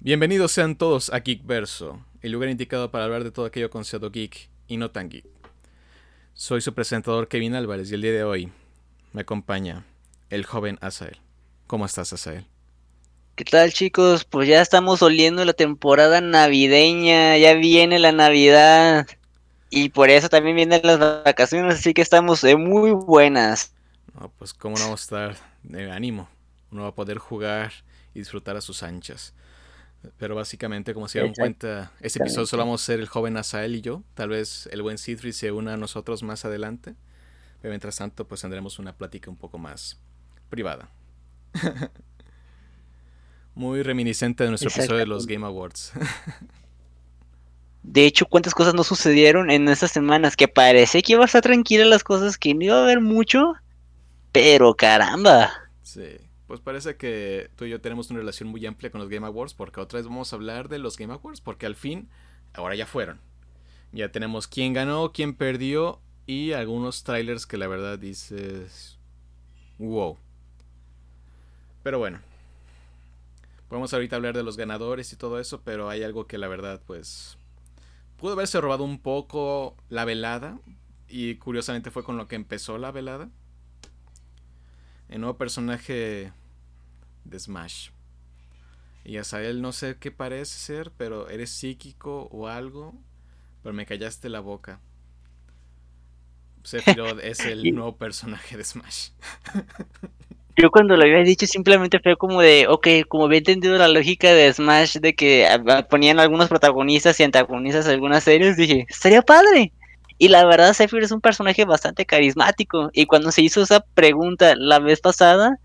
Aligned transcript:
Bienvenidos 0.00 0.52
sean 0.52 0.76
todos 0.76 1.10
a 1.12 1.22
Geekverso, 1.22 2.00
el 2.22 2.30
lugar 2.30 2.50
indicado 2.50 2.92
para 2.92 3.02
hablar 3.02 3.24
de 3.24 3.32
todo 3.32 3.46
aquello 3.46 3.68
considerado 3.68 4.12
geek 4.12 4.48
y 4.68 4.76
no 4.76 4.92
tan 4.92 5.08
geek. 5.08 5.26
Soy 6.34 6.60
su 6.60 6.72
presentador 6.72 7.26
Kevin 7.26 7.56
Álvarez 7.56 7.90
y 7.90 7.94
el 7.94 8.02
día 8.02 8.12
de 8.12 8.22
hoy 8.22 8.52
me 9.12 9.22
acompaña 9.22 9.84
el 10.30 10.46
joven 10.46 10.78
Asael. 10.82 11.18
¿Cómo 11.66 11.84
estás, 11.84 12.12
Asael? 12.12 12.46
¿Qué 13.34 13.44
tal 13.44 13.72
chicos? 13.72 14.24
Pues 14.24 14.46
ya 14.46 14.62
estamos 14.62 15.02
oliendo 15.02 15.44
la 15.44 15.52
temporada 15.52 16.20
navideña, 16.20 17.36
ya 17.36 17.54
viene 17.54 17.98
la 17.98 18.12
Navidad 18.12 19.08
y 19.68 19.88
por 19.88 20.10
eso 20.10 20.28
también 20.28 20.54
vienen 20.54 20.80
las 20.84 21.00
vacaciones, 21.00 21.80
así 21.80 21.92
que 21.92 22.02
estamos 22.02 22.40
de 22.42 22.54
muy 22.54 22.92
buenas. 22.92 23.72
No, 24.14 24.30
pues 24.38 24.54
cómo 24.54 24.76
no 24.76 24.84
vamos 24.84 25.00
a 25.00 25.02
estar 25.02 25.36
de 25.64 25.90
ánimo, 25.90 26.28
uno 26.70 26.82
va 26.84 26.90
a 26.90 26.94
poder 26.94 27.18
jugar 27.18 27.72
y 28.14 28.20
disfrutar 28.20 28.56
a 28.56 28.60
sus 28.60 28.84
anchas. 28.84 29.34
Pero 30.16 30.34
básicamente, 30.34 30.94
como 30.94 31.08
se 31.08 31.18
dieron 31.18 31.34
cuenta, 31.34 31.92
este 32.00 32.20
episodio 32.20 32.46
solo 32.46 32.64
vamos 32.64 32.82
a 32.82 32.86
ser 32.86 33.00
el 33.00 33.08
joven 33.08 33.36
Asael 33.36 33.74
y 33.74 33.80
yo. 33.80 34.02
Tal 34.14 34.28
vez 34.28 34.68
el 34.72 34.82
buen 34.82 34.98
Citri 34.98 35.32
se 35.32 35.50
una 35.50 35.74
a 35.74 35.76
nosotros 35.76 36.22
más 36.22 36.44
adelante. 36.44 36.94
Pero 37.60 37.72
mientras 37.72 37.96
tanto, 37.96 38.26
pues 38.26 38.40
tendremos 38.40 38.78
una 38.78 38.96
plática 38.96 39.30
un 39.30 39.36
poco 39.36 39.58
más 39.58 39.98
privada. 40.48 40.88
Muy 43.54 43.82
reminiscente 43.82 44.44
de 44.44 44.50
nuestro 44.50 44.70
episodio 44.70 44.98
de 44.98 45.06
los 45.06 45.26
Game 45.26 45.44
Awards. 45.44 45.92
de 47.82 48.04
hecho, 48.04 48.26
cuántas 48.26 48.54
cosas 48.54 48.74
no 48.74 48.84
sucedieron 48.84 49.50
en 49.50 49.68
estas 49.68 49.90
semanas 49.90 50.36
que 50.36 50.46
parece 50.46 51.02
que 51.02 51.14
iba 51.14 51.22
a 51.22 51.26
estar 51.26 51.42
tranquila 51.42 51.84
las 51.84 52.04
cosas, 52.04 52.38
que 52.38 52.54
no 52.54 52.64
iba 52.64 52.78
a 52.78 52.84
haber 52.84 53.00
mucho. 53.00 53.54
Pero 54.30 54.74
caramba. 54.74 55.50
Sí 55.82 56.27
pues 56.48 56.60
parece 56.60 56.96
que 56.96 57.50
tú 57.56 57.66
y 57.66 57.70
yo 57.70 57.80
tenemos 57.82 58.08
una 58.08 58.20
relación 58.20 58.48
muy 58.48 58.64
amplia 58.64 58.90
con 58.90 59.02
los 59.02 59.10
Game 59.10 59.26
Awards, 59.26 59.52
porque 59.52 59.80
otra 59.80 59.98
vez 59.98 60.06
vamos 60.06 60.32
a 60.32 60.36
hablar 60.36 60.70
de 60.70 60.78
los 60.78 60.96
Game 60.96 61.12
Awards, 61.12 61.42
porque 61.42 61.66
al 61.66 61.76
fin, 61.76 62.08
ahora 62.54 62.74
ya 62.74 62.86
fueron. 62.86 63.20
Ya 63.92 64.10
tenemos 64.10 64.48
quién 64.48 64.72
ganó, 64.72 65.12
quién 65.12 65.34
perdió 65.34 66.00
y 66.24 66.52
algunos 66.52 67.04
trailers 67.04 67.46
que 67.46 67.58
la 67.58 67.68
verdad 67.68 67.98
dices, 67.98 68.98
wow. 69.76 70.16
Pero 71.82 71.98
bueno, 71.98 72.18
podemos 73.68 73.92
ahorita 73.92 74.16
hablar 74.16 74.34
de 74.34 74.42
los 74.42 74.56
ganadores 74.56 75.12
y 75.12 75.16
todo 75.16 75.40
eso, 75.40 75.60
pero 75.60 75.90
hay 75.90 76.02
algo 76.02 76.26
que 76.26 76.38
la 76.38 76.48
verdad 76.48 76.80
pues 76.86 77.36
pudo 78.16 78.32
haberse 78.32 78.58
robado 78.58 78.84
un 78.84 78.98
poco 79.00 79.76
la 79.90 80.06
velada 80.06 80.58
y 81.08 81.34
curiosamente 81.34 81.90
fue 81.90 82.04
con 82.04 82.16
lo 82.16 82.26
que 82.26 82.36
empezó 82.36 82.78
la 82.78 82.90
velada 82.90 83.28
el 85.08 85.20
nuevo 85.20 85.36
personaje 85.36 86.32
de 87.28 87.38
Smash. 87.38 87.90
Y 89.04 89.16
él 89.16 89.62
no 89.62 89.72
sé 89.72 89.96
qué 89.98 90.10
parece 90.10 90.58
ser, 90.58 90.90
pero 90.96 91.30
eres 91.30 91.50
psíquico 91.50 92.28
o 92.30 92.46
algo, 92.48 92.94
pero 93.62 93.72
me 93.72 93.86
callaste 93.86 94.28
la 94.28 94.40
boca. 94.40 94.80
Sephiroth 96.62 97.18
es 97.22 97.40
el 97.40 97.74
nuevo 97.74 97.96
personaje 97.96 98.56
de 98.56 98.64
Smash. 98.64 99.10
Yo 100.56 100.70
cuando 100.70 100.96
lo 100.96 101.04
había 101.04 101.22
dicho 101.22 101.46
simplemente 101.46 102.00
fue 102.00 102.16
como 102.16 102.42
de, 102.42 102.66
ok, 102.68 102.86
como 103.08 103.26
había 103.26 103.38
entendido 103.38 103.78
la 103.78 103.88
lógica 103.88 104.32
de 104.32 104.52
Smash 104.52 104.96
de 104.96 105.14
que 105.14 105.48
ponían 105.88 106.18
algunos 106.18 106.48
protagonistas 106.48 107.18
y 107.20 107.22
antagonistas 107.22 107.86
de 107.86 107.92
algunas 107.92 108.24
series, 108.24 108.56
dije, 108.56 108.84
estaría 108.90 109.22
padre. 109.22 109.72
Y 110.18 110.28
la 110.28 110.44
verdad, 110.44 110.72
Sephiroth 110.74 111.04
es 111.04 111.12
un 111.12 111.20
personaje 111.20 111.64
bastante 111.64 112.04
carismático. 112.04 112.90
Y 112.92 113.06
cuando 113.06 113.30
se 113.30 113.40
hizo 113.40 113.62
esa 113.62 113.80
pregunta 113.94 114.54
la 114.56 114.80
vez 114.80 115.00
pasada, 115.00 115.60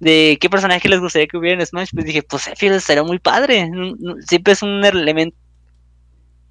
de 0.00 0.38
qué 0.40 0.50
personaje 0.50 0.88
les 0.88 1.00
gustaría 1.00 1.26
que 1.26 1.36
hubiera 1.36 1.60
en 1.60 1.66
Smash, 1.66 1.90
pues 1.92 2.06
dije, 2.06 2.22
pues 2.22 2.42
Sephiroth 2.42 2.80
sería 2.80 3.02
muy 3.02 3.18
padre. 3.18 3.70
Siempre 4.26 4.52
es 4.52 4.62
un 4.62 4.84
elemento 4.84 5.36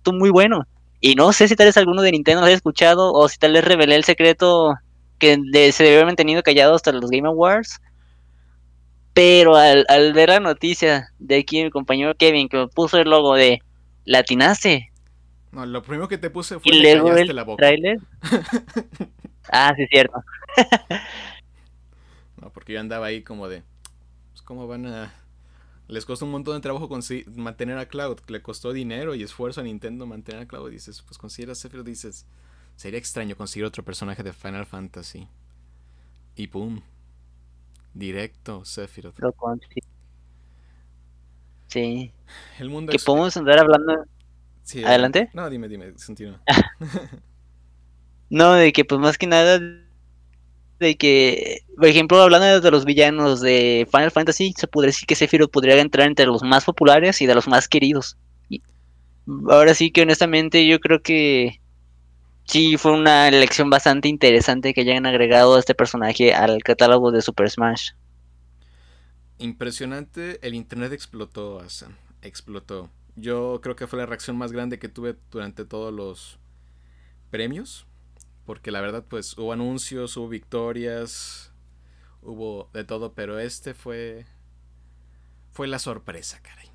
muy 0.08 0.30
bueno. 0.30 0.66
Y 1.00 1.16
no 1.16 1.34
sé 1.34 1.48
si 1.48 1.56
tal 1.56 1.68
vez 1.68 1.78
alguno 1.78 2.02
de 2.02 2.12
Nintendo 2.12 2.42
lo 2.42 2.48
haya 2.48 2.56
escuchado 2.56 3.14
o 3.14 3.30
si 3.30 3.38
tal 3.38 3.54
vez 3.54 3.64
revelé 3.64 3.96
el 3.96 4.04
secreto 4.04 4.76
que 5.20 5.38
se 5.72 5.84
debe 5.84 5.95
haber 5.95 6.08
mantenido 6.08 6.42
callado 6.44 6.76
hasta 6.76 6.92
los 6.92 7.10
Game 7.10 7.28
Awards. 7.28 7.80
Pero 9.14 9.55
al, 9.55 9.86
ver 10.14 10.30
la 10.30 10.39
noticia 10.39 11.10
de 11.20 11.38
aquí 11.38 11.64
mi 11.64 11.70
compañero 11.70 12.16
Kevin 12.16 12.50
que 12.50 12.58
me 12.58 12.67
puso 12.67 12.98
el 12.98 13.10
logo 13.10 13.36
de 13.36 13.60
Latinaste, 14.04 14.92
no, 15.55 15.66
lo 15.66 15.82
primero 15.82 16.10
que 16.10 16.17
te 16.17 16.30
puse 16.30 16.60
fue 16.60 16.70
que 16.70 16.82
callaste 16.82 17.34
la 17.34 17.44
boca. 17.44 17.66
Trailer? 17.66 17.98
ah, 19.54 19.73
sí, 19.78 19.88
cierto. 19.88 20.22
no, 22.45 22.52
porque 22.54 22.73
yo 22.73 22.80
andaba 22.80 23.08
ahí 23.08 23.23
como 23.23 23.50
de. 23.50 23.64
Pues, 24.30 24.44
¿cómo 24.44 24.67
van 24.67 24.86
a.? 24.86 25.11
Les 25.88 26.06
costó 26.06 26.26
un 26.26 26.32
montón 26.32 26.54
de 26.54 26.61
trabajo 26.61 26.88
mantener 27.36 27.80
a 27.80 27.88
Cloud. 27.88 28.20
Le 28.28 28.44
costó 28.44 28.72
dinero 28.72 29.16
y 29.16 29.23
esfuerzo 29.23 29.61
a 29.61 29.64
Nintendo 29.64 30.06
mantener 30.06 30.44
a 30.44 30.48
Cloud. 30.48 30.70
dices, 30.70 31.02
pues 31.02 31.17
considera 31.17 31.55
Sephiroth. 31.55 31.88
Dices, 31.88 32.28
sería 32.76 33.00
extraño 33.00 33.36
conseguir 33.36 33.66
otro 33.66 33.84
personaje 33.84 34.22
de 34.22 34.32
Final 34.32 34.67
Fantasy. 34.67 35.28
Y 36.36 36.45
pum. 36.45 36.82
Directo, 37.95 38.64
Sephiroth. 38.64 39.17
Lo 39.17 39.34
Sí. 41.66 42.11
El 42.60 42.70
mundo 42.70 42.92
que 42.92 43.00
podemos 43.00 43.36
andar 43.38 43.58
hablando 43.58 44.05
¿Adelante? 44.86 45.32
No, 45.34 45.50
dime, 45.50 45.67
dime, 45.67 45.94
continúa. 46.05 46.42
no, 48.30 48.54
de 48.54 48.72
que 48.72 48.86
pues 48.86 49.02
más 49.02 49.17
que 49.17 49.26
nada 49.26 49.60
de 50.80 50.95
que, 50.95 51.61
por 51.77 51.87
ejemplo, 51.87 52.21
hablando 52.21 52.59
de 52.61 52.71
los 52.71 52.86
villanos 52.86 53.41
de 53.41 53.87
Final 53.91 54.11
Fantasy, 54.11 54.53
se 54.58 54.67
podría 54.67 54.87
decir 54.87 55.08
que 55.08 55.15
Sephiroth 55.15 55.52
podría 55.52 55.80
entrar 55.80 56.08
entre 56.08 56.25
los 56.25 56.43
más 56.43 56.65
populares 56.65 57.21
y 57.21 57.25
de 57.25 57.36
los 57.36 57.47
más 57.47 57.67
queridos. 57.67 58.17
Y 58.49 58.61
ahora 59.49 59.73
sí 59.73 59.91
que 59.91 60.02
honestamente 60.02 60.67
yo 60.67 60.80
creo 60.80 61.02
que 61.02 61.59
sí 62.45 62.77
fue 62.77 62.91
una 62.91 63.27
elección 63.27 63.69
bastante 63.69 64.08
interesante 64.08 64.73
que 64.73 64.81
hayan 64.81 65.05
agregado 65.05 65.55
a 65.55 65.59
este 65.59 65.75
personaje 65.75 66.33
al 66.33 66.61
catálogo 66.63 67.11
de 67.11 67.21
Super 67.21 67.49
Smash. 67.49 67.92
Impresionante, 69.37 70.39
el 70.45 70.53
internet 70.53 70.93
explotó, 70.93 71.59
Asan, 71.59 71.97
explotó. 72.21 72.89
Yo 73.15 73.59
creo 73.61 73.75
que 73.75 73.87
fue 73.87 73.99
la 73.99 74.05
reacción 74.05 74.37
más 74.37 74.52
grande 74.52 74.80
que 74.80 74.89
tuve 74.89 75.15
durante 75.31 75.65
todos 75.65 75.93
los 75.93 76.37
premios. 77.31 77.86
Porque 78.45 78.72
la 78.72 78.82
verdad, 78.82 79.06
pues 79.08 79.38
hubo 79.38 79.54
anuncios, 79.54 80.16
hubo 80.17 80.30
victorias, 80.30 81.52
hubo 82.22 82.70
de 82.73 82.83
todo, 82.83 83.14
pero 83.14 83.39
este 83.39 83.73
fue. 83.73 84.26
Fue 85.52 85.67
la 85.67 85.80
sorpresa, 85.80 86.42
caray. 86.42 86.70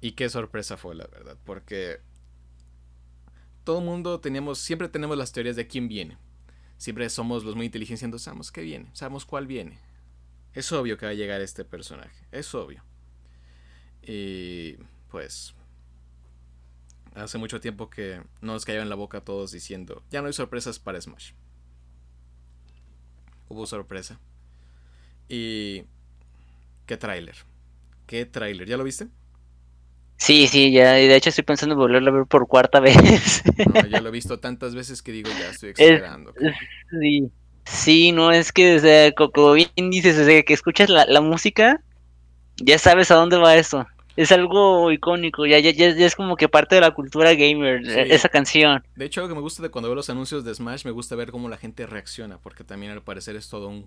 Y 0.00 0.12
qué 0.12 0.28
sorpresa 0.30 0.76
fue, 0.76 0.94
la 0.94 1.06
verdad, 1.06 1.36
porque 1.44 2.00
todo 3.64 3.80
el 3.80 3.84
mundo 3.84 4.20
teníamos, 4.20 4.58
siempre 4.58 4.88
tenemos 4.88 5.18
las 5.18 5.32
teorías 5.32 5.56
de 5.56 5.66
quién 5.66 5.88
viene. 5.88 6.16
Siempre 6.78 7.10
somos 7.10 7.44
los 7.44 7.56
muy 7.56 7.66
inteligentes 7.66 7.98
diciendo, 7.98 8.18
sabemos 8.18 8.50
qué 8.50 8.62
viene, 8.62 8.88
sabemos 8.94 9.26
cuál 9.26 9.46
viene. 9.46 9.78
Es 10.54 10.72
obvio 10.72 10.96
que 10.96 11.06
va 11.06 11.12
a 11.12 11.14
llegar 11.14 11.40
este 11.40 11.64
personaje, 11.64 12.26
es 12.32 12.54
obvio. 12.54 12.82
Y 14.02 14.76
pues 15.08 15.54
hace 17.14 17.38
mucho 17.38 17.60
tiempo 17.60 17.90
que 17.90 18.22
nos 18.40 18.64
cayó 18.64 18.82
en 18.82 18.88
la 18.88 18.94
boca 18.94 19.20
todos 19.20 19.52
diciendo, 19.52 20.02
ya 20.10 20.20
no 20.20 20.28
hay 20.28 20.32
sorpresas 20.32 20.78
para 20.78 21.00
Smash. 21.00 21.32
Hubo 23.48 23.66
sorpresa. 23.66 24.20
Y... 25.28 25.84
¿Qué 26.86 26.96
tráiler? 26.96 27.36
¿Qué 28.06 28.26
tráiler? 28.26 28.68
¿Ya 28.68 28.76
lo 28.76 28.84
viste? 28.84 29.08
Sí, 30.16 30.46
sí, 30.48 30.70
ya, 30.70 31.00
y 31.00 31.08
de 31.08 31.16
hecho 31.16 31.30
estoy 31.30 31.44
pensando 31.44 31.74
en 31.74 31.78
volverlo 31.78 32.10
a 32.10 32.14
ver 32.14 32.26
por 32.26 32.46
cuarta 32.46 32.78
vez. 32.80 33.42
No, 33.72 33.86
ya 33.86 34.00
lo 34.00 34.08
he 34.08 34.12
visto 34.12 34.38
tantas 34.38 34.74
veces 34.74 35.02
que 35.02 35.12
digo, 35.12 35.30
ya 35.30 35.50
estoy 35.50 35.70
exagerando. 35.70 36.34
sí, 37.00 37.30
sí, 37.64 38.12
no, 38.12 38.30
es 38.30 38.52
que, 38.52 38.76
o 38.76 38.80
sea, 38.80 39.12
como 39.12 39.52
bien 39.52 39.70
dices, 39.90 40.18
o 40.18 40.24
sea, 40.24 40.42
que 40.42 40.52
escuchas 40.52 40.90
la, 40.90 41.06
la 41.06 41.20
música, 41.20 41.80
ya 42.56 42.78
sabes 42.78 43.10
a 43.10 43.14
dónde 43.14 43.38
va 43.38 43.56
eso 43.56 43.86
es 44.20 44.32
algo 44.32 44.92
icónico, 44.92 45.46
ya, 45.46 45.58
ya, 45.60 45.70
ya, 45.70 45.86
es 45.86 46.14
como 46.14 46.36
que 46.36 46.46
parte 46.46 46.74
de 46.74 46.82
la 46.82 46.90
cultura 46.90 47.32
gamer, 47.32 47.86
esa 47.86 48.28
canción. 48.28 48.84
De 48.94 49.06
hecho, 49.06 49.20
algo 49.20 49.30
que 49.30 49.34
me 49.34 49.40
gusta 49.40 49.62
de 49.62 49.70
cuando 49.70 49.88
veo 49.88 49.94
los 49.94 50.10
anuncios 50.10 50.44
de 50.44 50.54
Smash, 50.54 50.84
me 50.84 50.90
gusta 50.90 51.16
ver 51.16 51.30
cómo 51.30 51.48
la 51.48 51.56
gente 51.56 51.86
reacciona, 51.86 52.36
porque 52.36 52.62
también 52.62 52.92
al 52.92 53.02
parecer 53.02 53.34
es 53.34 53.48
todo 53.48 53.68
un, 53.68 53.86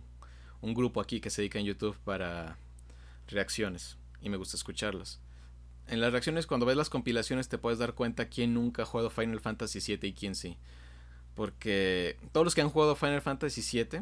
un 0.61 0.73
grupo 0.73 1.01
aquí 1.01 1.19
que 1.19 1.29
se 1.29 1.43
dedica 1.43 1.59
en 1.59 1.65
YouTube 1.65 1.95
para 2.03 2.57
reacciones, 3.27 3.97
y 4.23 4.29
me 4.29 4.37
gusta 4.37 4.57
escucharlas. 4.57 5.19
En 5.87 6.01
las 6.01 6.11
reacciones, 6.11 6.47
cuando 6.47 6.65
ves 6.65 6.77
las 6.77 6.89
compilaciones, 6.89 7.47
te 7.47 7.59
puedes 7.59 7.77
dar 7.77 7.93
cuenta 7.93 8.25
quién 8.25 8.55
nunca 8.55 8.81
ha 8.81 8.85
jugado 8.87 9.11
Final 9.11 9.39
Fantasy 9.39 9.81
VII 9.85 10.09
y 10.09 10.13
quién 10.13 10.33
sí. 10.33 10.57
Porque 11.35 12.17
todos 12.31 12.43
los 12.43 12.55
que 12.55 12.61
han 12.61 12.69
jugado 12.69 12.95
Final 12.95 13.21
Fantasy 13.21 13.61
VII 13.61 14.01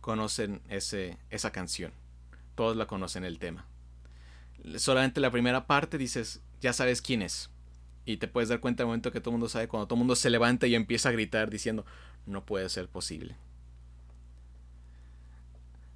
conocen 0.00 0.60
ese, 0.68 1.18
esa 1.30 1.50
canción. 1.50 1.90
Todos 2.54 2.76
la 2.76 2.86
conocen 2.86 3.24
el 3.24 3.40
tema 3.40 3.66
solamente 4.76 5.20
la 5.20 5.30
primera 5.30 5.66
parte 5.66 5.98
dices, 5.98 6.40
ya 6.60 6.72
sabes 6.72 7.02
quién 7.02 7.22
es. 7.22 7.50
Y 8.04 8.18
te 8.18 8.28
puedes 8.28 8.48
dar 8.48 8.60
cuenta 8.60 8.82
el 8.82 8.86
momento 8.86 9.10
que 9.10 9.20
todo 9.20 9.30
el 9.30 9.38
mundo 9.38 9.48
sabe, 9.48 9.68
cuando 9.68 9.86
todo 9.86 9.96
el 9.96 10.00
mundo 10.00 10.16
se 10.16 10.30
levanta 10.30 10.66
y 10.66 10.74
empieza 10.74 11.08
a 11.08 11.12
gritar 11.12 11.50
diciendo, 11.50 11.84
no 12.24 12.44
puede 12.44 12.68
ser 12.68 12.88
posible. 12.88 13.36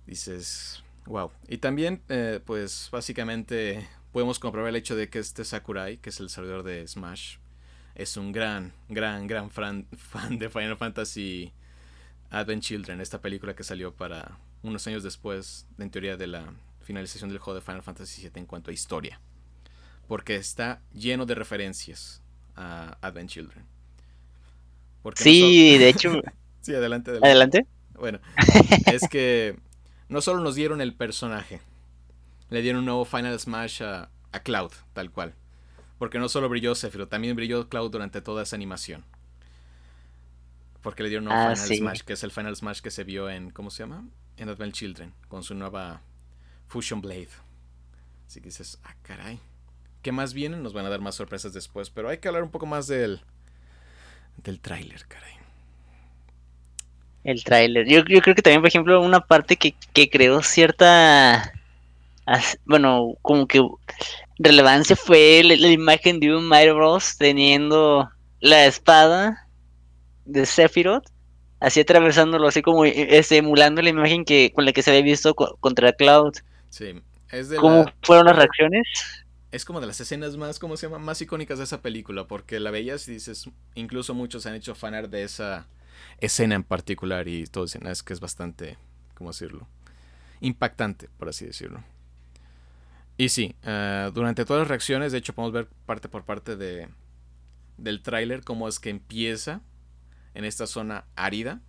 Dices, 0.07 0.83
wow. 1.07 1.31
Y 1.49 1.59
también, 1.59 2.03
eh, 2.09 2.41
pues 2.45 2.89
básicamente, 2.91 3.87
podemos 4.13 4.39
comprobar 4.39 4.71
el 4.71 4.77
hecho 4.77 4.97
de 4.97 5.09
que 5.09 5.21
este 5.21 5.45
Sakurai, 5.45 5.99
que 5.99 6.11
es 6.11 6.19
el 6.19 6.31
servidor 6.31 6.65
de 6.65 6.87
Smash, 6.87 7.37
es 7.95 8.17
un 8.17 8.33
gran, 8.33 8.73
gran, 8.89 9.27
gran 9.27 9.51
fan, 9.51 9.87
fan 9.97 10.39
de 10.39 10.49
Final 10.49 10.77
Fantasy 10.77 11.53
Advent 12.31 12.63
Children, 12.63 13.01
esta 13.01 13.21
película 13.21 13.55
que 13.55 13.63
salió 13.63 13.95
para 13.95 14.39
unos 14.63 14.87
años 14.87 15.03
después, 15.03 15.67
en 15.79 15.91
teoría, 15.91 16.17
de 16.17 16.27
la 16.27 16.53
finalización 16.91 17.31
del 17.31 17.39
juego 17.39 17.61
de 17.61 17.65
Final 17.65 17.85
Fantasy 17.85 18.23
VII 18.23 18.33
en 18.35 18.47
cuanto 18.47 18.73
a 18.73 18.75
historia. 18.75 19.21
Porque 20.09 20.35
está 20.35 20.83
lleno 20.93 21.25
de 21.25 21.37
referencias 21.37 22.21
a 22.57 22.99
Advent 23.01 23.31
Children. 23.31 23.65
sí, 25.15 25.79
de 25.79 25.89
hecho. 25.89 26.21
sí, 26.61 26.75
adelante, 26.75 27.13
adelante. 27.13 27.29
Adelante. 27.29 27.67
Bueno, 27.95 28.19
es 28.93 29.07
que 29.09 29.57
no 30.09 30.21
solo 30.21 30.41
nos 30.41 30.57
dieron 30.57 30.81
el 30.81 30.95
personaje, 30.95 31.61
le 32.49 32.61
dieron 32.61 32.81
un 32.81 32.87
nuevo 32.87 33.05
Final 33.05 33.39
Smash 33.39 33.83
a, 33.85 34.11
Cloud, 34.43 34.73
tal 34.93 35.13
cual. 35.13 35.35
Porque 35.97 36.19
no 36.19 36.29
solo 36.29 36.49
brilló 36.49 36.75
Sephiroth, 36.75 37.09
también 37.09 37.37
brilló 37.37 37.69
Cloud 37.69 37.93
durante 37.93 38.21
toda 38.21 38.43
esa 38.43 38.57
animación. 38.57 39.05
Porque 40.83 41.05
le 41.05 41.11
dieron 41.11 41.29
un 41.29 41.35
nuevo 41.35 41.51
ah, 41.51 41.55
Final 41.55 41.79
Smash, 41.79 42.01
que 42.01 42.15
es 42.15 42.25
el 42.25 42.33
Final 42.33 42.57
Smash 42.57 42.81
que 42.81 42.91
se 42.91 43.05
vio 43.05 43.31
en, 43.31 43.51
¿cómo 43.51 43.71
se 43.71 43.85
llama? 43.85 44.09
En 44.39 44.49
Advent 44.49 44.75
Children, 44.75 45.15
con 45.29 45.45
su 45.45 45.55
nueva 45.55 46.03
Fusion 46.71 47.03
Blade. 47.03 47.29
Así 48.27 48.41
que 48.41 48.47
dices, 48.47 48.79
ah, 48.85 48.95
caray. 49.03 49.39
¿Qué 50.01 50.13
más 50.13 50.33
vienen? 50.33 50.63
Nos 50.63 50.73
van 50.73 50.87
a 50.87 50.89
dar 50.89 51.01
más 51.01 51.17
sorpresas 51.17 51.53
después, 51.53 51.91
pero 51.91 52.09
hay 52.09 52.19
que 52.19 52.29
hablar 52.29 52.43
un 52.43 52.51
poco 52.51 52.65
más 52.65 52.87
del, 52.87 53.21
del 54.39 54.61
tráiler, 54.61 55.05
caray 55.07 55.41
el 57.25 57.45
tráiler. 57.45 57.87
Yo, 57.87 58.05
creo 58.05 58.35
que 58.35 58.43
también, 58.43 58.61
por 58.61 58.69
ejemplo, 58.69 59.01
una 59.01 59.21
parte 59.21 59.57
que, 59.57 59.75
que 59.93 60.09
creó 60.09 60.43
cierta, 60.43 61.53
bueno, 62.65 63.15
como 63.23 63.47
que 63.47 63.63
relevancia 64.39 64.97
fue 64.97 65.43
la, 65.45 65.55
imagen 65.55 66.21
de 66.21 66.35
un 66.35 66.47
Mario 66.47 66.77
Bros 66.77 67.17
teniendo 67.19 68.11
la 68.41 68.67
espada 68.67 69.47
de 70.25 70.47
Sephiroth, 70.47 71.07
así 71.61 71.81
atravesándolo, 71.81 72.49
así 72.49 72.63
como 72.63 72.85
este, 72.85 73.39
emulando 73.39 73.83
la 73.83 73.91
imagen 73.91 74.25
que 74.25 74.53
con 74.55 74.65
la 74.65 74.73
que 74.73 74.83
se 74.83 74.91
había 74.91 75.03
visto 75.03 75.35
contra 75.35 75.93
Cloud. 75.93 76.35
Sí, 76.71 77.03
es 77.31 77.49
de 77.49 77.57
¿Cómo 77.59 77.85
fueron 78.03 78.27
las 78.27 78.37
reacciones? 78.37 78.87
Es 79.53 79.65
como 79.65 79.81
de 79.81 79.89
las 79.89 80.01
escenas 80.01 80.37
más, 80.37 80.59
¿cómo 80.59 80.77
se 80.77 80.87
llama? 80.87 80.99
Más 80.99 81.21
icónicas 81.21 81.59
de 81.59 81.65
esa 81.65 81.83
película, 81.83 82.27
porque 82.27 82.61
la 82.61 82.71
veías 82.71 83.07
y 83.09 83.13
dices, 83.13 83.51
incluso 83.75 84.15
muchos 84.15 84.47
han 84.47 84.55
hecho 84.55 84.75
fanar 84.75 85.11
de 85.11 85.25
esa 85.25 85.67
escena 86.19 86.55
en 86.55 86.63
particular 86.63 87.27
y 87.29 87.45
todo 87.47 87.65
dicen, 87.65 87.87
es 87.87 88.03
que 88.03 88.13
es 88.13 88.21
bastante, 88.21 88.79
¿cómo 89.15 89.31
decirlo? 89.31 89.67
Impactante, 90.41 91.09
por 91.19 91.29
así 91.29 91.45
decirlo. 91.45 91.83
Y 93.17 93.29
sí, 93.29 93.55
eh, 93.65 94.11
durante 94.15 94.45
todas 94.45 94.61
las 94.61 94.69
reacciones, 94.69 95.13
de 95.13 95.19
hecho 95.19 95.35
podemos 95.35 95.53
ver 95.53 95.69
parte 95.85 96.09
por 96.09 96.25
parte 96.25 96.57
de, 96.57 96.89
del 97.77 98.03
tráiler 98.03 98.43
cómo 98.45 98.69
es 98.69 98.79
que 98.79 98.91
empieza 98.91 99.61
en 100.35 100.45
esta 100.45 100.67
zona 100.67 101.05
árida, 101.17 101.61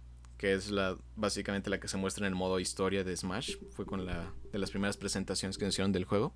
que 0.42 0.54
es 0.54 0.72
la 0.72 0.98
básicamente 1.16 1.70
la 1.70 1.80
que 1.80 1.88
se 1.88 1.98
muestra 1.98 2.26
en 2.26 2.34
el 2.34 2.36
modo 2.36 2.60
historia 2.60 3.04
de 3.04 3.16
Smash, 3.16 3.58
fue 3.76 3.86
con 3.86 4.08
la 4.08 4.34
de 4.52 4.58
las 4.58 4.72
primeras 4.72 4.98
presentaciones 4.98 5.56
que 5.60 5.68
hicieron 5.68 5.92
del 5.92 6.04
juego, 6.04 6.34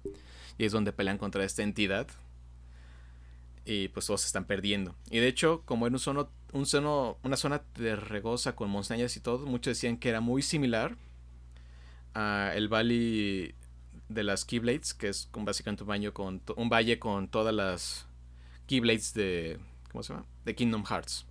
y 0.60 0.66
es 0.66 0.72
donde 0.72 0.94
pelean 0.94 1.18
contra 1.18 1.44
esta 1.44 1.64
entidad 1.64 2.08
y 3.66 3.88
pues 3.88 4.06
todos 4.06 4.22
se 4.22 4.28
están 4.28 4.46
perdiendo. 4.46 4.96
Y 5.10 5.18
de 5.18 5.28
hecho, 5.28 5.64
como 5.66 5.88
era 5.88 5.96
un 5.96 6.28
un 6.54 7.16
una 7.24 7.36
zona 7.36 7.64
de 7.74 7.96
regosa 7.96 8.56
con 8.56 8.70
montañas 8.70 9.18
y 9.18 9.22
todo, 9.22 9.48
muchos 9.48 9.72
decían 9.72 9.98
que 9.98 10.10
era 10.10 10.22
muy 10.22 10.44
similar 10.44 10.96
a 12.14 12.52
el 12.54 12.72
valle 12.72 13.56
de 14.08 14.24
las 14.24 14.46
Keyblades, 14.46 14.94
que 14.94 15.10
es 15.10 15.30
básicamente 15.34 15.82
un, 15.82 15.88
baño 15.88 16.14
con 16.14 16.44
un 16.56 16.70
valle 16.70 17.00
con 17.00 17.28
todas 17.28 17.56
las 17.56 18.06
Keyblades 18.68 19.16
de 19.16 19.58
¿cómo 19.92 20.04
se 20.04 20.14
llama? 20.14 20.28
de 20.46 20.54
Kingdom 20.54 20.86
Hearts. 20.86 21.26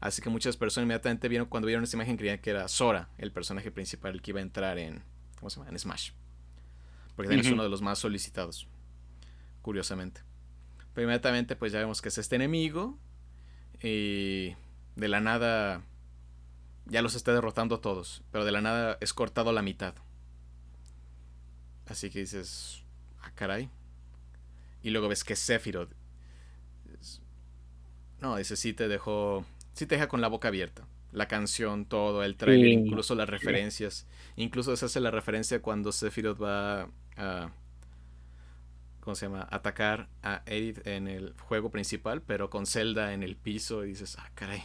Así 0.00 0.22
que 0.22 0.30
muchas 0.30 0.56
personas 0.56 0.84
inmediatamente 0.86 1.28
vieron 1.28 1.48
cuando 1.48 1.66
vieron 1.66 1.84
esta 1.84 1.96
imagen 1.96 2.16
creían 2.16 2.38
que 2.38 2.50
era 2.50 2.68
Sora, 2.68 3.08
el 3.18 3.32
personaje 3.32 3.70
principal 3.70 4.14
el 4.14 4.22
que 4.22 4.30
iba 4.30 4.40
a 4.40 4.42
entrar 4.42 4.78
en 4.78 5.02
¿cómo 5.36 5.50
se 5.50 5.58
llama? 5.58 5.70
en 5.70 5.78
Smash. 5.78 6.12
Porque 7.16 7.28
también 7.28 7.46
es 7.46 7.52
uno 7.52 7.64
de 7.64 7.68
los 7.68 7.82
más 7.82 7.98
solicitados. 7.98 8.68
Curiosamente 9.62 10.28
inmediatamente 11.02 11.56
pues 11.56 11.72
ya 11.72 11.78
vemos 11.78 12.02
que 12.02 12.08
es 12.08 12.18
este 12.18 12.36
enemigo. 12.36 12.98
Y 13.82 14.54
de 14.96 15.08
la 15.08 15.20
nada 15.20 15.82
ya 16.86 17.02
los 17.02 17.14
está 17.14 17.32
derrotando 17.32 17.76
a 17.76 17.80
todos. 17.80 18.22
Pero 18.32 18.44
de 18.44 18.52
la 18.52 18.60
nada 18.60 18.98
es 19.00 19.12
cortado 19.12 19.50
a 19.50 19.52
la 19.52 19.62
mitad. 19.62 19.94
Así 21.86 22.10
que 22.10 22.20
dices, 22.20 22.82
ah, 23.22 23.32
caray. 23.34 23.70
Y 24.82 24.90
luego 24.90 25.08
ves 25.08 25.24
que 25.24 25.34
es 25.34 25.38
Sephiroth. 25.38 25.92
No, 28.20 28.36
ese 28.36 28.56
sí 28.56 28.72
te 28.72 28.88
dejó. 28.88 29.44
Sí 29.78 29.86
te 29.86 29.94
deja 29.94 30.08
con 30.08 30.20
la 30.20 30.26
boca 30.26 30.48
abierta. 30.48 30.88
La 31.12 31.28
canción, 31.28 31.84
todo, 31.84 32.24
el 32.24 32.34
trailer, 32.34 32.66
incluso 32.66 33.14
las 33.14 33.28
referencias. 33.28 34.08
Incluso 34.34 34.76
se 34.76 34.86
hace 34.86 34.98
la 34.98 35.12
referencia 35.12 35.62
cuando 35.62 35.92
Sephiroth 35.92 36.42
va 36.42 36.88
a 37.16 37.52
¿cómo 38.98 39.14
se 39.14 39.26
llama? 39.26 39.46
Atacar 39.52 40.08
a 40.24 40.42
Edith 40.46 40.84
en 40.84 41.06
el 41.06 41.32
juego 41.38 41.70
principal, 41.70 42.22
pero 42.22 42.50
con 42.50 42.66
Zelda 42.66 43.12
en 43.12 43.22
el 43.22 43.36
piso 43.36 43.84
y 43.84 43.90
dices, 43.90 44.16
ah, 44.18 44.28
caray. 44.34 44.64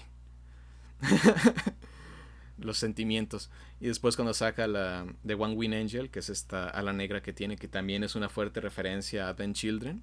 Los 2.57 2.79
sentimientos. 2.79 3.51
Y 3.79 3.85
después 3.85 4.15
cuando 4.15 4.33
saca 4.33 4.65
la 4.65 5.05
de 5.21 5.35
One 5.35 5.53
Wing 5.53 5.75
Angel, 5.75 6.09
que 6.09 6.21
es 6.21 6.29
esta 6.29 6.69
ala 6.69 6.91
negra 6.91 7.21
que 7.21 7.33
tiene, 7.33 7.55
que 7.55 7.67
también 7.67 8.03
es 8.03 8.15
una 8.15 8.29
fuerte 8.29 8.61
referencia 8.61 9.29
a 9.29 9.35
The 9.35 9.53
Children. 9.53 10.01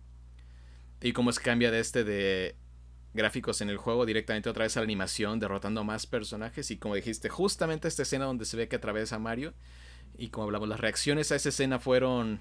Y 1.00 1.14
cómo 1.14 1.30
es 1.30 1.40
que 1.40 1.46
cambia 1.46 1.72
de 1.72 1.80
este 1.80 2.04
de 2.04 2.54
gráficos 3.12 3.60
en 3.60 3.70
el 3.70 3.76
juego 3.76 4.06
directamente 4.06 4.48
otra 4.48 4.64
vez 4.64 4.76
a 4.76 4.80
la 4.80 4.84
animación, 4.84 5.40
derrotando 5.40 5.84
más 5.84 6.06
personajes. 6.06 6.70
Y 6.70 6.76
como 6.78 6.94
dijiste, 6.94 7.28
justamente 7.28 7.88
esta 7.88 8.02
escena 8.02 8.24
donde 8.24 8.44
se 8.44 8.56
ve 8.56 8.68
que 8.68 8.76
atraviesa 8.76 9.16
a 9.16 9.18
Mario. 9.18 9.54
Y 10.16 10.28
como 10.28 10.44
hablamos, 10.44 10.68
las 10.68 10.80
reacciones 10.80 11.32
a 11.32 11.36
esa 11.36 11.48
escena 11.48 11.78
fueron 11.78 12.40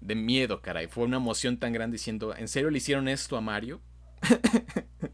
de 0.00 0.14
miedo, 0.14 0.60
caray. 0.62 0.86
Fue 0.86 1.04
una 1.04 1.18
emoción 1.18 1.58
tan 1.58 1.72
grande 1.72 1.96
diciendo, 1.96 2.34
¿en 2.36 2.48
serio 2.48 2.70
le 2.70 2.78
hicieron 2.78 3.08
esto 3.08 3.36
a 3.36 3.40
Mario? 3.40 3.80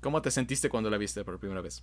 ¿Cómo 0.00 0.22
te 0.22 0.30
sentiste 0.30 0.68
cuando 0.68 0.88
la 0.90 0.98
viste 0.98 1.24
por 1.24 1.38
primera 1.38 1.60
vez? 1.60 1.82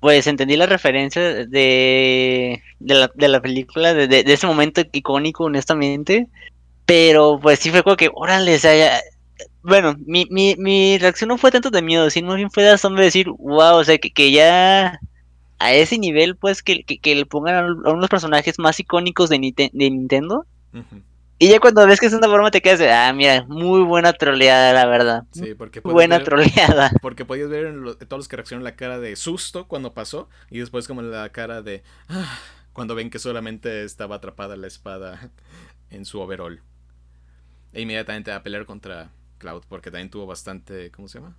Pues 0.00 0.26
entendí 0.26 0.56
la 0.56 0.66
referencia 0.66 1.22
de, 1.46 2.62
de, 2.80 2.94
la, 3.28 3.40
película, 3.40 3.94
de, 3.94 4.24
ese 4.26 4.46
momento 4.46 4.82
icónico, 4.92 5.44
honestamente. 5.44 6.28
Pero 6.86 7.38
pues 7.40 7.58
sí 7.58 7.70
fue 7.70 7.82
como 7.82 7.96
que, 7.96 8.10
órale, 8.14 8.54
o 8.54 8.58
sea, 8.58 9.00
bueno, 9.62 9.96
mi, 10.06 10.26
mi, 10.30 10.54
mi 10.56 10.96
reacción 10.98 11.28
no 11.28 11.38
fue 11.38 11.50
tanto 11.50 11.70
de 11.70 11.82
miedo, 11.82 12.08
sino 12.10 12.28
más 12.28 12.36
bien 12.36 12.50
fue 12.50 12.62
de 12.62 12.70
asombro 12.70 13.00
de 13.00 13.06
decir, 13.06 13.28
wow, 13.28 13.76
o 13.76 13.84
sea, 13.84 13.98
que, 13.98 14.12
que 14.12 14.30
ya 14.30 15.00
a 15.58 15.72
ese 15.72 15.98
nivel, 15.98 16.36
pues, 16.36 16.62
que, 16.62 16.84
que, 16.84 17.14
le 17.14 17.26
pongan 17.26 17.76
a 17.84 17.90
unos 17.90 18.08
personajes 18.08 18.58
más 18.58 18.78
icónicos 18.78 19.28
de, 19.28 19.38
de 19.56 19.90
Nintendo. 19.90 20.46
Y 21.38 21.48
ya 21.48 21.60
cuando 21.60 21.86
ves 21.86 22.00
que 22.00 22.06
es 22.06 22.12
una 22.14 22.28
forma 22.28 22.50
te 22.50 22.62
quedas 22.62 22.78
de, 22.78 22.90
ah, 22.90 23.12
mira, 23.12 23.44
muy 23.46 23.82
buena 23.82 24.12
troleada, 24.12 24.72
la 24.72 24.86
verdad. 24.86 25.24
Sí, 25.32 25.54
porque 25.54 25.80
buena 25.80 26.22
troleada. 26.22 26.90
Porque 27.02 27.24
podías 27.24 27.48
ver 27.48 27.66
en, 27.66 27.82
todos 27.82 28.20
los 28.20 28.28
que 28.28 28.36
reaccionaron 28.36 28.64
la 28.64 28.76
cara 28.76 28.98
de 28.98 29.16
susto 29.16 29.66
cuando 29.68 29.92
pasó 29.92 30.28
y 30.50 30.60
después 30.60 30.86
como 30.86 31.02
la 31.02 31.28
cara 31.30 31.60
de, 31.60 31.82
ah, 32.08 32.38
cuando 32.72 32.94
ven 32.94 33.10
que 33.10 33.18
solamente 33.18 33.84
estaba 33.84 34.16
atrapada 34.16 34.56
la 34.56 34.66
espada 34.66 35.30
en 35.90 36.04
su 36.04 36.20
overall. 36.20 36.62
E 37.76 37.82
inmediatamente 37.82 38.32
a 38.32 38.42
pelear 38.42 38.64
contra 38.64 39.10
Cloud, 39.36 39.64
porque 39.68 39.90
también 39.90 40.08
tuvo 40.08 40.24
bastante, 40.24 40.90
¿cómo 40.92 41.08
se 41.08 41.18
llama? 41.18 41.36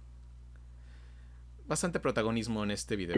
Bastante 1.65 1.99
protagonismo 1.99 2.63
en 2.63 2.69
este 2.69 2.95
video. 2.95 3.15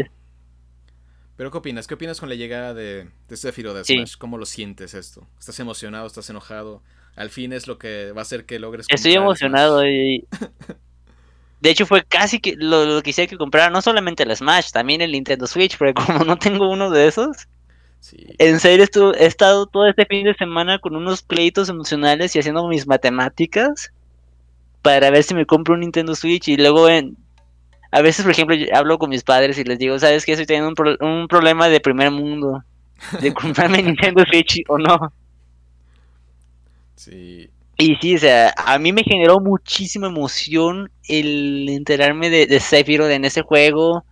Pero 1.35 1.51
¿qué 1.51 1.57
opinas? 1.57 1.85
¿Qué 1.85 1.95
opinas 1.95 2.17
con 2.21 2.29
la 2.29 2.35
llegada 2.35 2.73
de, 2.73 3.09
de 3.27 3.35
Sephiroth 3.35 3.75
de 3.75 3.83
Smash? 3.83 4.15
¿Cómo 4.17 4.37
lo 4.37 4.45
sientes 4.45 4.93
esto? 4.93 5.27
¿Estás 5.37 5.59
emocionado? 5.59 6.07
¿Estás 6.07 6.29
enojado? 6.29 6.81
Al 7.17 7.29
fin 7.29 7.51
es 7.51 7.67
lo 7.67 7.77
que 7.77 8.13
va 8.13 8.21
a 8.21 8.21
hacer 8.21 8.45
que 8.45 8.57
logres... 8.57 8.85
Estoy 8.87 9.15
emocionado 9.15 9.85
y... 9.85 10.25
De 11.59 11.71
hecho 11.71 11.85
fue 11.85 12.05
casi 12.05 12.39
que 12.39 12.55
lo, 12.55 13.01
que 13.01 13.09
quisiera 13.09 13.29
que 13.29 13.37
comprara 13.37 13.69
no 13.69 13.81
solamente 13.81 14.23
el 14.23 14.33
Smash, 14.33 14.71
también 14.71 15.01
el 15.01 15.11
Nintendo 15.11 15.45
Switch, 15.45 15.77
porque 15.77 15.93
como 15.93 16.23
no 16.23 16.37
tengo 16.37 16.69
uno 16.69 16.89
de 16.89 17.07
esos, 17.07 17.49
en 18.39 18.59
serio 18.59 18.85
he 19.17 19.25
estado 19.25 19.65
todo 19.67 19.87
este 19.87 20.05
fin 20.05 20.25
de 20.25 20.33
semana 20.33 20.79
con 20.79 20.95
unos 20.95 21.21
pleitos 21.21 21.69
emocionales 21.69 22.35
y 22.35 22.39
haciendo 22.39 22.67
mis 22.67 22.87
matemáticas 22.87 23.91
para 24.81 25.09
ver 25.09 25.23
si 25.23 25.35
me 25.35 25.45
compro 25.45 25.73
un 25.73 25.81
Nintendo 25.81 26.15
Switch 26.15 26.47
y 26.47 26.57
luego 26.57 26.87
en, 26.89 27.17
a 27.91 28.01
veces, 28.01 28.23
por 28.23 28.31
ejemplo, 28.31 28.55
hablo 28.73 28.99
con 28.99 29.09
mis 29.09 29.23
padres 29.23 29.57
y 29.57 29.63
les 29.63 29.79
digo, 29.79 29.97
¿sabes 29.97 30.25
qué? 30.25 30.33
Estoy 30.33 30.45
teniendo 30.45 30.73
un, 30.99 31.27
problema 31.27 31.69
de 31.69 31.79
primer 31.79 32.11
mundo. 32.11 32.63
De 33.19 33.33
comprarme 33.33 33.81
Nintendo 33.81 34.23
Switch 34.25 34.63
o 34.67 34.77
no. 34.77 35.11
Sí. 36.95 37.49
Y 37.77 37.95
sí, 37.95 38.15
o 38.15 38.19
sea, 38.19 38.53
a 38.57 38.77
mí 38.77 38.91
me 38.91 39.03
generó 39.03 39.39
muchísima 39.39 40.07
emoción 40.07 40.91
el 41.07 41.67
enterarme 41.69 42.29
de, 42.29 42.45
de 42.45 42.59
Sephiroth 42.59 43.09
en 43.09 43.25
ese 43.25 43.41
juego. 43.41 44.03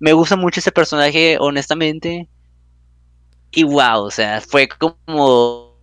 Me 0.00 0.12
gusta 0.12 0.36
mucho 0.36 0.58
ese 0.58 0.72
personaje, 0.72 1.36
honestamente. 1.38 2.26
Y 3.52 3.64
wow, 3.64 4.04
o 4.04 4.10
sea, 4.10 4.40
fue 4.40 4.68
como 4.68 5.76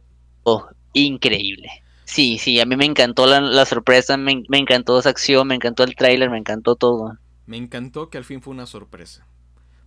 increíble. 0.93 1.69
Sí, 2.05 2.37
sí, 2.37 2.59
a 2.59 2.65
mí 2.65 2.77
me 2.77 2.85
encantó 2.85 3.25
la, 3.25 3.65
sorpresa, 3.65 4.15
me, 4.15 4.43
me, 4.47 4.57
encantó 4.57 4.97
esa 4.97 5.09
acción, 5.09 5.47
me 5.47 5.55
encantó 5.55 5.83
el 5.83 5.95
tráiler, 5.95 6.29
me 6.29 6.37
encantó 6.37 6.75
todo. 6.75 7.17
Me 7.45 7.57
encantó 7.57 8.09
que 8.09 8.17
al 8.17 8.23
fin 8.23 8.41
fue 8.41 8.53
una 8.53 8.65
sorpresa. 8.65 9.27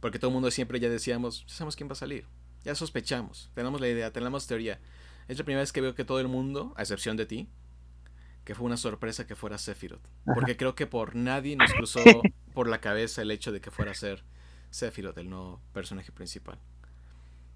Porque 0.01 0.19
todo 0.19 0.29
el 0.31 0.35
mundo 0.35 0.51
siempre 0.51 0.81
ya 0.81 0.89
decíamos, 0.89 1.47
ya 1.47 1.55
sabemos 1.55 1.77
quién 1.77 1.89
va 1.89 1.93
a 1.93 1.97
salir. 1.97 2.27
Ya 2.65 2.75
sospechamos, 2.75 3.51
tenemos 3.55 3.81
la 3.81 3.89
idea, 3.89 4.13
tenemos 4.13 4.47
teoría. 4.47 4.81
Es 5.29 5.39
la 5.39 5.45
primera 5.45 5.63
vez 5.63 5.73
que 5.73 5.81
veo 5.81 5.95
que 5.95 6.05
todo 6.05 6.21
el 6.21 6.29
mundo, 6.29 6.75
a 6.77 6.83
excepción 6.83 7.17
de 7.17 7.25
ti, 7.25 7.49
que 8.45 8.55
fue 8.55 8.67
una 8.67 8.77
sorpresa 8.77 9.27
que 9.27 9.37
fuera 9.37 9.59
Sephiroth. 9.59 10.07
Porque 10.35 10.57
creo 10.57 10.75
que 10.75 10.87
por 10.87 11.17
nadie 11.17 11.57
nos 11.57 11.73
cruzó 11.73 12.01
por 12.53 12.69
la 12.69 12.81
cabeza 12.81 13.23
el 13.23 13.31
hecho 13.31 13.53
de 13.53 13.61
que 13.61 13.71
fuera 13.71 13.93
a 13.93 13.95
ser 13.95 14.25
Sephiroth, 14.71 15.17
el 15.19 15.31
nuevo 15.31 15.63
personaje 15.73 16.13
principal. 16.13 16.59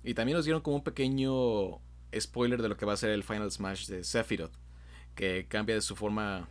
Y 0.04 0.14
también 0.14 0.36
nos 0.36 0.44
dieron 0.44 0.60
como 0.60 0.76
un 0.76 0.84
pequeño 0.84 1.80
spoiler 2.18 2.60
de 2.62 2.68
lo 2.68 2.76
que 2.76 2.84
va 2.84 2.92
a 2.92 2.96
ser 2.96 3.10
el 3.10 3.24
Final 3.24 3.50
Smash 3.50 3.86
de 3.86 4.04
Sephiroth, 4.04 4.52
que 5.14 5.46
cambia 5.48 5.74
de 5.74 5.80
su 5.80 5.96
forma 5.96 6.48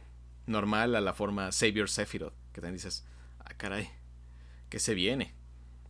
normal 0.48 0.96
a 0.96 1.02
la 1.02 1.14
forma 1.14 1.52
Savior 1.52 1.90
Sephiroth, 1.90 2.34
que 2.52 2.62
también 2.62 2.76
dices, 2.76 3.06
ah, 3.40 3.54
caray, 3.56 3.90
que 4.70 4.80
se 4.80 4.96
viene. 4.96 5.36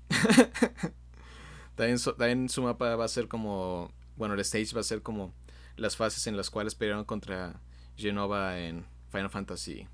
también, 1.76 2.50
su 2.50 2.62
mapa 2.62 2.96
va 2.96 3.06
a 3.06 3.08
ser 3.08 3.28
como, 3.28 3.92
bueno, 4.18 4.34
el 4.34 4.42
stage 4.42 4.76
va 4.76 4.82
a 4.82 4.84
ser 4.84 5.02
como 5.02 5.34
las 5.78 5.96
fases 5.96 6.28
en 6.28 6.38
las 6.38 6.50
cuales 6.50 6.76
pelearon 6.76 7.06
contra 7.06 7.62
Genova 7.96 8.60
en 8.60 8.86
Final 9.10 9.30
Fantasy 9.30 9.88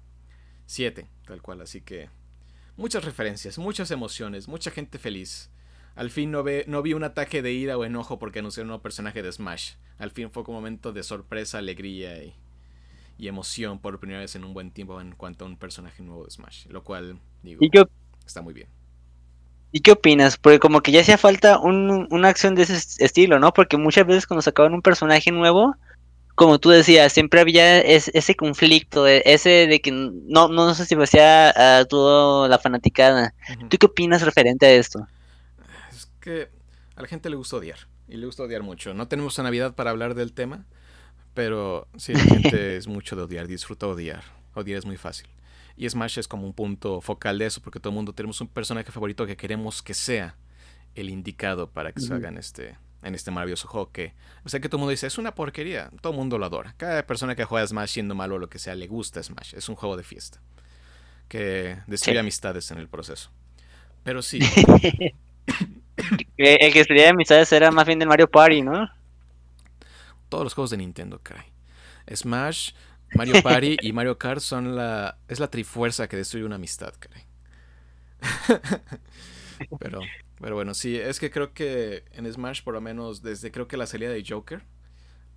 VII, 0.76 1.06
tal 1.26 1.42
cual, 1.42 1.62
así 1.62 1.82
que 1.82 2.10
muchas 2.76 3.04
referencias, 3.06 3.58
muchas 3.58 3.92
emociones, 3.92 4.48
mucha 4.48 4.72
gente 4.72 4.98
feliz. 4.98 5.50
Al 5.96 6.10
fin 6.10 6.32
no, 6.32 6.44
ve, 6.44 6.64
no 6.68 6.82
vi 6.82 6.94
un 6.94 7.04
ataque 7.04 7.42
de 7.42 7.52
ira 7.52 7.78
o 7.78 7.86
enojo 7.86 8.20
porque 8.20 8.40
anunciaron 8.40 8.68
un 8.68 8.70
nuevo 8.70 8.82
personaje 8.84 9.22
de 9.22 9.32
Smash. 9.32 9.74
Al 9.98 10.12
fin 10.12 10.32
fue 10.32 10.44
como 10.44 10.58
un 10.58 10.64
momento 10.64 10.94
de 10.94 11.04
sorpresa, 11.04 11.58
alegría 11.58 12.24
y, 12.24 12.34
y, 13.18 13.28
emoción 13.28 13.80
por 13.80 14.00
primera 14.00 14.20
vez 14.22 14.36
en 14.36 14.46
un 14.46 14.54
buen 14.54 14.72
tiempo 14.72 15.02
en 15.02 15.14
cuanto 15.14 15.46
a 15.46 15.48
un 15.48 15.58
personaje 15.58 16.02
nuevo 16.04 16.24
de 16.24 16.32
Smash. 16.32 16.68
Lo 16.68 16.84
cual, 16.84 17.20
digo, 17.44 17.60
está 18.26 18.42
muy 18.42 18.54
bien. 18.54 18.68
¿Y 19.72 19.82
qué 19.82 19.92
opinas? 19.92 20.38
Porque 20.38 20.60
como 20.60 20.82
que 20.82 20.92
ya 20.92 21.02
hacía 21.02 21.18
falta 21.18 21.60
un, 21.60 22.08
una 22.10 22.30
acción 22.30 22.56
de 22.56 22.64
ese 22.64 23.04
estilo, 23.04 23.40
¿no? 23.40 23.54
Porque 23.54 23.78
muchas 23.78 24.08
veces 24.08 24.26
cuando 24.26 24.42
sacaban 24.42 24.74
un 24.74 24.82
personaje 24.82 25.32
nuevo, 25.32 25.76
como 26.40 26.58
tú 26.58 26.70
decías, 26.70 27.12
siempre 27.12 27.42
había 27.42 27.80
ese 27.82 28.34
conflicto, 28.36 29.06
ese 29.06 29.68
de 29.68 29.82
que 29.82 29.92
no, 29.92 30.48
no 30.48 30.74
sé 30.74 30.86
si 30.86 30.96
hacía 30.96 31.80
a 31.80 31.84
toda 31.84 32.48
la 32.48 32.58
fanaticada. 32.58 33.34
¿Tú 33.70 33.78
qué 33.78 33.86
opinas 33.86 34.22
referente 34.22 34.66
a 34.66 34.72
esto? 34.72 35.06
Que 36.30 36.52
a 36.96 37.02
la 37.02 37.08
gente 37.08 37.28
le 37.32 37.38
gusta 37.38 37.56
odiar, 37.56 37.80
y 38.08 38.16
le 38.18 38.28
gusta 38.28 38.44
odiar 38.44 38.62
mucho. 38.62 38.94
No 38.94 39.08
tenemos 39.08 39.40
a 39.40 39.42
Navidad 39.42 39.74
para 39.74 39.90
hablar 39.90 40.14
del 40.14 40.32
tema, 40.32 40.68
pero 41.34 41.88
sí, 41.98 42.14
la 42.14 42.20
gente 42.20 42.78
es 42.78 42.86
mucho 42.86 43.16
de 43.16 43.24
odiar, 43.24 43.48
disfruta 43.48 43.88
odiar. 43.88 44.24
Odiar 44.54 44.78
es 44.78 44.86
muy 44.86 44.96
fácil. 44.96 45.28
Y 45.76 45.90
Smash 45.90 46.20
es 46.20 46.28
como 46.28 46.46
un 46.46 46.54
punto 46.54 47.02
focal 47.02 47.40
de 47.40 47.48
eso, 47.48 47.64
porque 47.64 47.80
todo 47.80 47.90
el 47.90 47.96
mundo 47.96 48.14
tenemos 48.14 48.42
un 48.42 48.48
personaje 48.48 48.92
favorito 48.92 49.26
que 49.26 49.36
queremos 49.38 49.82
que 49.82 49.96
sea 49.96 50.36
el 50.94 51.10
indicado 51.10 51.72
para 51.72 51.94
que 51.94 52.00
se 52.00 52.14
hagan 52.14 52.38
este, 52.38 52.78
en 53.02 53.16
este 53.16 53.32
maravilloso 53.32 53.68
juego 53.68 53.92
que, 53.92 54.14
o 54.46 54.50
sea 54.50 54.60
que 54.60 54.70
todo 54.70 54.78
el 54.78 54.82
mundo 54.82 54.92
dice, 54.92 55.08
es 55.08 55.18
una 55.18 55.34
porquería, 55.34 55.90
todo 56.00 56.14
el 56.14 56.20
mundo 56.20 56.38
lo 56.38 56.46
adora. 56.46 56.76
Cada 56.78 57.08
persona 57.08 57.36
que 57.36 57.44
juega 57.44 57.66
Smash 57.66 57.90
siendo 57.90 58.14
malo 58.14 58.36
o 58.36 58.38
lo 58.38 58.50
que 58.50 58.60
sea, 58.60 58.76
le 58.76 58.86
gusta 58.86 59.24
Smash, 59.24 59.56
es 59.56 59.68
un 59.68 59.76
juego 59.76 59.98
de 59.98 60.04
fiesta, 60.04 60.40
que 61.28 61.80
destruye 61.88 62.20
amistades 62.20 62.70
en 62.70 62.78
el 62.78 62.88
proceso. 62.88 63.32
Pero 64.04 64.22
sí. 64.22 64.42
el 66.38 66.74
que 66.74 66.80
destruía 66.80 67.10
amistades 67.10 67.52
era 67.52 67.72
más 67.72 67.86
bien 67.86 68.00
del 68.00 68.08
Mario 68.08 68.30
Party, 68.30 68.62
¿no? 68.62 68.90
Todos 70.30 70.44
los 70.44 70.54
juegos 70.54 70.72
de 70.72 70.78
Nintendo, 70.78 71.20
caray. 71.22 71.46
Smash, 72.14 72.72
Mario 73.16 73.42
Party 73.42 73.78
y 73.82 73.94
Mario 73.94 74.18
Kart 74.18 74.42
son 74.42 74.76
la, 74.76 75.18
es 75.28 75.40
la 75.40 75.50
trifuerza 75.50 76.08
que 76.08 76.18
destruye 76.18 76.46
una 76.46 76.56
amistad, 76.56 76.94
caray. 77.00 77.24
Pero 79.80 80.00
pero 80.40 80.56
bueno, 80.56 80.74
sí, 80.74 80.96
es 80.96 81.20
que 81.20 81.30
creo 81.30 81.54
que 81.54 82.06
en 82.14 82.32
Smash, 82.32 82.64
por 82.64 82.74
lo 82.74 82.82
menos 82.82 83.22
desde 83.22 83.52
creo 83.52 83.68
que 83.68 83.76
la 83.76 83.86
salida 83.86 84.10
de 84.10 84.24
Joker, 84.26 84.64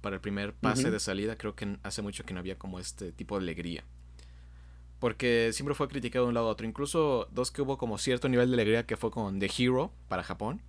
para 0.00 0.16
el 0.16 0.21
primer 0.21 0.54
pase 0.54 0.90
de 0.90 1.00
salida, 1.00 1.37
creo 1.37 1.57
que 1.57 1.76
hace 1.83 2.02
mucho 2.02 2.25
que 2.25 2.35
no 2.35 2.40
había 2.40 2.57
como 2.57 2.78
este 2.78 3.12
tipo 3.12 3.37
de 3.37 3.42
alegría. 3.42 3.85
Porque 5.02 5.50
siempre 5.52 5.75
fue 5.75 5.88
criticado 5.88 6.26
de 6.26 6.28
un 6.28 6.35
lado 6.35 6.47
a 6.47 6.50
otro. 6.50 6.64
Incluso 6.64 7.26
dos 7.32 7.50
que 7.50 7.61
hubo 7.61 7.76
como 7.76 7.99
cierto 7.99 8.28
nivel 8.28 8.50
de 8.50 8.54
alegría 8.54 8.87
que 8.87 8.97
fue 8.97 9.11
con 9.11 9.40
The 9.40 9.50
Hero 9.59 9.92
para 10.06 10.23
Japón. 10.23 10.62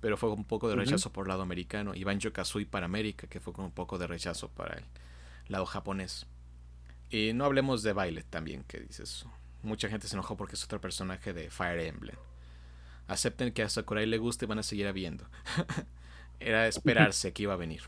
Pero 0.00 0.16
fue 0.16 0.30
un 0.30 0.44
poco 0.44 0.68
de 0.68 0.76
rechazo 0.76 1.12
por 1.12 1.26
el 1.26 1.30
lado 1.30 1.42
americano. 1.42 1.94
Y 1.94 2.04
Banjo 2.04 2.32
Kazooie 2.32 2.66
para 2.66 2.86
América, 2.86 3.26
que 3.26 3.40
fue 3.40 3.52
con 3.52 3.64
un 3.64 3.72
poco 3.72 3.98
de 3.98 4.06
rechazo 4.06 4.48
para 4.48 4.76
el 4.76 4.84
lado 5.48 5.66
japonés. 5.66 6.26
Y 7.10 7.32
no 7.32 7.46
hablemos 7.46 7.82
de 7.82 7.94
Violet 7.94 8.26
también, 8.30 8.62
que 8.62 8.78
dices. 8.78 9.26
Mucha 9.62 9.88
gente 9.88 10.06
se 10.06 10.14
enojó 10.14 10.36
porque 10.36 10.54
es 10.54 10.64
otro 10.64 10.80
personaje 10.80 11.32
de 11.32 11.50
Fire 11.50 11.80
Emblem 11.80 12.16
acepten 13.06 13.52
que 13.52 13.62
a 13.62 13.68
Sakurai 13.68 14.06
le 14.06 14.18
guste 14.18 14.44
y 14.44 14.48
van 14.48 14.58
a 14.58 14.62
seguir 14.62 14.86
habiendo. 14.86 15.28
Era 16.40 16.66
esperarse 16.66 17.32
que 17.32 17.44
iba 17.44 17.54
a 17.54 17.56
venir. 17.56 17.82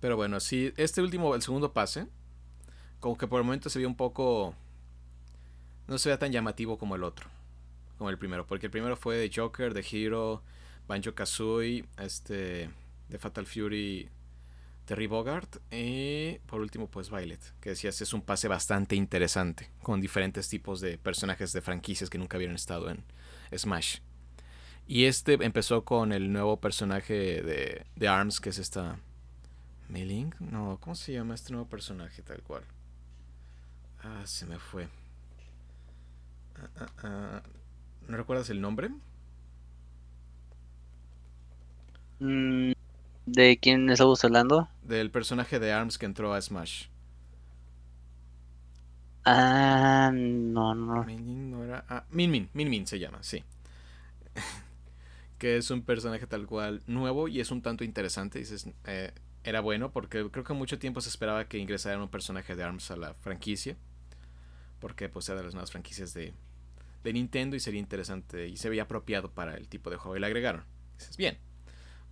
Pero 0.00 0.16
bueno, 0.16 0.40
sí, 0.40 0.72
este 0.76 1.00
último, 1.02 1.34
el 1.34 1.42
segundo 1.42 1.72
pase, 1.72 2.06
como 3.00 3.16
que 3.16 3.26
por 3.26 3.40
el 3.40 3.44
momento 3.44 3.70
se 3.70 3.78
vio 3.78 3.88
un 3.88 3.96
poco... 3.96 4.54
No 5.86 5.98
se 5.98 6.08
veía 6.08 6.18
tan 6.18 6.32
llamativo 6.32 6.78
como 6.78 6.96
el 6.96 7.02
otro, 7.02 7.28
como 7.96 8.10
el 8.10 8.18
primero, 8.18 8.46
porque 8.46 8.66
el 8.66 8.70
primero 8.70 8.96
fue 8.96 9.16
de 9.16 9.30
Joker, 9.34 9.72
de 9.72 9.86
Hero, 9.90 10.42
Banjo 10.86 11.14
Kazooie, 11.14 11.84
este, 11.98 12.68
de 13.08 13.18
Fatal 13.18 13.46
Fury, 13.46 14.10
Terry 14.88 15.06
Bogart 15.06 15.58
y 15.70 16.38
por 16.46 16.60
último 16.62 16.90
pues 16.90 17.10
Violet, 17.10 17.40
que 17.60 17.70
decías 17.70 18.00
es 18.00 18.14
un 18.14 18.22
pase 18.22 18.48
bastante 18.48 18.96
interesante 18.96 19.70
con 19.82 20.00
diferentes 20.00 20.48
tipos 20.48 20.80
de 20.80 20.96
personajes 20.96 21.52
de 21.52 21.60
franquicias 21.60 22.08
que 22.08 22.16
nunca 22.16 22.38
habían 22.38 22.54
estado 22.54 22.90
en 22.90 23.04
Smash. 23.54 23.98
Y 24.86 25.04
este 25.04 25.34
empezó 25.44 25.84
con 25.84 26.12
el 26.12 26.32
nuevo 26.32 26.58
personaje 26.60 27.42
de, 27.42 27.84
de 27.96 28.08
ARMS 28.08 28.40
que 28.40 28.48
es 28.48 28.58
esta... 28.58 28.98
¿Meling? 29.90 30.34
No, 30.38 30.78
¿cómo 30.80 30.94
se 30.94 31.12
llama 31.12 31.34
este 31.34 31.52
nuevo 31.52 31.68
personaje 31.68 32.22
tal 32.22 32.42
cual? 32.42 32.62
Ah, 34.08 34.22
se 34.26 34.46
me 34.46 34.58
fue. 34.58 34.88
Ah, 36.56 36.68
ah, 36.80 36.86
ah. 37.02 37.42
¿No 38.08 38.16
recuerdas 38.16 38.50
el 38.50 38.60
nombre? 38.60 38.90
Mm, 42.20 42.72
¿De 43.26 43.58
quién 43.58 43.90
estamos 43.90 44.24
hablando? 44.24 44.68
Del 44.82 45.12
personaje 45.12 45.60
de 45.60 45.72
ARMS 45.72 45.98
que 45.98 46.06
entró 46.06 46.34
a 46.34 46.40
Smash. 46.42 46.86
Ah, 49.24 50.10
no, 50.12 50.74
no. 50.74 51.04
Min 51.04 51.50
no 51.50 51.64
era. 51.64 51.84
Ah, 51.88 52.04
Min 52.10 52.30
Min, 52.30 52.48
Min 52.54 52.68
Min 52.70 52.86
se 52.86 52.98
llama, 52.98 53.22
sí. 53.22 53.44
que 55.38 55.56
es 55.56 55.70
un 55.70 55.82
personaje 55.82 56.26
tal 56.26 56.46
cual 56.46 56.82
nuevo 56.86 57.28
y 57.28 57.40
es 57.40 57.50
un 57.50 57.62
tanto 57.62 57.84
interesante. 57.84 58.38
Dices, 58.38 58.68
eh, 58.86 59.12
era 59.44 59.60
bueno 59.60 59.90
porque 59.92 60.28
creo 60.30 60.44
que 60.44 60.54
mucho 60.54 60.78
tiempo 60.78 61.00
se 61.00 61.08
esperaba 61.08 61.46
que 61.48 61.58
ingresara 61.58 62.02
un 62.02 62.08
personaje 62.08 62.56
de 62.56 62.64
ARMS 62.64 62.90
a 62.90 62.96
la 62.96 63.14
franquicia. 63.14 63.76
Porque 64.80 65.08
pues 65.08 65.26
de 65.26 65.42
las 65.42 65.54
nuevas 65.54 65.70
franquicias 65.70 66.14
de, 66.14 66.34
de 67.02 67.12
Nintendo 67.12 67.56
y 67.56 67.60
sería 67.60 67.80
interesante 67.80 68.48
y 68.48 68.56
se 68.56 68.68
veía 68.68 68.82
apropiado 68.82 69.32
para 69.32 69.56
el 69.56 69.68
tipo 69.68 69.90
de 69.90 69.96
juego 69.96 70.16
y 70.16 70.20
le 70.20 70.26
agregaron. 70.26 70.64
Dices, 70.98 71.16
bien. 71.16 71.38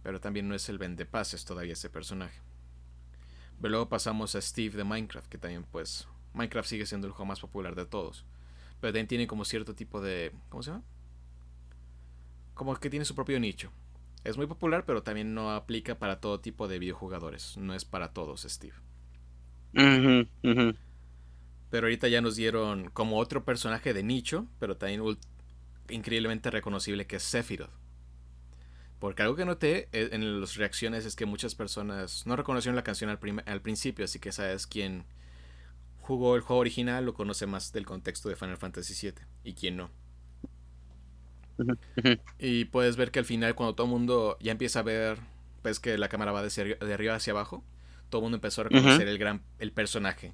Pero 0.02 0.20
también 0.20 0.48
no 0.48 0.54
es 0.54 0.68
el 0.68 0.78
vendepases 0.78 1.44
todavía 1.44 1.72
ese 1.72 1.90
personaje. 1.90 2.40
Pero 3.60 3.70
luego 3.70 3.88
pasamos 3.88 4.34
a 4.34 4.40
Steve 4.40 4.76
de 4.76 4.84
Minecraft, 4.84 5.28
que 5.28 5.38
también 5.38 5.64
pues 5.64 6.06
Minecraft 6.34 6.68
sigue 6.68 6.86
siendo 6.86 7.06
el 7.06 7.12
juego 7.12 7.26
más 7.26 7.40
popular 7.40 7.74
de 7.74 7.86
todos. 7.86 8.24
Pero 8.80 8.92
también 8.92 9.08
tiene 9.08 9.26
como 9.26 9.44
cierto 9.44 9.74
tipo 9.74 10.00
de... 10.00 10.32
¿Cómo 10.48 10.62
se 10.62 10.70
llama? 10.70 10.84
Como 12.54 12.74
que 12.76 12.90
tiene 12.90 13.04
su 13.04 13.14
propio 13.14 13.40
nicho. 13.40 13.72
Es 14.24 14.36
muy 14.36 14.46
popular, 14.46 14.84
pero 14.84 15.02
también 15.02 15.34
no 15.34 15.52
aplica 15.52 15.98
para 15.98 16.20
todo 16.20 16.40
tipo 16.40 16.68
de 16.68 16.78
videojugadores. 16.78 17.56
No 17.56 17.74
es 17.74 17.84
para 17.84 18.12
todos, 18.12 18.42
Steve. 18.42 18.74
Pero 21.76 21.88
ahorita 21.88 22.08
ya 22.08 22.22
nos 22.22 22.36
dieron 22.36 22.88
como 22.88 23.18
otro 23.18 23.44
personaje 23.44 23.92
de 23.92 24.02
nicho, 24.02 24.46
pero 24.58 24.78
también 24.78 25.18
increíblemente 25.90 26.50
reconocible 26.50 27.06
que 27.06 27.16
es 27.16 27.22
Sephiroth. 27.22 27.68
Porque 28.98 29.22
algo 29.22 29.36
que 29.36 29.44
noté 29.44 29.88
eh, 29.92 30.08
en 30.12 30.40
las 30.40 30.56
reacciones 30.56 31.04
es 31.04 31.16
que 31.16 31.26
muchas 31.26 31.54
personas 31.54 32.26
no 32.26 32.34
reconocieron 32.34 32.76
la 32.76 32.84
canción 32.84 33.10
al, 33.10 33.18
al 33.44 33.60
principio, 33.60 34.04
así 34.06 34.18
que 34.18 34.32
sabes 34.32 34.66
quién 34.66 35.04
jugó 36.00 36.36
el 36.36 36.42
juego 36.42 36.60
original 36.60 37.04
lo 37.04 37.14
conoce 37.14 37.46
más 37.46 37.72
del 37.72 37.86
contexto 37.86 38.28
de 38.30 38.36
Final 38.36 38.56
Fantasy 38.56 38.94
VII 38.94 39.26
y 39.44 39.54
quién 39.54 39.76
no. 39.76 39.90
Y 42.38 42.66
puedes 42.66 42.96
ver 42.96 43.10
que 43.10 43.18
al 43.18 43.24
final 43.24 43.54
cuando 43.54 43.74
todo 43.74 43.86
el 43.86 43.92
mundo 43.92 44.36
ya 44.40 44.52
empieza 44.52 44.80
a 44.80 44.82
ver, 44.82 45.18
ves 45.62 45.80
que 45.80 45.96
la 45.98 46.08
cámara 46.08 46.32
va 46.32 46.42
de, 46.42 46.76
de 46.80 46.94
arriba 46.94 47.14
hacia 47.14 47.32
abajo, 47.32 47.64
todo 48.10 48.20
el 48.20 48.24
mundo 48.24 48.36
empezó 48.36 48.60
a 48.60 48.64
reconocer 48.64 49.08
el 49.08 49.18
gran 49.18 49.42
el 49.58 49.72
personaje. 49.72 50.32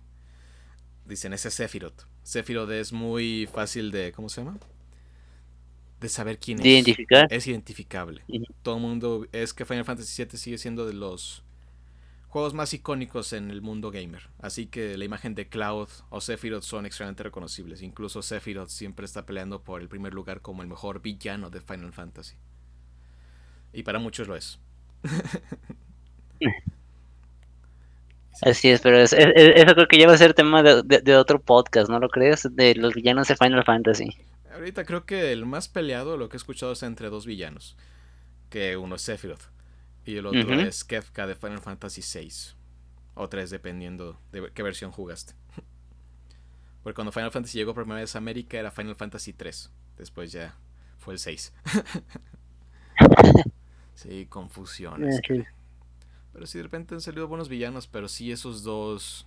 Dicen, 1.04 1.32
ese 1.32 1.48
es 1.48 1.54
Sephiroth. 1.54 2.06
Sephiroth 2.22 2.70
es 2.70 2.92
muy 2.92 3.48
fácil 3.52 3.90
de, 3.90 4.12
¿cómo 4.12 4.28
se 4.28 4.42
llama? 4.42 4.58
de 6.02 6.08
saber 6.08 6.38
quién 6.38 6.58
es. 6.58 6.66
Identificar. 6.66 7.32
Es 7.32 7.46
identificable. 7.46 8.22
Todo 8.62 8.76
el 8.76 8.82
mundo. 8.82 9.26
Es 9.32 9.54
que 9.54 9.64
Final 9.64 9.84
Fantasy 9.84 10.24
VII 10.24 10.36
sigue 10.36 10.58
siendo 10.58 10.84
de 10.84 10.92
los 10.92 11.44
juegos 12.28 12.54
más 12.54 12.74
icónicos 12.74 13.32
en 13.32 13.50
el 13.50 13.62
mundo 13.62 13.90
gamer. 13.90 14.28
Así 14.40 14.66
que 14.66 14.98
la 14.98 15.04
imagen 15.04 15.34
de 15.34 15.48
Cloud 15.48 15.88
o 16.10 16.20
Sephiroth 16.20 16.64
son 16.64 16.84
extremadamente 16.86 17.22
reconocibles. 17.22 17.82
Incluso 17.82 18.20
Sephiroth 18.20 18.68
siempre 18.68 19.06
está 19.06 19.24
peleando 19.24 19.62
por 19.62 19.80
el 19.80 19.88
primer 19.88 20.12
lugar 20.12 20.42
como 20.42 20.62
el 20.62 20.68
mejor 20.68 21.00
villano 21.00 21.50
de 21.50 21.60
Final 21.60 21.92
Fantasy. 21.92 22.34
Y 23.72 23.84
para 23.84 23.98
muchos 23.98 24.28
lo 24.28 24.36
es. 24.36 24.58
Así 28.40 28.70
es, 28.70 28.80
pero 28.80 28.98
eso 28.98 29.16
creo 29.16 29.88
que 29.88 29.98
ya 29.98 30.06
va 30.06 30.14
a 30.14 30.18
ser 30.18 30.34
tema 30.34 30.62
de, 30.62 31.16
otro 31.16 31.40
podcast, 31.40 31.90
¿no 31.90 31.98
lo 31.98 32.08
crees? 32.08 32.48
De 32.50 32.74
los 32.74 32.94
villanos 32.94 33.28
de 33.28 33.36
Final 33.36 33.64
Fantasy. 33.64 34.16
Ahorita 34.52 34.84
creo 34.84 35.04
que 35.04 35.32
el 35.32 35.44
más 35.46 35.68
peleado, 35.68 36.16
lo 36.16 36.28
que 36.28 36.36
he 36.36 36.38
escuchado, 36.38 36.72
es 36.72 36.82
entre 36.82 37.10
dos 37.10 37.26
villanos. 37.26 37.76
Que 38.48 38.76
uno 38.76 38.96
es 38.96 39.02
Sephiroth 39.02 39.50
y 40.04 40.16
el 40.16 40.26
otro 40.26 40.54
es 40.54 40.84
Kefka 40.84 41.26
de 41.26 41.34
Final 41.34 41.60
Fantasy 41.60 42.02
VI. 42.02 42.32
O 43.14 43.28
3, 43.28 43.50
dependiendo 43.50 44.18
de 44.32 44.50
qué 44.54 44.62
versión 44.62 44.90
jugaste. 44.90 45.34
Porque 46.82 46.94
cuando 46.94 47.12
Final 47.12 47.30
Fantasy 47.30 47.58
llegó 47.58 47.74
por 47.74 47.84
primera 47.84 48.00
vez 48.00 48.14
a 48.14 48.18
América 48.18 48.58
era 48.58 48.70
Final 48.70 48.96
Fantasy 48.96 49.34
3. 49.34 49.70
Después 49.98 50.32
ya 50.32 50.56
fue 50.98 51.14
el 51.14 51.18
6. 51.18 51.52
sí, 53.94 54.26
confusiones. 54.26 55.20
Pero 56.32 56.46
sí, 56.46 56.58
de 56.58 56.64
repente 56.64 56.94
han 56.94 57.00
salido 57.00 57.28
buenos 57.28 57.48
villanos, 57.48 57.86
pero 57.86 58.08
sí, 58.08 58.32
esos 58.32 58.62
dos 58.62 59.26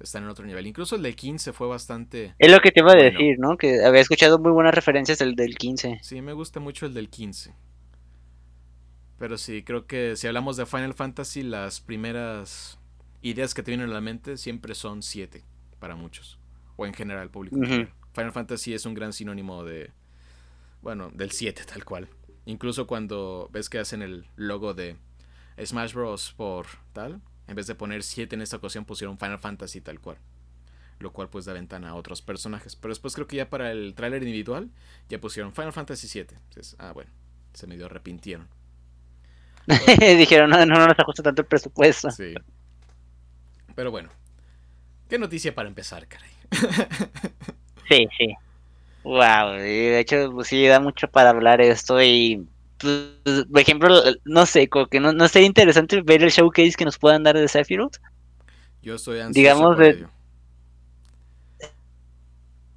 están 0.00 0.24
en 0.24 0.30
otro 0.30 0.44
nivel. 0.44 0.66
Incluso 0.66 0.96
el 0.96 1.02
del 1.02 1.14
15 1.14 1.52
fue 1.52 1.66
bastante. 1.68 2.34
Es 2.38 2.50
lo 2.50 2.60
que 2.60 2.70
te 2.70 2.80
iba 2.80 2.92
a 2.92 2.96
decir, 2.96 3.38
¿no? 3.38 3.56
Que 3.56 3.84
había 3.84 4.00
escuchado 4.00 4.38
muy 4.38 4.50
buenas 4.50 4.74
referencias 4.74 5.18
del 5.18 5.36
del 5.36 5.56
15. 5.56 6.00
Sí, 6.02 6.20
me 6.22 6.32
gusta 6.32 6.60
mucho 6.60 6.86
el 6.86 6.94
del 6.94 7.08
15. 7.08 7.54
Pero 9.18 9.38
sí, 9.38 9.62
creo 9.62 9.86
que 9.86 10.16
si 10.16 10.26
hablamos 10.26 10.56
de 10.56 10.66
Final 10.66 10.94
Fantasy, 10.94 11.42
las 11.42 11.80
primeras 11.80 12.78
ideas 13.20 13.54
que 13.54 13.62
te 13.62 13.70
vienen 13.70 13.90
a 13.90 13.92
la 13.92 14.00
mente 14.00 14.36
siempre 14.36 14.74
son 14.74 15.02
7 15.02 15.44
para 15.78 15.94
muchos. 15.94 16.38
O 16.76 16.86
en 16.86 16.94
general, 16.94 17.30
público. 17.30 17.56
Final 17.56 18.32
Fantasy 18.32 18.74
es 18.74 18.84
un 18.84 18.94
gran 18.94 19.12
sinónimo 19.12 19.64
de. 19.64 19.92
Bueno, 20.80 21.10
del 21.14 21.30
7, 21.30 21.62
tal 21.64 21.84
cual. 21.84 22.08
Incluso 22.44 22.88
cuando 22.88 23.48
ves 23.52 23.68
que 23.68 23.78
hacen 23.78 24.02
el 24.02 24.26
logo 24.34 24.74
de 24.74 24.96
Smash 25.62 25.94
Bros. 25.94 26.32
por 26.36 26.66
tal, 26.92 27.20
en 27.46 27.54
vez 27.56 27.66
de 27.66 27.74
poner 27.74 28.02
7 28.02 28.34
en 28.34 28.42
esta 28.42 28.56
ocasión 28.56 28.84
pusieron 28.84 29.18
Final 29.18 29.38
Fantasy 29.38 29.80
tal 29.80 30.00
cual. 30.00 30.18
Lo 30.98 31.12
cual 31.12 31.28
pues 31.28 31.44
da 31.44 31.52
ventana 31.52 31.90
a 31.90 31.94
otros 31.94 32.22
personajes. 32.22 32.76
Pero 32.76 32.92
después 32.92 33.14
creo 33.14 33.26
que 33.26 33.36
ya 33.36 33.50
para 33.50 33.72
el 33.72 33.94
tráiler 33.94 34.22
individual 34.22 34.70
ya 35.08 35.20
pusieron 35.20 35.52
Final 35.52 35.72
Fantasy 35.72 36.06
7. 36.06 36.36
Entonces, 36.36 36.76
ah, 36.78 36.92
bueno, 36.92 37.10
se 37.52 37.66
medio 37.66 37.86
arrepintieron. 37.86 38.48
Dijeron, 39.98 40.50
no, 40.50 40.64
no 40.64 40.86
nos 40.86 40.98
ajusta 40.98 41.22
tanto 41.22 41.42
el 41.42 41.48
presupuesto. 41.48 42.10
Sí. 42.10 42.34
Pero 43.74 43.90
bueno, 43.90 44.10
qué 45.08 45.18
noticia 45.18 45.54
para 45.54 45.68
empezar, 45.68 46.06
caray. 46.06 46.30
sí, 47.88 48.08
sí. 48.16 48.34
Wow, 49.04 49.54
de 49.54 49.98
hecho, 49.98 50.30
pues 50.32 50.48
sí, 50.48 50.64
da 50.66 50.78
mucho 50.78 51.08
para 51.08 51.30
hablar 51.30 51.60
esto 51.60 52.00
y 52.00 52.46
pues, 52.82 53.44
por 53.50 53.60
ejemplo, 53.60 54.02
no 54.24 54.44
sé, 54.44 54.68
como 54.68 54.86
que 54.86 55.00
no, 55.00 55.12
no 55.12 55.28
sería 55.28 55.46
interesante 55.46 56.02
ver 56.02 56.22
el 56.22 56.30
showcase 56.30 56.74
que 56.76 56.84
nos 56.84 56.98
puedan 56.98 57.22
dar 57.22 57.36
de 57.36 57.48
Sephiroth. 57.48 57.96
Yo 58.82 58.96
estoy 58.96 59.20
ansioso 59.20 59.38
Digamos, 59.38 59.78
de... 59.78 60.06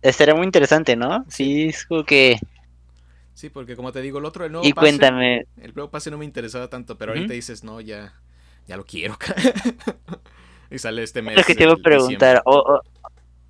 Estaría 0.02 0.36
muy 0.36 0.46
interesante, 0.46 0.96
¿no? 0.96 1.26
Sí, 1.28 1.70
es 1.70 1.86
como 1.86 2.06
que... 2.06 2.40
Sí, 3.34 3.50
porque 3.50 3.76
como 3.76 3.92
te 3.92 4.02
digo, 4.02 4.20
el 4.20 4.26
otro, 4.26 4.46
el 4.46 4.52
nuevo 4.52 4.66
y 4.66 4.72
cuéntame. 4.72 5.46
El 5.58 5.74
nuevo 5.74 5.90
pase 5.90 6.12
no 6.12 6.18
me 6.18 6.26
interesaba 6.26 6.70
tanto, 6.70 6.98
pero 6.98 7.12
ahorita 7.12 7.34
dices, 7.34 7.64
no, 7.64 7.82
ya, 7.82 8.14
ya 8.68 8.78
lo 8.78 8.86
quiero. 8.86 9.18
y 10.72 10.78
sale 10.78 11.04
este 11.04 11.22
mes. 11.22 11.36
lo 11.36 11.44
que 11.44 11.56
te 11.56 11.64
iba 11.64 11.74
a 11.74 11.78
preguntar. 11.78 12.44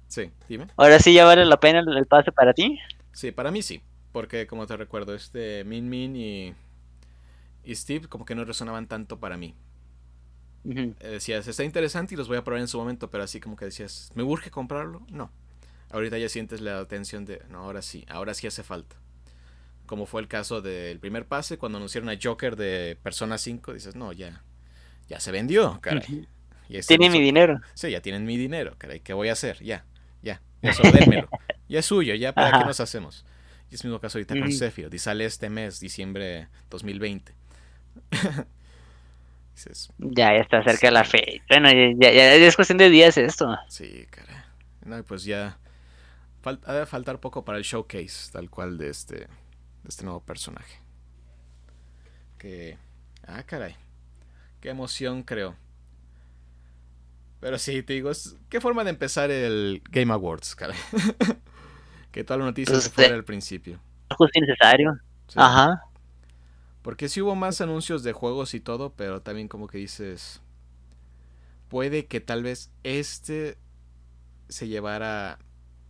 Sí, 0.08 0.32
dime. 0.48 0.68
¿Ahora 0.78 0.98
sí 1.00 1.14
ya 1.14 1.26
vale 1.26 1.46
la 1.46 1.60
pena 1.60 1.80
el 1.80 2.06
pase 2.08 2.32
para 2.32 2.54
ti? 2.54 2.80
Sí, 3.12 3.32
para 3.32 3.52
mí 3.52 3.62
sí. 3.62 3.84
Porque, 4.16 4.48
como 4.48 4.66
te 4.66 4.78
recuerdo, 4.78 5.14
este 5.14 5.66
Min 5.66 5.90
Min 5.90 6.16
y, 6.16 6.54
y 7.66 7.76
Steve 7.76 8.08
como 8.08 8.24
que 8.24 8.34
no 8.34 8.46
resonaban 8.46 8.88
tanto 8.88 9.20
para 9.20 9.36
mí. 9.36 9.56
Eh, 10.64 10.94
decías, 11.02 11.46
está 11.46 11.66
interesante 11.66 12.14
y 12.14 12.18
los 12.18 12.30
voy 12.30 12.38
a 12.38 12.44
probar 12.46 12.62
en 12.62 12.70
su 12.70 12.78
momento, 12.78 13.12
pero 13.12 13.26
así 13.26 13.42
como 13.42 13.58
que 13.58 13.66
decías, 13.66 14.14
¿me 14.16 14.24
urge 14.24 14.52
comprarlo? 14.52 15.06
No. 15.10 15.34
Ahorita 15.92 16.18
ya 16.18 16.30
sientes 16.30 16.62
la 16.62 16.80
atención 16.80 17.26
de, 17.26 17.42
no, 17.50 17.64
ahora 17.64 17.82
sí, 17.82 18.06
ahora 18.08 18.34
sí 18.34 18.48
hace 18.48 18.64
falta. 18.64 18.96
Como 19.86 20.06
fue 20.06 20.22
el 20.22 20.30
caso 20.30 20.62
del 20.62 20.98
primer 21.02 21.26
pase, 21.26 21.58
cuando 21.58 21.78
anunciaron 21.78 22.08
a 22.08 22.18
Joker 22.18 22.56
de 22.56 22.98
Persona 23.04 23.38
5, 23.38 23.74
dices, 23.74 23.98
no, 23.98 24.14
ya, 24.14 24.44
ya 25.10 25.20
se 25.20 25.34
vendió, 25.34 25.78
caray. 25.82 26.26
Tiene 26.88 27.10
mi 27.10 27.20
dinero. 27.20 27.60
Sí, 27.74 27.92
ya 27.92 28.00
tienen 28.00 28.24
mi 28.24 28.38
dinero, 28.38 28.76
caray, 28.78 29.02
¿qué 29.02 29.12
voy 29.12 29.28
a 29.28 29.34
hacer? 29.34 29.62
Ya, 29.62 29.84
ya, 30.22 30.42
eso 30.62 30.84
ya 31.68 31.80
es 31.80 31.86
suyo, 31.86 32.16
ya 32.16 32.32
para 32.32 32.60
qué 32.60 32.64
nos 32.66 32.80
hacemos. 32.80 33.26
Y 33.70 33.76
es 33.76 33.84
el 33.84 33.90
mismo 33.90 34.00
caso 34.00 34.18
ahorita 34.18 34.40
con 34.40 34.52
Sephiroth. 34.52 34.94
Y 34.94 35.00
sale 35.00 35.26
este 35.26 35.50
mes, 35.50 35.80
diciembre 35.80 36.48
2020. 36.70 37.34
ya, 39.98 40.34
ya 40.34 40.42
está 40.42 40.64
cerca 40.64 40.88
de 40.88 40.92
la 40.92 41.04
fecha. 41.04 41.44
Bueno, 41.50 41.70
ya, 41.72 42.12
ya, 42.12 42.34
es 42.36 42.56
cuestión 42.56 42.78
de 42.78 42.90
días 42.90 43.18
esto. 43.18 43.58
Sí, 43.70 44.06
cara. 44.10 44.54
No, 44.86 45.04
pues 45.04 45.24
ya. 45.24 45.58
ha 46.44 46.74
de 46.74 46.86
faltar 46.86 47.20
poco 47.20 47.44
para 47.44 47.58
el 47.58 47.64
showcase, 47.64 48.32
tal 48.32 48.50
cual, 48.50 48.78
de 48.78 48.90
este, 48.90 49.16
de 49.16 49.28
este 49.88 50.04
nuevo 50.04 50.22
personaje. 50.22 50.80
Que. 52.38 52.78
Ah, 53.26 53.44
caray. 53.44 53.76
Qué 54.62 54.70
emoción, 54.70 55.24
creo. 55.24 55.56
Pero 57.40 57.58
sí, 57.60 57.84
te 57.84 57.94
digo, 57.94 58.12
¿qué 58.50 58.60
forma 58.62 58.84
de 58.84 58.90
empezar 58.90 59.30
el 59.32 59.82
Game 59.90 60.12
Awards, 60.14 60.56
caray? 60.56 60.78
Que 62.16 62.24
toda 62.24 62.38
la 62.38 62.46
noticia 62.46 62.80
se 62.80 62.90
fuera 62.90 63.14
al 63.14 63.26
principio. 63.26 63.78
Justo 64.18 64.40
innecesario. 64.40 64.98
Ajá. 65.36 65.84
Porque 66.82 67.10
sí 67.10 67.22
hubo 67.22 67.36
más 67.36 67.60
anuncios 67.60 68.04
de 68.04 68.14
juegos 68.14 68.54
y 68.54 68.62
todo, 68.62 68.94
pero 68.94 69.22
también 69.22 69.50
como 69.50 69.68
que 69.68 69.80
dices. 69.80 70.42
Puede 71.68 72.06
que 72.06 72.22
tal 72.22 72.42
vez 72.42 72.72
este 72.84 73.58
se 74.48 74.70
llevara 74.70 75.40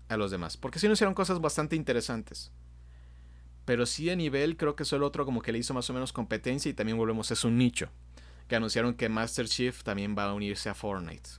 a 0.10 0.18
los 0.18 0.32
demás. 0.32 0.58
Porque 0.58 0.80
sí 0.80 0.88
anunciaron 0.88 1.14
cosas 1.14 1.42
bastante 1.42 1.76
interesantes. 1.76 2.52
Pero 3.66 3.86
sí 3.86 4.10
a 4.10 4.16
nivel, 4.16 4.58
creo 4.58 4.76
que 4.76 4.84
solo 4.84 5.06
otro 5.06 5.26
como 5.26 5.44
que 5.44 5.52
le 5.52 5.60
hizo 5.60 5.76
más 5.76 5.88
o 5.92 5.94
menos 5.94 6.12
competencia 6.12 6.72
y 6.72 6.74
también 6.74 6.98
volvemos, 6.98 7.30
es 7.30 7.44
un 7.44 7.60
nicho. 7.60 7.92
Que 8.48 8.56
anunciaron 8.56 8.96
que 8.96 9.10
Master 9.10 9.48
Chief 9.48 9.84
también 9.84 10.16
va 10.18 10.24
a 10.24 10.34
unirse 10.34 10.70
a 10.70 10.74
Fortnite. 10.74 11.30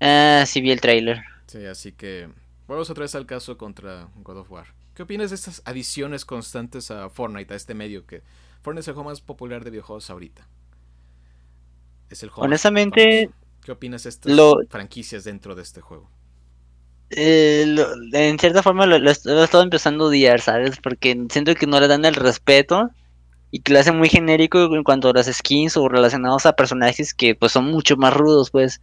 Ah, 0.00 0.42
sí 0.48 0.60
vi 0.60 0.72
el 0.72 0.80
trailer. 0.80 1.22
Sí, 1.46 1.64
así 1.64 1.92
que 1.92 2.28
Vamos 2.68 2.90
otra 2.90 3.02
vez 3.02 3.14
al 3.14 3.26
caso 3.26 3.56
contra 3.56 4.08
God 4.16 4.38
of 4.38 4.50
War. 4.50 4.74
¿Qué 4.94 5.02
opinas 5.02 5.30
de 5.30 5.36
estas 5.36 5.62
adiciones 5.64 6.24
constantes 6.24 6.90
a 6.90 7.08
Fortnite, 7.10 7.54
a 7.54 7.56
este 7.56 7.74
medio 7.74 8.06
que 8.06 8.22
Fortnite 8.62 8.80
es 8.80 8.88
el 8.88 8.94
juego 8.94 9.10
más 9.10 9.20
popular 9.20 9.62
de 9.62 9.70
videojuegos 9.70 10.10
ahorita? 10.10 10.48
Es 12.10 12.22
el 12.22 12.30
juego 12.30 12.46
Honestamente, 12.46 13.30
¿qué 13.62 13.72
opinas 13.72 14.04
de 14.04 14.10
estas 14.10 14.36
franquicias 14.68 15.24
dentro 15.24 15.54
de 15.54 15.62
este 15.62 15.80
juego? 15.80 16.10
Eh, 17.10 17.76
en 18.12 18.38
cierta 18.38 18.64
forma 18.64 18.84
lo, 18.84 18.96
he 18.96 19.12
estado 19.12 19.62
empezando 19.62 20.04
a 20.04 20.08
odiar, 20.08 20.40
¿sabes? 20.40 20.78
Porque 20.82 21.26
siento 21.30 21.54
que 21.54 21.66
no 21.66 21.78
le 21.78 21.86
dan 21.86 22.04
el 22.04 22.14
respeto 22.14 22.90
y 23.52 23.60
que 23.60 23.72
lo 23.72 23.78
hacen 23.78 23.96
muy 23.96 24.08
genérico 24.08 24.74
en 24.74 24.82
cuanto 24.82 25.10
a 25.10 25.12
las 25.12 25.26
skins 25.26 25.76
o 25.76 25.88
relacionados 25.88 26.46
a 26.46 26.54
personajes 26.54 27.14
que 27.14 27.36
pues 27.36 27.52
son 27.52 27.66
mucho 27.66 27.96
más 27.96 28.12
rudos, 28.12 28.50
pues 28.50 28.80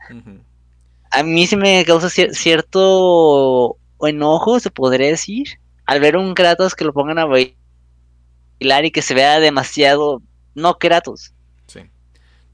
a 1.13 1.21
mí 1.21 1.45
sí 1.45 1.55
me 1.55 1.85
causa 1.85 2.09
cierto 2.09 3.77
enojo, 4.01 4.59
se 4.59 4.71
podría 4.71 5.07
decir, 5.07 5.59
al 5.85 5.99
ver 5.99 6.17
un 6.17 6.33
Kratos 6.33 6.73
que 6.73 6.85
lo 6.85 6.91
pongan 6.91 7.19
a 7.19 7.25
bailar 7.25 7.55
y 8.83 8.91
que 8.91 9.03
se 9.03 9.13
vea 9.13 9.39
demasiado 9.39 10.23
no 10.55 10.79
Kratos. 10.79 11.33
Sí. 11.67 11.81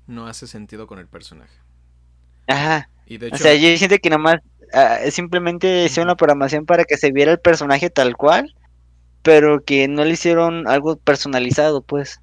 No 0.07 0.27
hace 0.27 0.45
sentido 0.45 0.87
con 0.87 0.99
el 0.99 1.07
personaje. 1.07 1.53
Ajá. 2.47 2.89
Y 3.05 3.17
de 3.17 3.27
hecho... 3.27 3.35
O 3.35 3.39
sea, 3.39 3.55
yo 3.55 3.75
siento 3.77 3.97
que 3.97 4.09
nada 4.09 4.21
más 4.21 4.39
uh, 4.73 5.09
simplemente 5.09 5.85
hicieron 5.85 6.09
una 6.09 6.17
programación 6.17 6.65
para 6.65 6.83
que 6.83 6.97
se 6.97 7.13
viera 7.13 7.31
el 7.31 7.39
personaje 7.39 7.89
tal 7.89 8.17
cual, 8.17 8.53
pero 9.21 9.63
que 9.63 9.87
no 9.87 10.03
le 10.03 10.11
hicieron 10.11 10.67
algo 10.67 10.97
personalizado, 10.97 11.81
pues. 11.81 12.19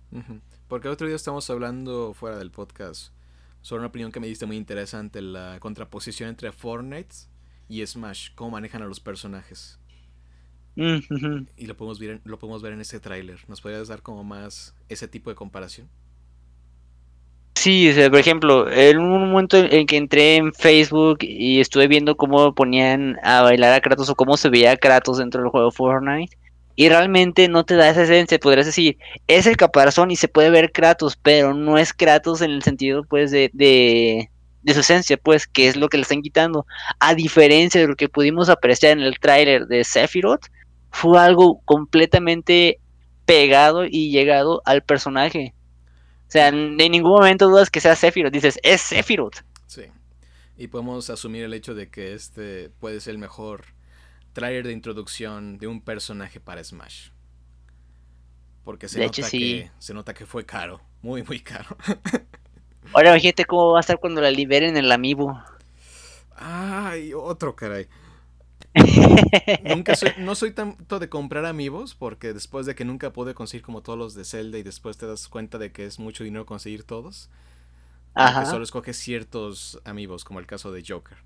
Porque 0.69 0.89
el 0.89 0.93
otro 0.93 1.07
día 1.07 1.17
estamos 1.17 1.49
hablando 1.49 2.13
fuera 2.13 2.37
del 2.37 2.51
podcast 2.51 3.16
sobre 3.67 3.81
una 3.81 3.89
opinión 3.89 4.13
que 4.13 4.21
me 4.21 4.29
diste 4.29 4.47
muy 4.47 4.57
interesante, 4.57 5.21
la 5.21 5.57
contraposición 5.59 6.29
entre 6.29 6.53
Fortnite 6.53 7.13
y 7.69 7.85
Smash, 7.85 8.29
cómo 8.37 8.53
manejan 8.53 8.81
a 8.83 8.87
los 8.87 9.01
personajes. 9.01 9.81
Mm, 10.77 11.49
y 11.57 11.67
lo 11.67 11.77
podemos 11.77 11.99
ver, 11.99 12.11
en, 12.11 12.21
lo 12.23 12.39
podemos 12.39 12.63
ver 12.63 12.75
en 12.75 12.81
ese 12.81 13.01
tráiler. 13.01 13.41
¿Nos 13.49 13.61
podrías 13.61 13.89
dar 13.89 14.03
como 14.03 14.23
más 14.23 14.77
ese 14.89 15.09
tipo 15.09 15.31
de 15.31 15.35
comparación? 15.35 15.89
Sí, 17.57 17.91
por 18.09 18.21
ejemplo, 18.21 18.71
en 18.71 18.99
un 18.99 19.31
momento 19.31 19.57
en 19.57 19.85
que 19.89 19.97
entré 19.97 20.37
en 20.37 20.53
Facebook 20.53 21.19
y 21.23 21.59
estuve 21.59 21.89
viendo 21.89 22.17
cómo 22.17 22.55
ponían 22.55 23.19
a 23.25 23.43
bailar 23.43 23.73
a 23.73 23.81
Kratos 23.81 24.09
o 24.09 24.15
cómo 24.15 24.37
se 24.37 24.49
veía 24.49 24.71
a 24.71 24.77
Kratos 24.77 25.19
dentro 25.19 25.43
del 25.43 25.51
juego 25.51 25.73
Fortnite, 25.73 26.37
y 26.77 26.91
realmente 26.91 27.49
no 27.49 27.65
te 27.65 27.75
da 27.75 27.89
esa 27.89 28.03
esencia, 28.03 28.39
podrías 28.39 28.67
decir, 28.67 28.99
es 29.27 29.47
el 29.47 29.57
caparazón 29.57 30.11
y 30.11 30.17
se 30.17 30.29
puede 30.29 30.51
ver 30.51 30.73
Kratos, 30.73 31.17
pero 31.17 31.55
no 31.55 31.79
es 31.79 31.95
Kratos 31.95 32.43
en 32.43 32.51
el 32.51 32.63
sentido 32.63 33.03
pues 33.03 33.31
de, 33.31 33.51
de, 33.55 34.31
de 34.63 34.75
su 34.75 34.81
esencia, 34.81 35.17
pues, 35.17 35.47
que 35.47 35.69
es 35.69 35.77
lo 35.77 35.89
que 35.89 35.97
le 35.97 36.03
están 36.03 36.21
quitando. 36.21 36.67
A 37.01 37.15
diferencia 37.15 37.81
de 37.81 37.89
lo 37.89 37.97
que 37.97 38.11
pudimos 38.11 38.51
apreciar 38.51 38.93
en 38.93 39.01
el 39.01 39.19
tráiler 39.19 39.67
de 39.67 39.85
Sephiroth, 39.85 40.47
fue 40.91 41.19
algo 41.19 41.61
completamente 41.65 42.79
pegado 43.25 43.87
y 43.87 44.11
llegado 44.11 44.61
al 44.67 44.83
personaje. 44.83 45.55
O 46.29 46.31
sea, 46.31 46.49
en 46.49 46.77
ningún 46.77 47.13
momento 47.13 47.49
dudas 47.49 47.71
que 47.71 47.81
sea 47.81 47.97
Sephiroth, 47.97 48.33
dices, 48.33 48.59
es 48.63 48.83
Sephiroth. 48.83 49.45
Sí. 49.67 49.85
Y 50.59 50.67
podemos 50.67 51.09
asumir 51.09 51.45
el 51.45 51.55
hecho 51.55 51.75
de 51.75 51.89
que 51.89 52.13
este 52.13 52.69
puede 52.69 53.01
ser 53.01 53.13
el 53.13 53.19
mejor 53.19 53.76
trailer 54.37 54.67
de 54.67 54.73
introducción 54.75 55.57
de 55.57 55.67
un 55.67 55.81
personaje 55.81 56.41
para 56.41 56.63
Smash. 56.63 57.09
Porque 58.65 58.87
se, 58.87 59.01
nota, 59.01 59.31
que, 59.31 59.71
se 59.79 59.95
nota 59.95 60.13
que 60.13 60.27
fue 60.27 60.45
caro, 60.45 60.83
muy, 61.01 61.23
muy 61.23 61.41
caro. 61.41 61.75
Ahora 62.93 63.11
imagínate 63.11 63.47
cómo 63.47 63.73
va 63.73 63.79
a 63.79 63.81
estar 63.81 63.99
cuando 63.99 64.21
la 64.21 64.31
liberen 64.31 64.77
en 64.77 64.85
el 64.85 64.93
amiibo. 64.93 65.43
Ay, 66.35 67.15
otro 67.15 67.57
caray. 67.57 67.89
nunca 69.65 69.95
no 70.19 70.35
soy 70.35 70.51
tanto 70.51 70.99
de 70.99 71.09
comprar 71.09 71.47
amigos 71.47 71.95
porque 71.95 72.35
después 72.35 72.67
de 72.67 72.75
que 72.75 72.85
nunca 72.85 73.15
pude 73.15 73.33
conseguir 73.33 73.63
como 73.65 73.83
todos 73.83 73.99
los 73.99 74.15
de 74.15 74.27
Zelda 74.27 74.59
y 74.59 74.63
después 74.63 74.99
te 74.99 75.07
das 75.07 75.29
cuenta 75.29 75.57
de 75.57 75.73
que 75.73 75.87
es 75.87 75.99
mucho 75.99 76.25
dinero 76.25 76.45
conseguir 76.45 76.85
todos. 76.85 77.31
Ajá. 78.13 78.45
solo 78.45 78.65
escoges 78.65 78.99
ciertos 78.99 79.81
amigos, 79.85 80.25
como 80.25 80.41
el 80.41 80.47
caso 80.47 80.73
de 80.73 80.85
Joker 80.87 81.17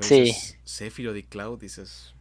sí. 0.00 0.34
Sephiroth 0.64 1.16
y 1.16 1.22
Cloud, 1.22 1.60
dices. 1.60 2.14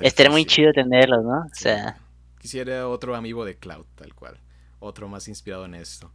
Estaría 0.00 0.30
muy 0.30 0.44
chido 0.44 0.72
tenerlos, 0.72 1.24
¿no? 1.24 1.40
O 1.40 1.54
sea. 1.54 2.00
Quisiera 2.40 2.88
otro 2.88 3.14
amigo 3.14 3.44
de 3.44 3.56
Cloud, 3.56 3.86
tal 3.94 4.14
cual. 4.14 4.38
Otro 4.80 5.08
más 5.08 5.28
inspirado 5.28 5.64
en 5.64 5.74
esto. 5.74 6.12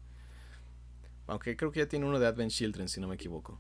Aunque 1.28 1.56
creo 1.56 1.72
que 1.72 1.80
ya 1.80 1.88
tiene 1.88 2.06
uno 2.06 2.20
de 2.20 2.28
Advent 2.28 2.52
Children, 2.52 2.88
si 2.88 3.00
no 3.00 3.08
me 3.08 3.16
equivoco. 3.16 3.60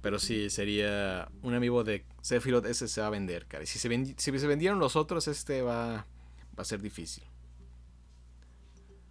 Pero 0.00 0.18
sí, 0.18 0.50
sería 0.50 1.28
un 1.42 1.54
amigo 1.54 1.84
de 1.84 2.04
Sephiroth, 2.22 2.66
ese 2.66 2.88
se 2.88 3.00
va 3.00 3.06
a 3.06 3.10
vender, 3.10 3.46
cara. 3.46 3.64
Si 3.66 3.78
se, 3.78 3.88
si 4.16 4.38
se 4.38 4.46
vendieron 4.46 4.78
los 4.78 4.96
otros, 4.96 5.28
este 5.28 5.62
va, 5.62 6.06
va 6.58 6.62
a 6.62 6.64
ser 6.64 6.82
difícil. 6.82 7.24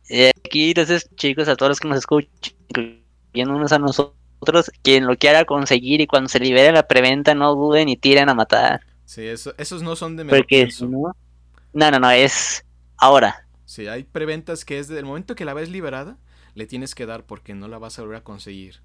Y 0.09 0.23
aquí, 0.23 0.69
entonces, 0.69 1.09
chicos, 1.15 1.47
a 1.47 1.55
todos 1.55 1.69
los 1.69 1.79
que 1.79 1.87
nos 1.87 1.99
escuchan, 1.99 2.29
incluyéndonos 2.69 3.71
a 3.71 3.79
nosotros 3.79 4.20
otros, 4.41 4.71
quien 4.81 5.05
lo 5.05 5.15
quiera 5.17 5.45
conseguir 5.45 6.01
y 6.01 6.07
cuando 6.07 6.27
se 6.27 6.39
libere 6.39 6.71
la 6.71 6.87
preventa 6.87 7.35
no 7.35 7.55
duden 7.55 7.89
y 7.89 7.95
tiren 7.95 8.27
a 8.29 8.33
matar. 8.33 8.81
Sí, 9.05 9.25
eso, 9.27 9.53
esos 9.57 9.83
no 9.83 9.95
son 9.95 10.17
de 10.17 10.25
Porque 10.25 10.67
no, 10.81 11.91
no, 11.91 11.99
no, 11.99 12.11
es 12.11 12.65
ahora. 12.97 13.47
Sí, 13.65 13.87
hay 13.87 14.03
preventas 14.03 14.65
que 14.65 14.79
es 14.79 14.87
desde 14.87 14.99
el 14.99 15.05
momento 15.05 15.35
que 15.35 15.45
la 15.45 15.53
ves 15.53 15.69
liberada, 15.69 16.17
le 16.55 16.65
tienes 16.65 16.95
que 16.95 17.05
dar 17.05 17.25
porque 17.25 17.53
no 17.53 17.67
la 17.67 17.77
vas 17.77 17.99
a 17.99 18.01
volver 18.01 18.17
a 18.17 18.23
conseguir. 18.23 18.81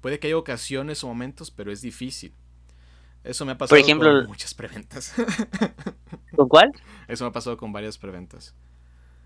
Puede 0.00 0.18
que 0.18 0.28
haya 0.28 0.36
ocasiones 0.36 1.02
o 1.04 1.08
momentos, 1.08 1.50
pero 1.50 1.72
es 1.72 1.80
difícil. 1.80 2.34
Eso 3.24 3.44
me 3.44 3.52
ha 3.52 3.58
pasado 3.58 3.80
con 3.82 4.26
muchas 4.26 4.52
preventas. 4.52 5.14
¿Con 6.36 6.48
cuál? 6.48 6.72
Eso 7.08 7.24
me 7.24 7.28
ha 7.28 7.32
pasado 7.32 7.56
con 7.56 7.72
varias 7.72 7.98
preventas. 7.98 8.54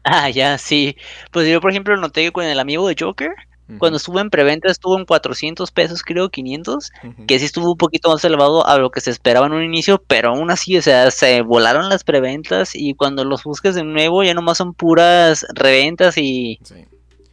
Ah, 0.05 0.31
ya, 0.31 0.57
sí. 0.59 0.97
Pues 1.33 1.49
yo, 1.49 1.61
por 1.61 1.71
ejemplo, 1.71 1.97
noté 1.97 2.23
que 2.25 2.33
con 2.33 2.45
el 2.45 2.61
amigo 2.61 2.87
de 2.87 2.97
Joker, 2.99 3.35
cuando 3.79 3.97
estuvo 3.97 4.21
en 4.21 4.31
preventa 4.31 4.71
estuvo 4.71 4.99
en 4.99 5.05
400 5.05 5.71
pesos, 5.73 6.03
creo, 6.03 6.31
500, 6.31 6.93
que 7.27 7.39
sí 7.39 7.45
estuvo 7.45 7.73
un 7.73 7.77
poquito 7.77 8.11
más 8.11 8.25
elevado 8.25 8.67
a 8.67 8.79
lo 8.79 8.91
que 8.91 9.01
se 9.01 9.11
esperaba 9.11 9.47
en 9.47 9.53
un 9.53 9.65
inicio, 9.65 10.03
pero 10.07 10.31
aún 10.31 10.51
así, 10.51 10.77
o 10.77 10.83
sea, 10.83 11.11
se 11.11 11.43
volaron 11.43 11.89
las 11.89 12.05
preventas 12.05 12.75
y 12.75 12.95
cuando 12.95 13.25
los 13.25 13.43
busques 13.43 13.75
de 13.75 13.83
nuevo 13.85 14.23
ya 14.23 14.35
nomás 14.35 14.59
son 14.59 14.73
puras 14.73 15.45
reventas 15.55 16.17
y 16.17 16.61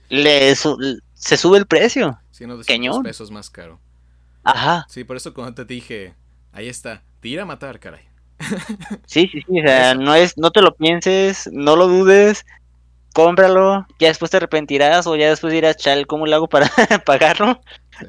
le 0.10 0.56
se 0.56 1.38
sube 1.38 1.58
el 1.58 1.68
precio. 1.68 2.20
Sí, 2.32 2.48
no, 2.48 2.58
de 2.58 2.66
pesos 3.04 3.32
más 3.32 3.50
caro. 3.50 3.80
Ajá. 4.44 4.86
Sí, 4.90 5.04
por 5.04 5.16
eso 5.16 5.34
cuando 5.34 5.54
te 5.54 5.66
dije, 5.66 6.16
ahí 6.52 6.68
está, 6.68 7.04
tira 7.20 7.44
a 7.44 7.46
matar, 7.46 7.80
caray. 7.80 8.02
sí, 9.06 9.30
sí, 9.32 9.42
sí, 9.48 9.62
o 9.62 9.66
sea, 9.66 9.94
no 9.96 10.16
es, 10.16 10.38
no 10.38 10.52
te 10.52 10.62
lo 10.62 10.76
pienses, 10.76 11.50
no 11.54 11.76
lo 11.76 11.88
dudes, 11.88 12.46
cómpralo, 13.14 13.86
ya 14.00 14.10
después 14.10 14.32
te 14.32 14.38
arrepentirás 14.38 15.08
o 15.08 15.16
ya 15.16 15.30
después 15.30 15.54
dirás, 15.54 15.78
chal, 15.78 16.08
¿cómo 16.08 16.26
lo 16.26 16.36
hago 16.36 16.48
para 16.48 16.68
pagarlo? 17.06 17.62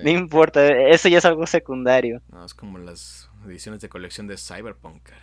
No 0.02 0.10
importa, 0.10 0.66
eso 0.88 1.08
ya 1.08 1.18
es 1.18 1.24
algo 1.24 1.46
secundario. 1.46 2.20
No, 2.32 2.44
es 2.44 2.54
como 2.54 2.78
las 2.78 3.30
ediciones 3.46 3.80
de 3.80 3.88
colección 3.88 4.26
de 4.26 4.36
Cyberpunk, 4.36 5.02
caray. 5.02 5.22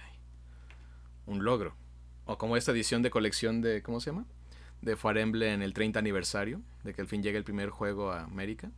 Un 1.26 1.44
logro. 1.44 1.76
O 2.26 2.38
como 2.38 2.56
esta 2.56 2.72
edición 2.72 3.02
de 3.02 3.10
colección 3.10 3.62
de, 3.62 3.82
¿cómo 3.82 4.00
se 4.00 4.12
llama? 4.12 4.26
De 4.82 4.96
Fire 4.96 5.18
Emblem 5.18 5.56
en 5.56 5.62
el 5.62 5.74
30 5.74 6.00
aniversario, 6.00 6.62
de 6.84 6.94
que 6.94 7.02
al 7.02 7.08
fin 7.08 7.24
llegue 7.24 7.38
el 7.38 7.44
primer 7.44 7.70
juego 7.70 8.12
a 8.12 8.24
América. 8.24 8.72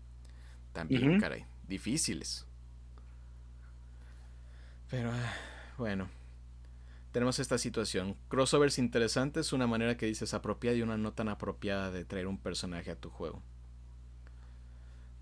También, 0.71 1.19
caray, 1.19 1.45
difíciles. 1.67 2.47
Pero, 4.89 5.11
ah, 5.11 5.33
bueno, 5.77 6.09
tenemos 7.13 7.39
esta 7.39 7.57
situación. 7.57 8.17
Crossovers 8.27 8.79
interesantes, 8.79 9.53
una 9.53 9.67
manera 9.67 9.95
que 9.95 10.07
dices 10.07 10.33
apropiada 10.33 10.75
y 10.75 10.81
una 10.81 10.97
no 10.97 11.13
tan 11.13 11.29
apropiada 11.29 11.91
de 11.91 12.03
traer 12.03 12.27
un 12.27 12.39
personaje 12.39 12.91
a 12.91 12.95
tu 12.95 13.09
juego. 13.09 13.41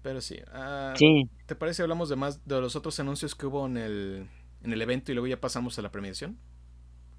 Pero 0.02 0.20
ah, 0.54 0.94
sí, 0.96 1.30
¿te 1.46 1.56
parece 1.56 1.84
hablamos 1.84 2.10
de 2.10 2.16
más 2.16 2.44
de 2.48 2.60
los 2.60 2.76
otros 2.76 3.00
anuncios 3.00 3.36
que 3.36 3.46
hubo 3.46 3.68
en 3.68 3.78
el, 3.78 4.28
en 4.64 4.74
el 4.74 4.82
evento 4.82 5.12
y 5.12 5.16
luego 5.16 5.28
ya 5.28 5.40
pasamos 5.40 5.78
a 5.78 5.82
la 5.84 5.92
premiación? 5.92 6.40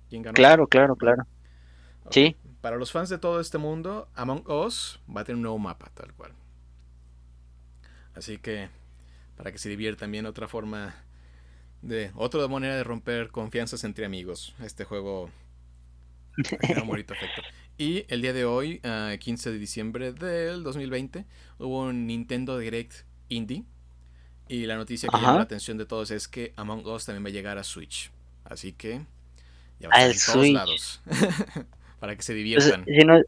¿Quién 0.09 0.23
ganó? 0.23 0.35
Claro, 0.35 0.67
claro, 0.67 0.97
claro. 0.97 1.23
Sí. 2.11 2.35
Para 2.61 2.77
los 2.77 2.91
fans 2.91 3.11
de 3.11 3.19
todo 3.19 3.41
este 3.41 3.59
mundo, 3.59 4.09
Among 4.15 4.51
Us 4.51 5.01
va 5.15 5.21
a 5.21 5.25
tener 5.25 5.37
un 5.37 5.43
nuevo 5.43 5.59
mapa, 5.59 5.91
tal 5.95 6.13
cual. 6.15 6.33
Así 8.15 8.39
que, 8.39 8.69
para 9.37 9.53
que 9.53 9.59
se 9.59 9.69
diviertan 9.69 10.11
bien, 10.11 10.27
otra 10.27 10.49
forma 10.49 10.95
de 11.83 12.13
otra 12.15 12.47
manera 12.49 12.77
de 12.77 12.85
romper 12.85 13.29
confianzas 13.31 13.85
entre 13.85 14.07
amigos. 14.07 14.55
Este 14.63 14.85
juego 14.85 15.31
un 16.81 16.87
bonito 16.87 17.15
efecto. 17.15 17.43
Y 17.79 18.05
el 18.09 18.23
día 18.23 18.33
de 18.33 18.45
hoy, 18.45 18.81
15 19.19 19.51
de 19.51 19.59
diciembre 19.59 20.13
del 20.13 20.63
2020, 20.63 21.27
hubo 21.59 21.83
un 21.83 22.07
Nintendo 22.07 22.59
Direct 22.59 23.05
Indie. 23.29 23.65
Y 24.49 24.67
la 24.67 24.77
noticia 24.77 25.09
que 25.09 25.17
llama 25.17 25.37
la 25.37 25.43
atención 25.43 25.79
de 25.79 25.87
todos 25.87 26.11
es 26.11 26.29
que 26.29 26.53
Among 26.57 26.87
Us 26.87 27.07
también 27.07 27.25
va 27.25 27.29
a 27.29 27.33
llegar 27.33 27.59
a 27.59 27.65
Switch. 27.65 28.11
Así 28.45 28.73
que 28.73 29.05
ya 29.81 29.89
va 29.89 29.97
a 29.97 30.07
estar 30.07 30.37
en 30.37 30.41
todos 30.41 30.51
lados. 30.51 31.03
para 32.01 32.17
que 32.17 32.23
se 32.23 32.33
pues, 32.33 32.45
diviertan. 32.45 32.85
si, 32.85 33.05
no, 33.05 33.21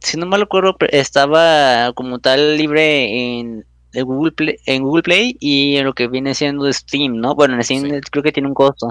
si 0.00 0.16
no 0.16 0.26
mal 0.26 0.42
acuerdo, 0.42 0.76
estaba 0.90 1.92
como 1.94 2.18
tal 2.18 2.56
libre 2.56 3.38
en 3.38 3.64
Google 4.02 4.32
Play, 4.32 4.56
en 4.66 4.82
Google 4.82 5.02
Play 5.02 5.36
y 5.40 5.76
en 5.76 5.84
lo 5.84 5.94
que 5.94 6.08
viene 6.08 6.34
siendo 6.34 6.70
Steam, 6.72 7.16
¿no? 7.16 7.34
Bueno, 7.34 7.54
en 7.54 7.64
Steam 7.64 8.00
creo 8.10 8.22
que 8.22 8.32
tiene 8.32 8.48
un 8.48 8.54
costo. 8.54 8.88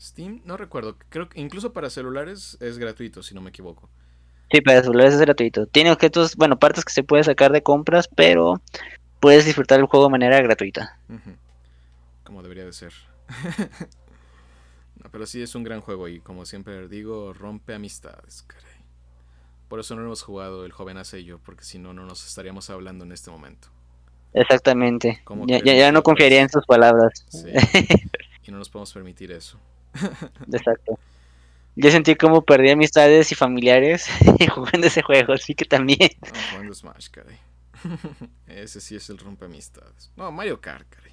Steam, 0.00 0.40
no 0.44 0.56
recuerdo. 0.56 0.96
Creo 1.08 1.28
que 1.28 1.40
incluso 1.40 1.72
para 1.72 1.90
celulares 1.90 2.56
es 2.60 2.78
gratuito, 2.78 3.22
si 3.22 3.34
no 3.34 3.40
me 3.40 3.50
equivoco. 3.50 3.88
Sí, 4.50 4.60
para 4.60 4.82
celulares 4.82 5.14
es 5.14 5.20
gratuito. 5.20 5.66
Tiene 5.66 5.92
objetos, 5.92 6.36
bueno, 6.36 6.58
partes 6.58 6.84
que 6.84 6.92
se 6.92 7.02
puede 7.02 7.24
sacar 7.24 7.52
de 7.52 7.62
compras, 7.62 8.08
pero 8.14 8.62
puedes 9.20 9.44
disfrutar 9.44 9.80
el 9.80 9.86
juego 9.86 10.06
de 10.06 10.12
manera 10.12 10.40
gratuita. 10.40 10.98
Como 12.24 12.42
debería 12.42 12.64
de 12.64 12.72
ser. 12.72 12.92
no, 15.02 15.10
pero 15.10 15.26
sí 15.26 15.42
es 15.42 15.54
un 15.54 15.64
gran 15.64 15.80
juego 15.80 16.08
y 16.08 16.20
como 16.20 16.46
siempre 16.46 16.88
digo, 16.88 17.32
rompe 17.34 17.74
amistades, 17.74 18.42
caray. 18.46 18.64
Por 19.68 19.80
eso 19.80 19.94
no 19.96 20.02
hemos 20.02 20.22
jugado 20.22 20.64
el 20.64 20.72
joven 20.72 20.96
hace 20.96 21.24
yo, 21.24 21.38
porque 21.38 21.64
si 21.64 21.78
no, 21.78 21.92
no 21.92 22.06
nos 22.06 22.26
estaríamos 22.26 22.70
hablando 22.70 23.04
en 23.04 23.12
este 23.12 23.30
momento. 23.30 23.68
Exactamente. 24.32 25.22
Ya, 25.46 25.60
ya, 25.62 25.92
no 25.92 26.02
confiaría 26.02 26.42
en 26.42 26.48
sus 26.48 26.64
palabras. 26.66 27.24
y 28.42 28.50
no 28.50 28.58
nos 28.58 28.68
podemos 28.68 28.92
permitir 28.92 29.32
eso. 29.32 29.58
Exacto. 30.52 30.98
Yo 31.76 31.90
sentí 31.90 32.16
como 32.16 32.42
perdí 32.42 32.70
amistades 32.70 33.30
y 33.30 33.34
familiares 33.34 34.08
jugando 34.54 34.86
ese 34.86 35.02
juego, 35.02 35.32
así 35.32 35.54
que 35.54 35.64
también. 35.64 36.10
No, 36.20 36.40
jugando 36.50 36.74
Smash, 36.74 37.08
caray. 37.08 37.38
Ese 38.48 38.80
sí 38.80 38.96
es 38.96 39.08
el 39.10 39.18
rompe 39.18 39.44
amistades. 39.44 40.10
No, 40.16 40.32
Mario 40.32 40.60
Kart, 40.60 40.88
caray. 40.88 41.12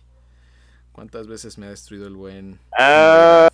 ¿Cuántas 0.91 1.28
veces 1.28 1.58
me 1.58 1.67
ha 1.67 1.69
destruido 1.69 2.08
el 2.08 2.15
buen... 2.15 2.60
Ah, 2.78 3.49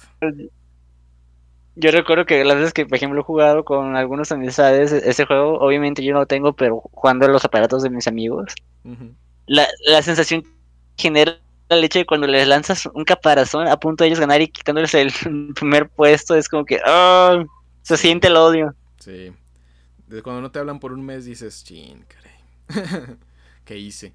yo 1.76 1.92
recuerdo 1.92 2.26
que 2.26 2.46
las 2.46 2.58
veces 2.58 2.74
que, 2.74 2.86
por 2.86 2.96
ejemplo, 2.96 3.20
he 3.20 3.24
jugado 3.24 3.66
con 3.66 3.96
algunos 3.96 4.32
amistades 4.32 4.92
ese 4.92 5.26
juego, 5.26 5.60
obviamente 5.60 6.04
yo 6.04 6.14
no 6.14 6.20
lo 6.20 6.26
tengo, 6.28 6.54
pero 6.54 6.82
jugando 6.92 7.26
en 7.26 7.34
los 7.34 7.44
aparatos 7.44 7.82
de 7.84 7.90
mis 7.90 8.08
amigos 8.08 8.54
la, 9.52 9.68
la 9.86 10.02
sensación 10.02 10.44
que 10.44 10.50
genera 10.96 11.38
el 11.68 11.84
hecho 11.84 12.00
de 12.00 12.06
cuando 12.06 12.26
les 12.26 12.48
lanzas 12.48 12.86
un 12.94 13.04
caparazón 13.04 13.68
a 13.68 13.78
punto 13.78 14.04
de 14.04 14.10
ellos 14.10 14.20
ganar 14.20 14.42
y 14.42 14.48
quitándoles 14.48 14.94
el 14.94 15.12
primer 15.56 15.90
puesto, 15.90 16.36
es 16.36 16.48
como 16.48 16.64
que, 16.64 16.80
oh, 16.86 17.44
se 17.82 17.98
siente 17.98 18.28
el 18.28 18.38
odio. 18.38 18.74
Sí. 19.00 19.34
Desde 20.08 20.24
cuando 20.24 20.42
no 20.42 20.52
te 20.52 20.60
hablan 20.60 20.80
por 20.80 20.94
un 20.94 21.06
mes 21.06 21.26
dices, 21.26 21.64
chin, 21.66 22.06
caray. 22.08 23.18
¿Qué 23.66 23.78
hice? 23.78 24.14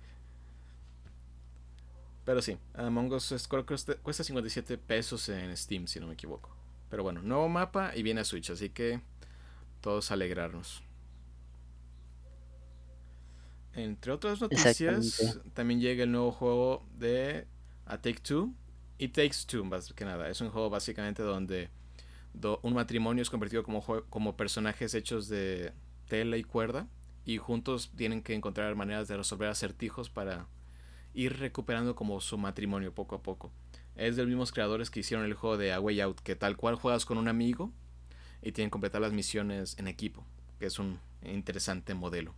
Pero 2.24 2.40
sí, 2.40 2.56
Among 2.74 3.12
Us 3.12 3.46
que 3.46 3.96
cuesta 4.02 4.24
57 4.24 4.78
pesos 4.78 5.28
en 5.28 5.54
Steam, 5.54 5.86
si 5.86 6.00
no 6.00 6.06
me 6.06 6.14
equivoco. 6.14 6.56
Pero 6.88 7.02
bueno, 7.02 7.20
nuevo 7.22 7.48
mapa 7.48 7.92
y 7.94 8.02
viene 8.02 8.22
a 8.22 8.24
Switch, 8.24 8.50
así 8.50 8.70
que 8.70 9.00
todos 9.82 10.10
alegrarnos. 10.10 10.82
Entre 13.76 14.10
otras 14.10 14.40
noticias, 14.40 15.38
también 15.52 15.80
llega 15.80 16.04
el 16.04 16.10
nuevo 16.10 16.32
juego 16.32 16.86
de 16.98 17.46
A 17.84 17.98
Take 17.98 18.20
Two. 18.20 18.54
y 18.98 19.08
Takes 19.08 19.44
Two, 19.46 19.64
más 19.64 19.92
que 19.92 20.04
nada. 20.06 20.30
Es 20.30 20.40
un 20.40 20.48
juego 20.50 20.70
básicamente 20.70 21.22
donde 21.22 21.68
un 22.62 22.72
matrimonio 22.72 23.22
es 23.22 23.30
convertido 23.30 23.62
como, 23.62 23.82
como 24.08 24.36
personajes 24.36 24.94
hechos 24.94 25.28
de 25.28 25.72
tela 26.08 26.38
y 26.38 26.42
cuerda. 26.42 26.88
Y 27.26 27.38
juntos 27.38 27.92
tienen 27.96 28.22
que 28.22 28.34
encontrar 28.34 28.74
maneras 28.76 29.08
de 29.08 29.16
resolver 29.16 29.48
acertijos 29.48 30.08
para 30.08 30.46
ir 31.12 31.38
recuperando 31.38 31.94
como 31.94 32.20
su 32.20 32.38
matrimonio 32.38 32.94
poco 32.94 33.16
a 33.16 33.22
poco. 33.22 33.52
Es 33.94 34.16
de 34.16 34.22
los 34.22 34.28
mismos 34.28 34.52
creadores 34.52 34.90
que 34.90 35.00
hicieron 35.00 35.26
el 35.26 35.34
juego 35.34 35.56
de 35.56 35.72
A 35.72 35.80
Way 35.80 36.00
Out, 36.00 36.20
que 36.20 36.36
tal 36.36 36.56
cual 36.56 36.76
juegas 36.76 37.04
con 37.04 37.18
un 37.18 37.28
amigo 37.28 37.72
y 38.42 38.52
tienen 38.52 38.68
que 38.68 38.72
completar 38.72 39.00
las 39.00 39.12
misiones 39.12 39.76
en 39.78 39.88
equipo, 39.88 40.24
que 40.58 40.66
es 40.66 40.78
un 40.78 40.98
interesante 41.22 41.94
modelo. 41.94 42.34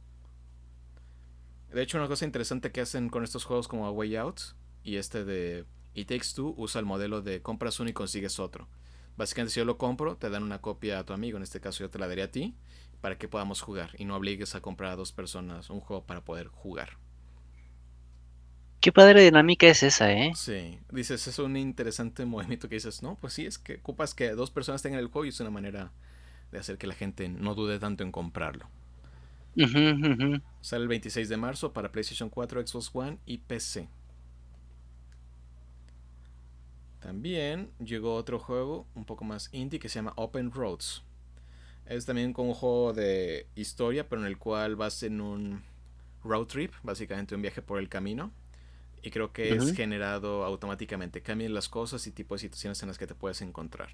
De 1.73 1.83
hecho, 1.83 1.99
una 1.99 2.09
cosa 2.09 2.25
interesante 2.25 2.73
que 2.73 2.81
hacen 2.81 3.09
con 3.09 3.25
estos 3.25 3.45
juegos 3.45 3.69
como 3.69 3.87
A 3.87 3.91
Way 3.91 4.17
Out 4.17 4.41
y 4.83 4.97
este 4.97 5.25
de 5.25 5.65
It 5.95 6.09
Takes 6.09 6.29
Two 6.35 6.55
usa 6.57 6.79
el 6.79 6.87
modelo 6.87 7.21
de 7.21 7.43
compras 7.43 7.79
uno 7.81 7.91
y 7.91 7.93
consigues 7.93 8.39
otro. 8.39 8.69
Básicamente, 9.17 9.53
si 9.53 9.61
yo 9.61 9.65
lo 9.65 9.79
compro, 9.79 10.17
te 10.17 10.31
dan 10.31 10.43
una 10.45 10.61
copia 10.61 10.99
a 10.99 11.05
tu 11.05 11.13
amigo, 11.13 11.37
en 11.37 11.43
este 11.43 11.61
caso 11.61 11.81
yo 11.81 11.91
te 11.91 11.99
la 11.99 12.09
daré 12.09 12.23
a 12.23 12.31
ti, 12.31 12.55
para 13.01 13.19
que 13.19 13.29
podamos 13.29 13.61
jugar 13.61 13.91
y 13.99 14.05
no 14.05 14.17
obligues 14.17 14.55
a 14.55 14.61
comprar 14.61 14.93
a 14.93 14.97
dos 14.97 15.13
personas 15.13 15.71
un 15.71 15.81
juego 15.81 16.05
para 16.05 16.25
poder 16.25 16.49
jugar. 16.49 16.99
Qué 18.81 18.93
padre 18.93 19.23
dinámica 19.23 19.67
es 19.67 19.83
esa, 19.83 20.13
¿eh? 20.13 20.33
Sí, 20.37 20.79
dices, 20.93 21.27
es 21.27 21.39
un 21.41 21.57
interesante 21.57 22.25
movimiento 22.25 22.69
que 22.69 22.77
dices, 22.77 23.03
no, 23.03 23.17
pues 23.17 23.33
sí, 23.33 23.45
es 23.45 23.59
que 23.59 23.75
ocupas 23.75 24.15
que 24.15 24.31
dos 24.31 24.53
personas 24.53 24.83
tengan 24.83 25.01
el 25.01 25.09
juego 25.09 25.25
y 25.27 25.31
es 25.31 25.41
una 25.41 25.51
manera 25.51 25.91
de 26.53 26.59
hacer 26.59 26.79
que 26.79 26.87
la 26.87 26.95
gente 26.95 27.29
no 27.29 27.57
dude 27.57 27.81
tanto 27.81 28.05
en 28.05 28.13
comprarlo. 28.13 28.69
Sale 29.57 30.83
el 30.83 30.89
26 30.89 31.29
de 31.29 31.37
marzo 31.37 31.73
para 31.73 31.91
PlayStation 31.91 32.31
4, 32.31 32.67
Xbox 32.67 32.91
One 32.93 33.19
y 33.27 33.39
PC. 33.39 33.89
También 37.01 37.71
llegó 37.79 38.15
otro 38.15 38.39
juego 38.39 38.87
un 38.95 39.05
poco 39.05 39.25
más 39.25 39.49
indie 39.53 39.79
que 39.79 39.89
se 39.89 39.97
llama 39.97 40.13
Open 40.17 40.51
Roads. 40.51 41.05
Es 41.87 42.05
también 42.05 42.33
como 42.33 42.51
un 42.51 42.55
juego 42.55 42.93
de 42.93 43.47
historia, 43.55 44.09
pero 44.09 44.21
en 44.21 44.27
el 44.27 44.37
cual 44.37 44.77
vas 44.77 45.03
en 45.03 45.21
un 45.21 45.63
road 46.23 46.47
trip, 46.47 46.73
básicamente 46.83 47.35
un 47.35 47.43
viaje 47.43 47.63
por 47.63 47.79
el 47.79 47.89
camino. 47.89 48.33
Y 49.01 49.11
creo 49.11 49.33
que 49.33 49.55
es 49.55 49.73
generado 49.75 50.45
automáticamente. 50.45 51.23
Cambian 51.23 51.55
las 51.55 51.69
cosas 51.69 52.07
y 52.07 52.11
tipo 52.11 52.35
de 52.35 52.41
situaciones 52.41 52.83
en 52.83 52.89
las 52.89 52.99
que 52.99 53.07
te 53.07 53.15
puedes 53.15 53.41
encontrar. 53.43 53.91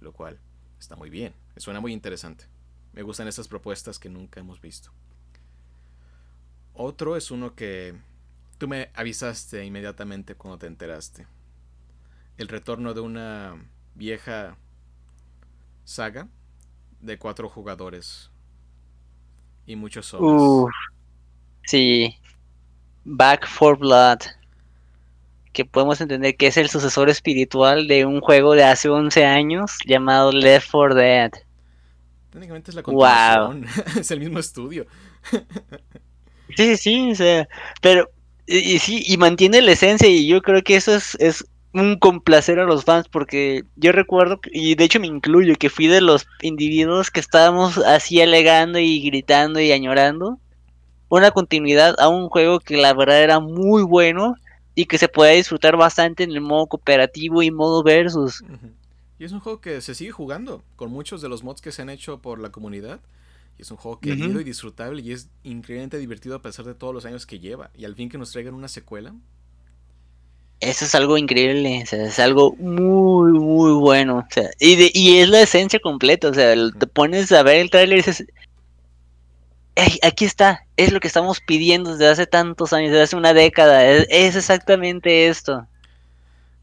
Lo 0.00 0.12
cual 0.12 0.38
está 0.78 0.96
muy 0.96 1.08
bien. 1.08 1.34
Suena 1.56 1.80
muy 1.80 1.92
interesante. 1.92 2.44
Me 2.92 3.02
gustan 3.02 3.28
esas 3.28 3.48
propuestas 3.48 3.98
que 3.98 4.08
nunca 4.08 4.40
hemos 4.40 4.60
visto. 4.60 4.90
Otro 6.74 7.16
es 7.16 7.30
uno 7.30 7.54
que 7.54 7.94
tú 8.58 8.68
me 8.68 8.90
avisaste 8.94 9.64
inmediatamente 9.64 10.34
cuando 10.34 10.58
te 10.58 10.66
enteraste. 10.66 11.26
El 12.36 12.48
retorno 12.48 12.94
de 12.94 13.00
una 13.00 13.56
vieja 13.94 14.56
saga 15.84 16.28
de 17.00 17.18
cuatro 17.18 17.48
jugadores 17.48 18.30
y 19.66 19.76
muchos 19.76 20.06
solos. 20.06 20.70
sí. 21.64 22.16
Back 23.04 23.46
for 23.46 23.78
Blood. 23.78 24.18
Que 25.52 25.64
podemos 25.64 26.00
entender 26.00 26.36
que 26.36 26.46
es 26.46 26.56
el 26.56 26.68
sucesor 26.68 27.08
espiritual 27.10 27.88
de 27.88 28.04
un 28.04 28.20
juego 28.20 28.54
de 28.54 28.64
hace 28.64 28.88
11 28.88 29.24
años 29.24 29.78
llamado 29.86 30.30
Left 30.30 30.70
4 30.70 30.94
Dead. 30.94 31.32
Técnicamente 32.38 32.70
es 32.70 32.76
la 32.76 32.84
continuación. 32.84 33.66
es 33.98 34.10
el 34.12 34.20
mismo 34.20 34.38
estudio. 34.38 34.86
sí, 36.56 36.76
sí, 36.76 37.10
o 37.10 37.14
sea, 37.16 37.48
pero 37.80 38.08
y, 38.46 38.78
sí, 38.78 39.02
y 39.04 39.16
mantiene 39.16 39.60
la 39.60 39.72
esencia 39.72 40.08
y 40.08 40.28
yo 40.28 40.40
creo 40.40 40.62
que 40.62 40.76
eso 40.76 40.94
es, 40.94 41.16
es 41.16 41.44
un 41.74 41.98
complacer 41.98 42.60
a 42.60 42.64
los 42.64 42.84
fans 42.84 43.08
porque 43.08 43.64
yo 43.74 43.90
recuerdo, 43.90 44.38
y 44.52 44.76
de 44.76 44.84
hecho 44.84 45.00
me 45.00 45.08
incluyo, 45.08 45.56
que 45.56 45.68
fui 45.68 45.88
de 45.88 46.00
los 46.00 46.28
individuos 46.40 47.10
que 47.10 47.18
estábamos 47.18 47.76
así 47.78 48.22
alegando 48.22 48.78
y 48.78 49.00
gritando 49.00 49.58
y 49.58 49.72
añorando 49.72 50.38
una 51.08 51.32
continuidad 51.32 51.96
a 51.98 52.08
un 52.08 52.28
juego 52.28 52.60
que 52.60 52.76
la 52.76 52.94
verdad 52.94 53.20
era 53.20 53.40
muy 53.40 53.82
bueno 53.82 54.36
y 54.76 54.84
que 54.84 54.98
se 54.98 55.08
puede 55.08 55.34
disfrutar 55.34 55.76
bastante 55.76 56.22
en 56.22 56.30
el 56.30 56.40
modo 56.40 56.68
cooperativo 56.68 57.42
y 57.42 57.50
modo 57.50 57.82
versus. 57.82 58.44
Y 59.18 59.24
es 59.24 59.32
un 59.32 59.40
juego 59.40 59.60
que 59.60 59.80
se 59.80 59.94
sigue 59.94 60.12
jugando 60.12 60.62
con 60.76 60.90
muchos 60.90 61.20
de 61.20 61.28
los 61.28 61.42
mods 61.42 61.60
que 61.60 61.72
se 61.72 61.82
han 61.82 61.90
hecho 61.90 62.20
por 62.20 62.38
la 62.38 62.50
comunidad. 62.50 63.00
Y 63.58 63.62
es 63.62 63.70
un 63.72 63.76
juego 63.76 63.98
querido 63.98 64.40
y 64.40 64.44
disfrutable 64.44 65.02
y 65.02 65.10
es 65.10 65.28
increíblemente 65.42 65.98
divertido 65.98 66.36
a 66.36 66.42
pesar 66.42 66.64
de 66.64 66.74
todos 66.74 66.94
los 66.94 67.04
años 67.04 67.26
que 67.26 67.40
lleva. 67.40 67.70
Y 67.76 67.84
al 67.84 67.96
fin 67.96 68.08
que 68.08 68.18
nos 68.18 68.30
traigan 68.30 68.54
una 68.54 68.68
secuela. 68.68 69.12
Eso 70.60 70.84
es 70.84 70.94
algo 70.94 71.18
increíble, 71.18 71.82
o 71.84 71.86
sea, 71.86 72.06
es 72.06 72.18
algo 72.18 72.54
muy, 72.56 73.32
muy 73.32 73.72
bueno. 73.72 74.18
O 74.18 74.26
sea, 74.32 74.50
y, 74.60 74.90
y 74.96 75.18
es 75.18 75.28
la 75.28 75.42
esencia 75.42 75.80
completa. 75.80 76.28
O 76.28 76.34
sea, 76.34 76.54
te 76.70 76.86
pones 76.86 77.32
a 77.32 77.42
ver 77.42 77.56
el 77.56 77.70
tráiler 77.70 77.98
y 77.98 78.02
dices, 78.02 78.24
aquí 80.02 80.24
está, 80.24 80.64
es 80.76 80.92
lo 80.92 81.00
que 81.00 81.08
estamos 81.08 81.40
pidiendo 81.40 81.92
desde 81.92 82.08
hace 82.08 82.26
tantos 82.26 82.72
años, 82.72 82.90
desde 82.90 83.02
hace 83.02 83.16
una 83.16 83.34
década. 83.34 83.84
Es, 83.84 84.36
exactamente 84.36 85.26
esto. 85.26 85.66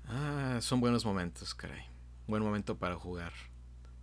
Ah, 0.07 0.59
son 0.61 0.79
buenos 0.79 1.03
momentos, 1.05 1.53
caray 1.53 1.84
buen 2.27 2.43
momento 2.43 2.77
para 2.77 2.95
jugar 2.95 3.31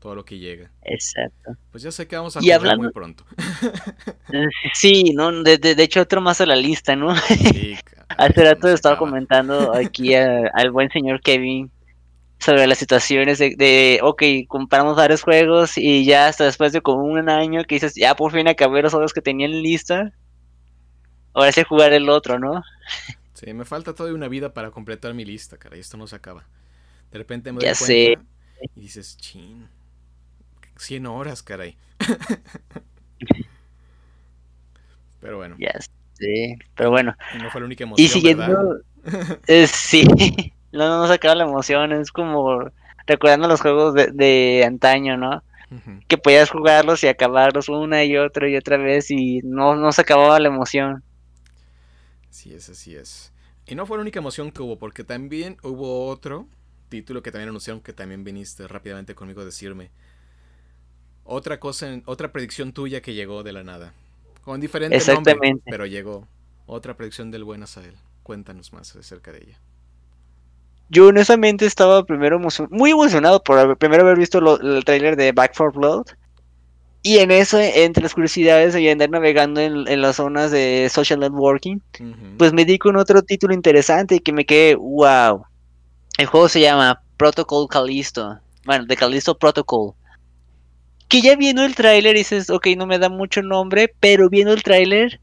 todo 0.02 0.16
lo 0.16 0.24
que 0.24 0.38
llega. 0.38 0.70
Exacto. 0.82 1.56
Pues 1.70 1.84
ya 1.84 1.92
sé 1.92 2.08
que 2.08 2.16
vamos 2.16 2.36
a 2.36 2.40
jugar 2.40 2.76
muy 2.76 2.90
pronto. 2.90 3.24
sí, 4.74 5.12
¿no? 5.14 5.30
De, 5.44 5.58
de, 5.58 5.80
hecho, 5.82 6.00
otro 6.00 6.20
más 6.20 6.40
a 6.40 6.46
la 6.46 6.56
lista, 6.56 6.96
¿no? 6.96 7.14
Sí, 7.16 7.76
Hace 8.18 8.44
rato 8.44 8.68
estaba 8.68 8.98
comentando 8.98 9.74
aquí 9.74 10.14
al 10.14 10.70
buen 10.70 10.90
señor 10.90 11.20
Kevin 11.20 11.70
sobre 12.38 12.66
las 12.66 12.78
situaciones 12.78 13.38
de, 13.38 13.54
de, 13.56 14.00
ok, 14.02 14.22
compramos 14.48 14.96
varios 14.96 15.22
juegos 15.22 15.78
y 15.78 16.04
ya 16.04 16.26
hasta 16.26 16.44
después 16.44 16.72
de 16.72 16.80
como 16.80 17.04
un 17.04 17.28
año 17.28 17.62
que 17.64 17.76
dices, 17.76 17.94
ya 17.94 18.16
por 18.16 18.32
fin 18.32 18.48
acabé 18.48 18.82
los 18.82 18.92
juegos 18.92 19.12
que 19.12 19.22
tenía 19.22 19.46
en 19.46 19.62
lista, 19.62 20.12
ahora 21.32 21.52
sí 21.52 21.62
jugar 21.62 21.92
el 21.92 22.08
otro, 22.08 22.40
¿no? 22.40 22.64
Sí, 23.34 23.54
me 23.54 23.64
falta 23.64 23.94
todavía 23.94 24.16
una 24.16 24.26
vida 24.26 24.52
para 24.52 24.72
completar 24.72 25.14
mi 25.14 25.24
lista, 25.24 25.56
cara, 25.56 25.76
y 25.76 25.80
esto 25.80 25.96
no 25.96 26.08
se 26.08 26.16
acaba. 26.16 26.44
De 27.12 27.18
repente 27.18 27.52
me 27.52 27.58
doy 27.58 27.66
ya 27.66 27.74
cuenta 27.74 27.86
sé. 27.86 28.18
y 28.74 28.80
dices, 28.80 29.16
chin, 29.18 29.68
100 30.76 31.06
horas, 31.06 31.42
caray. 31.42 31.76
pero 35.20 35.36
bueno. 35.36 35.56
Ya 35.58 35.72
sé, 36.14 36.58
pero 36.74 36.90
bueno. 36.90 37.14
no 37.38 37.50
fue 37.50 37.60
la 37.60 37.66
única 37.66 37.84
emoción, 37.84 38.04
Y 38.04 38.08
siguiendo, 38.08 38.80
eh, 39.46 39.66
sí, 39.66 40.06
no 40.72 40.88
nos 40.88 41.10
acaba 41.10 41.34
la 41.34 41.44
emoción, 41.44 41.92
es 41.92 42.10
como 42.10 42.70
recordando 43.06 43.46
los 43.46 43.60
juegos 43.60 43.94
de, 43.94 44.08
de 44.12 44.64
antaño, 44.66 45.16
¿no? 45.16 45.42
Que 46.06 46.18
podías 46.18 46.50
jugarlos 46.50 47.02
y 47.02 47.08
acabarlos 47.08 47.70
una 47.70 48.04
y 48.04 48.18
otra 48.18 48.46
y 48.46 48.56
otra 48.56 48.76
vez 48.76 49.10
y 49.10 49.40
no, 49.42 49.74
no 49.74 49.90
se 49.92 50.02
acababa 50.02 50.38
la 50.38 50.48
emoción. 50.48 51.02
Sí 52.28 52.52
es, 52.52 52.68
así 52.68 52.94
es. 52.94 53.32
Y 53.66 53.74
no 53.74 53.86
fue 53.86 53.96
la 53.96 54.02
única 54.02 54.18
emoción 54.18 54.50
que 54.50 54.62
hubo, 54.62 54.78
porque 54.78 55.02
también 55.02 55.56
hubo 55.62 56.08
otro 56.08 56.46
título 56.92 57.22
que 57.22 57.32
también 57.32 57.48
anunciaron 57.48 57.80
que 57.80 57.94
también 57.94 58.22
viniste 58.22 58.68
rápidamente 58.68 59.14
conmigo 59.14 59.40
a 59.40 59.46
decirme. 59.46 59.90
Otra 61.24 61.58
cosa, 61.58 61.86
otra 62.04 62.32
predicción 62.32 62.72
tuya 62.74 63.00
que 63.00 63.14
llegó 63.14 63.42
de 63.42 63.54
la 63.54 63.62
nada. 63.62 63.94
Con 64.44 64.60
diferente 64.60 64.98
nombre, 65.10 65.56
pero 65.64 65.86
llegó. 65.86 66.28
Otra 66.66 66.94
predicción 66.94 67.30
del 67.30 67.44
buen 67.44 67.62
Asael. 67.62 67.94
Cuéntanos 68.22 68.74
más 68.74 68.94
acerca 68.94 69.32
de 69.32 69.38
ella. 69.38 69.58
Yo 70.90 71.06
honestamente 71.06 71.64
estaba 71.64 72.04
primero 72.04 72.38
muy 72.68 72.90
emocionado 72.90 73.42
por 73.42 73.78
primero 73.78 74.02
haber 74.02 74.18
visto 74.18 74.60
el 74.60 74.84
tráiler 74.84 75.16
de 75.16 75.32
Back 75.32 75.54
for 75.54 75.72
Blood. 75.72 76.08
Y 77.02 77.18
en 77.18 77.30
eso, 77.30 77.58
entre 77.58 78.02
las 78.02 78.12
curiosidades 78.12 78.76
y 78.76 78.88
andar 78.90 79.08
navegando 79.08 79.62
en, 79.62 80.02
las 80.02 80.16
zonas 80.16 80.50
de 80.50 80.88
social 80.92 81.20
networking, 81.20 81.78
pues 82.36 82.52
me 82.52 82.66
di 82.66 82.78
con 82.78 82.96
otro 82.96 83.22
título 83.22 83.54
interesante 83.54 84.16
y 84.16 84.20
que 84.20 84.32
me 84.32 84.44
quedé, 84.44 84.74
wow, 84.74 85.46
el 86.22 86.28
juego 86.28 86.48
se 86.48 86.60
llama 86.60 87.02
Protocol 87.16 87.68
Callisto. 87.68 88.38
Bueno, 88.64 88.86
de 88.86 88.96
Callisto 88.96 89.36
Protocol. 89.36 89.94
Que 91.08 91.20
ya 91.20 91.36
viendo 91.36 91.64
el 91.64 91.74
tráiler 91.74 92.16
dices, 92.16 92.48
ok, 92.48 92.68
no 92.76 92.86
me 92.86 92.98
da 92.98 93.08
mucho 93.08 93.42
nombre, 93.42 93.94
pero 94.00 94.30
viendo 94.30 94.52
el 94.52 94.62
tráiler 94.62 95.20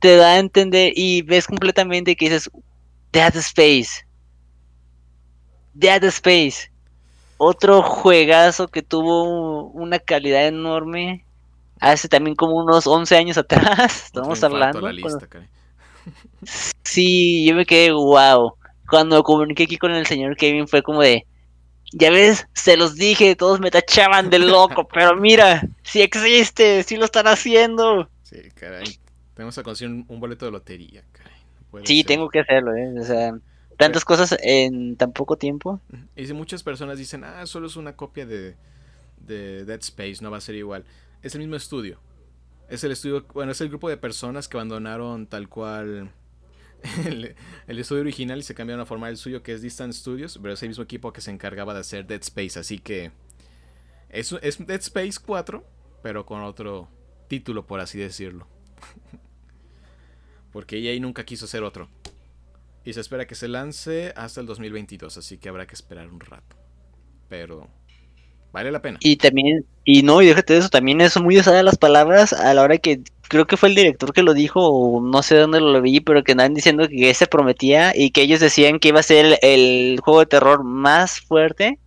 te 0.00 0.16
da 0.16 0.32
a 0.32 0.38
entender 0.38 0.92
y 0.96 1.22
ves 1.22 1.46
completamente 1.46 2.16
que 2.16 2.30
dices, 2.30 2.50
Dead 3.12 3.36
Space. 3.36 4.06
Dead 5.74 6.02
Space. 6.04 6.72
Otro 7.36 7.82
juegazo 7.82 8.68
que 8.68 8.82
tuvo 8.82 9.68
una 9.70 9.98
calidad 9.98 10.46
enorme 10.46 11.24
hace 11.78 12.08
también 12.08 12.36
como 12.36 12.56
unos 12.56 12.86
11 12.86 13.16
años 13.16 13.38
atrás. 13.38 14.06
Estamos 14.06 14.42
hablando. 14.42 14.88
sí, 16.84 17.44
yo 17.44 17.54
me 17.54 17.66
quedé 17.66 17.92
wow 17.92 18.54
cuando 18.90 19.22
comuniqué 19.22 19.62
aquí 19.62 19.78
con 19.78 19.92
el 19.92 20.04
señor 20.04 20.36
Kevin 20.36 20.66
fue 20.66 20.82
como 20.82 21.00
de, 21.00 21.24
Ya 21.92 22.10
ves, 22.10 22.46
se 22.54 22.76
los 22.76 22.96
dije, 22.96 23.36
todos 23.36 23.60
me 23.60 23.70
tachaban 23.70 24.30
de 24.30 24.40
loco, 24.40 24.86
pero 24.92 25.16
mira, 25.16 25.66
si 25.82 26.02
existe, 26.02 26.82
si 26.82 26.96
lo 26.96 27.04
están 27.04 27.28
haciendo. 27.28 28.10
Sí, 28.22 28.36
caray. 28.54 28.98
Tenemos 29.34 29.54
que 29.54 29.62
conseguir 29.62 30.04
un, 30.06 30.20
boleto 30.20 30.44
de 30.44 30.50
lotería, 30.50 31.04
caray. 31.12 31.84
sí, 31.84 32.04
tengo 32.04 32.28
que 32.28 32.40
hacerlo, 32.40 32.74
¿eh? 32.74 32.92
O 33.00 33.04
sea, 33.04 33.38
tantas 33.78 34.04
cosas 34.04 34.36
en 34.42 34.96
tan 34.96 35.12
poco 35.12 35.36
tiempo. 35.36 35.80
Y 36.16 36.26
si 36.26 36.34
muchas 36.34 36.62
personas 36.62 36.98
dicen, 36.98 37.24
ah, 37.24 37.46
solo 37.46 37.68
es 37.68 37.76
una 37.76 37.96
copia 37.96 38.26
de, 38.26 38.56
de 39.18 39.64
Dead 39.64 39.80
Space, 39.80 40.16
no 40.20 40.30
va 40.30 40.38
a 40.38 40.42
ser 40.42 40.56
igual. 40.56 40.84
Es 41.22 41.34
el 41.34 41.40
mismo 41.40 41.56
estudio. 41.56 41.98
Es 42.68 42.84
el 42.84 42.92
estudio, 42.92 43.24
bueno, 43.32 43.52
es 43.52 43.60
el 43.60 43.68
grupo 43.68 43.88
de 43.88 43.96
personas 43.96 44.48
que 44.48 44.56
abandonaron 44.56 45.26
tal 45.26 45.48
cual 45.48 46.12
el, 47.06 47.78
estudio 47.78 48.02
original 48.02 48.38
y 48.38 48.42
se 48.42 48.54
cambiaron 48.54 48.82
a 48.82 48.86
formar 48.86 49.10
el 49.10 49.16
suyo 49.16 49.42
que 49.42 49.52
es 49.52 49.62
Distant 49.62 49.92
Studios, 49.92 50.38
pero 50.40 50.54
es 50.54 50.62
el 50.62 50.68
mismo 50.68 50.84
equipo 50.84 51.12
que 51.12 51.20
se 51.20 51.30
encargaba 51.30 51.74
de 51.74 51.80
hacer 51.80 52.06
Dead 52.06 52.20
Space, 52.20 52.58
así 52.58 52.78
que 52.78 53.12
es, 54.08 54.32
es 54.42 54.66
Dead 54.66 54.80
Space 54.80 55.18
4, 55.24 55.64
pero 56.02 56.26
con 56.26 56.42
otro 56.42 56.88
título, 57.28 57.66
por 57.66 57.80
así 57.80 57.98
decirlo. 57.98 58.46
Porque 60.52 60.78
EA 60.78 60.98
nunca 61.00 61.24
quiso 61.24 61.44
hacer 61.44 61.62
otro. 61.62 61.88
Y 62.84 62.92
se 62.92 63.00
espera 63.00 63.26
que 63.26 63.34
se 63.34 63.46
lance 63.46 64.12
hasta 64.16 64.40
el 64.40 64.46
2022, 64.46 65.16
así 65.16 65.38
que 65.38 65.48
habrá 65.48 65.66
que 65.66 65.74
esperar 65.74 66.08
un 66.08 66.18
rato. 66.18 66.56
Pero 67.28 67.68
vale 68.52 68.70
la 68.70 68.82
pena. 68.82 68.98
Y 69.00 69.16
también, 69.16 69.64
y 69.84 70.02
no, 70.02 70.22
y 70.22 70.26
déjate 70.26 70.54
de 70.54 70.58
eso, 70.60 70.68
también 70.68 71.00
es 71.00 71.20
muy 71.20 71.38
usada 71.38 71.62
las 71.62 71.78
palabras 71.78 72.32
a 72.32 72.52
la 72.54 72.62
hora 72.62 72.78
que 72.78 73.00
creo 73.30 73.46
que 73.46 73.56
fue 73.56 73.68
el 73.68 73.76
director 73.76 74.12
que 74.12 74.24
lo 74.24 74.34
dijo, 74.34 74.68
o 74.68 75.00
no 75.00 75.22
sé 75.22 75.36
dónde 75.36 75.60
lo 75.60 75.80
vi, 75.80 76.00
pero 76.00 76.24
que 76.24 76.32
andaban 76.32 76.52
diciendo 76.52 76.88
que 76.88 77.14
se 77.14 77.28
prometía 77.28 77.96
y 77.96 78.10
que 78.10 78.22
ellos 78.22 78.40
decían 78.40 78.80
que 78.80 78.88
iba 78.88 78.98
a 79.00 79.04
ser 79.04 79.38
el, 79.40 80.00
juego 80.02 80.20
de 80.20 80.26
terror 80.26 80.64
más 80.64 81.20
fuerte 81.20 81.78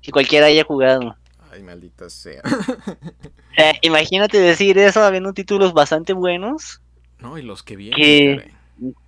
que 0.00 0.10
cualquiera 0.10 0.46
haya 0.46 0.64
jugado. 0.64 1.14
Ay, 1.52 1.62
maldita 1.62 2.08
sea. 2.08 2.40
imagínate 3.82 4.38
decir 4.38 4.78
eso 4.78 5.04
habiendo 5.04 5.34
títulos 5.34 5.74
bastante 5.74 6.14
buenos. 6.14 6.80
No, 7.20 7.36
y 7.36 7.42
los 7.42 7.62
que 7.62 7.76
vienen. 7.76 8.56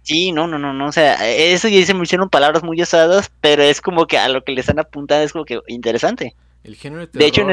Sí, 0.03 0.33
no, 0.33 0.47
no, 0.47 0.59
no, 0.59 0.73
no, 0.73 0.89
o 0.89 0.93
sea, 0.93 1.29
eso 1.29 1.69
ya 1.69 1.85
se 1.85 1.95
me 1.95 2.03
hicieron 2.03 2.31
palabras 2.31 2.63
muy 2.63 2.81
usadas, 2.81 3.31
pero 3.41 3.63
es 3.63 3.81
como 3.81 4.07
que 4.07 4.19
a 4.19 4.29
lo 4.29 4.43
que 4.43 4.53
le 4.53 4.61
están 4.61 4.79
apuntando 4.79 5.25
es 5.25 5.33
como 5.33 5.45
que 5.45 5.61
interesante. 5.69 6.35
El 6.69 6.77
género 6.77 7.01
de 7.01 7.07
terror 7.07 7.27
hecho, 7.27 7.47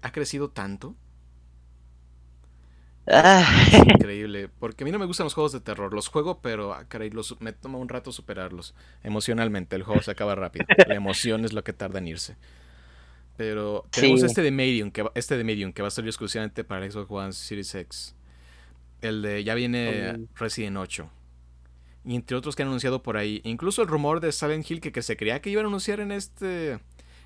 ha, 0.00 0.12
crecido 0.12 0.48
tanto. 0.50 0.94
Ah. 3.08 3.44
increíble, 3.94 4.48
porque 4.60 4.84
a 4.84 4.86
mí 4.86 4.92
no 4.92 5.00
me 5.00 5.06
gustan 5.06 5.24
los 5.24 5.34
juegos 5.34 5.50
de 5.50 5.58
terror, 5.58 5.92
los 5.92 6.06
juego, 6.06 6.40
pero 6.40 6.72
ah, 6.72 6.84
caray, 6.86 7.10
los, 7.10 7.40
me 7.40 7.52
toma 7.52 7.78
un 7.78 7.88
rato 7.88 8.12
superarlos 8.12 8.76
emocionalmente, 9.02 9.74
el 9.74 9.82
juego 9.82 10.00
se 10.02 10.12
acaba 10.12 10.36
rápido, 10.36 10.66
la 10.86 10.94
emoción 10.94 11.44
es 11.44 11.52
lo 11.52 11.64
que 11.64 11.72
tarda 11.72 11.98
en 11.98 12.06
irse. 12.06 12.36
Pero 13.36 13.88
tenemos 13.90 14.22
este 14.22 14.40
de 14.40 14.52
Medium, 14.52 14.92
que 14.92 15.04
este 15.16 15.36
de 15.36 15.42
Medium 15.42 15.72
que 15.72 15.82
va 15.82 15.88
a 15.88 15.90
salir 15.90 16.10
exclusivamente 16.10 16.62
para 16.62 16.88
Xbox 16.88 17.10
One 17.10 17.32
Series 17.32 17.74
X. 17.74 18.14
El 19.00 19.22
de 19.22 19.42
ya 19.42 19.56
viene 19.56 20.28
Resident 20.36 20.76
8 20.76 21.10
y 22.04 22.14
entre 22.14 22.36
otros 22.36 22.56
que 22.56 22.62
han 22.62 22.68
anunciado 22.68 23.02
por 23.02 23.16
ahí. 23.16 23.40
Incluso 23.44 23.82
el 23.82 23.88
rumor 23.88 24.20
de 24.20 24.32
Silent 24.32 24.70
Hill 24.70 24.80
que, 24.80 24.92
que 24.92 25.02
se 25.02 25.16
creía 25.16 25.40
que 25.40 25.50
iban 25.50 25.64
a 25.64 25.68
anunciar 25.68 26.00
en 26.00 26.12
este, 26.12 26.78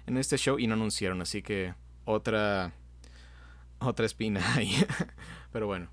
en 0.06 0.16
este 0.16 0.36
show 0.36 0.58
y 0.58 0.66
no 0.66 0.74
anunciaron. 0.74 1.20
Así 1.22 1.42
que 1.42 1.74
otra, 2.04 2.72
otra 3.78 4.06
espina 4.06 4.40
ahí. 4.56 4.72
Pero 5.52 5.66
bueno, 5.66 5.88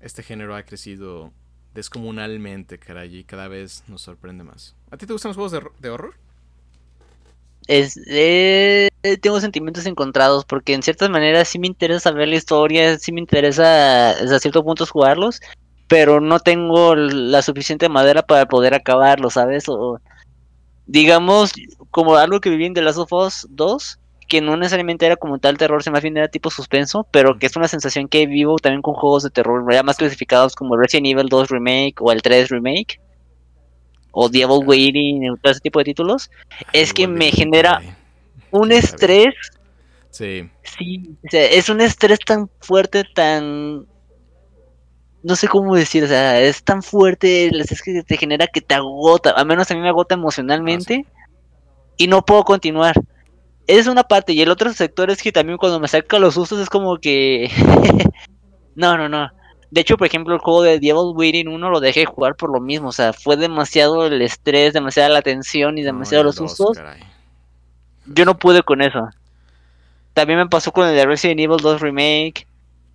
este 0.00 0.22
género 0.22 0.54
ha 0.56 0.62
crecido 0.64 1.32
descomunalmente, 1.74 2.78
caray, 2.78 3.18
y 3.18 3.24
cada 3.24 3.48
vez 3.48 3.84
nos 3.88 4.02
sorprende 4.02 4.44
más. 4.44 4.74
¿A 4.90 4.96
ti 4.96 5.06
te 5.06 5.12
gustan 5.12 5.30
los 5.30 5.36
juegos 5.36 5.72
de, 5.80 5.88
horror? 5.88 6.14
Es, 7.66 7.98
eh, 8.08 8.90
tengo 9.20 9.40
sentimientos 9.40 9.86
encontrados 9.86 10.44
porque 10.44 10.74
en 10.74 10.82
ciertas 10.82 11.08
maneras 11.08 11.48
sí 11.48 11.58
me 11.58 11.68
interesa 11.68 12.00
saber 12.00 12.28
la 12.28 12.36
historia, 12.36 12.98
sí 12.98 13.12
me 13.12 13.20
interesa 13.20 14.10
a 14.10 14.38
ciertos 14.40 14.64
puntos 14.64 14.90
jugarlos, 14.90 15.40
pero 15.88 16.20
no 16.20 16.40
tengo 16.40 16.94
la 16.94 17.40
suficiente 17.40 17.88
madera 17.88 18.22
para 18.22 18.46
poder 18.46 18.74
acabarlo, 18.74 19.30
¿sabes? 19.30 19.68
O 19.68 20.00
digamos, 20.86 21.52
como 21.92 22.16
algo 22.16 22.40
que 22.40 22.50
viví 22.50 22.66
en 22.66 22.74
The 22.74 22.82
Last 22.82 22.98
of 22.98 23.12
Us 23.12 23.46
2, 23.50 24.00
que 24.28 24.40
no 24.40 24.56
necesariamente 24.56 25.04
era 25.04 25.16
como 25.16 25.38
tal 25.38 25.58
terror, 25.58 25.82
se 25.82 25.90
más 25.90 26.02
bien 26.02 26.16
era 26.16 26.26
tipo 26.26 26.50
suspenso, 26.50 27.06
pero 27.12 27.38
que 27.38 27.46
es 27.46 27.54
una 27.54 27.68
sensación 27.68 28.08
que 28.08 28.26
vivo 28.26 28.56
también 28.58 28.80
con 28.80 28.94
juegos 28.94 29.22
de 29.22 29.30
terror, 29.30 29.62
ya 29.70 29.82
más 29.82 29.98
clasificados 29.98 30.56
como 30.56 30.76
Resident 30.76 31.08
Evil 31.08 31.28
2 31.28 31.50
Remake 31.50 31.96
o 32.00 32.10
el 32.10 32.22
3 32.22 32.48
Remake, 32.48 32.98
o 34.10 34.30
Devil 34.30 34.66
Waiting, 34.66 35.36
todo 35.42 35.52
ese 35.52 35.60
tipo 35.60 35.78
de 35.80 35.84
títulos, 35.84 36.30
es 36.72 36.94
que 36.94 37.06
me 37.06 37.30
genera 37.30 37.82
un 38.50 38.72
estrés. 38.72 39.34
Sí. 40.10 40.48
Sí, 40.62 41.16
o 41.26 41.30
sea, 41.30 41.44
es 41.44 41.68
un 41.68 41.82
estrés 41.82 42.18
tan 42.20 42.48
fuerte, 42.60 43.04
tan 43.14 43.86
no 45.22 45.36
sé 45.36 45.46
cómo 45.46 45.76
decir, 45.76 46.04
o 46.04 46.08
sea, 46.08 46.40
es 46.40 46.64
tan 46.64 46.82
fuerte, 46.82 47.48
es 47.48 47.82
que 47.82 48.02
te 48.02 48.16
genera 48.16 48.46
que 48.46 48.62
te 48.62 48.74
agota, 48.74 49.30
al 49.30 49.46
menos 49.46 49.70
a 49.70 49.74
mí 49.74 49.80
me 49.80 49.88
agota 49.88 50.14
emocionalmente 50.14 51.04
ah, 51.14 51.21
y 52.02 52.06
no 52.06 52.24
puedo 52.24 52.44
continuar. 52.44 52.94
Es 53.66 53.86
una 53.86 54.02
parte 54.02 54.32
y 54.32 54.42
el 54.42 54.50
otro 54.50 54.72
sector 54.72 55.10
es 55.10 55.22
que 55.22 55.30
también 55.30 55.58
cuando 55.58 55.78
me 55.78 55.88
saca 55.88 56.18
los 56.18 56.34
sustos 56.34 56.60
es 56.60 56.68
como 56.68 56.98
que... 56.98 57.50
no, 58.74 58.96
no, 58.96 59.08
no. 59.08 59.30
De 59.70 59.80
hecho, 59.80 59.96
por 59.96 60.06
ejemplo, 60.06 60.34
el 60.34 60.40
juego 60.40 60.62
de 60.62 60.80
Devil 60.80 61.14
Waiting 61.14 61.48
1 61.48 61.70
lo 61.70 61.80
dejé 61.80 62.04
jugar 62.04 62.34
por 62.34 62.50
lo 62.52 62.60
mismo, 62.60 62.88
o 62.88 62.92
sea, 62.92 63.12
fue 63.12 63.36
demasiado 63.36 64.04
el 64.04 64.20
estrés, 64.20 64.74
demasiada 64.74 65.08
la 65.08 65.22
tensión 65.22 65.78
y 65.78 65.82
demasiado 65.82 66.24
los 66.24 66.36
sustos. 66.36 66.78
Yo 68.06 68.24
no 68.24 68.36
pude 68.36 68.62
con 68.62 68.82
eso. 68.82 69.08
También 70.12 70.40
me 70.40 70.48
pasó 70.48 70.72
con 70.72 70.88
el 70.88 70.94
de 70.94 71.06
Resident 71.06 71.40
Evil 71.40 71.58
2 71.58 71.80
Remake 71.80 72.46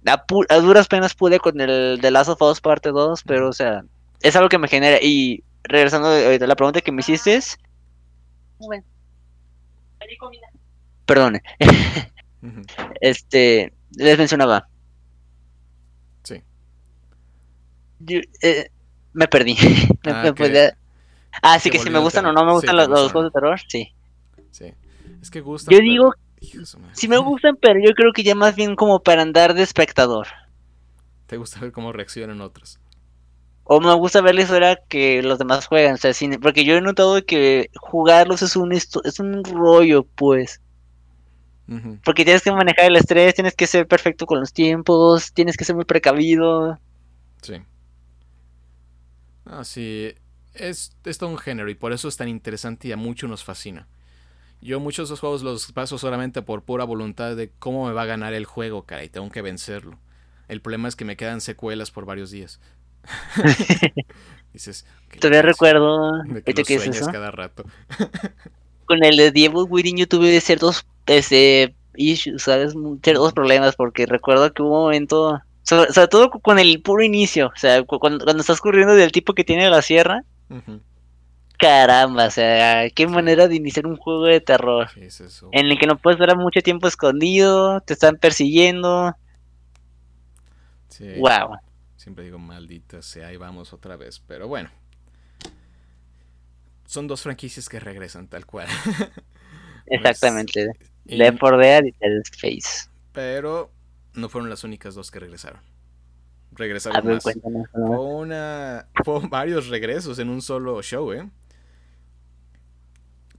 a, 0.06 0.60
duras 0.60 0.88
penas 0.88 1.14
pude 1.14 1.40
con 1.40 1.60
el 1.60 2.00
de 2.00 2.12
Last 2.12 2.30
of 2.30 2.42
Us 2.42 2.62
parte 2.62 2.90
2, 2.90 3.24
pero 3.24 3.50
o 3.50 3.54
sea, 3.54 3.84
es 4.22 4.36
algo 4.36 4.50
que 4.50 4.58
me 4.58 4.68
genera. 4.68 5.00
Y 5.02 5.44
regresando 5.64 6.10
a 6.10 6.38
la 6.38 6.56
pregunta 6.56 6.82
que 6.82 6.92
me 6.92 7.02
hiciste 7.02 7.36
es... 7.36 7.58
Perdone. 11.06 11.42
Este, 13.02 13.74
les 13.96 14.18
mencionaba. 14.18 14.68
Sí. 16.24 16.42
Eh, 18.42 18.70
me 19.14 19.28
perdí. 19.28 19.58
ah, 20.06 20.34
ah 21.42 21.60
sí, 21.60 21.70
que 21.70 21.80
si 21.80 21.90
me 21.90 22.00
gustan 22.00 22.26
o 22.26 22.34
no 22.34 22.46
me 22.46 22.54
gustan 22.54 22.76
los, 22.76 23.12
juegos 23.12 23.26
de 23.26 23.32
terror, 23.32 23.60
sí. 23.68 23.94
Sí. 24.52 24.74
Es 25.22 25.32
que 25.32 25.42
gustan. 25.42 25.74
Yo 25.74 25.82
digo 25.82 26.14
Sí 26.94 27.08
me 27.08 27.18
gustan, 27.18 27.56
pero 27.56 27.80
yo 27.80 27.94
creo 27.94 28.14
que 28.14 28.24
ya 28.24 28.36
más 28.36 28.56
bien 28.56 28.76
como 28.76 29.00
para 29.02 29.22
andar 29.22 29.54
de 29.54 29.64
espectador. 29.64 30.28
¿Te 31.26 31.38
gusta 31.38 31.60
ver 31.60 31.72
cómo 31.72 31.92
reaccionan 31.92 32.42
otros? 32.42 32.80
O 33.70 33.80
me 33.82 33.94
gusta 33.96 34.22
ver 34.22 34.36
la 34.36 34.42
historia 34.44 34.80
que 34.90 35.22
los 35.22 35.40
demás 35.40 35.68
juegan, 35.68 35.96
o 35.96 35.98
sea, 35.98 36.12
porque 36.42 36.66
yo 36.66 36.76
he 36.76 36.82
notado 36.82 37.24
que 37.26 37.70
jugarlos 37.82 38.42
es 38.42 38.56
un, 38.56 38.72
es 38.74 39.20
un 39.20 39.44
rollo, 39.44 40.04
pues. 40.16 40.62
Porque 42.04 42.24
tienes 42.24 42.42
que 42.44 42.52
manejar 42.52 42.86
el 42.86 42.96
estrés, 42.96 43.36
tienes 43.36 43.56
que 43.56 43.68
ser 43.68 43.88
perfecto 43.88 44.26
con 44.26 44.40
los 44.40 44.54
tiempos, 44.54 45.34
tienes 45.34 45.58
que 45.58 45.66
ser 45.66 45.76
muy 45.76 45.86
precavido. 45.86 46.80
Sí. 47.42 47.62
Ah, 49.46 49.64
sí. 49.64 50.14
Es, 50.54 50.96
es 51.06 51.18
todo 51.18 51.30
un 51.30 51.38
género 51.38 51.70
y 51.70 51.76
por 51.76 51.94
eso 51.94 52.08
es 52.08 52.18
tan 52.18 52.28
interesante 52.28 52.88
y 52.88 52.92
a 52.92 52.98
muchos 52.98 53.30
nos 53.30 53.44
fascina. 53.44 53.88
Yo 54.62 54.80
muchos 54.80 55.10
de 55.10 55.14
esos 55.14 55.22
juegos 55.22 55.44
los 55.44 55.72
paso 55.74 55.98
solamente 55.98 56.42
por 56.42 56.64
pura 56.64 56.86
voluntad 56.86 57.36
de 57.36 57.52
cómo 57.60 57.88
me 57.88 57.94
va 57.94 58.04
a 58.04 58.08
ganar 58.08 58.34
el 58.34 58.46
juego, 58.46 58.86
cara, 58.86 59.04
y 59.04 59.10
tengo 59.10 59.30
que 59.32 59.42
vencerlo. 59.44 60.00
El 60.48 60.62
problema 60.62 60.88
es 60.88 60.96
que 60.96 61.06
me 61.06 61.18
quedan 61.18 61.42
secuelas 61.42 61.92
por 61.92 62.06
varios 62.06 62.32
días. 62.32 62.60
Dices, 64.54 64.86
todavía 65.20 65.42
recuerdo 65.42 66.24
que, 66.46 66.54
que 66.54 66.76
es 66.76 67.08
cada 67.08 67.32
rato. 67.32 67.66
Con 68.86 69.04
el 69.04 69.18
de 69.18 69.50
Within 69.50 69.98
yo 69.98 70.08
tuve 70.08 70.40
ciertos 70.40 70.86
este, 71.08 71.76
issues, 71.96 72.44
¿sabes? 72.44 72.74
Ciertos 73.04 73.34
problemas 73.34 73.76
porque 73.76 74.06
recuerdo 74.06 74.54
que 74.54 74.62
hubo 74.62 74.78
un 74.78 74.84
momento, 74.86 75.42
sobre, 75.64 76.08
todo 76.08 76.32
con 76.32 76.58
el 76.58 76.82
puro 76.82 77.04
inicio, 77.04 77.48
o 77.48 77.60
sea, 77.60 77.84
cuando, 77.84 78.24
cuando 78.24 78.42
estás 78.42 78.62
corriendo 78.62 78.96
del 78.96 79.12
tipo 79.12 79.34
que 79.34 79.44
tiene 79.44 79.70
la 79.70 79.82
sierra, 79.82 80.24
Caramba, 81.58 82.28
o 82.28 82.32
sea, 82.32 82.88
qué 82.92 83.08
manera 83.08 83.48
de 83.48 83.56
iniciar 83.56 83.88
un 83.88 83.98
juego 83.98 84.26
de 84.26 84.40
terror. 84.40 84.90
En 85.52 85.66
el 85.66 85.80
que 85.80 85.88
no 85.88 85.98
puedes 85.98 86.20
durar 86.20 86.38
mucho 86.38 86.62
tiempo 86.62 86.88
escondido, 86.88 87.82
te 87.82 87.94
están 87.94 88.18
persiguiendo. 88.18 89.16
Wow. 91.18 91.58
Siempre 92.08 92.24
digo 92.24 92.40
maldita 92.40 93.02
sea, 93.02 93.28
ahí 93.28 93.36
vamos 93.36 93.74
otra 93.74 93.98
vez, 93.98 94.22
pero 94.26 94.48
bueno. 94.48 94.70
Son 96.86 97.06
dos 97.06 97.22
franquicias 97.22 97.68
que 97.68 97.82
regresan 97.82 98.30
tal 98.30 98.46
cual. 98.46 98.70
Exactamente. 99.88 100.68
Pues, 101.04 101.18
Left 101.18 101.38
4 101.38 101.58
Dead 101.58 101.84
y 101.84 101.92
Dead 102.00 102.22
Space. 102.32 102.90
Pero 103.12 103.74
no 104.14 104.30
fueron 104.30 104.50
las 104.50 104.64
únicas 104.64 104.96
dos 104.96 105.12
que 105.12 105.20
regresaron 105.20 105.60
regresaron 106.54 107.06
más. 107.06 107.24
Fue 107.74 108.00
una, 108.00 108.88
fue 109.04 109.28
varios 109.28 109.68
regresos 109.68 110.18
en 110.20 110.30
un 110.30 110.42
solo 110.42 110.82
show, 110.82 111.12
¿eh? 111.12 111.30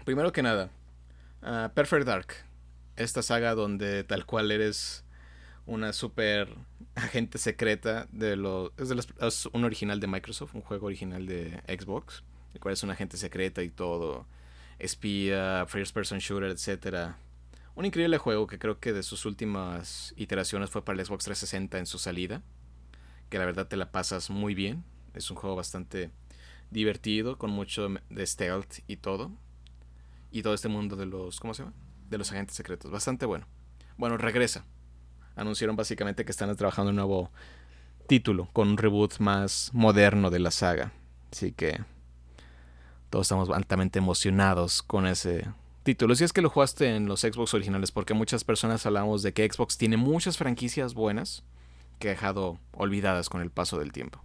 Primero 0.05 0.31
que 0.31 0.43
nada, 0.43 0.69
Uh, 1.41 1.71
Perfect 1.73 2.07
Dark. 2.07 2.35
Esta 2.97 3.23
saga 3.23 3.55
donde 3.55 4.05
tal 4.05 4.27
cual 4.27 4.51
eres 4.51 5.05
una 5.69 5.93
super 5.93 6.49
agente 6.95 7.39
secreta 7.39 8.09
de 8.11 8.37
los 8.37 8.73
es, 8.79 8.89
de 8.89 9.27
es 9.27 9.47
un 9.47 9.64
original 9.64 10.01
de 10.01 10.07
Microsoft, 10.07 10.55
un 10.55 10.62
juego 10.62 10.87
original 10.87 11.27
de 11.27 11.62
Xbox, 11.69 12.25
el 12.55 12.61
cual 12.61 12.73
es 12.73 12.83
una 12.83 12.95
agente 12.95 13.16
secreta 13.16 13.62
y 13.62 13.69
todo, 13.69 14.27
espía, 14.79 15.66
first 15.69 15.95
person 15.95 16.19
shooter, 16.19 16.51
etcétera. 16.51 17.19
Un 17.75 17.85
increíble 17.85 18.19
juego 18.19 18.47
que 18.47 18.59
creo 18.59 18.81
que 18.81 18.93
de 18.93 19.03
sus 19.03 19.25
últimas 19.27 20.14
iteraciones 20.16 20.71
fue 20.71 20.85
para 20.85 20.99
el 20.99 21.07
Xbox 21.07 21.25
360 21.25 21.79
en 21.79 21.87
su 21.87 21.99
salida, 21.99 22.43
que 23.29 23.39
la 23.39 23.45
verdad 23.45 23.69
te 23.69 23.77
la 23.77 23.93
pasas 23.93 24.31
muy 24.31 24.55
bien, 24.55 24.85
es 25.14 25.31
un 25.31 25.37
juego 25.37 25.55
bastante 25.55 26.11
divertido 26.71 27.39
con 27.39 27.51
mucho 27.51 27.89
de 28.09 28.27
stealth 28.27 28.79
y 28.87 28.97
todo. 28.97 29.31
Y 30.31 30.43
todo 30.43 30.55
este 30.55 30.69
mundo 30.69 30.97
de 30.97 31.07
los 31.07 31.41
¿cómo 31.41 31.55
se 31.55 31.62
llama? 31.62 31.75
De 32.09 32.19
los 32.19 32.33
agentes 32.33 32.57
secretos, 32.57 32.91
bastante 32.91 33.27
bueno. 33.27 33.47
Bueno, 33.97 34.16
regresa 34.16 34.64
anunciaron 35.39 35.76
básicamente 35.76 36.24
que 36.24 36.32
están 36.32 36.55
trabajando 36.57 36.91
un 36.91 36.97
nuevo 36.97 37.30
título, 38.07 38.49
con 38.53 38.68
un 38.68 38.76
reboot 38.76 39.18
más 39.18 39.70
moderno 39.72 40.30
de 40.30 40.39
la 40.41 40.51
saga. 40.51 40.93
Así 41.32 41.53
que 41.53 41.80
todos 43.11 43.26
estamos 43.26 43.49
altamente 43.51 43.99
emocionados 43.99 44.82
con 44.82 45.07
ese 45.07 45.47
título. 45.82 46.14
Si 46.14 46.24
es 46.24 46.32
que 46.32 46.43
lo 46.43 46.51
jugaste 46.51 46.97
en 46.97 47.07
los 47.07 47.20
Xbox 47.20 47.55
originales, 47.55 47.93
porque 47.93 48.14
muchas 48.14 48.45
personas 48.45 48.84
hablamos 48.84 49.22
de 49.22 49.32
que 49.32 49.49
Xbox 49.49 49.78
tiene 49.78 49.97
muchas 49.97 50.36
franquicias 50.36 50.95
buenas 50.95 51.45
que 51.99 52.09
ha 52.09 52.11
dejado 52.12 52.59
olvidadas 52.72 53.28
con 53.28 53.41
el 53.41 53.51
paso 53.51 53.78
del 53.78 53.93
tiempo. 53.93 54.22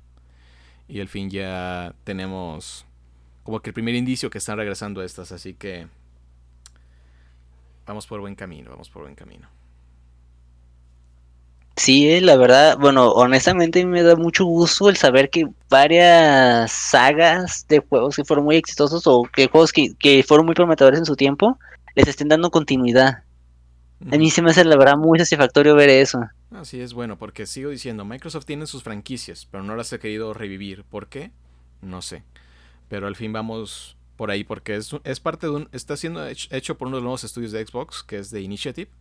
Y 0.88 0.99
al 0.99 1.07
fin 1.07 1.30
ya 1.30 1.95
tenemos 2.03 2.86
como 3.43 3.61
que 3.61 3.70
el 3.70 3.74
primer 3.74 3.95
indicio 3.95 4.30
que 4.30 4.38
están 4.38 4.57
regresando 4.57 5.03
estas, 5.03 5.32
así 5.32 5.53
que 5.53 5.88
vamos 7.86 8.07
por 8.07 8.22
buen 8.22 8.36
camino, 8.36 8.72
vamos 8.72 8.89
por 8.89 9.03
buen 9.03 9.16
camino. 9.16 9.47
Sí, 11.76 12.07
eh, 12.07 12.21
la 12.21 12.36
verdad, 12.36 12.78
bueno, 12.78 13.11
honestamente 13.11 13.84
me 13.86 14.03
da 14.03 14.15
mucho 14.15 14.45
gusto 14.45 14.89
el 14.89 14.95
saber 14.95 15.32
que 15.32 15.47
varias 15.69 16.71
sagas 16.71 17.65
de 17.67 17.80
juegos 17.80 18.15
que 18.15 18.24
fueron 18.24 18.45
muy 18.45 18.57
exitosos 18.57 19.07
o 19.07 19.24
que 19.24 19.47
juegos 19.47 19.74
que, 19.74 20.24
fueron 20.28 20.45
muy 20.45 20.53
prometedores 20.53 20.99
en 20.99 21.05
su 21.05 21.15
tiempo 21.15 21.57
les 21.95 22.07
estén 22.07 22.28
dando 22.28 22.51
continuidad. 22.51 23.24
A 24.11 24.17
mí 24.17 24.30
se 24.30 24.41
me 24.41 24.51
hace 24.51 24.63
la 24.65 24.78
verdad 24.78 24.97
muy 24.97 25.17
satisfactorio 25.17 25.76
ver 25.76 25.89
eso. 25.89 26.19
Así 26.51 26.80
es 26.80 26.93
bueno, 26.93 27.17
porque 27.17 27.47
sigo 27.47 27.71
diciendo, 27.71 28.05
Microsoft 28.05 28.45
tiene 28.45 28.67
sus 28.67 28.84
franquicias, 28.84 29.47
pero 29.49 29.63
no 29.63 29.76
las 29.76 29.93
ha 29.93 29.97
querido 29.97 30.34
revivir. 30.34 30.84
¿Por 30.84 31.07
qué? 31.07 31.32
No 31.82 32.01
sé. 32.03 32.24
Pero 32.89 33.07
al 33.07 33.15
fin 33.15 33.34
vamos 33.34 33.97
por 34.15 34.30
ahí, 34.30 34.43
porque 34.43 34.76
es, 34.76 34.95
es 35.05 35.19
parte 35.19 35.47
de 35.47 35.53
un... 35.53 35.69
Está 35.71 35.97
siendo 35.97 36.28
hecho 36.28 36.78
por 36.78 36.88
uno 36.88 36.97
de 36.97 37.01
los 37.01 37.03
nuevos 37.03 37.24
estudios 37.24 37.51
de 37.51 37.65
Xbox, 37.65 38.03
que 38.03 38.19
es 38.19 38.30
de 38.30 38.41
Initiative 38.41 38.91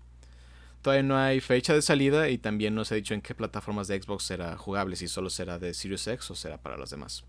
Todavía 0.83 1.05
no 1.05 1.17
hay 1.17 1.41
fecha 1.41 1.75
de 1.75 1.81
salida 1.81 2.29
y 2.29 2.39
también 2.39 2.75
no 2.75 2.85
se 2.85 2.95
ha 2.95 2.97
dicho 2.97 3.15
en 3.15 3.23
qué 3.23 3.37
plataformas 3.37 3.87
de 3.87 4.03
Xbox 4.03 4.25
será 4.25 4.57
jugable, 4.57 4.97
si 4.97 5.07
solo 5.07 5.31
será 5.31 5.61
de 5.61 5.75
Series 5.75 6.09
X 6.09 6.33
o 6.33 6.35
será 6.35 6.59
para 6.59 6.77
los 6.77 6.91
demás. 6.91 7.25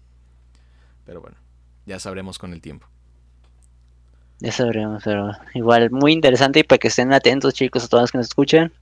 Pero 1.06 1.22
bueno, 1.22 1.38
ya 1.86 2.00
sabremos 2.00 2.40
con 2.40 2.52
el 2.52 2.62
tiempo. 2.62 2.88
Ya 4.40 4.52
sabremos, 4.52 5.04
pero 5.06 5.32
igual 5.54 5.92
muy 5.92 6.14
interesante 6.14 6.62
y 6.62 6.64
para 6.64 6.80
que 6.80 6.88
estén 6.88 7.14
atentos 7.14 7.54
chicos 7.54 7.86
a 7.86 7.88
todos 7.88 8.04
los 8.04 8.12
que 8.12 8.18
nos 8.18 8.28
escuchan. 8.28 8.74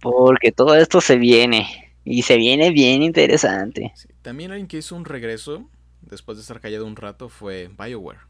Porque 0.00 0.50
todo 0.50 0.74
esto 0.74 1.02
se 1.02 1.16
viene 1.16 1.92
y 2.04 2.22
se 2.22 2.38
viene 2.38 2.70
bien 2.70 3.02
interesante. 3.02 3.92
También 4.22 4.50
alguien 4.50 4.66
que 4.66 4.78
hizo 4.78 4.96
un 4.96 5.04
regreso 5.04 5.68
después 6.00 6.38
de 6.38 6.42
estar 6.42 6.60
callado 6.60 6.86
un 6.86 6.96
rato 6.96 7.28
fue 7.28 7.70
BioWare. 7.78 8.20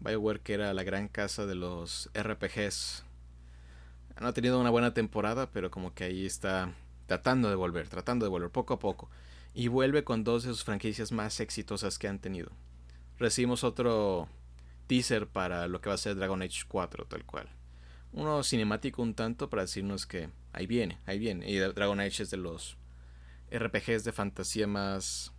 BioWare 0.00 0.40
que 0.40 0.54
era 0.54 0.72
la 0.72 0.84
gran 0.84 1.08
casa 1.08 1.44
de 1.44 1.54
los 1.54 2.10
RPGs 2.14 3.03
no 4.20 4.28
ha 4.28 4.32
tenido 4.32 4.60
una 4.60 4.70
buena 4.70 4.94
temporada, 4.94 5.50
pero 5.50 5.70
como 5.70 5.94
que 5.94 6.04
ahí 6.04 6.24
está 6.24 6.72
tratando 7.06 7.48
de 7.48 7.56
volver, 7.56 7.88
tratando 7.88 8.24
de 8.24 8.30
volver 8.30 8.50
poco 8.50 8.74
a 8.74 8.78
poco. 8.78 9.10
Y 9.54 9.68
vuelve 9.68 10.04
con 10.04 10.24
dos 10.24 10.44
de 10.44 10.50
sus 10.50 10.64
franquicias 10.64 11.12
más 11.12 11.40
exitosas 11.40 11.98
que 11.98 12.08
han 12.08 12.18
tenido. 12.18 12.50
Recibimos 13.18 13.64
otro 13.64 14.28
teaser 14.86 15.26
para 15.28 15.68
lo 15.68 15.80
que 15.80 15.88
va 15.88 15.94
a 15.94 15.98
ser 15.98 16.16
Dragon 16.16 16.42
Age 16.42 16.62
4, 16.66 17.06
tal 17.06 17.24
cual. 17.24 17.48
Uno 18.12 18.42
cinemático 18.42 19.02
un 19.02 19.14
tanto 19.14 19.50
para 19.50 19.62
decirnos 19.62 20.06
que 20.06 20.30
ahí 20.52 20.66
viene, 20.66 20.98
ahí 21.06 21.18
viene. 21.18 21.50
Y 21.50 21.58
Dragon 21.58 22.00
Age 22.00 22.24
es 22.24 22.30
de 22.30 22.36
los 22.36 22.76
RPGs 23.50 24.04
de 24.04 24.12
fantasía 24.12 24.66
más 24.66 25.32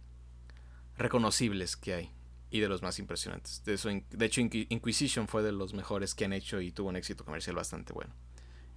reconocibles 0.97 1.76
que 1.76 1.93
hay 1.93 2.11
y 2.49 2.59
de 2.59 2.69
los 2.69 2.82
más 2.82 2.99
impresionantes. 2.99 3.63
De, 3.65 3.73
eso, 3.73 3.89
de 3.89 4.26
hecho, 4.26 4.41
Inquisition 4.41 5.28
fue 5.28 5.43
de 5.43 5.51
los 5.51 5.73
mejores 5.73 6.15
que 6.15 6.26
han 6.26 6.34
hecho 6.34 6.61
y 6.61 6.71
tuvo 6.71 6.89
un 6.89 6.95
éxito 6.95 7.26
comercial 7.26 7.55
bastante 7.55 7.91
bueno 7.91 8.13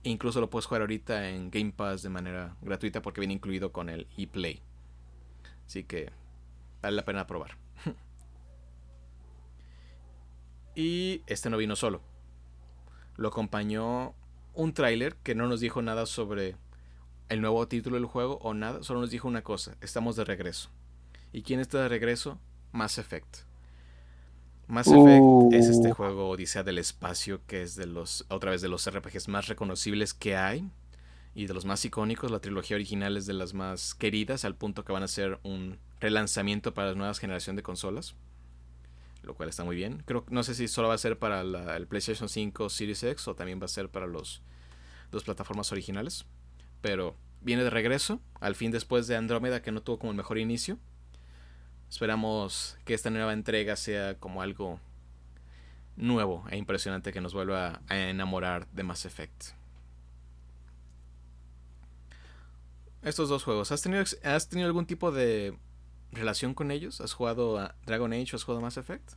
incluso 0.02 0.40
lo 0.40 0.50
puedes 0.50 0.66
jugar 0.66 0.82
ahorita 0.82 1.28
en 1.28 1.50
Game 1.50 1.72
Pass 1.72 2.02
de 2.02 2.08
manera 2.08 2.56
gratuita 2.62 3.02
porque 3.02 3.20
viene 3.20 3.34
incluido 3.34 3.72
con 3.72 3.88
el 3.88 4.06
ePlay. 4.16 4.62
Así 5.66 5.84
que 5.84 6.10
vale 6.82 6.96
la 6.96 7.04
pena 7.04 7.26
probar. 7.26 7.56
y 10.74 11.22
este 11.26 11.50
no 11.50 11.56
vino 11.56 11.76
solo. 11.76 12.00
Lo 13.16 13.28
acompañó 13.28 14.14
un 14.54 14.72
tráiler 14.72 15.16
que 15.16 15.34
no 15.34 15.46
nos 15.46 15.60
dijo 15.60 15.82
nada 15.82 16.06
sobre 16.06 16.56
el 17.28 17.40
nuevo 17.40 17.66
título 17.68 17.96
del 17.96 18.06
juego 18.06 18.38
o 18.42 18.54
nada, 18.54 18.82
solo 18.82 19.00
nos 19.00 19.10
dijo 19.10 19.28
una 19.28 19.42
cosa, 19.42 19.76
estamos 19.80 20.16
de 20.16 20.24
regreso. 20.24 20.70
¿Y 21.32 21.42
quién 21.42 21.60
está 21.60 21.82
de 21.82 21.88
regreso? 21.88 22.38
Mass 22.72 22.98
Effect. 22.98 23.47
Mass 24.68 24.86
Effect 24.88 25.54
es 25.54 25.66
este 25.66 25.92
uh. 25.92 25.94
juego 25.94 26.28
Odisea 26.28 26.62
del 26.62 26.76
espacio 26.76 27.40
que 27.46 27.62
es 27.62 27.74
de 27.74 27.86
los 27.86 28.26
otra 28.28 28.50
vez 28.50 28.60
de 28.60 28.68
los 28.68 28.88
RPGs 28.88 29.28
más 29.28 29.48
reconocibles 29.48 30.12
que 30.12 30.36
hay 30.36 30.62
y 31.34 31.46
de 31.46 31.54
los 31.54 31.64
más 31.64 31.82
icónicos. 31.86 32.30
La 32.30 32.40
trilogía 32.40 32.76
original 32.76 33.16
es 33.16 33.24
de 33.24 33.32
las 33.32 33.54
más 33.54 33.94
queridas 33.94 34.44
al 34.44 34.56
punto 34.56 34.84
que 34.84 34.92
van 34.92 35.02
a 35.02 35.08
ser 35.08 35.40
un 35.42 35.78
relanzamiento 36.00 36.74
para 36.74 36.88
la 36.90 36.94
nueva 36.96 37.14
generación 37.14 37.56
de 37.56 37.62
consolas, 37.62 38.14
lo 39.22 39.34
cual 39.34 39.48
está 39.48 39.64
muy 39.64 39.74
bien. 39.74 40.02
Creo 40.04 40.26
no 40.28 40.42
sé 40.42 40.54
si 40.54 40.68
solo 40.68 40.88
va 40.88 40.94
a 40.94 40.98
ser 40.98 41.18
para 41.18 41.40
el 41.40 41.86
PlayStation 41.86 42.28
5 42.28 42.68
Series 42.68 43.02
X 43.02 43.26
o 43.26 43.34
también 43.34 43.60
va 43.60 43.64
a 43.64 43.68
ser 43.68 43.88
para 43.88 44.06
los 44.06 44.42
dos 45.10 45.24
plataformas 45.24 45.72
originales, 45.72 46.26
pero 46.82 47.16
viene 47.40 47.64
de 47.64 47.70
regreso 47.70 48.20
al 48.38 48.54
fin 48.54 48.70
después 48.70 49.06
de 49.06 49.16
Andrómeda 49.16 49.62
que 49.62 49.72
no 49.72 49.80
tuvo 49.80 49.98
como 49.98 50.10
el 50.10 50.18
mejor 50.18 50.36
inicio 50.36 50.78
Esperamos 51.90 52.76
que 52.84 52.94
esta 52.94 53.10
nueva 53.10 53.32
entrega 53.32 53.76
sea 53.76 54.14
como 54.14 54.42
algo 54.42 54.78
nuevo 55.96 56.44
e 56.50 56.56
impresionante 56.56 57.12
que 57.12 57.20
nos 57.20 57.34
vuelva 57.34 57.80
a 57.88 57.96
enamorar 57.96 58.66
de 58.68 58.82
Mass 58.82 59.04
Effect. 59.04 59.58
Estos 63.02 63.28
dos 63.28 63.44
juegos, 63.44 63.72
¿has 63.72 63.80
tenido, 63.80 64.04
¿has 64.24 64.48
tenido 64.48 64.66
algún 64.66 64.86
tipo 64.86 65.12
de 65.12 65.56
relación 66.12 66.54
con 66.54 66.70
ellos? 66.70 67.00
¿Has 67.00 67.12
jugado 67.12 67.58
a 67.58 67.74
Dragon 67.86 68.12
Age 68.12 68.30
o 68.32 68.36
has 68.36 68.44
jugado 68.44 68.60
a 68.60 68.62
Mass 68.62 68.76
Effect? 68.76 69.12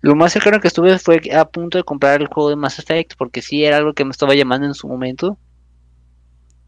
Lo 0.00 0.14
más 0.14 0.32
cercano 0.32 0.60
que 0.60 0.68
estuve 0.68 0.98
fue 0.98 1.20
a 1.34 1.46
punto 1.46 1.78
de 1.78 1.84
comprar 1.84 2.20
el 2.20 2.26
juego 2.26 2.50
de 2.50 2.56
Mass 2.56 2.78
Effect 2.78 3.14
porque 3.16 3.40
sí 3.40 3.64
era 3.64 3.78
algo 3.78 3.94
que 3.94 4.04
me 4.04 4.10
estaba 4.10 4.34
llamando 4.34 4.66
en 4.66 4.74
su 4.74 4.86
momento. 4.86 5.38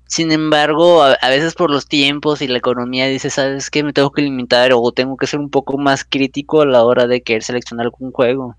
Sin 0.06 0.30
embargo, 0.30 1.02
a, 1.02 1.28
veces 1.28 1.54
por 1.54 1.70
los 1.70 1.86
tiempos 1.86 2.40
y 2.40 2.46
la 2.46 2.58
economía 2.58 3.06
dice, 3.06 3.28
¿sabes 3.28 3.70
qué? 3.70 3.82
Me 3.82 3.92
tengo 3.92 4.12
que 4.12 4.22
limitar 4.22 4.70
o 4.72 4.92
tengo 4.92 5.16
que 5.16 5.26
ser 5.26 5.40
un 5.40 5.50
poco 5.50 5.78
más 5.78 6.04
crítico 6.04 6.62
a 6.62 6.66
la 6.66 6.84
hora 6.84 7.06
de 7.06 7.22
querer 7.22 7.42
seleccionar 7.42 7.86
algún 7.86 8.12
juego. 8.12 8.56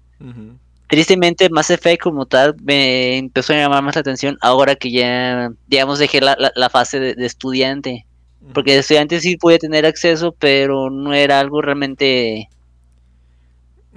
Tristemente, 0.88 1.50
Mass 1.50 1.70
Effect 1.70 2.02
como 2.02 2.26
tal 2.26 2.56
me 2.62 3.18
empezó 3.18 3.54
a 3.54 3.58
llamar 3.58 3.84
más 3.84 3.96
la 3.96 4.02
atención 4.02 4.38
ahora 4.42 4.76
que 4.76 4.92
ya, 4.92 5.52
digamos, 5.68 6.00
dejé 6.00 6.20
la, 6.22 6.38
la, 6.54 6.70
fase 6.70 7.00
de, 7.00 7.26
estudiante. 7.26 8.06
Porque 8.54 8.74
de 8.74 8.80
estudiante 8.80 9.20
sí 9.20 9.38
podía 9.38 9.58
tener 9.58 9.86
acceso, 9.86 10.34
pero 10.38 10.90
no 10.90 11.14
era 11.14 11.40
algo 11.40 11.62
realmente 11.62 12.50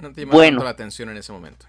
no 0.01 0.11
te 0.11 0.25
bueno. 0.25 0.63
la 0.63 0.71
atención 0.71 1.09
en 1.09 1.17
ese 1.17 1.31
momento. 1.31 1.67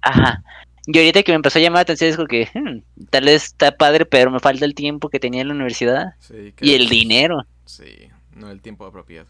Ajá. 0.00 0.42
Y 0.86 0.98
ahorita 0.98 1.22
que 1.24 1.32
me 1.32 1.36
empezó 1.36 1.58
a 1.58 1.62
llamar 1.62 1.78
la 1.78 1.82
atención 1.82 2.10
es 2.10 2.28
que 2.28 2.48
hmm, 2.54 3.06
tal 3.10 3.24
vez 3.24 3.44
está 3.44 3.76
padre, 3.76 4.06
pero 4.06 4.30
me 4.30 4.38
falta 4.38 4.64
el 4.64 4.74
tiempo 4.74 5.08
que 5.08 5.18
tenía 5.18 5.42
en 5.42 5.48
la 5.48 5.54
universidad. 5.54 6.14
y 6.60 6.74
el 6.74 6.88
dinero. 6.88 7.44
Sí, 7.64 8.08
no 8.32 8.50
el 8.50 8.62
tiempo 8.62 8.86
apropiado. 8.86 9.26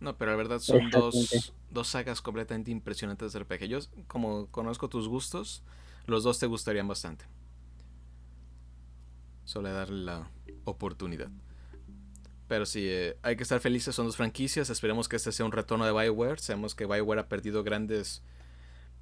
No, 0.00 0.16
pero 0.16 0.30
la 0.32 0.36
verdad 0.36 0.58
son 0.58 0.90
dos, 0.90 1.52
dos 1.70 1.88
sagas 1.88 2.20
completamente 2.20 2.70
impresionantes 2.70 3.32
de 3.32 3.38
RPG. 3.38 3.64
Yo, 3.66 3.78
como 4.06 4.46
conozco 4.46 4.88
tus 4.88 5.08
gustos, 5.08 5.62
los 6.06 6.24
dos 6.24 6.38
te 6.38 6.46
gustarían 6.46 6.88
bastante. 6.88 7.26
Solo 9.44 9.72
darle 9.72 10.04
la 10.04 10.30
oportunidad. 10.64 11.28
Pero 12.48 12.66
sí, 12.66 12.86
eh, 12.86 13.16
hay 13.22 13.36
que 13.36 13.42
estar 13.42 13.60
felices, 13.60 13.94
son 13.94 14.06
dos 14.06 14.16
franquicias. 14.16 14.70
Esperemos 14.70 15.08
que 15.08 15.16
este 15.16 15.32
sea 15.32 15.46
un 15.46 15.52
retorno 15.52 15.84
de 15.84 15.92
Bioware. 15.92 16.38
Sabemos 16.38 16.74
que 16.74 16.86
Bioware 16.86 17.20
ha 17.20 17.28
perdido 17.28 17.62
grandes 17.62 18.22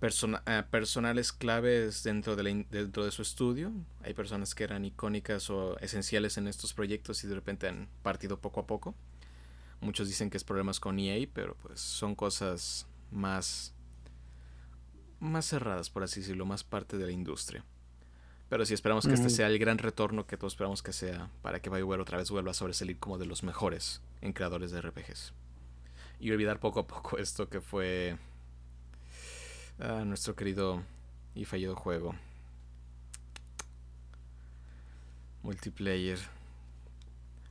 eh, 0.02 0.62
personales 0.68 1.32
claves 1.32 2.02
dentro 2.02 2.34
de, 2.34 2.66
dentro 2.70 3.04
de 3.04 3.10
su 3.12 3.22
estudio. 3.22 3.72
Hay 4.02 4.14
personas 4.14 4.54
que 4.54 4.64
eran 4.64 4.84
icónicas 4.84 5.48
o 5.48 5.78
esenciales 5.78 6.38
en 6.38 6.48
estos 6.48 6.74
proyectos 6.74 7.22
y 7.22 7.28
de 7.28 7.36
repente 7.36 7.68
han 7.68 7.88
partido 8.02 8.40
poco 8.40 8.60
a 8.60 8.66
poco. 8.66 8.96
Muchos 9.80 10.08
dicen 10.08 10.28
que 10.28 10.36
es 10.36 10.44
problemas 10.44 10.80
con 10.80 10.98
EA, 10.98 11.28
pero 11.32 11.56
pues 11.62 11.80
son 11.80 12.14
cosas 12.14 12.86
más 13.10 13.74
más 15.20 15.46
cerradas, 15.46 15.88
por 15.88 16.02
así 16.02 16.18
decirlo, 16.18 16.46
más 16.46 16.64
parte 16.64 16.98
de 16.98 17.06
la 17.06 17.12
industria. 17.12 17.64
Pero 18.48 18.66
sí 18.66 18.74
esperamos 18.74 19.06
que 19.06 19.14
este 19.14 19.30
sea 19.30 19.46
el 19.46 19.58
gran 19.58 19.78
retorno 19.78 20.26
que 20.26 20.36
todos 20.36 20.54
esperamos 20.54 20.82
que 20.82 20.92
sea 20.92 21.30
para 21.42 21.62
que 21.62 21.70
BioWare 21.70 22.02
otra 22.02 22.18
vez 22.18 22.28
vuelva 22.30 22.50
a 22.50 22.54
sobresalir 22.54 22.98
como 22.98 23.18
de 23.18 23.26
los 23.26 23.44
mejores 23.44 24.02
en 24.20 24.32
creadores 24.32 24.72
de 24.72 24.82
RPGs. 24.82 25.32
Y 26.18 26.32
olvidar 26.32 26.58
poco 26.58 26.80
a 26.80 26.86
poco 26.88 27.18
esto 27.18 27.48
que 27.48 27.60
fue 27.60 28.18
ah, 29.78 30.04
nuestro 30.04 30.34
querido 30.34 30.82
y 31.34 31.44
fallido 31.44 31.74
juego. 31.74 32.14
Multiplayer. 35.42 36.18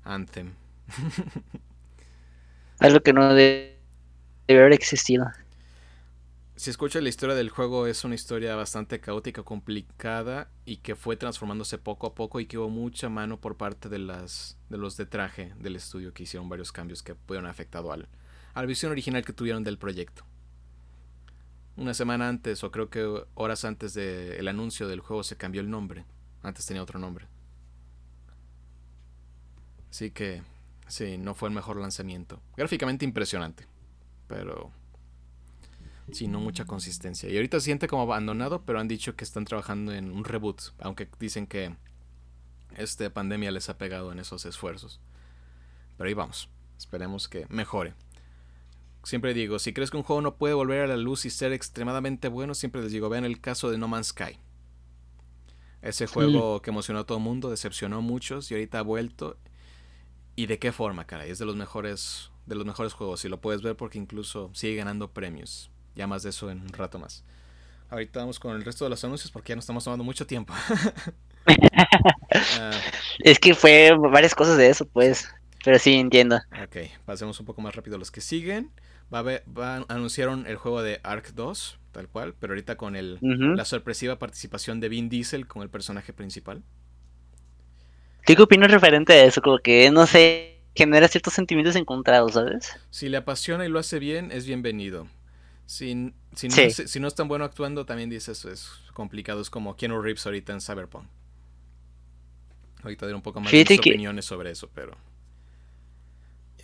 Anthem. 0.03 0.53
Algo 2.79 3.01
que 3.01 3.13
no 3.13 3.33
debe 3.33 3.77
haber 4.47 4.73
existido 4.73 5.25
si 6.61 6.69
escuchas 6.69 7.01
la 7.01 7.09
historia 7.09 7.33
del 7.33 7.49
juego 7.49 7.87
es 7.87 8.03
una 8.03 8.13
historia 8.13 8.55
bastante 8.55 8.99
caótica, 8.99 9.41
complicada 9.41 10.51
y 10.63 10.77
que 10.77 10.95
fue 10.95 11.17
transformándose 11.17 11.79
poco 11.79 12.05
a 12.05 12.13
poco 12.13 12.39
y 12.39 12.45
que 12.45 12.59
hubo 12.59 12.69
mucha 12.69 13.09
mano 13.09 13.41
por 13.41 13.57
parte 13.57 13.89
de 13.89 13.97
las 13.97 14.59
de 14.69 14.77
los 14.77 14.95
de 14.95 15.07
traje 15.07 15.55
del 15.57 15.75
estudio 15.75 16.13
que 16.13 16.21
hicieron 16.21 16.49
varios 16.49 16.71
cambios 16.71 17.01
que 17.01 17.15
pudieron 17.15 17.49
afectado 17.49 17.91
al 17.91 18.09
a 18.53 18.61
la 18.61 18.67
visión 18.67 18.91
original 18.91 19.25
que 19.25 19.33
tuvieron 19.33 19.63
del 19.63 19.79
proyecto. 19.79 20.23
Una 21.81 21.95
semana 21.95 22.29
antes 22.29 22.63
o 22.63 22.71
creo 22.71 22.91
que 22.91 23.25
horas 23.33 23.65
antes 23.65 23.95
del 23.95 24.47
anuncio 24.47 24.87
del 24.87 24.99
juego 24.99 25.23
se 25.23 25.35
cambió 25.35 25.61
el 25.61 25.69
nombre. 25.71 26.05
Antes 26.43 26.63
tenía 26.67 26.83
otro 26.83 26.99
nombre. 26.99 27.25
Así 29.89 30.11
que 30.11 30.43
sí, 30.87 31.17
no 31.17 31.33
fue 31.33 31.49
el 31.49 31.55
mejor 31.55 31.77
lanzamiento. 31.77 32.39
Gráficamente 32.55 33.03
impresionante, 33.03 33.65
pero 34.27 34.71
Sí, 36.11 36.27
no 36.27 36.39
mucha 36.39 36.65
consistencia. 36.65 37.29
Y 37.29 37.35
ahorita 37.35 37.59
se 37.59 37.65
siente 37.65 37.87
como 37.87 38.03
abandonado, 38.03 38.61
pero 38.63 38.79
han 38.79 38.87
dicho 38.87 39.15
que 39.15 39.23
están 39.23 39.45
trabajando 39.45 39.91
en 39.91 40.11
un 40.11 40.23
reboot, 40.23 40.61
aunque 40.79 41.07
dicen 41.19 41.47
que 41.47 41.75
esta 42.75 43.09
pandemia 43.09 43.49
les 43.49 43.69
ha 43.69 43.79
pegado 43.79 44.11
en 44.11 44.19
esos 44.19 44.45
esfuerzos. 44.45 44.99
Pero 45.97 46.07
ahí 46.07 46.13
vamos, 46.13 46.47
esperemos 46.77 47.27
que 47.27 47.47
mejore. 47.49 47.95
Siempre 49.03 49.33
digo, 49.33 49.57
si 49.59 49.73
crees 49.73 49.89
que 49.89 49.97
un 49.97 50.03
juego 50.03 50.21
no 50.21 50.35
puede 50.35 50.53
volver 50.53 50.81
a 50.81 50.87
la 50.87 50.97
luz 50.97 51.25
y 51.25 51.29
ser 51.29 51.53
extremadamente 51.53 52.27
bueno, 52.27 52.53
siempre 52.53 52.81
les 52.81 52.91
digo, 52.91 53.09
vean 53.09 53.25
el 53.25 53.41
caso 53.41 53.71
de 53.71 53.77
No 53.77 53.87
Man's 53.87 54.07
Sky. 54.07 54.37
Ese 55.81 56.05
juego 56.05 56.61
que 56.61 56.69
emocionó 56.69 56.99
a 56.99 57.05
todo 57.05 57.17
el 57.17 57.23
mundo, 57.23 57.49
decepcionó 57.49 57.97
a 57.97 58.01
muchos 58.01 58.51
y 58.51 58.53
ahorita 58.53 58.79
ha 58.79 58.83
vuelto. 58.83 59.37
¿Y 60.35 60.45
de 60.45 60.59
qué 60.59 60.71
forma, 60.71 61.07
caray? 61.07 61.31
Es 61.31 61.39
de 61.39 61.45
los 61.45 61.55
mejores, 61.55 62.29
de 62.45 62.55
los 62.55 62.65
mejores 62.65 62.93
juegos 62.93 63.25
y 63.25 63.29
lo 63.29 63.41
puedes 63.41 63.63
ver 63.63 63.75
porque 63.75 63.97
incluso 63.97 64.51
sigue 64.53 64.75
ganando 64.75 65.11
premios. 65.11 65.71
Ya 65.95 66.05
más 66.05 66.21
de 66.21 66.29
eso 66.29 66.51
en 66.51 66.61
un 66.61 66.69
rato 66.69 66.99
más. 66.99 67.23
Ahorita 67.89 68.19
vamos 68.19 68.39
con 68.39 68.55
el 68.55 68.63
resto 68.63 68.85
de 68.85 68.91
los 68.91 69.03
anuncios 69.03 69.31
porque 69.31 69.49
ya 69.49 69.55
nos 69.55 69.63
estamos 69.63 69.83
tomando 69.83 70.03
mucho 70.03 70.25
tiempo. 70.27 70.53
Ah. 72.59 72.79
es 73.19 73.39
que 73.39 73.55
fue 73.55 73.91
varias 73.97 74.35
cosas 74.35 74.55
de 74.57 74.69
eso, 74.69 74.85
pues. 74.85 75.27
Pero 75.65 75.79
sí, 75.79 75.95
entiendo. 75.95 76.37
Ok, 76.63 76.77
pasemos 77.03 77.39
un 77.39 77.45
poco 77.45 77.61
más 77.61 77.75
rápido 77.75 77.97
los 77.97 78.11
que 78.11 78.21
siguen. 78.21 78.71
Va 79.13 79.19
a, 79.19 79.23
ver, 79.23 79.43
anunciaron 79.89 80.47
el 80.47 80.55
juego 80.55 80.81
de 80.81 81.01
Ark 81.03 81.33
2, 81.33 81.79
tal 81.91 82.07
cual, 82.07 82.33
pero 82.39 82.53
ahorita 82.53 82.77
con 82.77 82.95
el, 82.95 83.17
la 83.21 83.65
sorpresiva 83.65 84.17
participación 84.19 84.79
de 84.79 84.87
Vin 84.87 85.09
Diesel 85.09 85.47
con 85.47 85.63
el 85.63 85.69
personaje 85.69 86.13
principal. 86.13 86.63
¿Qué 88.25 88.41
opinas 88.41 88.71
referente 88.71 89.13
a 89.13 89.25
eso? 89.25 89.41
Como 89.41 89.57
que, 89.59 89.89
no 89.91 90.07
sé, 90.07 90.59
genera 90.75 91.07
ciertos 91.07 91.33
sentimientos 91.33 91.75
encontrados, 91.75 92.33
¿sabes? 92.33 92.71
Si 92.89 93.09
le 93.09 93.17
apasiona 93.17 93.65
y 93.65 93.69
lo 93.69 93.79
hace 93.79 93.99
bien, 93.99 94.31
es 94.31 94.45
bienvenido. 94.45 95.07
Si, 95.65 96.13
si, 96.35 96.47
no, 96.47 96.55
si, 96.69 96.99
no, 96.99 97.07
es 97.07 97.15
tan 97.15 97.27
bueno 97.27 97.45
actuando, 97.45 97.85
también 97.85 98.09
dices 98.09 98.45
es 98.45 98.69
complicado. 98.93 99.41
Es 99.41 99.49
como 99.49 99.75
Keanu 99.75 100.01
Reeves 100.01 100.25
ahorita 100.25 100.53
en 100.53 100.61
Cyberpunk. 100.61 101.05
Ahorita 102.83 103.05
diré 103.05 103.15
un 103.15 103.21
poco 103.21 103.41
más 103.41 103.51
de 103.51 103.77
opiniones 103.79 104.25
sobre 104.25 104.51
eso, 104.51 104.69
pero. 104.73 104.97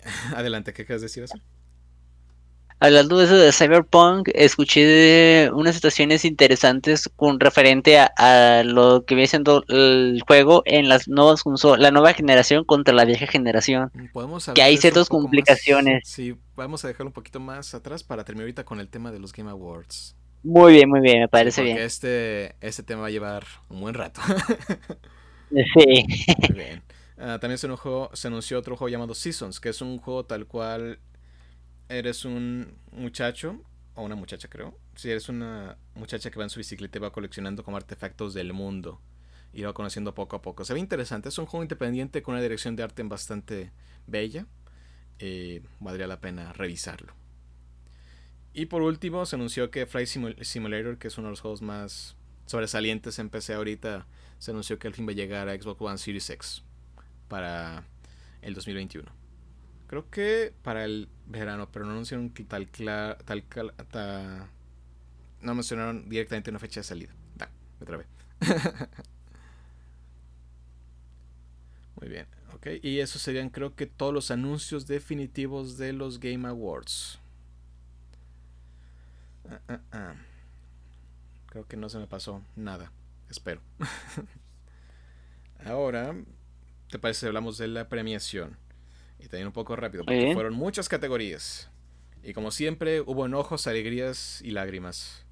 Adelante, 0.34 0.72
¿qué 0.72 0.84
quieres 0.84 1.02
decir 1.02 1.24
eso? 1.24 1.38
Hablando 2.80 3.18
de 3.18 3.24
eso 3.24 3.36
de 3.36 3.52
Cyberpunk, 3.52 4.28
escuché 4.34 5.50
unas 5.50 5.74
situaciones 5.74 6.24
interesantes 6.24 7.10
con 7.16 7.40
referente 7.40 7.98
a, 7.98 8.62
lo 8.64 9.04
que 9.04 9.16
viene 9.16 9.26
siendo 9.26 9.64
el 9.68 10.22
juego 10.26 10.62
en 10.64 10.88
las 10.88 11.08
nuevas 11.08 11.42
la 11.78 11.90
nueva 11.90 12.12
generación 12.12 12.64
contra 12.64 12.94
la 12.94 13.04
vieja 13.04 13.26
generación. 13.26 13.90
Mm, 13.94 14.54
que 14.54 14.62
hay 14.62 14.76
ciertas 14.76 15.08
complicaciones. 15.08 16.02
sí, 16.06 16.36
vamos 16.54 16.84
a 16.84 16.88
dejarlo 16.88 17.08
un 17.08 17.14
poquito 17.14 17.40
más 17.40 17.74
atrás 17.74 18.04
para 18.04 18.22
terminar 18.24 18.44
ahorita 18.44 18.64
con 18.64 18.78
el 18.78 18.88
tema 18.88 19.10
de 19.10 19.18
los 19.18 19.32
Game 19.32 19.50
Awards. 19.50 20.14
Muy 20.44 20.74
bien, 20.74 20.88
muy 20.88 21.00
bien, 21.00 21.18
me 21.20 21.28
parece 21.28 21.62
bien. 21.62 21.78
Este, 21.78 22.54
este 22.60 22.84
tema 22.84 23.02
va 23.02 23.06
a 23.08 23.10
llevar 23.10 23.44
un 23.68 23.80
buen 23.80 23.94
rato. 23.94 24.20
sí. 25.50 26.06
Muy 26.48 26.56
bien. 26.56 26.82
Ah, 27.18 27.38
también 27.40 27.58
se, 27.58 27.68
se 28.12 28.28
anunció 28.28 28.58
otro 28.58 28.76
juego 28.76 28.88
llamado 28.88 29.14
Seasons, 29.14 29.58
que 29.58 29.70
es 29.70 29.82
un 29.82 29.98
juego 29.98 30.24
tal 30.24 30.46
cual 30.46 31.00
eres 31.88 32.24
un 32.24 32.78
muchacho, 32.92 33.62
o 33.94 34.02
una 34.02 34.14
muchacha 34.14 34.48
creo, 34.48 34.78
si 34.94 35.10
eres 35.10 35.28
una 35.28 35.76
muchacha 35.94 36.30
que 36.30 36.38
va 36.38 36.44
en 36.44 36.50
su 36.50 36.60
bicicleta 36.60 36.98
y 36.98 37.00
va 37.00 37.12
coleccionando 37.12 37.64
como 37.64 37.76
artefactos 37.76 38.34
del 38.34 38.52
mundo 38.52 39.00
y 39.52 39.62
va 39.62 39.72
conociendo 39.72 40.14
poco 40.14 40.36
a 40.36 40.42
poco. 40.42 40.64
Se 40.64 40.74
ve 40.74 40.80
interesante, 40.80 41.28
es 41.28 41.38
un 41.38 41.46
juego 41.46 41.64
independiente 41.64 42.22
con 42.22 42.34
una 42.34 42.42
dirección 42.42 42.76
de 42.76 42.82
arte 42.82 43.02
bastante 43.02 43.72
bella. 44.06 44.46
Eh, 45.18 45.62
valdría 45.80 46.06
la 46.06 46.20
pena 46.20 46.52
revisarlo. 46.52 47.12
Y 48.52 48.66
por 48.66 48.82
último, 48.82 49.26
se 49.26 49.36
anunció 49.36 49.70
que 49.70 49.86
Flight 49.86 50.08
Simulator, 50.08 50.98
que 50.98 51.08
es 51.08 51.18
uno 51.18 51.28
de 51.28 51.32
los 51.32 51.40
juegos 51.40 51.62
más 51.62 52.16
sobresalientes 52.46 53.18
en 53.18 53.30
PC 53.30 53.54
ahorita, 53.54 54.06
se 54.38 54.50
anunció 54.52 54.78
que 54.78 54.88
al 54.88 54.94
fin 54.94 55.06
va 55.06 55.12
a 55.12 55.14
llegar 55.14 55.48
a 55.48 55.54
Xbox 55.54 55.80
One 55.80 55.98
Series 55.98 56.30
X 56.30 56.62
para 57.28 57.84
el 58.42 58.54
2021. 58.54 59.17
Creo 59.88 60.08
que 60.10 60.54
para 60.62 60.84
el 60.84 61.08
verano, 61.26 61.70
pero 61.72 61.86
no 61.86 61.92
anunciaron 61.92 62.30
tal, 62.46 62.68
tal, 62.68 63.16
tal, 63.90 64.48
no 65.40 65.54
mencionaron 65.54 66.08
directamente 66.10 66.50
una 66.50 66.58
fecha 66.58 66.80
de 66.80 66.84
salida. 66.84 67.14
Da, 67.36 67.50
otra 67.80 67.96
vez. 67.96 68.06
Muy 71.96 72.08
bien, 72.10 72.26
ok. 72.54 72.66
Y 72.82 73.00
esos 73.00 73.22
serían 73.22 73.48
creo 73.48 73.74
que 73.74 73.86
todos 73.86 74.12
los 74.12 74.30
anuncios 74.30 74.86
definitivos 74.86 75.78
de 75.78 75.94
los 75.94 76.20
Game 76.20 76.46
Awards. 76.46 77.18
Ah, 79.48 79.60
ah, 79.68 79.80
ah. 79.92 80.14
Creo 81.46 81.66
que 81.66 81.78
no 81.78 81.88
se 81.88 81.98
me 81.98 82.06
pasó 82.06 82.42
nada. 82.56 82.92
Espero. 83.30 83.62
Ahora, 85.64 86.14
¿te 86.90 86.98
parece 86.98 87.20
si 87.20 87.26
hablamos 87.26 87.56
de 87.56 87.68
la 87.68 87.88
premiación? 87.88 88.58
Y 89.18 89.28
también 89.28 89.48
un 89.48 89.52
poco 89.52 89.76
rápido, 89.76 90.04
porque 90.04 90.32
fueron 90.34 90.54
muchas 90.54 90.88
categorías. 90.88 91.70
Y 92.22 92.32
como 92.32 92.50
siempre, 92.50 93.00
hubo 93.00 93.26
enojos, 93.26 93.66
alegrías 93.66 94.40
y 94.42 94.50
lágrimas. 94.50 95.24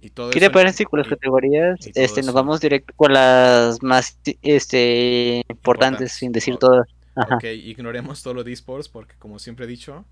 Y 0.00 0.10
todo 0.10 0.30
¿Qué 0.30 0.40
te 0.40 0.50
parece 0.50 0.86
con 0.86 1.00
las 1.00 1.08
categorías? 1.08 1.78
Este, 1.94 2.22
nos 2.22 2.32
vamos 2.32 2.60
directo 2.60 2.94
con 2.96 3.12
las 3.12 3.82
más 3.82 4.18
este, 4.42 5.44
importantes, 5.48 6.12
sin 6.12 6.32
decir 6.32 6.56
todo. 6.56 6.84
Ok, 7.14 7.44
ignoremos 7.44 8.22
todo 8.22 8.34
lo 8.34 8.44
de 8.44 8.52
esports 8.52 8.88
porque, 8.88 9.14
como 9.18 9.38
siempre 9.38 9.66
he 9.66 9.68
dicho, 9.68 10.06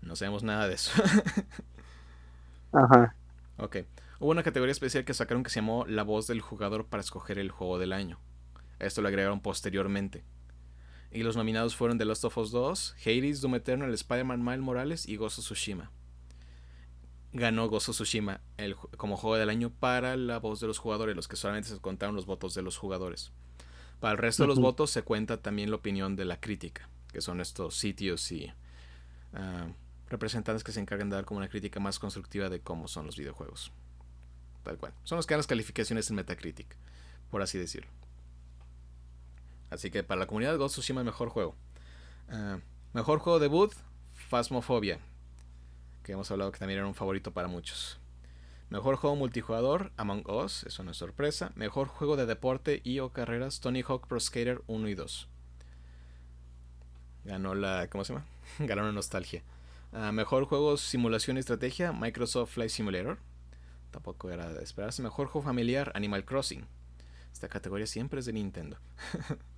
no 0.00 0.16
sabemos 0.16 0.42
nada 0.42 0.66
de 0.68 0.74
eso. 0.74 0.90
Ajá. 2.72 3.14
Ok. 3.58 3.78
Hubo 4.20 4.30
una 4.30 4.42
categoría 4.42 4.72
especial 4.72 5.04
que 5.04 5.12
sacaron 5.12 5.42
que 5.42 5.50
se 5.50 5.60
llamó 5.60 5.84
La 5.86 6.02
voz 6.02 6.26
del 6.26 6.40
jugador 6.40 6.86
para 6.86 7.02
escoger 7.02 7.38
el 7.38 7.50
juego 7.50 7.78
del 7.78 7.92
año. 7.92 8.18
Esto 8.78 9.02
lo 9.02 9.08
agregaron 9.08 9.40
posteriormente. 9.40 10.24
Y 11.14 11.22
los 11.22 11.36
nominados 11.36 11.76
fueron 11.76 11.96
The 11.96 12.04
Last 12.04 12.24
of 12.24 12.36
Us 12.36 12.50
2, 12.50 12.96
Hades, 13.06 13.40
Doom 13.40 13.54
Eternal, 13.54 13.94
Spider-Man 13.94 14.44
Miles 14.44 14.60
Morales 14.60 15.08
y 15.08 15.14
Gozo 15.14 15.42
Tsushima. 15.42 15.92
Ganó 17.32 17.68
Gozo 17.68 17.92
Tsushima 17.92 18.40
el, 18.56 18.74
como 18.74 19.16
juego 19.16 19.36
del 19.36 19.48
año 19.48 19.70
para 19.70 20.16
la 20.16 20.40
voz 20.40 20.58
de 20.58 20.66
los 20.66 20.78
jugadores, 20.78 21.14
los 21.14 21.28
que 21.28 21.36
solamente 21.36 21.68
se 21.68 21.78
contaron 21.78 22.16
los 22.16 22.26
votos 22.26 22.52
de 22.54 22.62
los 22.62 22.76
jugadores. 22.76 23.30
Para 24.00 24.10
el 24.10 24.18
resto 24.18 24.42
de 24.42 24.48
los 24.48 24.58
votos 24.58 24.90
se 24.90 25.02
cuenta 25.02 25.40
también 25.40 25.70
la 25.70 25.76
opinión 25.76 26.16
de 26.16 26.24
la 26.24 26.40
crítica, 26.40 26.88
que 27.12 27.20
son 27.20 27.40
estos 27.40 27.76
sitios 27.76 28.32
y 28.32 28.52
ah, 29.34 29.68
representantes 30.08 30.64
que 30.64 30.72
se 30.72 30.80
encargan 30.80 31.10
de 31.10 31.16
dar 31.16 31.24
como 31.24 31.38
una 31.38 31.48
crítica 31.48 31.78
más 31.78 32.00
constructiva 32.00 32.48
de 32.48 32.60
cómo 32.60 32.88
son 32.88 33.06
los 33.06 33.16
videojuegos. 33.16 33.70
Tal 34.64 34.78
cual. 34.78 34.92
Son 35.04 35.14
los 35.14 35.26
que 35.26 35.34
dan 35.34 35.38
las 35.38 35.46
calificaciones 35.46 36.10
en 36.10 36.16
Metacritic, 36.16 36.76
por 37.30 37.40
así 37.40 37.56
decirlo. 37.56 37.88
Así 39.74 39.90
que 39.90 40.04
para 40.04 40.20
la 40.20 40.26
comunidad 40.26 40.56
Ghost 40.56 40.74
Tsushima, 40.74 41.02
mejor 41.02 41.30
juego. 41.30 41.56
Ah, 42.28 42.58
mejor 42.92 43.18
juego 43.18 43.40
debut, 43.40 43.72
Phasmophobia. 44.12 45.00
Que 46.04 46.12
hemos 46.12 46.30
hablado 46.30 46.52
que 46.52 46.60
también 46.60 46.78
era 46.78 46.86
un 46.86 46.94
favorito 46.94 47.32
para 47.32 47.48
muchos. 47.48 47.98
Mejor 48.70 48.94
juego 48.94 49.16
multijugador, 49.16 49.92
Among 49.96 50.30
Us, 50.30 50.62
eso 50.62 50.84
no 50.84 50.92
es 50.92 50.96
sorpresa. 50.96 51.50
Mejor 51.56 51.88
juego 51.88 52.16
de 52.16 52.24
deporte 52.24 52.82
y 52.84 53.00
o 53.00 53.10
carreras, 53.10 53.58
Tony 53.58 53.82
Hawk 53.82 54.06
Pro 54.06 54.20
Skater 54.20 54.62
1 54.68 54.88
y 54.88 54.94
2. 54.94 55.28
Ganó 57.24 57.56
la. 57.56 57.88
¿Cómo 57.90 58.04
se 58.04 58.12
llama? 58.12 58.26
Ganó 58.60 58.84
la 58.84 58.92
nostalgia. 58.92 59.42
Ah, 59.92 60.12
mejor 60.12 60.44
juego 60.44 60.76
simulación 60.76 61.36
y 61.36 61.40
estrategia, 61.40 61.92
Microsoft 61.92 62.52
Flight 62.52 62.70
Simulator. 62.70 63.18
tampoco 63.90 64.30
era 64.30 64.52
de 64.52 64.62
esperarse. 64.62 65.02
Mejor 65.02 65.26
juego 65.26 65.44
familiar, 65.44 65.90
Animal 65.96 66.24
Crossing. 66.24 66.64
Esta 67.32 67.48
categoría 67.48 67.86
siempre 67.88 68.20
es 68.20 68.26
de 68.26 68.32
Nintendo. 68.32 68.78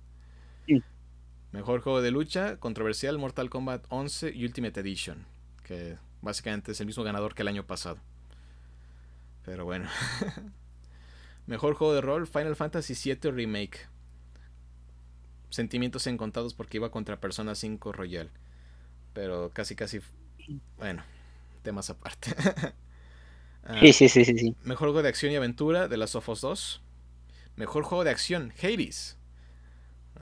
Mejor 1.51 1.81
juego 1.81 2.01
de 2.01 2.11
lucha, 2.11 2.57
controversial, 2.57 3.17
Mortal 3.17 3.49
Kombat 3.49 3.85
11 3.89 4.33
Ultimate 4.43 4.79
Edition. 4.79 5.25
Que 5.63 5.97
básicamente 6.21 6.71
es 6.71 6.79
el 6.79 6.87
mismo 6.87 7.03
ganador 7.03 7.33
que 7.33 7.41
el 7.41 7.47
año 7.47 7.65
pasado. 7.65 7.97
Pero 9.45 9.65
bueno. 9.65 9.89
Mejor 11.47 11.75
juego 11.75 11.93
de 11.93 12.01
rol, 12.01 12.27
Final 12.27 12.55
Fantasy 12.55 12.93
VII 12.93 13.31
Remake. 13.31 13.87
Sentimientos 15.49 16.05
encontrados 16.07 16.53
porque 16.53 16.77
iba 16.77 16.91
contra 16.91 17.19
Persona 17.19 17.55
5 17.55 17.93
Royal. 17.93 18.29
Pero 19.13 19.49
casi, 19.53 19.75
casi. 19.75 20.01
Bueno, 20.77 21.03
temas 21.63 21.89
aparte. 21.89 22.35
Ah, 23.69 23.79
sí, 23.81 23.91
sí, 23.91 24.07
sí, 24.07 24.23
sí, 24.23 24.55
Mejor 24.63 24.87
juego 24.87 25.01
de 25.03 25.09
acción 25.09 25.29
y 25.33 25.35
aventura 25.35 25.89
de 25.89 25.97
Last 25.97 26.15
of 26.15 26.29
Us 26.29 26.39
2. 26.39 26.81
Mejor 27.57 27.83
juego 27.83 28.05
de 28.05 28.11
acción, 28.11 28.53
Hades. 28.63 29.17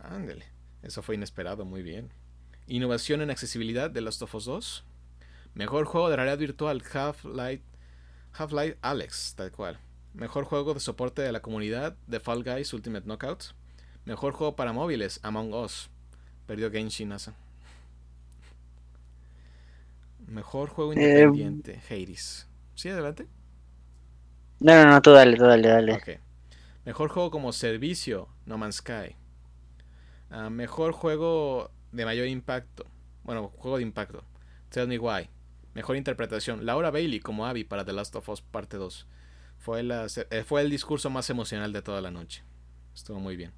Ándale. 0.09 0.45
Eso 0.83 1.01
fue 1.01 1.15
inesperado, 1.15 1.65
muy 1.65 1.81
bien. 1.81 2.11
Innovación 2.67 3.21
en 3.21 3.31
accesibilidad 3.31 3.89
de 3.89 4.01
Last 4.01 4.21
of 4.21 4.35
Us 4.35 4.45
2. 4.45 4.83
Mejor 5.53 5.85
juego 5.85 6.09
de 6.09 6.15
realidad 6.15 6.37
virtual, 6.37 6.83
Half-Life 6.93 7.63
Half-Life 8.37 8.77
Alex, 8.81 9.33
tal 9.37 9.51
cual. 9.51 9.79
Mejor 10.13 10.45
juego 10.45 10.73
de 10.73 10.79
soporte 10.79 11.21
de 11.21 11.31
la 11.31 11.41
comunidad, 11.41 11.95
The 12.09 12.19
Fall 12.19 12.43
Guys 12.43 12.73
Ultimate 12.73 13.05
Knockout. 13.05 13.53
Mejor 14.05 14.33
juego 14.33 14.55
para 14.55 14.73
móviles, 14.73 15.19
Among 15.23 15.53
Us. 15.53 15.89
Perdió 16.45 16.71
Genshin 16.71 17.11
Asa. 17.11 17.33
Mejor 20.27 20.69
juego 20.69 20.93
eh, 20.93 20.95
independiente, 20.95 21.81
Hades. 21.89 22.47
¿Sí, 22.75 22.89
adelante? 22.89 23.27
No, 24.59 24.73
no, 24.83 24.91
no, 24.91 25.01
tú 25.01 25.11
dale, 25.11 25.37
tú 25.37 25.43
dale, 25.43 25.67
dale. 25.67 26.19
Mejor 26.83 27.09
juego 27.09 27.31
como 27.31 27.51
servicio, 27.53 28.27
No 28.45 28.57
Man's 28.57 28.77
Sky. 28.77 29.15
Ah, 30.37 30.49
mejor 30.49 30.91
juego 30.91 31.71
de 31.93 32.03
mayor 32.03 32.27
impacto. 32.27 32.85
Bueno, 33.23 33.53
juego 33.55 33.77
de 33.77 33.83
impacto. 33.83 34.25
Tell 34.67 34.85
Me 34.85 34.99
Why. 34.99 35.29
Mejor 35.73 35.95
interpretación. 35.95 36.65
Laura 36.65 36.91
Bailey 36.91 37.21
como 37.21 37.45
Abby 37.45 37.63
para 37.63 37.85
The 37.85 37.93
Last 37.93 38.13
of 38.17 38.27
Us 38.27 38.41
Parte 38.41 38.75
2. 38.75 39.07
Fue, 39.59 39.81
la, 39.81 40.07
eh, 40.29 40.43
fue 40.43 40.59
el 40.59 40.69
discurso 40.69 41.09
más 41.09 41.29
emocional 41.29 41.71
de 41.71 41.81
toda 41.81 42.01
la 42.01 42.11
noche. 42.11 42.43
Estuvo 42.93 43.17
muy 43.17 43.37
bien. 43.37 43.53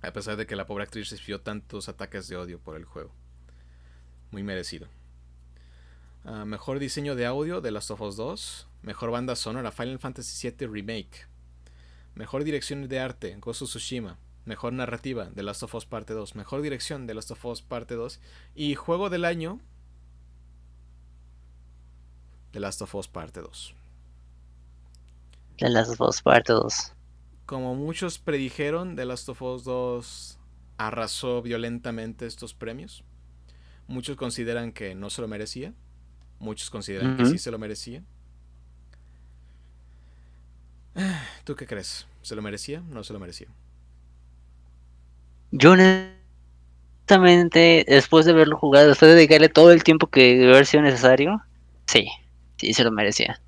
A 0.00 0.12
pesar 0.12 0.36
de 0.36 0.44
que 0.44 0.56
la 0.56 0.66
pobre 0.66 0.82
actriz 0.82 1.08
recibió 1.10 1.40
tantos 1.40 1.88
ataques 1.88 2.26
de 2.26 2.36
odio 2.36 2.58
por 2.58 2.74
el 2.74 2.84
juego. 2.84 3.14
Muy 4.32 4.42
merecido. 4.42 4.88
Ah, 6.24 6.44
mejor 6.44 6.80
diseño 6.80 7.14
de 7.14 7.26
audio 7.26 7.60
de 7.60 7.70
Last 7.70 7.92
of 7.92 8.00
Us 8.00 8.16
2. 8.16 8.68
Mejor 8.82 9.12
banda 9.12 9.36
sonora 9.36 9.70
Final 9.70 10.00
Fantasy 10.00 10.50
VII 10.50 10.66
Remake. 10.66 11.28
Mejor 12.16 12.42
dirección 12.42 12.88
de 12.88 12.98
arte 12.98 13.38
of 13.40 13.56
Tsushima. 13.56 14.18
Mejor 14.44 14.72
narrativa 14.72 15.30
de 15.30 15.42
Last 15.42 15.62
of 15.62 15.74
Us 15.74 15.86
Parte 15.86 16.14
2. 16.14 16.34
Mejor 16.34 16.62
dirección 16.62 17.06
de 17.06 17.14
Last 17.14 17.30
of 17.30 17.44
Us 17.44 17.62
Parte 17.62 17.94
2. 17.94 18.20
Y 18.54 18.74
juego 18.74 19.08
del 19.08 19.24
año 19.24 19.60
The 22.50 22.60
Last 22.60 22.82
of 22.82 22.94
Us 22.94 23.08
Parte 23.08 23.40
2. 23.40 23.74
The 25.58 25.68
Last 25.68 25.92
of 25.92 26.00
Us 26.00 26.22
Parte 26.22 26.52
2. 26.52 26.92
Como 27.46 27.74
muchos 27.74 28.18
predijeron, 28.18 28.96
The 28.96 29.04
Last 29.04 29.28
of 29.28 29.40
Us 29.42 29.64
2 29.64 30.38
arrasó 30.76 31.40
violentamente 31.42 32.26
estos 32.26 32.52
premios. 32.52 33.04
Muchos 33.86 34.16
consideran 34.16 34.72
que 34.72 34.94
no 34.94 35.08
se 35.10 35.22
lo 35.22 35.28
merecía. 35.28 35.72
Muchos 36.38 36.70
consideran 36.70 37.16
que 37.16 37.26
sí 37.26 37.38
se 37.38 37.50
lo 37.50 37.58
merecía. 37.58 38.02
¿Tú 41.44 41.54
qué 41.54 41.66
crees? 41.66 42.06
¿Se 42.22 42.34
lo 42.34 42.42
merecía? 42.42 42.80
¿No 42.80 43.04
se 43.04 43.12
lo 43.12 43.20
merecía? 43.20 43.48
Yo 45.52 45.72
honestamente, 45.72 47.84
después 47.86 48.26
de 48.26 48.32
verlo 48.32 48.56
jugado, 48.56 48.88
después 48.88 49.10
de 49.10 49.16
dedicarle 49.16 49.48
todo 49.48 49.70
el 49.70 49.84
tiempo 49.84 50.08
que 50.08 50.36
debe 50.36 50.52
haber 50.52 50.66
sido 50.66 50.82
necesario, 50.82 51.40
sí, 51.86 52.08
sí 52.56 52.74
se 52.74 52.84
lo 52.84 52.90
merecía. 52.90 53.40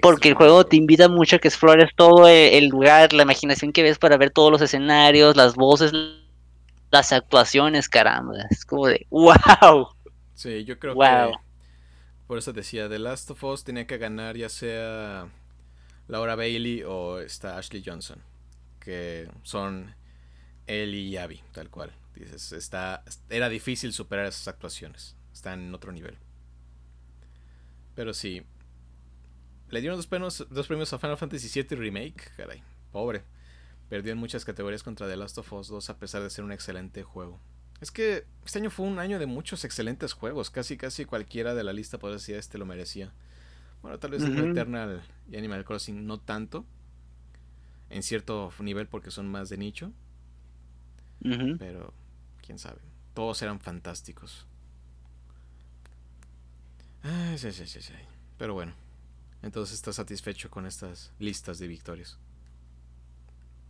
Porque 0.00 0.28
el 0.28 0.34
juego 0.34 0.64
te 0.64 0.76
invita 0.76 1.08
mucho 1.08 1.36
a 1.36 1.38
que 1.40 1.48
explores 1.48 1.90
todo 1.96 2.28
el 2.28 2.68
lugar, 2.68 3.12
la 3.12 3.24
imaginación 3.24 3.72
que 3.72 3.82
ves 3.82 3.98
para 3.98 4.16
ver 4.16 4.30
todos 4.30 4.52
los 4.52 4.62
escenarios, 4.62 5.36
las 5.36 5.56
voces, 5.56 5.92
las 6.92 7.12
actuaciones, 7.12 7.88
caramba. 7.88 8.34
Es 8.50 8.64
como 8.64 8.86
de 8.86 9.06
wow. 9.10 9.88
Sí, 10.34 10.64
yo 10.64 10.78
creo 10.78 10.94
que 10.94 11.32
por 12.28 12.36
eso 12.36 12.52
decía, 12.52 12.90
The 12.90 12.98
Last 12.98 13.30
of 13.30 13.42
Us 13.42 13.64
tenía 13.64 13.86
que 13.86 13.96
ganar 13.96 14.36
ya 14.36 14.50
sea 14.50 15.28
Laura 16.08 16.36
Bailey 16.36 16.82
o 16.82 17.20
está 17.20 17.56
Ashley 17.56 17.82
Johnson, 17.84 18.18
que 18.80 19.30
son 19.42 19.94
él 20.68 20.94
y 20.94 21.16
Abby, 21.16 21.40
tal 21.52 21.70
cual. 21.70 21.92
Dices, 22.14 22.52
está, 22.52 23.04
era 23.28 23.48
difícil 23.48 23.92
superar 23.92 24.26
esas 24.26 24.46
actuaciones. 24.48 25.16
Están 25.32 25.60
en 25.60 25.74
otro 25.74 25.92
nivel. 25.92 26.18
Pero 27.94 28.14
sí. 28.14 28.42
Le 29.70 29.80
dieron 29.80 29.98
dos 29.98 30.06
premios, 30.06 30.46
dos 30.50 30.66
premios 30.66 30.92
a 30.92 30.98
Final 30.98 31.16
Fantasy 31.16 31.62
VII 31.62 31.76
Remake. 31.76 32.32
Caray, 32.36 32.62
pobre. 32.92 33.24
Perdió 33.88 34.12
en 34.12 34.18
muchas 34.18 34.44
categorías 34.44 34.82
contra 34.82 35.08
The 35.08 35.16
Last 35.16 35.38
of 35.38 35.52
Us 35.52 35.68
2 35.68 35.90
a 35.90 35.98
pesar 35.98 36.22
de 36.22 36.30
ser 36.30 36.44
un 36.44 36.52
excelente 36.52 37.02
juego. 37.02 37.40
Es 37.80 37.90
que 37.90 38.26
este 38.44 38.58
año 38.58 38.70
fue 38.70 38.86
un 38.86 38.98
año 38.98 39.18
de 39.18 39.26
muchos 39.26 39.64
excelentes 39.64 40.12
juegos. 40.12 40.50
Casi, 40.50 40.76
casi 40.76 41.04
cualquiera 41.04 41.54
de 41.54 41.64
la 41.64 41.72
lista 41.72 41.98
podría 41.98 42.16
decir 42.16 42.36
este 42.36 42.58
lo 42.58 42.66
merecía. 42.66 43.12
Bueno, 43.82 43.98
tal 43.98 44.10
vez 44.10 44.24
Eternal 44.24 45.02
y 45.30 45.36
Animal 45.36 45.64
Crossing 45.64 46.06
no 46.06 46.18
tanto. 46.18 46.66
En 47.90 48.02
cierto 48.02 48.52
nivel 48.58 48.88
porque 48.88 49.10
son 49.10 49.28
más 49.28 49.48
de 49.48 49.56
nicho. 49.56 49.92
Pero, 51.22 51.92
quién 52.44 52.58
sabe. 52.58 52.80
Todos 53.14 53.42
eran 53.42 53.60
fantásticos. 53.60 54.46
Pero 58.36 58.54
bueno, 58.54 58.72
entonces 59.42 59.74
estás 59.74 59.96
satisfecho 59.96 60.50
con 60.50 60.66
estas 60.66 61.12
listas 61.18 61.58
de 61.58 61.66
victorias. 61.66 62.18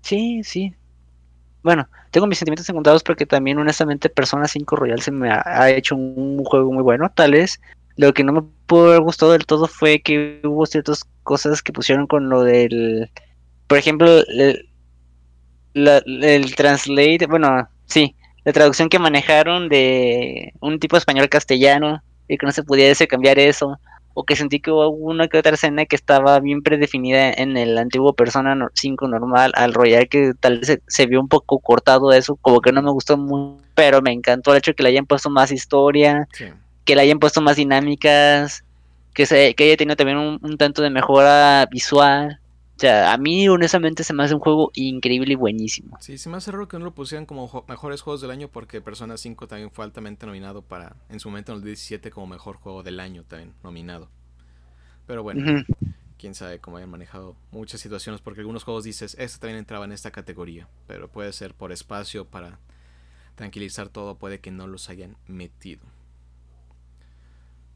Sí, 0.02 0.42
sí. 0.44 0.74
Bueno, 1.62 1.88
tengo 2.10 2.26
mis 2.26 2.38
sentimientos 2.38 2.68
encontrados 2.68 3.02
porque 3.02 3.26
también 3.26 3.58
honestamente 3.58 4.08
Persona 4.08 4.46
5 4.46 4.76
Royal 4.76 5.00
se 5.00 5.10
me 5.10 5.30
ha, 5.30 5.70
hecho 5.70 5.96
un, 5.96 6.44
juego 6.44 6.72
muy 6.72 6.82
bueno. 6.82 7.10
Tal 7.14 7.32
vez 7.32 7.60
lo 7.96 8.14
que 8.14 8.24
no 8.24 8.32
me 8.32 8.42
pudo 8.66 8.88
haber 8.88 9.00
gustado 9.00 9.32
del 9.32 9.44
todo 9.44 9.66
fue 9.66 10.00
que 10.00 10.40
hubo 10.44 10.66
ciertas 10.66 11.04
cosas 11.24 11.62
que 11.62 11.72
pusieron 11.72 12.06
con 12.06 12.28
lo 12.28 12.42
del... 12.42 13.10
Por 13.66 13.76
ejemplo, 13.76 14.22
el, 14.28 14.67
el 15.74 16.54
translate, 16.54 17.26
bueno, 17.28 17.68
sí, 17.86 18.14
la 18.44 18.52
traducción 18.52 18.88
que 18.88 18.98
manejaron 18.98 19.68
de 19.68 20.52
un 20.60 20.78
tipo 20.78 20.96
español 20.96 21.28
castellano 21.28 22.02
y 22.28 22.38
que 22.38 22.46
no 22.46 22.52
se 22.52 22.62
pudiese 22.62 23.06
cambiar 23.06 23.38
eso, 23.38 23.78
o 24.14 24.24
que 24.24 24.36
sentí 24.36 24.58
que 24.58 24.70
hubo 24.70 24.88
una 24.88 25.28
que 25.28 25.38
otra 25.38 25.54
escena 25.54 25.86
que 25.86 25.96
estaba 25.96 26.40
bien 26.40 26.62
predefinida 26.62 27.30
en 27.30 27.56
el 27.56 27.78
antiguo 27.78 28.14
Persona 28.14 28.56
5 28.74 29.06
normal, 29.06 29.52
al 29.54 29.74
Royal 29.74 30.08
que 30.08 30.32
tal 30.40 30.58
vez 30.58 30.80
se, 30.86 31.06
vio 31.06 31.20
un 31.20 31.28
poco 31.28 31.60
cortado 31.60 32.12
eso, 32.12 32.36
como 32.36 32.60
que 32.60 32.72
no 32.72 32.82
me 32.82 32.90
gustó 32.90 33.16
mucho, 33.16 33.62
pero 33.74 34.02
me 34.02 34.12
encantó 34.12 34.52
el 34.52 34.58
hecho 34.58 34.72
de 34.72 34.74
que 34.76 34.82
le 34.82 34.88
hayan 34.88 35.06
puesto 35.06 35.30
más 35.30 35.52
historia, 35.52 36.26
que 36.84 36.96
le 36.96 37.02
hayan 37.02 37.18
puesto 37.18 37.40
más 37.40 37.56
dinámicas, 37.56 38.64
que, 39.14 39.24
se, 39.24 39.54
que 39.54 39.64
haya 39.64 39.76
tenido 39.76 39.94
también 39.94 40.18
un 40.18 40.56
tanto 40.58 40.82
de 40.82 40.90
mejora 40.90 41.66
visual. 41.70 42.40
O 42.78 42.80
sea, 42.80 43.12
a 43.12 43.18
mí 43.18 43.48
honestamente 43.48 44.04
se 44.04 44.14
me 44.14 44.22
hace 44.22 44.34
un 44.34 44.40
juego 44.40 44.70
increíble 44.76 45.32
y 45.32 45.34
buenísimo. 45.34 45.98
Sí, 46.00 46.16
se 46.16 46.28
me 46.28 46.36
hace 46.36 46.52
raro 46.52 46.68
que 46.68 46.78
no 46.78 46.84
lo 46.84 46.94
pusieran 46.94 47.26
como 47.26 47.64
mejores 47.66 48.02
juegos 48.02 48.20
del 48.20 48.30
año 48.30 48.46
porque 48.46 48.80
Persona 48.80 49.16
5 49.16 49.48
también 49.48 49.72
fue 49.72 49.84
altamente 49.84 50.26
nominado 50.26 50.62
para, 50.62 50.94
en 51.08 51.18
su 51.18 51.28
momento 51.28 51.50
en 51.50 51.58
el 51.58 51.64
17 51.64 52.12
como 52.12 52.28
mejor 52.28 52.54
juego 52.54 52.84
del 52.84 53.00
año 53.00 53.24
también 53.24 53.52
nominado. 53.64 54.08
Pero 55.08 55.24
bueno, 55.24 55.64
quién 56.18 56.36
sabe 56.36 56.60
cómo 56.60 56.76
hayan 56.76 56.88
manejado 56.88 57.34
muchas 57.50 57.80
situaciones 57.80 58.20
porque 58.20 58.42
algunos 58.42 58.62
juegos 58.62 58.84
dices, 58.84 59.16
este 59.18 59.40
también 59.40 59.58
entraba 59.58 59.84
en 59.84 59.90
esta 59.90 60.12
categoría, 60.12 60.68
pero 60.86 61.08
puede 61.08 61.32
ser 61.32 61.54
por 61.54 61.72
espacio, 61.72 62.26
para 62.26 62.60
tranquilizar 63.34 63.88
todo, 63.88 64.18
puede 64.18 64.38
que 64.38 64.52
no 64.52 64.68
los 64.68 64.88
hayan 64.88 65.16
metido. 65.26 65.84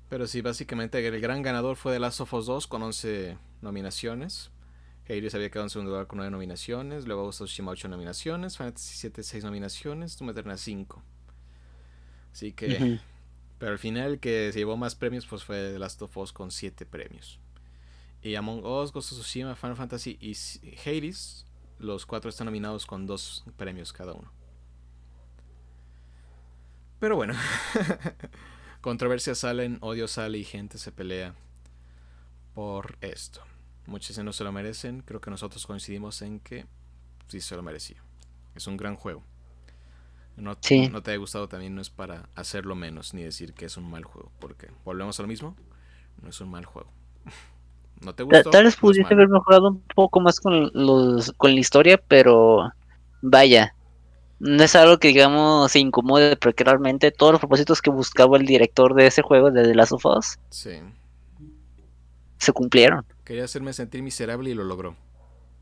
Pero 0.09 0.29
sí, 0.29 0.43
básicamente 0.43 1.05
el 1.05 1.21
gran 1.21 1.43
ganador 1.43 1.75
fue 1.75 1.95
The 1.95 1.99
Last 1.99 2.21
of 2.21 2.33
Us 2.35 2.47
2 2.47 2.67
con 2.69 2.85
11 2.85 3.37
nominaciones. 3.63 4.52
Hades 5.09 5.35
había 5.35 5.51
quedado 5.51 5.67
en 5.67 5.71
segundo 5.71 5.91
lugar 5.91 6.07
con 6.07 6.19
9 6.19 6.31
nominaciones. 6.31 7.07
Luego 7.07 7.25
of 7.29 7.41
8 7.41 7.89
nominaciones. 7.89 8.57
Fantasy 8.57 8.95
7 8.97 9.23
6 9.23 9.45
nominaciones. 9.45 10.17
Doom 10.19 10.31
Eternal 10.31 10.59
5. 10.59 11.03
Así 12.33 12.53
que. 12.53 13.01
Pero 13.59 13.73
al 13.73 13.79
final 13.79 14.13
el 14.13 14.19
que 14.19 14.51
se 14.53 14.59
llevó 14.59 14.77
más 14.77 14.97
premios 14.97 15.25
pues 15.27 15.45
fue 15.45 15.73
The 15.73 15.79
Last 15.79 16.03
of 16.03 16.17
Us 16.17 16.33
con 16.33 16.51
7 16.51 16.85
premios. 16.85 17.39
Y 18.21 18.35
Among 18.35 18.65
Us, 18.65 18.93
Ghost 18.93 19.13
of 19.13 19.19
Tsushima, 19.19 19.55
Final 19.55 19.77
Fantasy 19.77 20.19
y 20.21 20.35
Hades, 20.85 21.47
los 21.79 22.07
cuatro 22.07 22.29
están 22.29 22.47
nominados 22.47 22.87
con 22.87 23.07
2 23.07 23.45
premios 23.57 23.93
cada 23.93 24.15
uno. 24.15 24.33
Pero 26.99 27.17
bueno, 27.17 27.35
controversias 28.81 29.39
salen, 29.39 29.79
odio 29.81 30.07
sale 30.07 30.39
y 30.39 30.45
gente 30.45 30.79
se 30.79 30.93
pelea 30.93 31.35
por 32.55 32.97
esto. 33.01 33.43
Muchos 33.87 34.19
no 34.19 34.33
se 34.33 34.45
lo 34.45 34.53
merecen. 34.53 35.03
Creo 35.03 35.21
que 35.21 35.31
nosotros 35.31 35.67
coincidimos 35.67 36.23
en 36.23 36.41
que 36.41 36.67
sí 37.29 37.41
se 37.41 37.57
lo 37.57 37.63
merecía. 37.63 38.03
Es 38.55 38.67
un 38.67 38.77
gran 38.77 38.97
juego. 38.97 39.23
No, 40.37 40.57
no 40.91 41.03
te 41.03 41.11
haya 41.11 41.19
gustado 41.19 41.47
también 41.47 41.75
no 41.75 41.83
es 41.83 41.91
para 41.91 42.29
hacerlo 42.35 42.75
menos 42.75 43.13
ni 43.13 43.23
decir 43.23 43.53
que 43.53 43.67
es 43.67 43.77
un 43.77 43.91
mal 43.91 44.05
juego. 44.05 44.31
Porque 44.39 44.71
volvemos 44.85 45.19
a 45.19 45.23
lo 45.23 45.29
mismo. 45.29 45.57
No 46.23 46.29
es 46.29 46.41
un 46.41 46.51
mal 46.51 46.65
juego. 46.65 46.91
no 48.01 48.15
te 48.15 48.23
gustó. 48.23 48.51
Tal 48.51 48.65
vez 48.65 48.77
pudiste 48.77 49.13
haber 49.13 49.29
mejorado 49.29 49.69
un 49.69 49.83
poco 49.95 50.21
más 50.21 50.41
con, 50.41 50.71
los, 50.73 51.33
con 51.33 51.55
la 51.55 51.61
historia, 51.61 51.99
pero 51.99 52.73
vaya. 53.21 53.75
No 54.39 54.65
es 54.65 54.75
algo 54.75 54.99
que 54.99 55.09
digamos 55.09 55.71
se 55.71 55.79
incomode 55.79 56.37
porque 56.37 56.65
realmente 56.65 57.13
todos 57.13 57.33
los 57.33 57.41
propósitos 57.41 57.81
que 57.81 57.91
buscaba 57.91 58.37
el 58.37 58.45
director 58.45 58.95
de 58.95 59.07
ese 59.07 59.23
juego 59.23 59.53
de 59.53 59.63
The 59.63 59.75
Last 59.75 59.93
of 59.93 60.05
Us 60.05 60.39
sí. 60.51 60.81
se 62.39 62.53
cumplieron. 62.53 63.07
Quería 63.25 63.45
hacerme 63.45 63.73
sentir 63.73 64.03
miserable 64.03 64.51
y 64.51 64.55
lo 64.55 64.65
logró. 64.65 64.97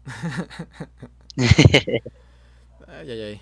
ay, 1.36 3.10
ay, 3.10 3.22
ay. 3.22 3.40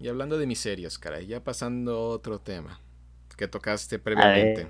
Y 0.00 0.08
hablando 0.08 0.38
de 0.38 0.46
miserias, 0.46 0.98
caray, 0.98 1.26
ya 1.26 1.44
pasando 1.44 1.94
a 1.94 2.08
otro 2.08 2.40
tema 2.40 2.80
que 3.36 3.48
tocaste 3.48 3.98
previamente. 3.98 4.68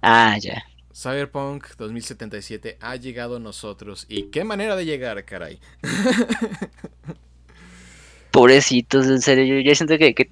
Ah, 0.00 0.38
ya. 0.40 0.64
Cyberpunk 0.94 1.76
2077 1.76 2.78
ha 2.80 2.96
llegado 2.96 3.36
a 3.36 3.38
nosotros. 3.38 4.06
¿Y 4.08 4.30
qué 4.30 4.44
manera 4.44 4.74
de 4.74 4.84
llegar, 4.84 5.24
caray? 5.24 5.60
Pobrecitos, 8.30 9.06
en 9.06 9.20
serio, 9.20 9.60
yo, 9.60 9.74
siento 9.74 9.98
que, 9.98 10.14
que 10.14 10.30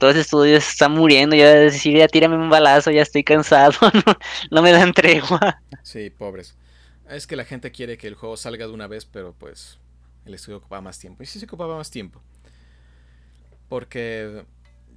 todo 0.00 0.10
ese 0.10 0.22
estudio 0.22 0.56
está 0.56 0.88
muriendo. 0.88 1.36
Ya 1.36 1.54
decir, 1.54 2.04
tírame 2.10 2.36
un 2.36 2.50
balazo, 2.50 2.90
ya 2.90 3.02
estoy 3.02 3.22
cansado. 3.22 3.72
no, 4.06 4.18
no 4.50 4.62
me 4.62 4.72
dan 4.72 4.92
tregua. 4.92 5.62
Sí, 5.82 6.10
pobres. 6.10 6.56
Es 7.08 7.26
que 7.26 7.36
la 7.36 7.44
gente 7.44 7.70
quiere 7.70 7.98
que 7.98 8.08
el 8.08 8.14
juego 8.14 8.36
salga 8.36 8.66
de 8.66 8.72
una 8.72 8.86
vez, 8.86 9.04
pero 9.04 9.34
pues 9.34 9.78
el 10.24 10.34
estudio 10.34 10.58
ocupaba 10.58 10.80
más 10.80 10.98
tiempo. 10.98 11.22
Y 11.22 11.26
sí 11.26 11.38
se 11.38 11.44
ocupaba 11.44 11.76
más 11.76 11.90
tiempo. 11.90 12.20
Porque 13.68 14.44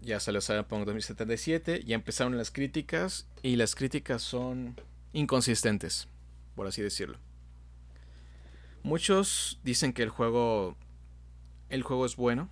ya 0.02 0.20
salió 0.20 0.42
Cyberpunk 0.42 0.86
2077, 0.86 1.84
ya 1.86 1.96
empezaron 1.96 2.38
las 2.38 2.50
críticas 2.50 3.28
y 3.42 3.58
las 3.58 3.76
críticas 3.76 4.22
son 4.22 4.80
inconsistentes, 5.12 6.08
por 6.56 6.66
así 6.66 6.82
decirlo. 6.82 7.20
Muchos 8.84 9.60
dicen 9.64 9.94
que 9.94 10.04
el 10.04 10.10
juego 10.10 10.76
el 11.70 11.84
juego 11.84 12.06
es 12.06 12.16
bueno, 12.16 12.50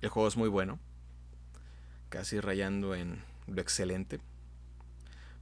el 0.00 0.08
juego 0.08 0.28
es 0.28 0.36
muy 0.36 0.48
bueno, 0.48 0.78
casi 2.12 2.40
rayando 2.40 2.94
en 2.94 3.22
lo 3.46 3.62
excelente, 3.62 4.20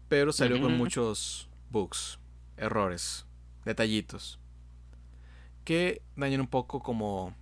pero 0.08 0.32
salió 0.32 0.60
con 0.60 0.78
muchos 0.78 1.48
bugs, 1.68 2.20
errores, 2.56 3.26
detallitos 3.64 4.38
que 5.64 6.00
dañan 6.14 6.40
un 6.40 6.46
poco 6.46 6.80
como 6.80 7.34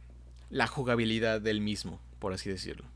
la 0.49 0.66
jugabilidad 0.66 1.43
del 1.43 1.61
mismo, 1.61 2.01
por 2.18 2.33
así 2.33 2.49
decirlo. 2.49 2.87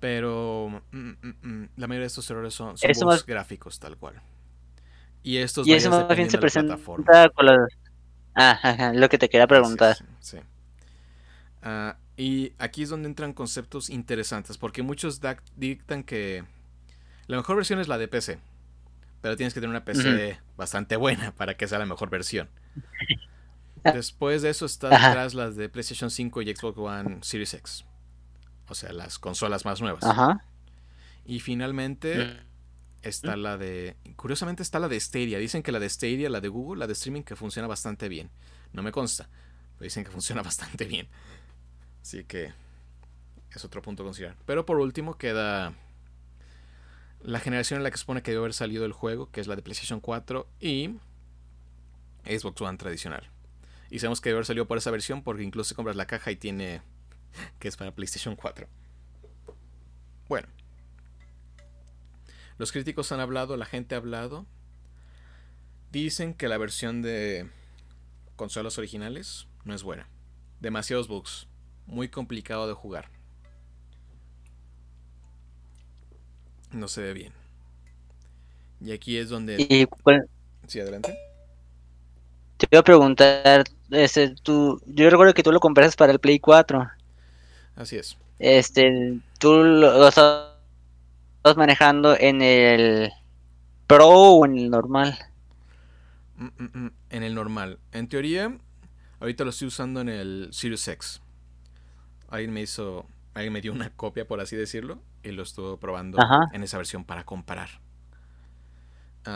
Pero 0.00 0.82
mm, 0.90 1.08
mm, 1.10 1.34
mm, 1.42 1.68
la 1.76 1.86
mayoría 1.86 2.04
de 2.04 2.06
estos 2.06 2.30
errores 2.30 2.54
son, 2.54 2.78
son 2.78 3.18
gráficos 3.26 3.78
tal 3.78 3.98
cual. 3.98 4.22
Y 5.22 5.36
estos 5.36 5.66
y 5.66 5.74
eso 5.74 5.90
más 5.90 6.16
bien 6.16 6.30
se 6.30 6.38
presenta 6.38 6.78
con 6.78 7.04
la... 7.46 7.66
Ah, 8.34 8.92
lo 8.94 9.08
que 9.10 9.18
te 9.18 9.28
quería 9.28 9.46
preguntar. 9.46 9.96
Sí, 10.20 10.38
ah, 11.62 11.96
y 12.16 12.52
aquí 12.58 12.82
es 12.82 12.88
donde 12.88 13.08
entran 13.08 13.32
conceptos 13.32 13.90
interesantes, 13.90 14.58
porque 14.58 14.82
muchos 14.82 15.20
dictan 15.56 16.02
que 16.02 16.44
la 17.26 17.36
mejor 17.36 17.56
versión 17.56 17.78
es 17.78 17.88
la 17.88 17.98
de 17.98 18.08
PC, 18.08 18.38
pero 19.20 19.36
tienes 19.36 19.52
que 19.52 19.60
tener 19.60 19.70
una 19.70 19.84
PC 19.84 20.40
bastante 20.56 20.96
buena 20.96 21.32
para 21.32 21.56
que 21.56 21.68
sea 21.68 21.78
la 21.78 21.86
mejor 21.86 22.08
versión. 22.10 22.48
Después 23.82 24.42
de 24.42 24.50
eso 24.50 24.66
está 24.66 24.88
detrás 24.88 25.34
las 25.34 25.56
de 25.56 25.68
PlayStation 25.68 26.10
5 26.10 26.42
y 26.42 26.54
Xbox 26.54 26.78
One 26.78 27.18
Series 27.22 27.54
X. 27.54 27.84
O 28.68 28.74
sea, 28.74 28.92
las 28.92 29.18
consolas 29.18 29.64
más 29.64 29.80
nuevas. 29.80 30.02
Ajá. 30.02 30.44
Y 31.24 31.40
finalmente 31.40 32.24
mm. 32.24 32.36
está 33.02 33.36
la 33.36 33.56
de. 33.56 33.96
Curiosamente 34.16 34.62
está 34.62 34.78
la 34.78 34.88
de 34.88 34.98
Stadia. 34.98 35.38
Dicen 35.38 35.62
que 35.62 35.72
la 35.72 35.78
de 35.78 35.88
Stadia, 35.88 36.30
la 36.30 36.40
de 36.40 36.48
Google, 36.48 36.80
la 36.80 36.86
de 36.86 36.94
streaming, 36.94 37.22
que 37.22 37.36
funciona 37.36 37.68
bastante 37.68 38.08
bien. 38.08 38.30
No 38.72 38.82
me 38.82 38.92
consta. 38.92 39.28
Pero 39.74 39.84
dicen 39.84 40.04
que 40.04 40.10
funciona 40.10 40.42
bastante 40.44 40.84
bien. 40.84 41.08
Así 42.06 42.22
que. 42.22 42.52
Es 43.52 43.64
otro 43.64 43.82
punto 43.82 44.04
a 44.04 44.06
considerar. 44.06 44.36
Pero 44.46 44.64
por 44.64 44.78
último 44.78 45.18
queda. 45.18 45.74
La 47.20 47.40
generación 47.40 47.78
en 47.78 47.82
la 47.82 47.90
que 47.90 47.96
supone 47.96 48.22
que 48.22 48.30
debe 48.30 48.42
haber 48.42 48.54
salido 48.54 48.84
el 48.84 48.92
juego, 48.92 49.28
que 49.32 49.40
es 49.40 49.48
la 49.48 49.56
de 49.56 49.62
PlayStation 49.62 49.98
4 49.98 50.46
y 50.60 50.98
Xbox 52.24 52.60
One 52.60 52.78
tradicional. 52.78 53.28
Y 53.90 53.98
sabemos 53.98 54.20
que 54.20 54.28
debe 54.28 54.36
haber 54.36 54.46
salido 54.46 54.68
por 54.68 54.78
esa 54.78 54.92
versión 54.92 55.24
porque 55.24 55.42
incluso 55.42 55.74
compras 55.74 55.96
la 55.96 56.06
caja 56.06 56.30
y 56.30 56.36
tiene 56.36 56.80
que 57.58 57.66
es 57.66 57.76
para 57.76 57.92
PlayStation 57.92 58.36
4. 58.36 58.68
Bueno. 60.28 60.46
Los 62.56 62.70
críticos 62.70 63.10
han 63.10 63.18
hablado, 63.18 63.56
la 63.56 63.66
gente 63.66 63.96
ha 63.96 63.98
hablado. 63.98 64.46
Dicen 65.90 66.34
que 66.34 66.46
la 66.46 66.56
versión 66.56 67.02
de 67.02 67.50
consolas 68.36 68.78
originales 68.78 69.48
no 69.64 69.74
es 69.74 69.82
buena. 69.82 70.08
Demasiados 70.60 71.08
bugs. 71.08 71.48
Muy 71.86 72.08
complicado 72.08 72.66
de 72.66 72.74
jugar. 72.74 73.08
No 76.72 76.88
se 76.88 77.00
ve 77.00 77.12
bien. 77.12 77.32
Y 78.80 78.92
aquí 78.92 79.16
es 79.16 79.28
donde... 79.28 79.88
Sí, 80.66 80.80
adelante. 80.80 81.16
Te 82.56 82.66
iba 82.70 82.80
a 82.80 82.84
preguntar, 82.84 83.64
ese, 83.90 84.34
tú, 84.42 84.80
yo 84.86 85.08
recuerdo 85.10 85.34
que 85.34 85.42
tú 85.42 85.52
lo 85.52 85.60
compraste 85.60 85.96
para 85.96 86.12
el 86.12 86.18
Play 86.18 86.38
4. 86.38 86.88
Así 87.76 87.96
es. 87.96 88.16
Este, 88.38 89.18
tú 89.38 89.62
lo, 89.62 90.08
estás 90.08 90.56
manejando 91.56 92.16
en 92.18 92.42
el 92.42 93.12
Pro 93.86 94.08
o 94.08 94.46
en 94.46 94.58
el 94.58 94.70
normal. 94.70 95.16
Mm, 96.36 96.46
mm, 96.46 96.70
mm, 96.72 96.90
en 97.10 97.22
el 97.22 97.34
normal. 97.34 97.78
En 97.92 98.08
teoría, 98.08 98.58
ahorita 99.20 99.44
lo 99.44 99.50
estoy 99.50 99.68
usando 99.68 100.00
en 100.00 100.08
el 100.08 100.48
Sirius 100.52 100.88
X. 100.88 101.20
Alguien 102.28 102.52
me 102.52 102.62
hizo, 102.62 103.06
alguien 103.34 103.52
me 103.52 103.60
dio 103.60 103.72
una 103.72 103.90
copia, 103.90 104.26
por 104.26 104.40
así 104.40 104.56
decirlo, 104.56 105.00
y 105.22 105.30
lo 105.32 105.42
estuve 105.42 105.76
probando 105.78 106.18
en 106.52 106.62
esa 106.62 106.76
versión 106.76 107.04
para 107.04 107.24
comparar. 107.24 107.68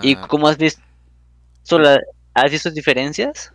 ¿Y 0.02 0.14
ah, 0.16 0.26
cómo 0.28 0.48
has 0.48 0.56
visto? 0.56 0.82
¿Has 2.34 2.50
visto 2.50 2.70
diferencias? 2.70 3.52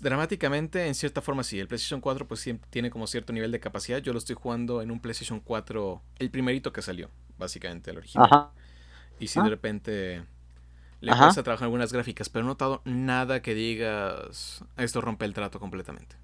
Dramáticamente, 0.00 0.86
en 0.86 0.94
cierta 0.94 1.20
forma 1.22 1.42
sí. 1.42 1.58
El 1.58 1.68
PlayStation 1.68 2.00
4 2.00 2.26
pues 2.26 2.48
tiene 2.70 2.90
como 2.90 3.06
cierto 3.06 3.32
nivel 3.32 3.52
de 3.52 3.60
capacidad. 3.60 3.98
Yo 3.98 4.12
lo 4.12 4.18
estoy 4.18 4.34
jugando 4.34 4.82
en 4.82 4.90
un 4.90 5.00
PlayStation 5.00 5.40
4, 5.40 6.02
el 6.18 6.30
primerito 6.30 6.72
que 6.72 6.82
salió, 6.82 7.10
básicamente, 7.38 7.90
el 7.90 7.98
original. 7.98 8.50
Y 9.20 9.28
si 9.28 9.40
de 9.40 9.48
repente 9.48 10.24
le 11.00 11.16
cuesta 11.16 11.42
trabajar 11.42 11.66
algunas 11.66 11.92
gráficas, 11.92 12.28
pero 12.28 12.44
no 12.44 12.50
he 12.50 12.52
notado 12.52 12.82
nada 12.84 13.40
que 13.42 13.54
digas, 13.54 14.64
esto 14.76 15.00
rompe 15.00 15.24
el 15.24 15.34
trato 15.34 15.60
completamente. 15.60 16.16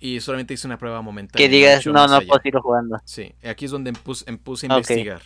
Y 0.00 0.20
solamente 0.20 0.54
hice 0.54 0.66
una 0.66 0.78
prueba 0.78 1.00
momentánea. 1.00 1.46
Que 1.46 1.54
digas, 1.54 1.86
no, 1.86 2.06
no 2.06 2.20
puedo 2.20 2.40
seguir 2.42 2.60
jugando. 2.60 3.00
Sí, 3.04 3.34
aquí 3.42 3.64
es 3.64 3.70
donde 3.70 3.92
puse, 3.92 4.24
a 4.28 4.32
investigar. 4.66 5.22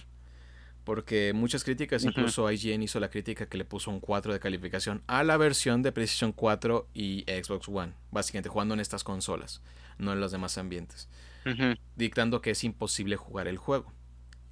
Porque 0.84 1.32
muchas 1.34 1.64
críticas, 1.64 2.02
incluso 2.04 2.50
IGN 2.50 2.82
hizo 2.82 2.98
la 2.98 3.10
crítica 3.10 3.46
que 3.46 3.58
le 3.58 3.66
puso 3.66 3.90
un 3.90 4.00
4 4.00 4.32
de 4.32 4.40
calificación 4.40 5.02
a 5.06 5.22
la 5.22 5.36
versión 5.36 5.82
de 5.82 5.92
PlayStation 5.92 6.32
4 6.32 6.88
y 6.94 7.24
Xbox 7.28 7.68
One. 7.68 7.92
Básicamente 8.10 8.48
jugando 8.48 8.72
en 8.72 8.80
estas 8.80 9.04
consolas, 9.04 9.60
no 9.98 10.14
en 10.14 10.20
los 10.20 10.32
demás 10.32 10.56
ambientes. 10.56 11.08
Dictando 11.96 12.40
que 12.40 12.52
es 12.52 12.64
imposible 12.64 13.16
jugar 13.16 13.48
el 13.48 13.58
juego. 13.58 13.92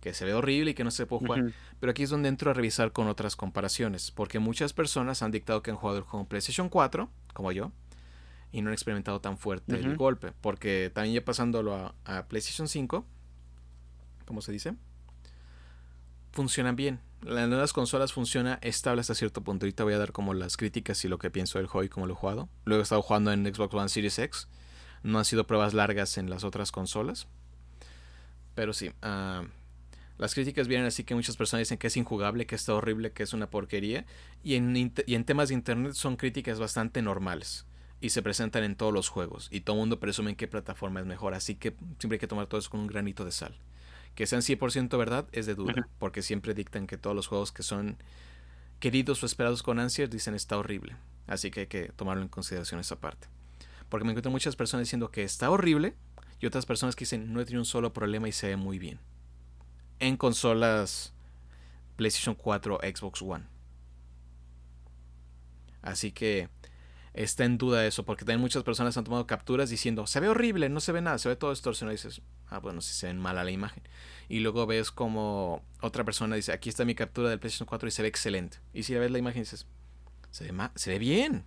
Que 0.01 0.13
se 0.13 0.25
ve 0.25 0.35
horrible 0.35 0.73
y 0.73 0.75
que 0.75 0.85
no 0.85 0.91
se 0.91 1.07
puede 1.07 1.27
jugar. 1.27 1.53
Pero 1.81 1.91
aquí 1.91 2.03
es 2.03 2.11
donde 2.11 2.29
entro 2.29 2.51
a 2.51 2.55
revisar 2.55 2.93
con 2.93 3.09
otras 3.09 3.35
comparaciones. 3.35 4.11
Porque 4.11 4.39
muchas 4.39 4.75
personas 4.75 5.23
han 5.23 5.31
dictado 5.31 5.63
que 5.63 5.71
han 5.71 5.79
jugado 5.79 5.99
el 5.99 6.05
juego 6.05 6.21
en 6.21 6.27
PlayStation 6.27 6.69
4, 6.69 7.09
como 7.33 7.51
yo, 7.53 7.73
y 8.57 8.63
no 8.63 8.71
han 8.71 8.75
experimentado 8.75 9.21
tan 9.21 9.37
fuerte 9.37 9.77
el 9.77 9.97
golpe. 9.97 10.33
Porque 10.41 10.91
también 10.93 11.15
ya 11.15 11.25
pasándolo 11.25 11.75
a, 11.75 11.95
a 12.05 12.27
PlayStation 12.27 12.69
5, 12.69 13.05
¿cómo 14.25 14.41
se 14.41 14.53
dice? 14.53 14.75
funcionan 16.37 16.77
bien. 16.77 17.01
Las 17.23 17.49
nuevas 17.49 17.73
consolas 17.73 18.13
funciona 18.13 18.59
estable 18.63 19.01
hasta 19.01 19.15
cierto 19.15 19.43
punto. 19.43 19.65
Ahorita 19.65 19.85
voy 19.85 19.95
a 19.95 19.99
dar 19.99 20.13
como 20.13 20.35
las 20.35 20.57
críticas 20.57 21.03
y 21.05 21.09
lo 21.09 21.19
que 21.19 21.31
pienso 21.31 21.59
del 21.59 21.67
juego 21.67 21.85
y 21.85 21.89
cómo 21.89 22.07
lo 22.07 22.13
he 22.13 22.17
jugado. 22.17 22.49
Luego 22.67 22.81
he 22.81 22.85
estado 22.85 23.03
jugando 23.03 23.33
en 23.33 23.45
Xbox 23.47 23.75
One 23.75 23.89
Series 23.89 24.19
X. 24.19 24.49
No 25.03 25.19
han 25.19 25.25
sido 25.25 25.47
pruebas 25.47 25.73
largas 25.73 26.19
en 26.19 26.29
las 26.29 26.45
otras 26.45 26.71
consolas. 26.71 27.27
Pero 28.55 28.75
sí, 28.75 28.93
ah, 29.01 29.45
las 30.19 30.35
críticas 30.35 30.69
vienen 30.69 30.87
así 30.87 31.05
que 31.05 31.15
muchas 31.15 31.37
personas 31.37 31.63
dicen 31.63 31.79
que 31.79 31.87
es 31.87 31.97
injugable, 31.97 32.47
que 32.47 32.55
está 32.55 32.75
horrible, 32.75 33.13
que 33.13 33.23
es 33.23 33.33
una 33.33 33.49
porquería. 33.49 34.05
Y 34.45 34.55
en, 34.55 34.93
y 35.07 35.15
en 35.15 35.25
temas 35.25 35.49
de 35.49 35.55
internet 35.55 35.95
son 35.95 36.17
críticas 36.17 36.59
bastante 36.59 37.01
normales. 37.03 37.66
Y 38.01 38.11
se 38.11 38.23
presentan 38.23 38.65
en 38.65 38.77
todos 38.77 38.93
los 38.93 39.09
juegos. 39.09 39.49
Y 39.51 39.61
todo 39.61 39.77
el 39.77 39.81
mundo 39.81 40.01
presume 40.01 40.31
en 40.31 40.37
qué 40.37 40.49
plataforma 40.49 41.01
es 41.01 41.07
mejor. 41.07 41.35
Así 41.35 41.55
que 41.55 41.75
siempre 41.99 42.17
hay 42.17 42.21
que 42.21 42.27
tomar 42.27 42.47
todo 42.47 42.61
eso 42.61 42.71
con 42.71 42.81
un 42.81 42.87
granito 42.87 43.25
de 43.25 43.33
sal 43.33 43.57
Que 44.15 44.27
sean 44.27 44.43
100% 44.43 44.97
verdad 44.99 45.27
es 45.33 45.47
de 45.47 45.55
duda, 45.55 45.89
porque 45.99 46.23
siempre 46.23 46.55
dictan 46.55 46.87
que 46.87 46.99
todos 46.99 47.17
los 47.17 47.27
juegos 47.27 47.53
que 47.53 47.63
son 47.63 47.97
queridos 48.81 49.23
o 49.23 49.27
esperados 49.27 49.63
con 49.63 49.79
ansias 49.79 50.11
dicen 50.11 50.35
está 50.35 50.59
horrible. 50.59 50.97
Así 51.27 51.51
que 51.51 51.61
hay 51.61 51.67
que 51.67 51.93
tomarlo 51.97 52.23
en 52.23 52.29
consideración 52.29 52.81
esa 52.81 53.01
parte. 53.01 53.29
Porque 53.89 54.05
me 54.05 54.13
encuentro 54.13 54.31
muchas 54.31 54.57
personas 54.57 54.87
diciendo 54.87 55.11
que 55.11 55.23
está 55.23 55.51
horrible 55.51 55.95
y 56.41 56.47
otras 56.47 56.67
personas 56.67 56.97
que 56.97 57.05
dicen 57.05 57.33
no 57.33 57.41
he 57.41 57.45
tenido 57.45 57.61
un 57.61 57.67
solo 57.67 57.93
problema 57.93 58.29
y 58.29 58.33
se 58.33 58.49
ve 58.49 58.57
muy 58.57 58.79
bien. 58.79 59.01
En 59.99 60.17
consolas 60.17 61.15
PlayStation 61.97 62.35
4 62.35 62.77
o 62.77 62.81
Xbox 62.81 63.23
One. 63.23 63.45
Así 65.83 66.13
que 66.13 66.49
está 67.17 67.45
en 67.45 67.57
duda 67.57 67.87
eso, 67.87 68.05
porque 68.05 68.25
también 68.25 68.41
muchas 68.41 68.63
personas 68.63 68.97
han 68.97 69.05
tomado 69.05 69.27
capturas 69.27 69.71
diciendo, 69.71 70.07
se 70.07 70.21
ve 70.21 70.29
horrible, 70.29 70.69
no 70.69 70.81
se 70.81 70.93
ve 70.93 71.01
nada, 71.01 71.19
se 71.19 71.29
ve 71.29 71.37
todo 71.37 71.51
distorsionado. 71.51 71.95
Y 71.95 71.97
dices, 71.97 72.21
ah, 72.49 72.59
bueno, 72.59 72.83
si 72.83 72.93
se 72.93 73.07
ven 73.07 73.19
mal 73.19 73.39
a 73.39 73.45
la 73.45 73.51
imagen. 73.51 73.83
Y 74.29 74.41
luego 74.41 74.67
ves 74.67 74.93
como 74.93 75.65
otra 75.81 76.05
persona 76.05 76.37
dice, 76.37 76.53
aquí 76.53 76.69
está 76.69 76.85
mi 76.85 76.95
captura 76.95 77.31
del 77.31 77.41
PlayStation 77.41 77.67
4 77.67 77.89
y 77.89 77.91
se 77.91 78.03
ve 78.03 78.09
excelente. 78.09 78.59
Y 78.75 78.83
si 78.83 78.95
ves 78.95 79.11
la 79.11 79.19
imagen 79.19 79.43
dices, 79.43 79.67
se 80.31 80.53
ve, 80.53 80.71
se 80.75 80.91
ve 80.91 80.99
bien, 80.99 81.45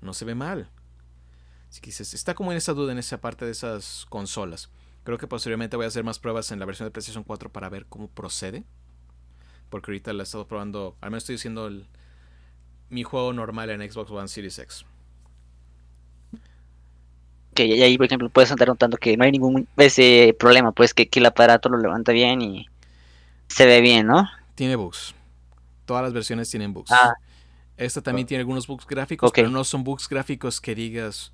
no 0.00 0.14
se 0.14 0.24
ve 0.24 0.34
mal. 0.34 0.70
Así 1.68 1.80
que 1.80 1.86
dices, 1.86 2.14
está 2.14 2.34
como 2.34 2.50
en 2.50 2.58
esa 2.58 2.72
duda 2.72 2.92
en 2.92 2.98
esa 2.98 3.20
parte 3.20 3.44
de 3.44 3.50
esas 3.50 4.06
consolas. 4.08 4.70
Creo 5.04 5.18
que 5.18 5.26
posteriormente 5.26 5.76
voy 5.76 5.84
a 5.84 5.88
hacer 5.88 6.04
más 6.04 6.18
pruebas 6.18 6.50
en 6.52 6.58
la 6.58 6.64
versión 6.64 6.86
de 6.86 6.90
PlayStation 6.90 7.24
4 7.24 7.52
para 7.52 7.68
ver 7.68 7.86
cómo 7.86 8.08
procede. 8.08 8.64
Porque 9.68 9.90
ahorita 9.90 10.12
la 10.14 10.22
he 10.22 10.24
estado 10.24 10.46
probando, 10.46 10.96
al 11.00 11.10
menos 11.10 11.24
estoy 11.24 11.36
haciendo 11.36 11.66
el, 11.66 11.86
mi 12.88 13.02
juego 13.02 13.32
normal 13.32 13.70
en 13.70 13.90
Xbox 13.90 14.10
One 14.10 14.28
Series 14.28 14.58
X. 14.58 14.86
Que 17.54 17.66
y 17.66 17.82
ahí, 17.82 17.96
por 17.96 18.06
ejemplo, 18.06 18.28
puedes 18.30 18.50
andar 18.50 18.68
notando 18.68 18.96
que 18.96 19.16
no 19.16 19.24
hay 19.24 19.32
ningún 19.32 19.68
ese 19.76 20.34
problema, 20.38 20.72
pues 20.72 20.94
que, 20.94 21.08
que 21.08 21.20
el 21.20 21.26
aparato 21.26 21.68
lo 21.68 21.78
levanta 21.78 22.12
bien 22.12 22.40
y 22.40 22.66
se 23.48 23.66
ve 23.66 23.80
bien, 23.80 24.06
¿no? 24.06 24.28
Tiene 24.54 24.76
bugs. 24.76 25.14
Todas 25.84 26.02
las 26.02 26.12
versiones 26.12 26.48
tienen 26.50 26.72
bugs. 26.72 26.90
Ah. 26.90 27.14
Esta 27.76 28.00
también 28.00 28.26
tiene 28.26 28.40
algunos 28.40 28.66
bugs 28.66 28.86
gráficos, 28.86 29.32
pero 29.34 29.50
no 29.50 29.64
son 29.64 29.84
bugs 29.84 30.08
gráficos 30.08 30.60
que 30.60 30.74
digas 30.74 31.32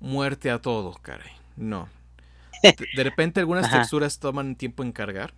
muerte 0.00 0.50
a 0.50 0.60
todo, 0.60 0.92
caray. 1.00 1.30
No. 1.56 1.88
De, 2.62 2.74
de 2.96 3.04
repente 3.04 3.40
algunas 3.40 3.70
texturas 3.70 4.18
toman 4.18 4.56
tiempo 4.56 4.82
en 4.82 4.92
cargar. 4.92 5.34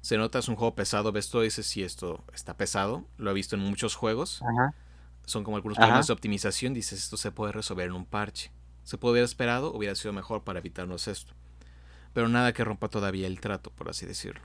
Se 0.00 0.16
nota 0.16 0.38
es 0.38 0.48
un 0.48 0.56
juego 0.56 0.74
pesado, 0.74 1.12
ves 1.12 1.28
todo 1.28 1.42
y 1.42 1.46
dices, 1.46 1.66
sí, 1.66 1.82
esto 1.82 2.24
está 2.32 2.56
pesado. 2.56 3.04
Lo 3.16 3.30
he 3.30 3.34
visto 3.34 3.56
en 3.56 3.62
muchos 3.62 3.94
juegos. 3.94 4.42
Ajá. 4.42 4.74
Son 5.26 5.44
como 5.44 5.56
algunos 5.56 5.76
Ajá. 5.76 5.86
problemas 5.86 6.06
de 6.06 6.12
optimización. 6.12 6.72
Dices, 6.72 7.00
esto 7.00 7.16
se 7.16 7.32
puede 7.32 7.52
resolver 7.52 7.86
en 7.86 7.94
un 7.94 8.06
parche. 8.06 8.50
Se 8.88 8.96
puede 8.96 9.16
haber 9.18 9.24
esperado, 9.24 9.74
hubiera 9.74 9.94
sido 9.94 10.14
mejor 10.14 10.44
para 10.44 10.60
evitarnos 10.60 11.08
esto. 11.08 11.34
Pero 12.14 12.26
nada 12.26 12.54
que 12.54 12.64
rompa 12.64 12.88
todavía 12.88 13.26
el 13.26 13.38
trato, 13.38 13.70
por 13.70 13.90
así 13.90 14.06
decirlo. 14.06 14.40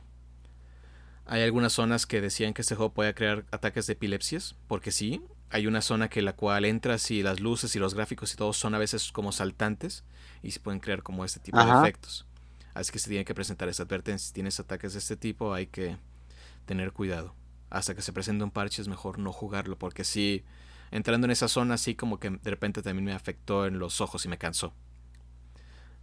Hay 1.26 1.44
algunas 1.44 1.72
zonas 1.72 2.06
que 2.06 2.20
decían 2.20 2.54
que 2.54 2.62
este 2.62 2.76
juego 2.76 2.94
podía 2.94 3.16
crear 3.16 3.46
ataques 3.52 3.88
de 3.88 3.94
epilepsias, 3.94 4.58
porque 4.68 4.92
sí, 4.92 5.22
hay 5.50 5.66
una 5.66 5.80
zona 5.80 6.10
que 6.10 6.22
la 6.22 6.36
cual 6.36 6.66
entras 6.66 7.10
y 7.10 7.24
las 7.24 7.40
luces 7.40 7.74
y 7.78 7.80
los 7.80 7.94
gráficos 7.94 8.34
y 8.34 8.36
todo 8.36 8.52
son 8.52 8.76
a 8.76 8.80
veces 8.80 9.14
como 9.14 9.32
saltantes 9.32 10.04
y 10.42 10.52
se 10.52 10.60
pueden 10.60 10.82
crear 10.82 11.04
como 11.04 11.24
este 11.24 11.40
tipo 11.40 11.64
de 11.64 11.80
efectos. 11.80 12.26
Así 12.74 12.92
que 12.92 13.00
se 13.00 13.08
tiene 13.08 13.24
que 13.24 13.34
presentar 13.34 13.70
esa 13.70 13.84
advertencia. 13.84 14.28
Si 14.28 14.34
tienes 14.34 14.60
ataques 14.60 14.92
de 14.92 15.00
este 15.00 15.16
tipo 15.16 15.54
hay 15.54 15.68
que 15.68 15.96
tener 16.66 16.92
cuidado. 16.92 17.34
Hasta 17.70 17.96
que 17.96 18.02
se 18.02 18.12
presente 18.12 18.44
un 18.44 18.52
parche 18.52 18.82
es 18.82 18.90
mejor 18.90 19.20
no 19.20 19.32
jugarlo, 19.32 19.80
porque 19.80 20.04
sí, 20.04 20.44
entrando 20.94 21.26
en 21.26 21.32
esa 21.32 21.48
zona 21.48 21.74
así 21.74 21.96
como 21.96 22.20
que 22.20 22.30
de 22.30 22.50
repente 22.52 22.84
también 22.84 23.04
me 23.04 23.14
afectó 23.14 23.66
en 23.66 23.80
los 23.80 24.00
ojos 24.00 24.26
y 24.26 24.30
me 24.30 24.38
cansó. 24.38 24.74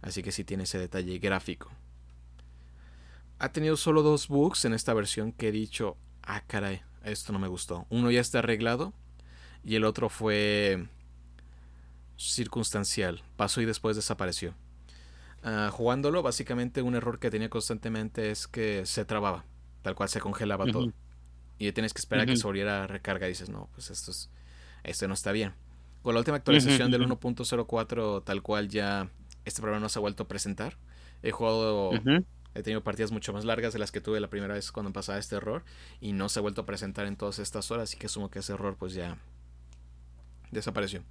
Así 0.01 0.21
que 0.21 0.33
sí 0.33 0.43
tiene 0.43 0.63
ese 0.63 0.77
detalle 0.77 1.17
gráfico. 1.17 1.71
Ha 3.39 3.49
tenido 3.53 3.77
solo 3.77 4.03
dos 4.03 4.27
bugs 4.27 4.65
en 4.65 4.73
esta 4.73 4.93
versión 4.93 5.31
que 5.31 5.47
he 5.47 5.51
dicho, 5.53 5.95
ah 6.23 6.43
caray, 6.45 6.81
esto 7.05 7.31
no 7.31 7.39
me 7.39 7.47
gustó. 7.47 7.87
Uno 7.89 8.11
ya 8.11 8.19
está 8.19 8.39
arreglado 8.39 8.93
y 9.63 9.75
el 9.75 9.85
otro 9.85 10.09
fue 10.09 10.87
circunstancial. 12.17 13.23
Pasó 13.37 13.61
y 13.61 13.65
después 13.65 13.95
desapareció. 13.95 14.55
Ah, 15.41 15.69
jugándolo, 15.71 16.21
básicamente 16.21 16.81
un 16.81 16.95
error 16.95 17.17
que 17.17 17.31
tenía 17.31 17.49
constantemente 17.49 18.29
es 18.29 18.45
que 18.45 18.85
se 18.85 19.05
trababa, 19.05 19.45
tal 19.83 19.95
cual 19.95 20.09
se 20.09 20.19
congelaba 20.19 20.65
todo. 20.65 20.91
Y 21.57 21.71
tienes 21.71 21.93
que 21.93 21.99
esperar 21.99 22.23
a 22.23 22.25
que 22.25 22.35
se 22.35 22.43
volviera 22.43 22.83
a 22.83 22.87
recarga 22.87 23.27
y 23.27 23.29
dices, 23.29 23.49
no, 23.49 23.69
pues 23.73 23.89
esto, 23.89 24.11
es, 24.11 24.29
esto 24.83 25.07
no 25.07 25.13
está 25.13 25.31
bien. 25.31 25.53
Con 26.01 26.15
la 26.15 26.19
última 26.19 26.37
actualización 26.37 26.89
del 26.91 27.03
ujú. 27.03 27.31
1.04, 27.31 28.23
tal 28.23 28.41
cual 28.41 28.69
ya 28.69 29.09
este 29.45 29.61
problema 29.61 29.79
no 29.79 29.89
se 29.89 29.99
ha 29.99 30.01
vuelto 30.01 30.23
a 30.23 30.27
presentar. 30.27 30.77
He 31.23 31.31
jugado, 31.31 31.91
he 32.53 32.63
tenido 32.63 32.83
partidas 32.83 33.11
mucho 33.11 33.33
más 33.33 33.45
largas 33.45 33.73
de 33.73 33.79
las 33.79 33.91
que 33.91 34.01
tuve 34.01 34.19
la 34.19 34.29
primera 34.29 34.53
vez 34.55 34.71
cuando 34.71 34.91
pasaba 34.91 35.19
este 35.19 35.35
error 35.35 35.63
y 35.99 36.13
no 36.13 36.29
se 36.29 36.39
ha 36.39 36.41
vuelto 36.41 36.61
a 36.61 36.65
presentar 36.65 37.05
en 37.05 37.15
todas 37.15 37.39
estas 37.39 37.69
horas, 37.69 37.83
así 37.83 37.97
que 37.97 38.07
asumo 38.07 38.29
que 38.29 38.39
ese 38.39 38.53
error 38.53 38.75
pues 38.77 38.93
ya 38.93 39.17
desapareció. 40.51 41.03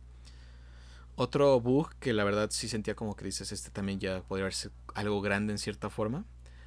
Otro 1.15 1.61
bug 1.61 1.95
que 2.01 2.13
la 2.13 2.25
verdad 2.25 2.49
sí 2.51 2.69
sentía 2.69 2.95
como 2.95 3.15
que 3.15 3.25
dices, 3.25 3.53
este 3.53 3.71
también 3.71 4.01
ya 4.01 4.23
podría 4.23 4.45
verse 4.45 4.71
algo 4.95 5.21
grande 5.21 5.53
en 5.53 5.59
cierta 5.59 5.91
forma, 5.91 6.25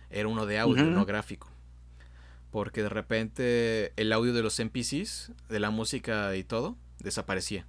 era 0.10 0.28
uno 0.28 0.45
de 0.45 0.60
audio, 0.60 0.86
no 0.86 1.06
gráfico. 1.06 1.49
Porque 2.51 2.84
de 2.84 2.89
repente 2.89 3.93
el 3.95 4.14
audio 4.14 4.32
de 4.32 4.43
los 4.43 4.60
NPCs, 4.60 5.32
de 5.49 5.60
la 5.60 5.72
música 5.72 6.36
y 6.36 6.43
todo, 6.43 6.78
desaparecía 7.04 7.68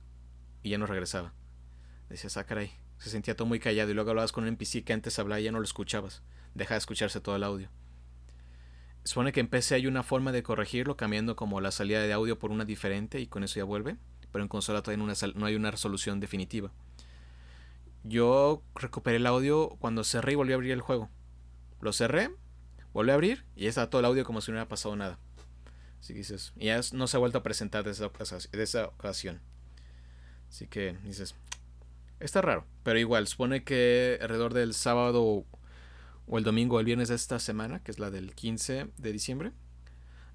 y 0.63 0.71
ya 0.71 0.79
no 0.79 0.87
regresaba. 0.87 1.35
Decías, 2.09 2.37
ah, 2.37 2.45
caray, 2.45 2.73
se 2.99 3.11
sentía 3.11 3.37
todo 3.37 3.47
muy 3.47 3.61
callado 3.61 3.91
y 3.91 3.95
luego 3.95 4.11
hablabas 4.11 4.33
con 4.33 4.45
un 4.45 4.49
NPC 4.49 4.85
que 4.85 4.93
antes 4.93 5.19
hablaba 5.19 5.41
y 5.41 5.45
ya 5.45 5.53
no 5.53 5.59
lo 5.59 5.65
escuchabas. 5.65 6.23
Deja 6.55 6.75
de 6.75 6.79
escucharse 6.79 7.21
todo 7.21 7.37
el 7.37 7.45
audio. 7.45 7.69
Supone 9.05 9.33
que 9.33 9.41
en 9.41 9.49
PC 9.49 9.75
hay 9.75 9.87
una 9.87 10.03
forma 10.03 10.33
de 10.33 10.43
corregirlo 10.43 10.97
cambiando 10.97 11.37
como 11.37 11.61
la 11.61 11.71
salida 11.71 12.01
de 12.01 12.13
audio 12.13 12.39
por 12.39 12.51
una 12.51 12.65
diferente 12.65 13.21
y 13.21 13.27
con 13.27 13.45
eso 13.45 13.57
ya 13.57 13.65
vuelve, 13.65 13.99
pero 14.33 14.43
en 14.43 14.49
consola 14.49 14.83
todavía 14.83 15.05
no, 15.35 15.47
hay 15.47 15.55
una 15.57 15.71
resolución 15.71 16.21
definitiva. 16.21 16.73
Yo 18.03 18.63
recuperé 18.75 19.17
el 19.17 19.27
audio 19.27 19.77
cuando 19.79 20.05
cerré 20.05 20.33
y 20.33 20.37
volví 20.37 20.53
a 20.53 20.55
abrir 20.55 20.73
el 20.73 20.81
juego. 20.81 21.11
Lo 21.81 21.93
cerré, 21.93 22.31
volví 22.95 23.11
a 23.11 23.15
abrir 23.15 23.45
y 23.57 23.65
ya 23.65 23.69
está 23.69 23.91
todo 23.91 23.99
el 23.99 24.07
audio 24.07 24.25
como 24.25 24.41
si 24.41 24.51
no 24.51 24.57
hubiera 24.57 24.69
pasado 24.69 24.97
nada. 24.97 25.19
Que 26.07 26.13
dices, 26.13 26.53
ya 26.57 26.81
no 26.93 27.07
se 27.07 27.17
ha 27.17 27.21
vuelto 27.21 27.39
a 27.39 27.43
presentar 27.43 27.85
de 27.85 27.93
esa, 27.93 28.87
ocasión. 28.87 29.41
Así 30.49 30.67
que 30.67 30.99
dices, 31.05 31.35
está 32.21 32.43
raro, 32.43 32.67
pero 32.83 32.99
igual, 32.99 33.27
supone 33.27 33.65
que 33.65 34.19
alrededor 34.21 34.53
del 34.53 34.75
sábado 34.75 35.47
o 36.27 36.39
el 36.39 36.45
domingo 36.45 36.77
o 36.77 36.81
el 36.81 36.87
viernes 36.87 37.09
de 37.09 37.15
esta 37.15 37.39
semana, 37.39 37.83
que 37.83 37.91
es 37.91 37.99
la 37.99 38.11
del 38.11 38.35
15 38.35 38.89
de 38.97 39.13
diciembre, 39.13 39.53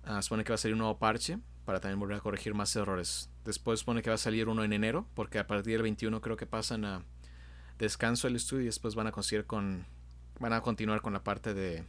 ah, 0.04 0.22
supone 0.22 0.44
que 0.44 0.52
va 0.52 0.56
a 0.56 0.58
salir 0.58 0.74
un 0.74 0.80
nuevo 0.80 0.98
parche 0.98 1.38
para 1.66 1.80
también 1.80 2.00
volver 2.00 2.18
a 2.18 2.22
corregir 2.22 2.56
más 2.56 2.76
errores. 2.76 3.30
Después 3.46 3.82
supone 3.82 4.02
que 4.02 4.10
va 4.10 4.16
a 4.16 4.18
salir 4.18 4.50
uno 4.50 4.64
en 4.64 4.74
enero, 4.74 5.08
porque 5.14 5.38
a 5.38 5.46
partir 5.46 5.74
del 5.74 5.84
21 5.84 6.20
creo 6.20 6.36
que 6.36 6.48
pasan 6.48 6.84
a 6.84 7.06
descanso 7.78 8.28
el 8.28 8.36
estudio 8.36 8.64
y 8.64 8.66
después 8.66 8.96
van 8.96 9.08
a 9.08 9.12
con 9.46 9.86
van 10.40 10.54
a 10.54 10.62
continuar 10.62 11.02
con 11.02 11.14
la 11.14 11.24
parte 11.24 11.54
de 11.54 11.84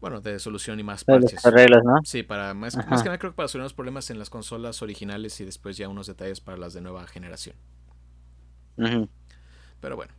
bueno, 0.00 0.20
de 0.20 0.38
solución 0.38 0.80
y 0.80 0.82
más 0.82 1.04
parches. 1.04 1.44
arreglos, 1.44 1.82
¿no? 1.84 2.00
Sí, 2.04 2.22
para 2.22 2.54
más, 2.54 2.76
más 2.76 3.02
que 3.02 3.08
nada 3.08 3.18
creo 3.18 3.32
que 3.32 3.36
para 3.36 3.48
solucionar 3.48 3.66
los 3.66 3.74
problemas 3.74 4.10
en 4.10 4.18
las 4.18 4.30
consolas 4.30 4.82
originales 4.82 5.40
y 5.40 5.44
después 5.44 5.76
ya 5.76 5.88
unos 5.88 6.06
detalles 6.06 6.40
para 6.40 6.56
las 6.56 6.72
de 6.72 6.80
nueva 6.80 7.06
generación. 7.06 7.56
Ujú. 8.76 9.08
Pero 9.80 9.96
bueno, 9.96 10.12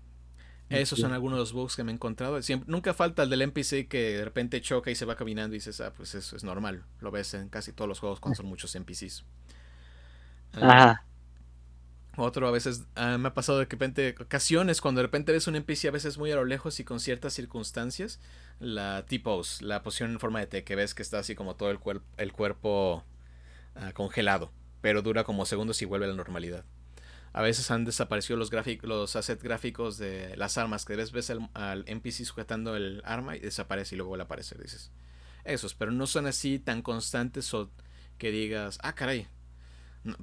esos 0.69 0.99
son 0.99 1.11
algunos 1.13 1.37
de 1.37 1.41
los 1.41 1.53
bugs 1.53 1.75
que 1.75 1.83
me 1.83 1.91
he 1.91 1.95
encontrado. 1.95 2.41
Siempre, 2.41 2.69
nunca 2.71 2.93
falta 2.93 3.23
el 3.23 3.29
del 3.29 3.41
NPC 3.41 3.87
que 3.87 4.17
de 4.17 4.23
repente 4.23 4.61
choca 4.61 4.91
y 4.91 4.95
se 4.95 5.05
va 5.05 5.15
caminando 5.15 5.55
y 5.55 5.57
dices, 5.59 5.81
ah, 5.81 5.91
pues 5.95 6.15
eso 6.15 6.35
es 6.35 6.43
normal. 6.43 6.83
Lo 6.99 7.11
ves 7.11 7.33
en 7.33 7.49
casi 7.49 7.73
todos 7.73 7.89
los 7.89 7.99
juegos 7.99 8.19
cuando 8.19 8.37
son 8.37 8.45
muchos 8.45 8.73
NPCs. 8.75 9.25
Ajá. 10.53 11.03
Otro 12.17 12.45
a 12.47 12.51
veces 12.51 12.83
ah, 12.95 13.17
me 13.17 13.29
ha 13.29 13.33
pasado 13.33 13.59
de 13.59 13.65
repente 13.65 14.15
ocasiones 14.19 14.81
cuando 14.81 14.99
de 14.99 15.07
repente 15.07 15.31
ves 15.31 15.47
un 15.47 15.55
NPC 15.55 15.85
a 15.87 15.91
veces 15.91 16.17
muy 16.17 16.29
a 16.31 16.35
lo 16.35 16.43
lejos 16.43 16.79
y 16.81 16.83
con 16.83 16.99
ciertas 16.99 17.33
circunstancias 17.33 18.19
la 18.59 19.05
T-pose, 19.07 19.63
la 19.63 19.81
posición 19.81 20.11
en 20.11 20.19
forma 20.19 20.39
de 20.39 20.47
T 20.47 20.63
que 20.65 20.75
ves 20.75 20.93
que 20.93 21.03
está 21.03 21.19
así 21.19 21.35
como 21.35 21.55
todo 21.55 21.71
el, 21.71 21.79
cuer- 21.79 22.01
el 22.17 22.33
cuerpo 22.33 23.05
ah, 23.75 23.93
congelado, 23.93 24.51
pero 24.81 25.01
dura 25.01 25.23
como 25.23 25.45
segundos 25.45 25.81
y 25.81 25.85
vuelve 25.85 26.05
a 26.05 26.09
la 26.09 26.15
normalidad. 26.15 26.65
A 27.33 27.41
veces 27.41 27.71
han 27.71 27.85
desaparecido 27.85 28.37
los 28.37 28.49
gráficos, 28.49 28.89
los 28.89 29.15
assets 29.15 29.41
gráficos 29.41 29.97
de 29.97 30.35
las 30.35 30.57
armas 30.57 30.83
que 30.83 30.97
ves 30.97 31.13
ves 31.13 31.29
al, 31.29 31.49
al 31.53 31.85
NPC 31.87 32.25
sujetando 32.25 32.75
el 32.75 33.01
arma 33.05 33.37
y 33.37 33.39
desaparece 33.39 33.95
y 33.95 33.97
luego 33.97 34.09
vuelve 34.09 34.23
a 34.23 34.25
aparecer, 34.25 34.61
dices. 34.61 34.91
Esos, 35.45 35.75
pero 35.75 35.91
no 35.91 36.07
son 36.07 36.27
así 36.27 36.59
tan 36.59 36.81
constantes 36.81 37.53
o 37.53 37.71
que 38.17 38.31
digas, 38.31 38.79
ah, 38.83 38.93
caray, 38.95 39.27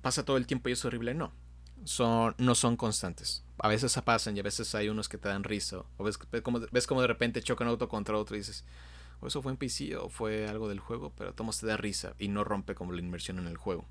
pasa 0.02 0.24
todo 0.24 0.36
el 0.36 0.46
tiempo 0.46 0.68
y 0.68 0.72
es 0.72 0.84
horrible, 0.84 1.14
no 1.14 1.32
son, 1.84 2.34
no 2.38 2.54
son 2.54 2.76
constantes. 2.76 3.44
A 3.58 3.68
veces 3.68 3.92
se 3.92 4.02
pasan 4.02 4.36
y 4.36 4.40
a 4.40 4.42
veces 4.42 4.74
hay 4.74 4.88
unos 4.88 5.08
que 5.08 5.18
te 5.18 5.28
dan 5.28 5.44
risa. 5.44 5.82
O 5.96 6.04
ves, 6.04 6.18
ves 6.30 6.42
como, 6.42 6.60
ves 6.70 6.86
como 6.86 7.00
de 7.00 7.06
repente 7.08 7.42
chocan 7.42 7.68
auto 7.68 7.88
contra 7.88 8.16
otro 8.16 8.36
y 8.36 8.40
dices, 8.40 8.64
o 9.20 9.26
eso 9.28 9.42
fue 9.42 9.52
en 9.52 9.58
PC 9.58 9.96
o 9.96 10.08
fue 10.08 10.48
algo 10.48 10.68
del 10.68 10.80
juego, 10.80 11.12
pero 11.16 11.34
tomo 11.34 11.52
te 11.52 11.66
da 11.66 11.76
risa 11.76 12.14
y 12.18 12.28
no 12.28 12.44
rompe 12.44 12.74
como 12.74 12.92
la 12.92 13.00
inmersión 13.00 13.38
en 13.38 13.46
el 13.48 13.56
juego. 13.56 13.86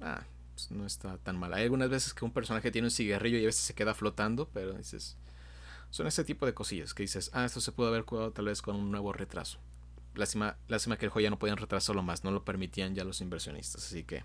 Ah, 0.00 0.24
pues 0.54 0.70
no 0.70 0.86
está 0.86 1.18
tan 1.18 1.38
mal. 1.38 1.52
Hay 1.54 1.64
algunas 1.64 1.90
veces 1.90 2.14
que 2.14 2.24
un 2.24 2.32
personaje 2.32 2.70
tiene 2.70 2.86
un 2.86 2.90
cigarrillo 2.92 3.38
y 3.38 3.42
a 3.42 3.46
veces 3.46 3.62
se 3.64 3.74
queda 3.74 3.94
flotando, 3.94 4.48
pero 4.52 4.74
dices, 4.74 5.16
Son 5.90 6.06
ese 6.06 6.24
tipo 6.24 6.46
de 6.46 6.54
cosillas 6.54 6.94
que 6.94 7.04
dices, 7.04 7.30
ah, 7.34 7.44
esto 7.44 7.60
se 7.60 7.72
pudo 7.72 7.88
haber 7.88 8.04
cuidado 8.04 8.32
tal 8.32 8.46
vez 8.46 8.62
con 8.62 8.76
un 8.76 8.90
nuevo 8.92 9.12
retraso. 9.12 9.60
Lástima, 10.14 10.58
lástima 10.68 10.98
que 10.98 11.06
el 11.06 11.10
juego 11.12 11.24
ya 11.24 11.30
no 11.30 11.38
podían 11.38 11.58
retrasarlo 11.58 12.02
más, 12.02 12.24
no 12.24 12.30
lo 12.32 12.44
permitían 12.44 12.94
ya 12.94 13.04
los 13.04 13.20
inversionistas. 13.20 13.84
Así 13.86 14.04
que, 14.04 14.24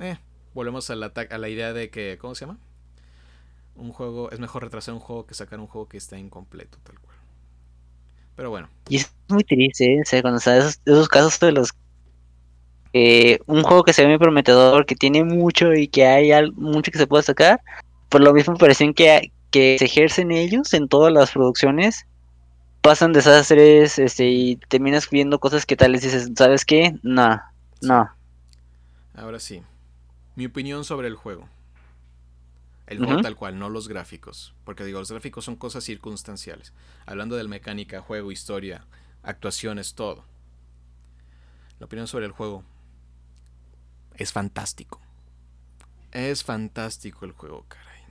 eh, 0.00 0.18
volvemos 0.54 0.90
a 0.90 0.96
la, 0.96 1.12
a 1.30 1.38
la 1.38 1.48
idea 1.48 1.72
de 1.72 1.90
que, 1.90 2.18
¿cómo 2.20 2.34
se 2.34 2.46
llama? 2.46 2.58
Un 3.74 3.92
juego, 3.92 4.30
es 4.30 4.38
mejor 4.38 4.64
retrasar 4.64 4.94
un 4.94 5.00
juego 5.00 5.26
que 5.26 5.34
sacar 5.34 5.58
un 5.60 5.66
juego 5.66 5.88
que 5.88 5.96
está 5.96 6.18
incompleto, 6.18 6.78
tal 6.82 6.98
cual. 7.00 7.16
Pero 8.36 8.50
bueno. 8.50 8.68
Y 8.88 8.96
es 8.96 9.12
muy 9.28 9.44
triste, 9.44 9.94
¿eh? 9.94 10.00
o 10.02 10.04
sea, 10.04 10.22
cuando 10.22 10.40
sabes 10.40 10.80
esos, 10.84 11.08
casos 11.08 11.38
de 11.40 11.52
los 11.52 11.70
eh, 12.94 13.38
un 13.46 13.62
juego 13.62 13.84
que 13.84 13.94
se 13.94 14.02
ve 14.02 14.08
muy 14.08 14.18
prometedor, 14.18 14.84
que 14.84 14.94
tiene 14.94 15.24
mucho 15.24 15.72
y 15.72 15.88
que 15.88 16.06
hay 16.06 16.30
mucho 16.52 16.92
que 16.92 16.98
se 16.98 17.06
puede 17.06 17.22
sacar, 17.22 17.60
por 18.10 18.20
lo 18.20 18.34
mismo 18.34 18.56
parecen 18.56 18.92
que, 18.92 19.32
que 19.50 19.76
se 19.78 19.86
ejercen 19.86 20.30
ellos 20.30 20.74
en 20.74 20.88
todas 20.88 21.12
las 21.12 21.30
producciones, 21.30 22.06
pasan 22.82 23.14
desastres 23.14 23.98
este, 23.98 24.28
y 24.28 24.56
terminas 24.68 25.08
viendo 25.08 25.38
cosas 25.38 25.64
que 25.64 25.76
tal 25.76 25.92
les 25.92 26.02
dices, 26.02 26.30
¿sabes 26.36 26.66
qué? 26.66 26.94
No, 27.02 27.40
no. 27.80 28.10
Ahora 29.14 29.40
sí, 29.40 29.62
mi 30.36 30.46
opinión 30.46 30.84
sobre 30.84 31.08
el 31.08 31.14
juego. 31.14 31.48
El 32.86 32.98
juego 32.98 33.22
tal 33.22 33.36
cual, 33.36 33.58
no 33.58 33.70
los 33.70 33.88
gráficos. 33.88 34.54
Porque 34.64 34.84
digo, 34.84 34.98
los 34.98 35.10
gráficos 35.10 35.44
son 35.44 35.56
cosas 35.56 35.84
circunstanciales. 35.84 36.72
Hablando 37.06 37.36
de 37.36 37.44
mecánica, 37.48 38.00
juego, 38.00 38.32
historia, 38.32 38.86
actuaciones, 39.22 39.94
todo. 39.94 40.24
La 41.78 41.86
opinión 41.86 42.06
sobre 42.06 42.26
el 42.26 42.32
juego 42.32 42.64
es 44.16 44.32
fantástico. 44.32 45.00
Es 46.10 46.44
fantástico 46.44 47.24
el 47.24 47.32
juego, 47.32 47.64
caray. 47.68 48.02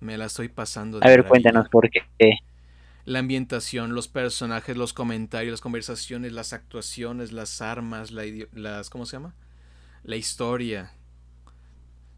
Me 0.00 0.16
la 0.16 0.26
estoy 0.26 0.48
pasando. 0.48 1.00
De 1.00 1.06
A 1.06 1.10
ver, 1.10 1.26
cuéntanos 1.26 1.68
por 1.68 1.90
qué. 1.90 2.02
La 3.04 3.18
ambientación, 3.18 3.94
los 3.94 4.08
personajes, 4.08 4.76
los 4.76 4.92
comentarios, 4.92 5.50
las 5.50 5.60
conversaciones, 5.60 6.32
las 6.32 6.52
actuaciones, 6.52 7.32
las 7.32 7.60
armas, 7.60 8.12
la 8.12 8.24
las 8.52 8.88
¿cómo 8.88 9.04
se 9.06 9.16
llama? 9.16 9.34
La 10.04 10.16
historia. 10.16 10.92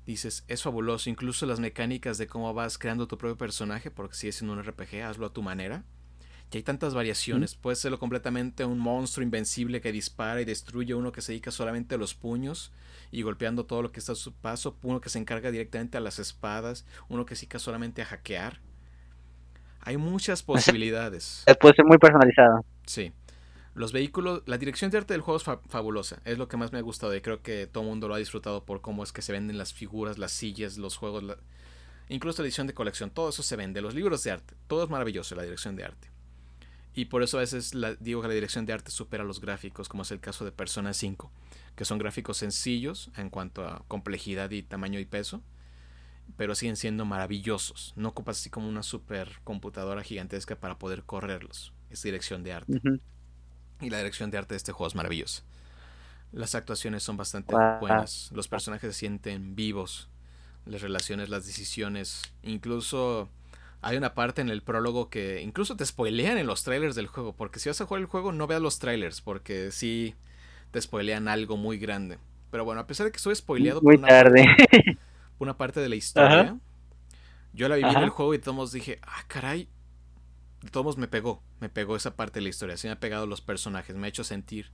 Dices, 0.07 0.45
es 0.47 0.63
fabuloso. 0.63 1.11
Incluso 1.11 1.47
las 1.47 1.61
mecánicas 1.61 2.17
de 2.17 2.29
cómo 2.29 2.55
vas 2.55 2.79
creando 2.79 3.09
tu 3.09 3.19
propio 3.19 3.37
personaje, 3.37 3.91
porque 3.91 4.15
si 4.15 4.29
es 4.29 4.41
en 4.41 4.51
un 4.51 4.63
RPG, 4.63 5.03
hazlo 5.03 5.27
a 5.27 5.33
tu 5.33 5.43
manera. 5.43 5.85
Y 6.53 6.59
hay 6.59 6.63
tantas 6.63 6.95
variaciones. 6.95 7.57
Puede 7.57 7.75
serlo 7.75 7.99
completamente 7.99 8.65
un 8.65 8.79
monstruo 8.79 9.25
invencible 9.25 9.81
que 9.81 9.91
dispara 9.91 10.41
y 10.41 10.45
destruye 10.45 10.95
uno 10.95 11.11
que 11.11 11.21
se 11.21 11.33
dedica 11.33 11.51
solamente 11.51 11.97
a 11.97 11.99
los 11.99 12.15
puños 12.15 12.73
y 13.11 13.23
golpeando 13.23 13.67
todo 13.67 13.83
lo 13.83 13.91
que 13.91 13.99
está 13.99 14.13
a 14.13 14.15
su 14.15 14.33
paso. 14.33 14.79
Uno 14.83 15.01
que 15.01 15.09
se 15.09 15.19
encarga 15.19 15.51
directamente 15.51 15.97
a 15.99 16.01
las 16.01 16.21
espadas. 16.21 16.87
Uno 17.09 17.27
que 17.27 17.35
se 17.35 17.41
dedica 17.41 17.59
solamente 17.59 18.01
a 18.01 18.05
hackear. 18.05 18.61
Hay 19.81 19.97
muchas 19.97 20.43
posibilidades. 20.45 21.43
Puede 21.61 21.75
ser 21.75 21.85
muy 21.85 21.99
personalizado. 21.99 22.65
Sí. 22.87 23.13
Los 23.77 23.93
vehículos, 23.93 24.43
la 24.47 24.57
dirección 24.57 24.91
de 24.91 24.97
arte 24.97 25.13
del 25.13 25.21
juego 25.21 25.37
es 25.37 25.45
fabulosa. 25.69 26.23
Es 26.25 26.39
lo 26.39 26.49
que 26.49 26.57
más 26.57 26.73
me 26.73 26.79
ha 26.79 26.83
gustado 26.83 27.15
y 27.15 27.21
creo 27.21 27.43
que 27.43 27.67
todo 27.67 27.85
el 27.85 27.91
mundo 27.91 28.09
lo 28.09 28.15
ha 28.15 28.19
disfrutado 28.19 28.65
por 28.65 28.81
cómo 28.81 29.03
es 29.03 29.13
que 29.13 29.21
se 29.21 29.33
venden 29.33 29.59
las 29.59 29.75
figuras, 29.75 30.17
las 30.17 30.33
sillas, 30.33 30.79
los 30.79 30.97
juegos, 30.97 31.23
incluso 32.09 32.41
la 32.41 32.49
edición 32.49 32.67
de 32.67 32.73
colección. 32.73 33.11
Todo 33.11 33.29
eso 33.29 33.43
se 33.43 33.55
vende. 33.55 33.83
Los 33.83 33.95
libros 33.95 34.23
de 34.23 34.31
arte. 34.31 34.55
Todo 34.67 34.85
es 34.85 34.89
maravilloso, 34.89 35.35
la 35.35 35.43
dirección 35.43 35.77
de 35.77 35.85
arte. 35.85 36.09
Y 36.95 37.05
por 37.05 37.23
eso 37.23 37.37
a 37.37 37.41
veces 37.41 37.75
digo 38.01 38.23
que 38.23 38.29
la 38.29 38.33
dirección 38.33 38.65
de 38.65 38.73
arte 38.73 38.91
supera 38.91 39.25
los 39.25 39.43
gráficos, 39.43 39.91
como 39.91 40.05
es 40.05 40.11
el 40.11 40.21
caso 40.21 40.47
de 40.47 40.53
Persona 40.53 40.95
5, 40.95 41.31
que 41.75 41.85
son 41.85 41.99
gráficos 41.99 42.39
sencillos 42.39 43.11
en 43.15 43.29
cuanto 43.29 43.63
a 43.63 43.85
complejidad 43.89 44.53
y 44.53 44.63
tamaño 44.63 44.99
y 45.01 45.05
peso, 45.05 45.43
pero 46.39 46.55
siguen 46.55 46.77
siendo 46.77 47.05
maravillosos. 47.05 47.93
No 47.95 48.09
ocupas 48.09 48.41
así 48.41 48.49
como 48.49 48.71
una 48.71 48.83
super 48.83 49.39
computadora 49.45 50.03
gigantesca 50.03 50.57
para 50.57 50.79
poder 50.79 51.03
correrlos. 51.03 51.75
Es 51.91 52.03
dirección 52.03 52.43
de 52.43 52.55
arte. 52.55 52.81
Y 53.81 53.91
la 53.91 53.99
dirección 53.99 54.31
de 54.31 54.39
arte 54.39 54.55
de 54.55 54.59
este 54.59 54.73
juego 54.73 54.89
es 54.89 54.95
maravillosa. 54.95 55.43
Las 56.33 56.55
actuaciones 56.55 57.03
son 57.03 57.17
bastante 57.17 57.55
buenas. 57.81 58.31
Los 58.33 58.49
personajes 58.49 58.95
se 58.95 58.99
sienten 58.99 59.55
vivos. 59.55 60.09
Las 60.65 60.83
relaciones, 60.83 61.29
las 61.29 61.47
decisiones. 61.47 62.23
Incluso 62.43 63.29
hay 63.83 63.97
una 63.97 64.15
parte 64.15 64.41
en 64.41 64.49
el 64.49 64.63
prólogo 64.63 65.09
que 65.09 65.41
incluso 65.43 65.77
te 65.77 65.87
spoilean 65.87 66.39
en 66.39 66.47
los 66.47 66.63
trailers 66.63 66.95
del 66.95 67.07
juego. 67.07 67.35
Porque 67.35 67.59
si 67.59 67.69
vas 67.69 67.81
a 67.81 67.87
jugar 67.87 68.01
el 68.01 68.07
juego, 68.07 68.33
no 68.33 68.47
veas 68.47 68.61
los 68.61 68.79
trailers. 68.79 69.21
Porque 69.21 69.71
sí 69.71 70.15
te 70.71 70.81
spoilean 70.81 71.29
algo 71.29 71.57
muy 71.57 71.79
grande. 71.79 72.19
Pero 72.51 72.65
bueno, 72.65 72.81
a 72.81 72.87
pesar 72.87 73.07
de 73.07 73.13
que 73.13 73.19
estoy 73.19 73.35
spoileado 73.35 73.81
muy 73.83 73.97
por, 73.97 74.05
una 74.05 74.09
tarde. 74.09 74.45
Parte, 74.71 74.99
una 75.39 75.57
parte 75.57 75.81
de 75.81 75.89
la 75.89 75.97
historia, 75.97 76.57
yo 77.53 77.69
la 77.69 77.77
viví 77.77 77.91
en 77.91 78.03
el 78.03 78.11
juego 78.11 78.35
y 78.35 78.39
todos 78.39 78.73
dije, 78.73 78.99
ah, 79.03 79.25
caray. 79.27 79.69
De 80.67 80.73
todos 80.73 80.99
me 80.99 81.07
pegó. 81.07 81.43
Me 81.61 81.69
pegó 81.69 81.95
esa 81.95 82.17
parte 82.17 82.41
de 82.41 82.43
la 82.43 82.49
historia. 82.49 82.77
Se 82.77 82.89
me 82.89 82.93
ha 82.93 83.01
pegado 83.01 83.27
los 83.27 83.41
personajes. 83.41 83.95
Me 83.95 84.07
ha 84.07 84.11
hecho 84.11 84.25
sentir 84.25 84.73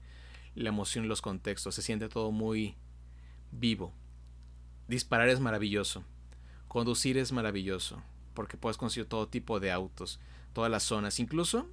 la 0.55 0.69
emoción 0.69 1.05
y 1.05 1.07
los 1.07 1.21
contextos. 1.21 1.75
Se 1.75 1.83
siente 1.83 2.09
todo 2.09 2.31
muy 2.31 2.75
vivo. 3.51 3.93
Disparar 4.87 5.29
es 5.29 5.39
maravilloso. 5.39 6.03
Conducir 6.67 7.17
es 7.19 7.31
maravilloso 7.31 8.01
porque 8.33 8.57
puedes 8.57 8.77
conseguir 8.77 9.07
todo 9.07 9.27
tipo 9.27 9.59
de 9.59 9.71
autos, 9.71 10.19
todas 10.53 10.71
las 10.71 10.81
zonas, 10.81 11.19
incluso 11.19 11.69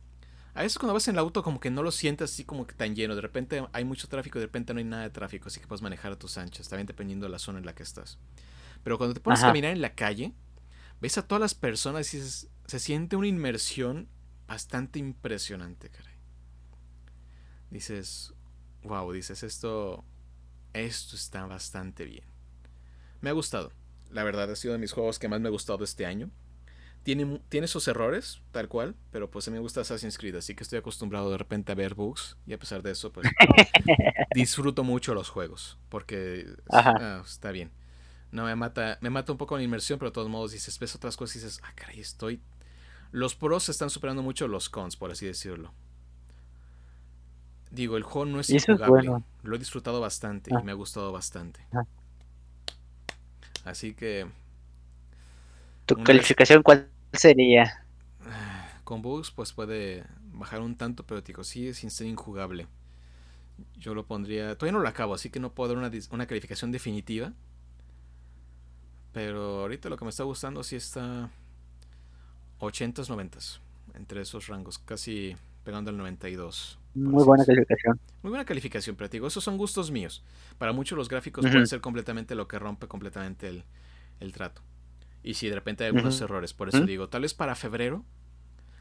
a 0.53 0.63
veces 0.63 0.79
cuando 0.79 0.93
vas 0.93 1.07
en 1.09 1.15
el 1.15 1.21
auto 1.21 1.43
como 1.43 1.61
que 1.61 1.71
no 1.71 1.83
lo 1.83 1.91
sientes 1.91 2.33
así 2.33 2.45
como 2.45 2.67
que 2.67 2.75
tan 2.75 2.95
lleno, 2.95 3.15
de 3.15 3.21
repente 3.21 3.65
hay 3.73 3.85
mucho 3.85 4.09
tráfico, 4.09 4.39
de 4.39 4.47
repente 4.47 4.75
no 4.75 4.79
hay 4.79 4.85
nada 4.85 5.05
de 5.05 5.11
tráfico, 5.11 5.49
así 5.49 5.61
que 5.61 5.67
puedes 5.67 5.81
manejar 5.81 6.13
a 6.13 6.19
tus 6.19 6.37
anchas, 6.39 6.69
también 6.69 6.87
dependiendo 6.87 7.25
de 7.25 7.31
la 7.31 7.39
zona 7.39 7.61
en 7.61 7.67
la 7.67 7.75
que 7.75 7.83
estás. 7.83 8.19
Pero 8.83 8.99
cuando 8.99 9.15
te 9.15 9.21
pones 9.21 9.43
a 9.43 9.47
caminar 9.47 9.73
en 9.73 9.81
la 9.81 9.95
calle, 9.95 10.33
ves 11.01 11.19
a 11.19 11.27
todas 11.27 11.41
las 11.41 11.55
personas 11.55 12.13
y 12.15 12.21
se 12.71 12.79
siente 12.79 13.17
una 13.17 13.27
inmersión 13.27 14.09
bastante 14.47 15.01
impresionante, 15.01 15.91
caray. 15.91 16.15
Dices, 17.69 18.33
wow, 18.85 19.11
dices, 19.11 19.43
esto, 19.43 20.05
esto 20.73 21.17
está 21.17 21.47
bastante 21.47 22.05
bien. 22.05 22.23
Me 23.23 23.31
ha 23.31 23.33
gustado. 23.33 23.73
La 24.13 24.23
verdad 24.23 24.49
ha 24.53 24.55
sido 24.55 24.73
de 24.73 24.79
mis 24.79 24.93
juegos 24.93 25.19
que 25.19 25.27
más 25.27 25.41
me 25.41 25.49
ha 25.49 25.51
gustado 25.51 25.83
este 25.83 26.07
año. 26.07 26.31
Tiene, 27.03 27.41
tiene 27.49 27.67
sus 27.67 27.89
errores, 27.89 28.41
tal 28.53 28.69
cual, 28.69 28.95
pero 29.11 29.29
pues 29.33 29.49
a 29.49 29.51
mí 29.51 29.57
me 29.57 29.63
gusta 29.63 29.81
Assassin's 29.81 30.17
Creed, 30.17 30.37
así 30.37 30.55
que 30.55 30.63
estoy 30.63 30.79
acostumbrado 30.79 31.29
de 31.29 31.39
repente 31.39 31.73
a 31.73 31.75
ver 31.75 31.97
bugs 31.97 32.37
y 32.47 32.53
a 32.53 32.59
pesar 32.59 32.85
de 32.85 32.93
eso, 32.93 33.11
pues 33.13 33.27
disfruto 34.33 34.85
mucho 34.85 35.13
los 35.13 35.29
juegos, 35.29 35.77
porque 35.89 36.47
ah, 36.71 37.21
está 37.25 37.51
bien. 37.51 37.73
No, 38.31 38.45
me 38.45 38.55
mata, 38.55 38.97
me 39.01 39.11
mata 39.11 39.33
un 39.33 39.39
poco 39.39 39.57
la 39.57 39.65
inmersión, 39.65 39.99
pero 39.99 40.11
de 40.11 40.15
todos 40.15 40.29
modos 40.29 40.53
dices, 40.53 40.79
ves 40.79 40.95
otras 40.95 41.17
cosas 41.17 41.35
y 41.35 41.39
dices, 41.41 41.61
ah, 41.65 41.73
caray, 41.75 41.99
estoy... 41.99 42.41
Los 43.13 43.35
pros 43.35 43.69
están 43.69 43.91
superando 43.91 44.23
mucho 44.23 44.47
los 44.49 44.69
cons, 44.69 44.97
por 44.97 45.11
así 45.11 45.27
decirlo. 45.27 45.73
Digo, 47.71 47.97
el 47.97 48.03
juego 48.03 48.27
no 48.27 48.41
es 48.41 48.51
injugable. 48.51 49.25
Lo 49.43 49.57
he 49.57 49.59
disfrutado 49.59 50.01
bastante 50.01 50.51
y 50.53 50.57
ah. 50.57 50.63
me 50.63 50.73
ha 50.73 50.75
gustado 50.75 51.13
bastante. 51.13 51.61
Así 53.65 53.95
que 53.95 54.27
¿Tu 55.87 55.97
calificación 56.03 56.63
cuál 56.63 56.89
sería? 57.13 57.85
Con 58.85 59.03
bugs 59.03 59.31
pues 59.31 59.53
puede 59.53 60.05
bajar 60.33 60.61
un 60.61 60.77
tanto, 60.77 61.05
pero 61.05 61.21
digo, 61.21 61.45
sí, 61.45 61.75
sin 61.75 61.91
ser 61.91 62.07
injugable. 62.07 62.67
Yo 63.77 63.95
lo 63.95 64.07
pondría... 64.07 64.57
Todavía 64.57 64.79
no 64.79 64.83
lo 64.83 64.89
acabo, 64.89 65.15
así 65.15 65.31
que 65.31 65.41
no 65.41 65.53
puedo 65.53 65.75
dar 65.75 65.79
una, 65.79 65.91
una 66.11 66.27
calificación 66.27 66.73
definitiva. 66.73 67.33
Pero 69.13 69.61
ahorita 69.61 69.89
lo 69.89 69.97
que 69.97 70.05
me 70.05 70.11
está 70.11 70.23
gustando 70.23 70.63
sí 70.63 70.77
está 70.77 71.31
80s, 72.61 73.09
90s. 73.09 73.61
Entre 73.95 74.21
esos 74.21 74.47
rangos, 74.47 74.79
casi 74.79 75.37
pegando 75.65 75.91
al 75.91 75.97
92. 75.97 76.79
Muy 76.95 77.25
buena 77.25 77.45
calificación. 77.45 78.01
Muy 78.23 78.31
buena 78.31 78.45
calificación, 78.45 78.97
pero 78.97 79.09
digo, 79.09 79.27
esos 79.27 79.45
son 79.45 79.57
gustos 79.57 79.91
míos. 79.91 80.23
Para 80.59 80.73
muchos 80.73 80.97
los 80.97 81.09
gráficos 81.09 81.45
pueden 81.45 81.67
ser 81.67 81.81
completamente 81.81 82.35
lo 82.35 82.49
que 82.49 82.59
rompe 82.59 82.89
completamente 82.89 83.49
el, 83.49 83.65
el 84.21 84.33
trato. 84.33 84.63
Y 85.23 85.35
si 85.35 85.49
de 85.49 85.55
repente 85.55 85.85
hay 85.85 85.89
algunos 85.89 86.21
errores, 86.21 86.55
por 86.55 86.69
eso 86.69 86.85
digo, 86.87 87.09
tal 87.09 87.23
vez 87.23 87.35
para 87.35 87.55
febrero 87.55 88.05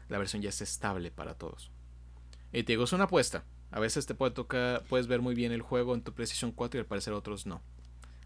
la 0.08 0.18
versión 0.18 0.42
ya 0.42 0.48
es 0.48 0.60
estable 0.60 1.10
para 1.10 1.34
todos. 1.34 1.70
Y 2.52 2.64
te 2.64 2.72
digo, 2.72 2.84
es 2.84 2.92
una 2.92 3.04
apuesta. 3.04 3.44
A 3.70 3.78
veces 3.78 4.06
te 4.06 4.14
puede 4.14 4.32
tocar, 4.32 4.82
puedes 4.88 5.06
ver 5.06 5.20
muy 5.20 5.34
bien 5.34 5.52
el 5.52 5.62
juego 5.62 5.94
en 5.94 6.02
tu 6.02 6.12
PlayStation 6.12 6.50
4 6.50 6.78
y 6.78 6.80
al 6.80 6.86
parecer 6.86 7.12
otros 7.12 7.46
no. 7.46 7.62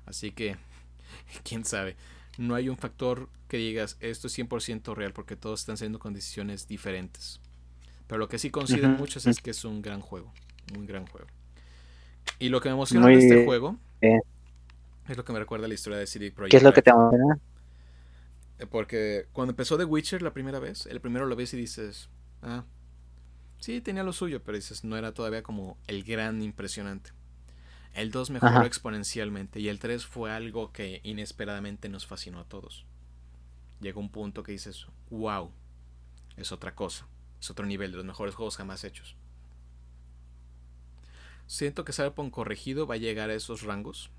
Así 0.07 0.31
que, 0.33 0.57
quién 1.45 1.65
sabe. 1.65 1.97
No 2.39 2.55
hay 2.55 2.69
un 2.69 2.77
factor 2.77 3.29
que 3.49 3.57
digas 3.57 3.97
esto 4.01 4.27
es 4.27 4.39
100% 4.39 4.95
real 4.95 5.13
porque 5.13 5.37
todos 5.37 5.61
están 5.61 5.77
siendo 5.77 5.99
con 5.99 6.15
decisiones 6.15 6.67
diferentes. 6.67 7.41
Pero 8.07 8.19
lo 8.19 8.29
que 8.29 8.39
sí 8.39 8.51
consideran 8.51 8.97
muchos 8.97 9.27
es 9.27 9.41
que 9.41 9.51
es 9.51 9.65
un 9.65 9.83
gran 9.83 10.01
juego. 10.01 10.33
Un 10.77 10.87
gran 10.87 11.07
juego. 11.07 11.27
Y 12.39 12.49
lo 12.49 12.61
que 12.61 12.69
me 12.69 12.75
emociona 12.75 13.07
de 13.07 13.15
este 13.15 13.45
juego 13.45 13.77
es 14.01 15.17
lo 15.17 15.25
que 15.25 15.33
me 15.33 15.39
recuerda 15.39 15.67
a 15.67 15.69
la 15.69 15.75
historia 15.75 15.99
de 15.99 16.07
CD 16.07 16.31
Projekt. 16.31 16.51
¿Qué 16.51 16.57
es 16.57 16.63
lo 16.63 16.73
que 16.73 16.83
te 16.83 16.91
emociona? 16.91 17.39
Eh, 18.59 18.67
porque 18.67 19.27
cuando 19.33 19.53
empezó 19.53 19.77
The 19.77 19.85
Witcher 19.85 20.23
la 20.23 20.33
primera 20.33 20.59
vez, 20.59 20.87
el 20.87 21.01
primero 21.01 21.27
lo 21.27 21.37
ves 21.37 21.55
y 21.55 21.57
dices, 21.57 22.09
ah, 22.43 22.65
sí, 23.59 23.81
tenía 23.81 24.03
lo 24.03 24.13
suyo, 24.13 24.43
pero 24.43 24.57
dices, 24.57 24.85
no 24.85 24.97
era 24.97 25.13
todavía 25.13 25.43
como 25.43 25.79
el 25.87 26.05
gran 26.05 26.43
impresionante. 26.43 27.11
El 27.95 28.11
2 28.11 28.31
mejoró 28.31 28.65
exponencialmente 28.65 29.61
y 29.61 29.69
el 29.69 29.79
3 29.79 30.05
fue 30.05 30.33
algo 30.33 30.73
que 30.73 31.01
inesperadamente 31.05 31.89
nos 31.89 32.07
fascinó 32.07 32.41
a 32.41 32.45
todos. 32.45 32.85
Llegó 33.81 34.01
un 34.01 34.11
punto 34.11 34.43
que 34.43 34.53
dices, 34.53 34.87
wow, 35.11 35.53
es 36.37 36.51
otra 36.51 36.75
cosa, 36.75 37.07
es 37.41 37.51
otro 37.51 37.67
nivel 37.67 37.93
de 37.93 37.99
los 37.99 38.07
mejores 38.07 38.35
juegos 38.35 38.57
jamás 38.57 38.83
hechos. 38.83 39.17
Siento 41.47 41.85
que 41.85 41.93
Cyberpunk 41.93 42.33
corregido 42.33 42.87
va 42.87 42.95
a 42.95 42.99
llegar 42.99 43.31
a 43.31 43.35
esos 43.35 43.63
rangos. 43.63 44.11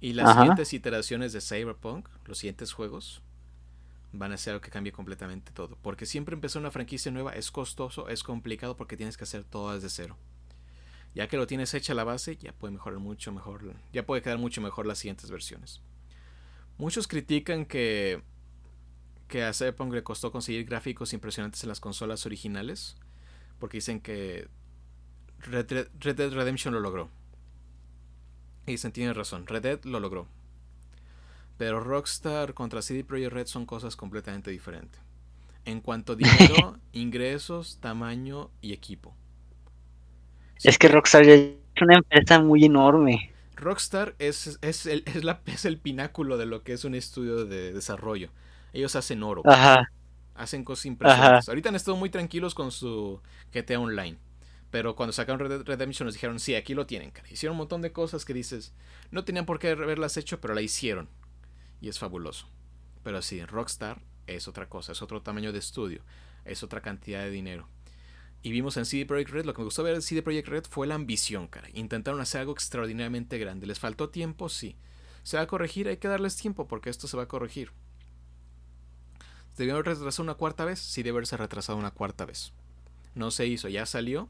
Y 0.00 0.12
las 0.12 0.34
siguientes 0.34 0.72
iteraciones 0.72 1.32
de 1.32 1.40
Cyberpunk, 1.40 2.08
los 2.26 2.38
siguientes 2.38 2.72
juegos, 2.72 3.22
van 4.12 4.32
a 4.32 4.36
ser 4.36 4.52
algo 4.52 4.60
que 4.60 4.70
cambie 4.70 4.92
completamente 4.92 5.52
todo. 5.52 5.78
Porque 5.80 6.06
siempre 6.06 6.34
empezar 6.34 6.60
una 6.60 6.70
franquicia 6.70 7.10
nueva 7.10 7.32
es 7.32 7.50
costoso, 7.50 8.08
es 8.08 8.22
complicado 8.22 8.76
porque 8.76 8.96
tienes 8.96 9.16
que 9.16 9.24
hacer 9.24 9.44
todo 9.44 9.72
desde 9.72 9.88
cero. 9.88 10.16
Ya 11.14 11.26
que 11.28 11.36
lo 11.36 11.46
tienes 11.46 11.74
hecha 11.74 11.94
la 11.94 12.04
base, 12.04 12.36
ya 12.36 12.52
puede 12.52 12.72
mejorar 12.72 12.98
mucho 12.98 13.32
mejor, 13.32 13.74
ya 13.92 14.06
puede 14.06 14.22
quedar 14.22 14.38
mucho 14.38 14.60
mejor 14.60 14.86
las 14.86 14.98
siguientes 14.98 15.30
versiones. 15.30 15.80
Muchos 16.76 17.08
critican 17.08 17.64
que 17.64 18.22
que 19.28 19.44
a 19.44 19.52
Cyberpunk 19.52 19.92
le 19.92 20.02
costó 20.02 20.32
conseguir 20.32 20.64
gráficos 20.64 21.12
impresionantes 21.12 21.62
en 21.62 21.68
las 21.68 21.80
consolas 21.80 22.26
originales, 22.26 22.96
porque 23.58 23.76
dicen 23.76 24.00
que 24.00 24.48
Red, 25.40 25.66
Dead 25.66 26.32
Redemption 26.32 26.74
lo 26.74 26.80
logró. 26.80 27.10
Y 28.66 28.72
dicen, 28.72 28.92
tienen 28.92 29.14
razón, 29.14 29.46
Red 29.46 29.62
Dead 29.62 29.84
lo 29.84 30.00
logró. 30.00 30.26
Pero 31.58 31.80
Rockstar 31.80 32.54
contra 32.54 32.82
CD 32.82 33.04
Projekt 33.04 33.32
Red 33.32 33.46
son 33.46 33.66
cosas 33.66 33.96
completamente 33.96 34.50
diferentes. 34.50 35.00
En 35.64 35.80
cuanto 35.80 36.14
a 36.14 36.16
dinero, 36.16 36.78
ingresos, 36.92 37.78
tamaño 37.80 38.50
y 38.62 38.72
equipo. 38.72 39.14
Es 40.62 40.78
que 40.78 40.88
Rockstar 40.88 41.22
es 41.28 41.52
una 41.80 41.96
empresa 41.96 42.40
muy 42.40 42.64
enorme. 42.64 43.32
Rockstar 43.56 44.14
es, 44.18 44.58
es, 44.62 44.86
el, 44.86 45.02
es, 45.06 45.24
la, 45.24 45.40
es 45.46 45.64
el 45.64 45.78
pináculo 45.78 46.36
de 46.36 46.46
lo 46.46 46.62
que 46.62 46.72
es 46.72 46.84
un 46.84 46.94
estudio 46.94 47.44
de 47.44 47.72
desarrollo. 47.72 48.30
Ellos 48.72 48.96
hacen 48.96 49.22
oro. 49.22 49.42
Ajá. 49.46 49.90
Hacen 50.34 50.64
cosas 50.64 50.86
impresionantes. 50.86 51.48
Ahorita 51.48 51.68
han 51.68 51.74
estado 51.74 51.96
muy 51.96 52.10
tranquilos 52.10 52.54
con 52.54 52.70
su 52.70 53.20
GTA 53.52 53.80
Online. 53.80 54.16
Pero 54.70 54.94
cuando 54.94 55.12
sacaron 55.12 55.40
Red 55.40 55.48
Dead 55.48 55.64
Redemption 55.64 56.06
nos 56.06 56.14
dijeron, 56.14 56.38
sí, 56.38 56.54
aquí 56.54 56.74
lo 56.74 56.86
tienen, 56.86 57.10
cara. 57.10 57.26
Hicieron 57.30 57.54
un 57.54 57.58
montón 57.58 57.80
de 57.80 57.92
cosas 57.92 58.24
que 58.24 58.34
dices, 58.34 58.74
no 59.10 59.24
tenían 59.24 59.46
por 59.46 59.58
qué 59.58 59.70
haberlas 59.70 60.16
hecho, 60.16 60.40
pero 60.40 60.54
la 60.54 60.60
hicieron. 60.60 61.08
Y 61.80 61.88
es 61.88 61.98
fabuloso. 61.98 62.46
Pero 63.02 63.22
sí, 63.22 63.44
Rockstar 63.44 64.00
es 64.26 64.46
otra 64.46 64.68
cosa, 64.68 64.92
es 64.92 65.00
otro 65.00 65.22
tamaño 65.22 65.52
de 65.52 65.58
estudio, 65.58 66.02
es 66.44 66.62
otra 66.62 66.82
cantidad 66.82 67.22
de 67.22 67.30
dinero. 67.30 67.66
Y 68.42 68.52
vimos 68.52 68.76
en 68.76 68.84
CD 68.84 69.04
Projekt 69.04 69.30
Red, 69.30 69.44
lo 69.44 69.54
que 69.54 69.60
me 69.60 69.64
gustó 69.64 69.82
ver 69.82 69.94
en 69.94 70.02
CD 70.02 70.22
Projekt 70.22 70.48
Red 70.48 70.64
fue 70.70 70.86
la 70.86 70.94
ambición, 70.94 71.48
cara. 71.48 71.68
Intentaron 71.74 72.20
hacer 72.20 72.40
algo 72.40 72.52
extraordinariamente 72.52 73.38
grande. 73.38 73.66
¿Les 73.66 73.80
faltó 73.80 74.10
tiempo? 74.10 74.48
Sí. 74.48 74.76
¿Se 75.22 75.36
va 75.36 75.42
a 75.42 75.46
corregir? 75.46 75.88
Hay 75.88 75.96
que 75.96 76.08
darles 76.08 76.36
tiempo 76.36 76.68
porque 76.68 76.90
esto 76.90 77.08
se 77.08 77.16
va 77.16 77.24
a 77.24 77.28
corregir. 77.28 77.72
¿Debió 79.56 79.74
haber 79.74 79.86
retrasado 79.86 80.22
una 80.22 80.34
cuarta 80.34 80.64
vez? 80.64 80.78
Sí, 80.78 81.02
debe 81.02 81.16
haberse 81.16 81.36
retrasado 81.36 81.76
una 81.76 81.90
cuarta 81.90 82.24
vez. 82.24 82.52
No 83.16 83.32
se 83.32 83.46
hizo, 83.46 83.68
ya 83.68 83.86
salió. 83.86 84.28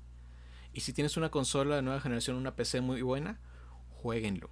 Y 0.72 0.80
si 0.80 0.94
tienes 0.94 1.18
una 1.18 1.30
consola 1.30 1.76
de 1.76 1.82
nueva 1.82 2.00
generación, 2.00 2.36
una 2.36 2.56
PC 2.56 2.80
muy 2.80 3.02
buena, 3.02 3.38
jueguenlo. 3.90 4.48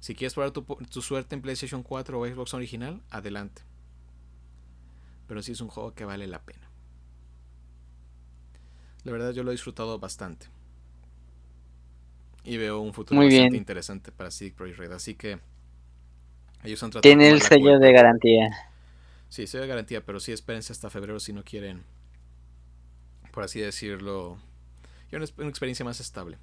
Si 0.00 0.16
quieres 0.16 0.34
probar 0.34 0.50
tu, 0.50 1.02
suerte 1.02 1.36
en 1.36 1.42
PlayStation 1.42 1.84
4 1.84 2.18
o 2.18 2.26
Xbox 2.26 2.54
original, 2.54 3.02
adelante. 3.10 3.62
Pero 5.28 5.42
sí 5.42 5.52
es 5.52 5.60
un 5.60 5.68
juego 5.68 5.94
que 5.94 6.04
vale 6.04 6.26
la 6.26 6.42
pena. 6.42 6.71
La 9.04 9.12
verdad 9.12 9.32
yo 9.32 9.42
lo 9.42 9.50
he 9.50 9.54
disfrutado 9.54 9.98
bastante. 9.98 10.46
Y 12.44 12.56
veo 12.56 12.80
un 12.80 12.92
futuro 12.92 13.20
bastante 13.20 13.56
interesante 13.56 14.10
para 14.12 14.30
CD 14.30 14.52
Projekt 14.52 14.78
Red. 14.78 14.92
Así 14.92 15.14
que 15.14 15.38
ellos 16.64 16.82
han 16.82 16.90
tratado 16.90 17.02
Tiene 17.02 17.28
el 17.28 17.42
sello 17.42 17.78
de 17.78 17.92
garantía. 17.92 18.50
Sí, 19.28 19.46
sello 19.46 19.62
de 19.62 19.68
garantía, 19.68 20.04
pero 20.04 20.20
sí 20.20 20.32
espérense 20.32 20.72
hasta 20.72 20.90
febrero 20.90 21.18
si 21.18 21.32
no 21.32 21.42
quieren, 21.42 21.84
por 23.32 23.44
así 23.44 23.60
decirlo, 23.60 24.38
una, 25.12 25.26
una 25.38 25.48
experiencia 25.48 25.84
más 25.84 26.00
estable. 26.00 26.38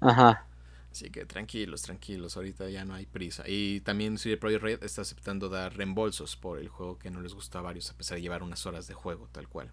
Ajá. 0.00 0.46
Así 0.90 1.10
que 1.10 1.24
tranquilos, 1.24 1.82
tranquilos, 1.82 2.36
ahorita 2.36 2.68
ya 2.68 2.84
no 2.84 2.94
hay 2.94 3.06
prisa. 3.06 3.44
Y 3.46 3.80
también 3.80 4.18
CD 4.18 4.36
Projekt 4.36 4.62
Red 4.62 4.84
está 4.84 5.02
aceptando 5.02 5.48
dar 5.48 5.76
reembolsos 5.76 6.36
por 6.36 6.58
el 6.58 6.68
juego 6.68 6.98
que 6.98 7.10
no 7.10 7.20
les 7.20 7.34
gusta 7.34 7.60
a 7.60 7.62
varios, 7.62 7.90
a 7.90 7.96
pesar 7.96 8.16
de 8.16 8.22
llevar 8.22 8.42
unas 8.42 8.66
horas 8.66 8.86
de 8.88 8.94
juego, 8.94 9.28
tal 9.32 9.48
cual. 9.48 9.72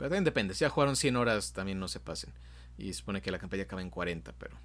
Pero 0.00 0.08
también 0.08 0.24
depende, 0.24 0.54
si 0.54 0.60
ya 0.60 0.70
jugaron 0.70 0.96
100 0.96 1.14
horas, 1.16 1.52
también 1.52 1.78
no 1.78 1.86
se 1.86 2.00
pasen. 2.00 2.32
Y 2.78 2.94
supone 2.94 3.20
que 3.20 3.30
la 3.30 3.38
campaña 3.38 3.64
acaba 3.64 3.82
en 3.82 3.90
40, 3.90 4.32
pero... 4.38 4.56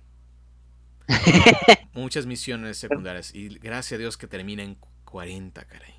Muchas 1.93 2.25
misiones 2.25 2.77
secundarias. 2.77 3.35
Y 3.35 3.49
gracias 3.59 3.97
a 3.97 3.99
Dios 3.99 4.15
que 4.15 4.27
termina 4.27 4.63
en 4.63 4.77
40, 5.03 5.65
caray. 5.65 5.93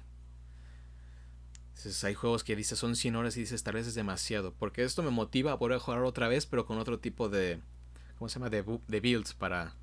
hay 2.02 2.14
juegos 2.14 2.44
que 2.44 2.56
dices 2.56 2.78
son 2.78 2.96
100 2.96 3.14
horas 3.14 3.36
y 3.36 3.40
dices 3.40 3.62
tal 3.62 3.74
vez 3.74 3.86
es 3.86 3.94
demasiado. 3.94 4.54
Porque 4.54 4.84
esto 4.84 5.02
me 5.02 5.10
motiva 5.10 5.52
a 5.52 5.58
poder 5.58 5.80
jugar 5.80 6.00
otra 6.04 6.28
vez, 6.28 6.46
pero 6.46 6.64
con 6.64 6.78
otro 6.78 6.98
tipo 6.98 7.28
de. 7.28 7.60
¿Cómo 8.18 8.30
se 8.30 8.38
llama? 8.38 8.48
De, 8.48 8.64
de 8.88 9.00
builds 9.00 9.34
para, 9.34 9.74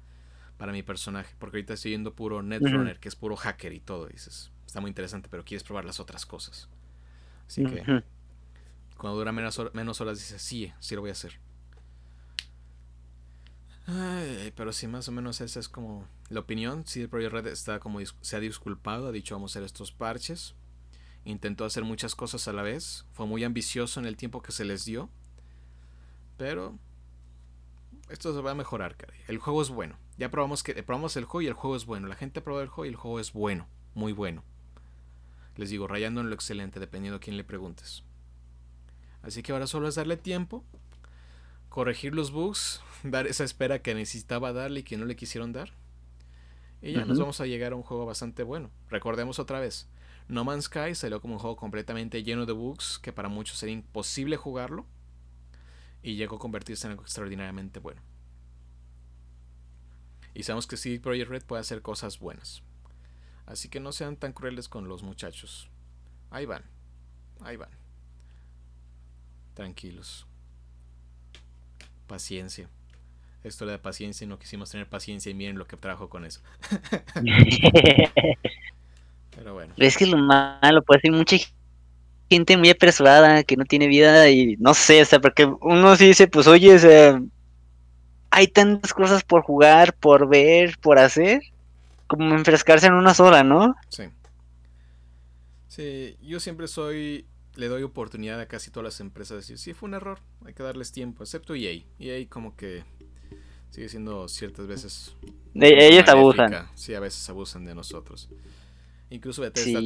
para 0.58 0.72
mi 0.72 0.82
personaje. 0.82 1.36
Porque 1.38 1.58
ahorita 1.58 1.76
estoy 1.76 1.92
yendo 1.92 2.16
puro 2.16 2.42
Netrunner, 2.42 3.00
que 3.00 3.08
es 3.08 3.16
puro 3.16 3.36
hacker 3.36 3.72
y 3.72 3.82
todo. 3.82 4.08
dices, 4.08 4.50
está 4.66 4.82
muy 4.82 4.90
interesante, 4.90 5.30
pero 5.30 5.46
quieres 5.46 5.64
probar 5.64 5.86
las 5.86 6.00
otras 6.00 6.26
cosas. 6.26 6.70
Así 7.48 7.64
que. 7.66 8.04
Cuando 9.04 9.18
dura 9.18 9.34
menos, 9.34 9.62
menos 9.74 10.00
horas 10.00 10.18
dices, 10.18 10.42
sí, 10.42 10.72
sí 10.80 10.96
lo 10.96 11.02
voy 11.02 11.10
a 11.10 11.12
hacer. 11.12 11.38
Pero 14.56 14.72
sí, 14.72 14.88
más 14.88 15.10
o 15.10 15.12
menos 15.12 15.42
esa 15.42 15.60
es 15.60 15.68
como 15.68 16.08
la 16.30 16.40
opinión. 16.40 16.88
Sí, 16.88 17.02
el 17.02 17.10
Project 17.10 17.34
Red 17.34 17.48
está 17.48 17.82
como 17.82 18.00
se 18.22 18.36
ha 18.38 18.40
disculpado, 18.40 19.10
ha 19.10 19.12
dicho 19.12 19.36
vamos 19.36 19.52
a 19.52 19.60
hacer 19.60 19.66
estos 19.66 19.92
parches. 19.92 20.56
Intentó 21.26 21.66
hacer 21.66 21.84
muchas 21.84 22.16
cosas 22.16 22.48
a 22.48 22.54
la 22.54 22.62
vez. 22.62 23.06
Fue 23.12 23.26
muy 23.26 23.44
ambicioso 23.44 24.00
en 24.00 24.06
el 24.06 24.16
tiempo 24.16 24.42
que 24.42 24.54
se 24.54 24.64
les 24.64 24.86
dio. 24.86 25.10
Pero 26.38 26.80
esto 28.08 28.34
se 28.34 28.40
va 28.40 28.52
a 28.52 28.56
mejorar, 28.56 28.96
caray. 28.96 29.20
El 29.28 29.38
juego 29.38 29.62
es 29.62 29.68
bueno. 29.68 29.98
Ya 30.18 30.32
probamos 30.32 30.64
que 30.64 30.82
probamos 30.82 31.18
el 31.18 31.26
juego 31.26 31.42
y 31.42 31.48
el 31.48 31.56
juego 31.56 31.76
es 31.76 31.86
bueno. 31.86 32.08
La 32.08 32.16
gente 32.16 32.40
ha 32.40 32.44
probado 32.46 32.64
el 32.64 32.70
juego 32.70 32.86
y 32.86 32.90
el 32.92 32.96
juego 32.96 33.20
es 33.20 33.34
bueno, 33.34 33.68
muy 33.96 34.14
bueno. 34.14 34.46
Les 35.58 35.70
digo, 35.70 35.90
rayando 35.90 36.22
en 36.22 36.30
lo 36.30 36.36
excelente, 36.36 36.80
dependiendo 36.80 37.18
a 37.18 37.20
quién 37.20 37.36
le 37.36 37.44
preguntes. 37.44 38.06
Así 39.24 39.42
que 39.42 39.52
ahora 39.52 39.66
solo 39.66 39.88
es 39.88 39.96
darle 39.96 40.18
tiempo 40.18 40.64
corregir 41.74 42.14
los 42.14 42.32
bugs, 42.32 42.82
dar 43.04 43.26
esa 43.26 43.44
espera 43.44 43.82
que 43.82 43.96
necesitaba 43.96 44.54
darle 44.54 44.82
y 44.82 44.84
que 44.84 44.96
no 44.96 45.06
le 45.06 45.16
quisieron 45.16 45.52
dar. 45.52 45.74
Y 46.84 46.94
ya 46.94 47.06
nos 47.06 47.18
vamos 47.18 47.42
a 47.42 47.48
llegar 47.48 47.72
a 47.72 47.76
un 47.76 47.82
juego 47.82 48.06
bastante 48.06 48.44
bueno. 48.44 48.70
Recordemos 48.90 49.40
otra 49.40 49.60
vez, 49.60 49.88
No 50.28 50.44
Man's 50.44 50.66
Sky 50.66 50.94
salió 50.94 51.20
como 51.20 51.36
un 51.36 51.40
juego 51.40 51.56
completamente 51.56 52.24
lleno 52.24 52.46
de 52.46 52.54
bugs 52.54 53.00
que 53.00 53.14
para 53.14 53.30
muchos 53.30 53.58
sería 53.58 53.74
imposible 53.74 54.36
jugarlo 54.38 54.86
y 56.04 56.16
llegó 56.16 56.36
a 56.36 56.40
convertirse 56.40 56.86
en 56.86 56.92
algo 56.92 57.04
extraordinariamente 57.04 57.80
bueno. 57.80 58.02
Y 60.36 60.44
sabemos 60.44 60.68
que 60.68 60.78
CD 60.78 61.00
Projekt 61.00 61.30
Red 61.30 61.44
puede 61.44 61.62
hacer 61.62 61.82
cosas 61.82 62.20
buenas. 62.20 62.62
Así 63.46 63.70
que 63.70 63.80
no 63.80 63.94
sean 63.94 64.18
tan 64.18 64.34
crueles 64.34 64.68
con 64.68 64.88
los 64.88 65.02
muchachos. 65.02 65.70
Ahí 66.30 66.46
van. 66.46 66.64
Ahí 67.42 67.56
van. 67.56 67.83
Tranquilos 69.54 70.28
paciencia. 72.14 72.70
Esto 73.44 73.66
de 73.66 73.80
paciencia 73.80 74.24
y 74.24 74.28
no 74.28 74.38
quisimos 74.38 74.70
tener 74.70 74.88
paciencia 74.88 75.30
y 75.32 75.34
miren 75.34 75.58
lo 75.58 75.66
que 75.66 75.78
trajo 75.78 76.10
con 76.10 76.26
eso. 76.26 76.42
Pero 79.36 79.54
bueno. 79.54 79.74
Es 79.78 79.98
que 79.98 80.06
lo 80.06 80.18
malo, 80.18 80.84
puede 80.84 81.02
ser 81.02 81.12
mucha 81.12 81.38
gente 82.30 82.56
muy 82.56 82.70
apresurada 82.70 83.44
que 83.44 83.58
no 83.58 83.66
tiene 83.66 83.88
vida 83.88 84.30
y 84.30 84.56
no 84.58 84.76
sé, 84.76 85.02
o 85.02 85.06
sea, 85.06 85.20
porque 85.20 85.46
uno 85.46 85.96
sí 85.96 86.06
dice, 86.08 86.28
pues 86.28 86.46
oye, 86.48 86.76
o 86.76 86.80
sea, 86.80 87.20
hay 88.30 88.48
tantas 88.48 88.94
cosas 88.94 89.24
por 89.24 89.42
jugar, 89.42 89.94
por 89.94 90.30
ver, 90.30 90.78
por 90.80 91.00
hacer, 91.00 91.42
como 92.08 92.36
enfrescarse 92.36 92.88
en 92.88 92.94
una 92.94 93.16
sola, 93.16 93.44
¿no? 93.44 93.76
Sí. 93.90 94.04
Sí, 95.68 96.16
yo 96.22 96.40
siempre 96.40 96.68
soy 96.68 97.26
le 97.56 97.68
doy 97.68 97.84
oportunidad 97.84 98.40
a 98.40 98.48
casi 98.48 98.72
todas 98.72 98.86
las 98.86 99.00
empresas 99.00 99.32
de 99.32 99.38
decir, 99.38 99.58
sí, 99.58 99.74
fue 99.74 99.88
un 99.88 99.96
error, 99.96 100.20
hay 100.46 100.54
que 100.54 100.64
darles 100.64 100.92
tiempo, 100.92 101.24
excepto 101.24 101.56
EA. 101.56 101.84
EA 102.00 102.28
como 102.30 102.56
que 102.56 102.84
sigue 103.70 103.90
siendo 103.90 104.28
ciertas 104.28 104.68
veces... 104.68 105.16
De 105.54 105.88
ellos 105.88 106.08
abusan. 106.08 106.68
Sí, 106.74 106.96
a 106.96 107.00
veces 107.00 107.30
abusan 107.30 107.66
de 107.66 107.76
nosotros. 107.76 108.30
Incluso 109.10 109.44
Bethesda 109.44 109.80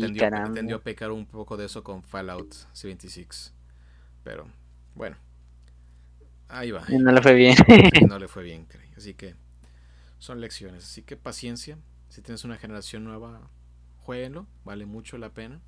tendió, 0.53 0.77
a 0.77 0.81
pecar 0.81 1.11
un 1.11 1.25
poco 1.25 1.57
de 1.57 1.65
eso 1.65 1.83
con 1.83 2.03
Fallout 2.03 2.53
76. 2.71 3.53
Pero, 4.23 4.47
bueno. 4.95 5.17
Ahí 6.47 6.71
va. 6.71 6.85
no 6.87 7.11
le 7.11 7.21
fue 7.21 7.33
bien. 7.33 7.55
no 8.07 8.17
le 8.17 8.29
fue 8.29 8.43
bien, 8.43 8.67
Así 8.95 9.13
que 9.13 9.35
son 10.17 10.39
lecciones. 10.39 10.85
Así 10.85 11.03
que 11.03 11.17
paciencia. 11.17 11.77
Si 12.07 12.21
tienes 12.21 12.45
una 12.45 12.57
generación 12.57 13.03
nueva, 13.03 13.49
jueguenlo. 13.97 14.47
Vale 14.63 14.85
mucho 14.85 15.17
la 15.17 15.33
pena 15.33 15.59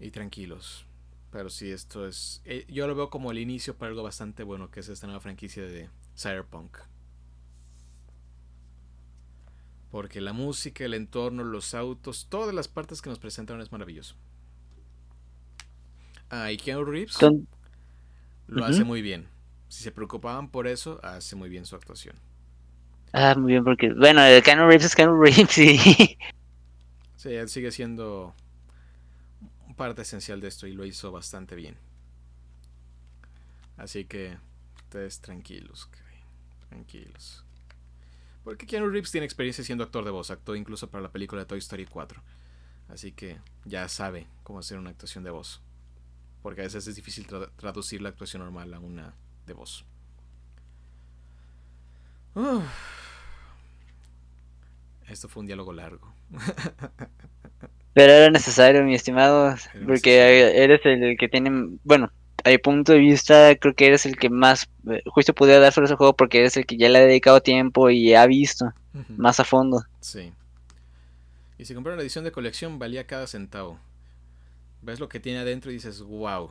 y 0.00 0.10
tranquilos. 0.10 0.86
Pero 1.30 1.50
sí, 1.50 1.70
esto 1.70 2.06
es. 2.06 2.40
Eh, 2.44 2.64
yo 2.68 2.86
lo 2.86 2.94
veo 2.94 3.10
como 3.10 3.30
el 3.30 3.38
inicio 3.38 3.76
para 3.76 3.90
algo 3.90 4.02
bastante 4.02 4.42
bueno, 4.42 4.70
que 4.70 4.80
es 4.80 4.88
esta 4.88 5.06
nueva 5.06 5.20
franquicia 5.20 5.64
de 5.64 5.90
Cyberpunk. 6.16 6.78
Porque 9.90 10.20
la 10.20 10.32
música, 10.32 10.84
el 10.84 10.94
entorno, 10.94 11.44
los 11.44 11.74
autos, 11.74 12.26
todas 12.28 12.54
las 12.54 12.68
partes 12.68 13.02
que 13.02 13.10
nos 13.10 13.18
presentaron 13.18 13.62
es 13.62 13.72
maravilloso. 13.72 14.14
Ah, 16.30 16.50
y 16.50 16.56
Keanu 16.56 16.84
Reeves 16.84 17.18
lo 18.46 18.64
hace 18.64 18.84
muy 18.84 19.02
bien. 19.02 19.28
Si 19.68 19.82
se 19.82 19.92
preocupaban 19.92 20.50
por 20.50 20.66
eso, 20.66 21.00
hace 21.02 21.36
muy 21.36 21.48
bien 21.48 21.66
su 21.66 21.76
actuación. 21.76 22.16
Ah, 23.12 23.34
muy 23.36 23.52
bien, 23.52 23.64
porque, 23.64 23.92
bueno, 23.92 24.20
Keanu 24.44 24.66
Reeves 24.66 24.86
es 24.86 24.96
Keanu 24.96 25.20
Reeves, 25.20 25.46
sí. 25.50 26.18
Sí, 27.16 27.30
él 27.30 27.48
sigue 27.48 27.70
siendo 27.70 28.34
parte 29.76 30.02
esencial 30.02 30.40
de 30.40 30.48
esto 30.48 30.66
y 30.66 30.72
lo 30.72 30.84
hizo 30.84 31.12
bastante 31.12 31.54
bien. 31.54 31.76
Así 33.76 34.04
que 34.06 34.38
ustedes 34.76 35.20
tranquilos, 35.20 35.88
tranquilos. 36.68 37.44
Porque 38.42 38.66
Keanu 38.66 38.88
Reeves 38.88 39.10
tiene 39.10 39.24
experiencia 39.26 39.64
siendo 39.64 39.84
actor 39.84 40.04
de 40.04 40.10
voz, 40.10 40.30
actuó 40.30 40.54
incluso 40.56 40.88
para 40.88 41.02
la 41.02 41.12
película 41.12 41.42
de 41.42 41.46
Toy 41.46 41.58
Story 41.58 41.84
4. 41.86 42.22
Así 42.88 43.12
que 43.12 43.38
ya 43.64 43.88
sabe 43.88 44.26
cómo 44.44 44.60
hacer 44.60 44.78
una 44.78 44.90
actuación 44.90 45.24
de 45.24 45.30
voz. 45.30 45.60
Porque 46.42 46.60
a 46.60 46.64
veces 46.64 46.86
es 46.86 46.94
difícil 46.94 47.26
tra- 47.26 47.50
traducir 47.56 48.00
la 48.00 48.08
actuación 48.10 48.42
normal 48.42 48.72
a 48.72 48.78
una 48.78 49.14
de 49.46 49.52
voz. 49.52 49.84
Esto 55.08 55.28
fue 55.28 55.40
un 55.40 55.46
diálogo 55.46 55.72
largo. 55.72 56.12
Pero 57.96 58.12
era 58.12 58.30
necesario, 58.30 58.84
mi 58.84 58.94
estimado, 58.94 59.56
Era 59.74 59.86
porque 59.86 60.10
necesario. 60.12 60.46
eres 60.54 60.82
el 60.84 61.16
que 61.18 61.28
tiene, 61.28 61.78
bueno, 61.84 62.12
a 62.44 62.50
mi 62.50 62.58
punto 62.58 62.92
de 62.92 62.98
vista, 62.98 63.56
creo 63.56 63.74
que 63.74 63.86
eres 63.88 64.06
el 64.06 64.18
que 64.18 64.30
más 64.30 64.68
eh, 64.90 65.02
juicio 65.06 65.34
podría 65.34 65.60
dar 65.60 65.72
sobre 65.72 65.86
ese 65.86 65.96
juego 65.96 66.14
porque 66.14 66.40
eres 66.40 66.56
el 66.58 66.66
que 66.66 66.76
ya 66.76 66.90
le 66.90 66.98
ha 66.98 67.02
dedicado 67.06 67.40
tiempo 67.40 67.90
y 67.90 68.14
ha 68.14 68.26
visto 68.26 68.66
más 69.16 69.40
a 69.40 69.44
fondo. 69.44 69.82
Sí. 70.00 70.32
Y 71.58 71.64
si 71.64 71.74
compraron 71.74 71.98
la 71.98 72.02
edición 72.02 72.24
de 72.24 72.32
colección, 72.32 72.78
valía 72.78 73.06
cada 73.06 73.26
centavo. 73.26 73.80
Ves 74.82 75.00
lo 75.00 75.08
que 75.08 75.20
tiene 75.20 75.40
adentro 75.40 75.70
y 75.70 75.74
dices, 75.74 76.02
wow. 76.02 76.50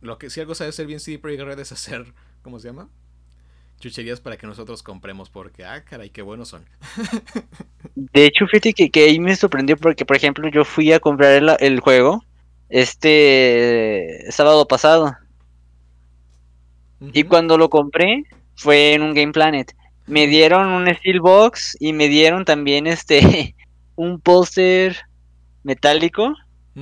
Lo 0.00 0.18
que 0.18 0.30
si 0.30 0.40
algo 0.40 0.54
sabe 0.54 0.70
hacer 0.70 0.86
bien 0.86 1.00
CD 1.00 1.18
Projekt 1.18 1.42
Red 1.42 1.58
es 1.58 1.72
hacer, 1.72 2.12
¿cómo 2.42 2.58
se 2.60 2.68
llama? 2.68 2.88
Chucherías 3.84 4.18
para 4.18 4.38
que 4.38 4.46
nosotros 4.46 4.82
compremos, 4.82 5.28
porque, 5.28 5.62
ah, 5.62 5.84
caray, 5.84 6.08
qué 6.08 6.22
buenos 6.22 6.48
son. 6.48 6.64
De 7.94 8.24
hecho, 8.24 8.46
fíjate 8.46 8.72
que, 8.72 8.88
que 8.88 9.04
ahí 9.04 9.20
me 9.20 9.36
sorprendió 9.36 9.76
porque, 9.76 10.06
por 10.06 10.16
ejemplo, 10.16 10.48
yo 10.48 10.64
fui 10.64 10.90
a 10.90 11.00
comprar 11.00 11.32
el, 11.32 11.50
el 11.60 11.80
juego 11.80 12.24
este 12.70 14.24
sábado 14.30 14.66
pasado 14.66 15.14
y 17.12 17.24
cuando 17.24 17.58
lo 17.58 17.68
compré 17.68 18.24
fue 18.56 18.94
en 18.94 19.02
un 19.02 19.12
Game 19.12 19.32
Planet. 19.32 19.76
Me 20.06 20.26
dieron 20.28 20.68
un 20.68 20.86
Steelbox 20.86 21.76
y 21.78 21.92
me 21.92 22.08
dieron 22.08 22.46
también 22.46 22.86
este 22.86 23.54
un 23.96 24.18
póster 24.18 24.96
metálico 25.62 26.34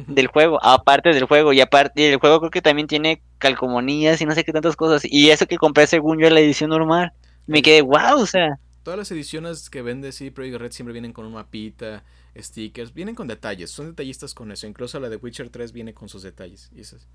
Del 0.07 0.27
juego, 0.29 0.59
aparte 0.65 1.11
del 1.11 1.25
juego, 1.25 1.53
y 1.53 1.61
aparte 1.61 2.13
el 2.13 2.19
juego 2.19 2.41
creo 2.41 2.51
que 2.51 2.63
también 2.63 2.89
tiene 2.89 3.23
calcomanías 3.39 4.21
y 4.21 4.27
no 4.27 4.35
sé 4.35 4.45
qué 4.45 4.53
tantas 4.53 4.77
cosas, 4.77 5.03
y 5.05 5.31
eso 5.31 5.47
que 5.47 5.59
compré 5.59 5.87
según 5.87 6.19
yo 6.21 6.31
la 6.31 6.41
edición 6.41 6.71
normal, 6.71 7.13
me 7.47 7.63
quedé 7.63 7.83
wow, 7.83 8.21
o 8.21 8.27
sea, 8.27 8.59
Todas 8.83 8.99
las 8.99 9.11
ediciones 9.13 9.71
que 9.71 9.83
vende 9.83 10.11
CD 10.13 10.33
Projekt 10.33 10.57
Red 10.59 10.73
siempre 10.73 10.93
vienen 10.93 11.13
con 11.13 11.25
un 11.25 11.35
mapita, 11.35 12.05
stickers, 12.37 12.93
vienen 12.95 13.15
con 13.15 13.29
detalles, 13.29 13.71
son 13.71 13.87
detallistas 13.89 14.35
con 14.35 14.51
eso. 14.51 14.67
Incluso 14.67 14.99
la 14.99 15.09
de 15.09 15.17
Witcher 15.17 15.51
3 15.51 15.73
viene 15.73 15.95
con 15.95 16.09
sus 16.09 16.23
detalles. 16.23 16.69
Y 16.75 16.81
eso 16.81 16.97
es- 16.97 17.07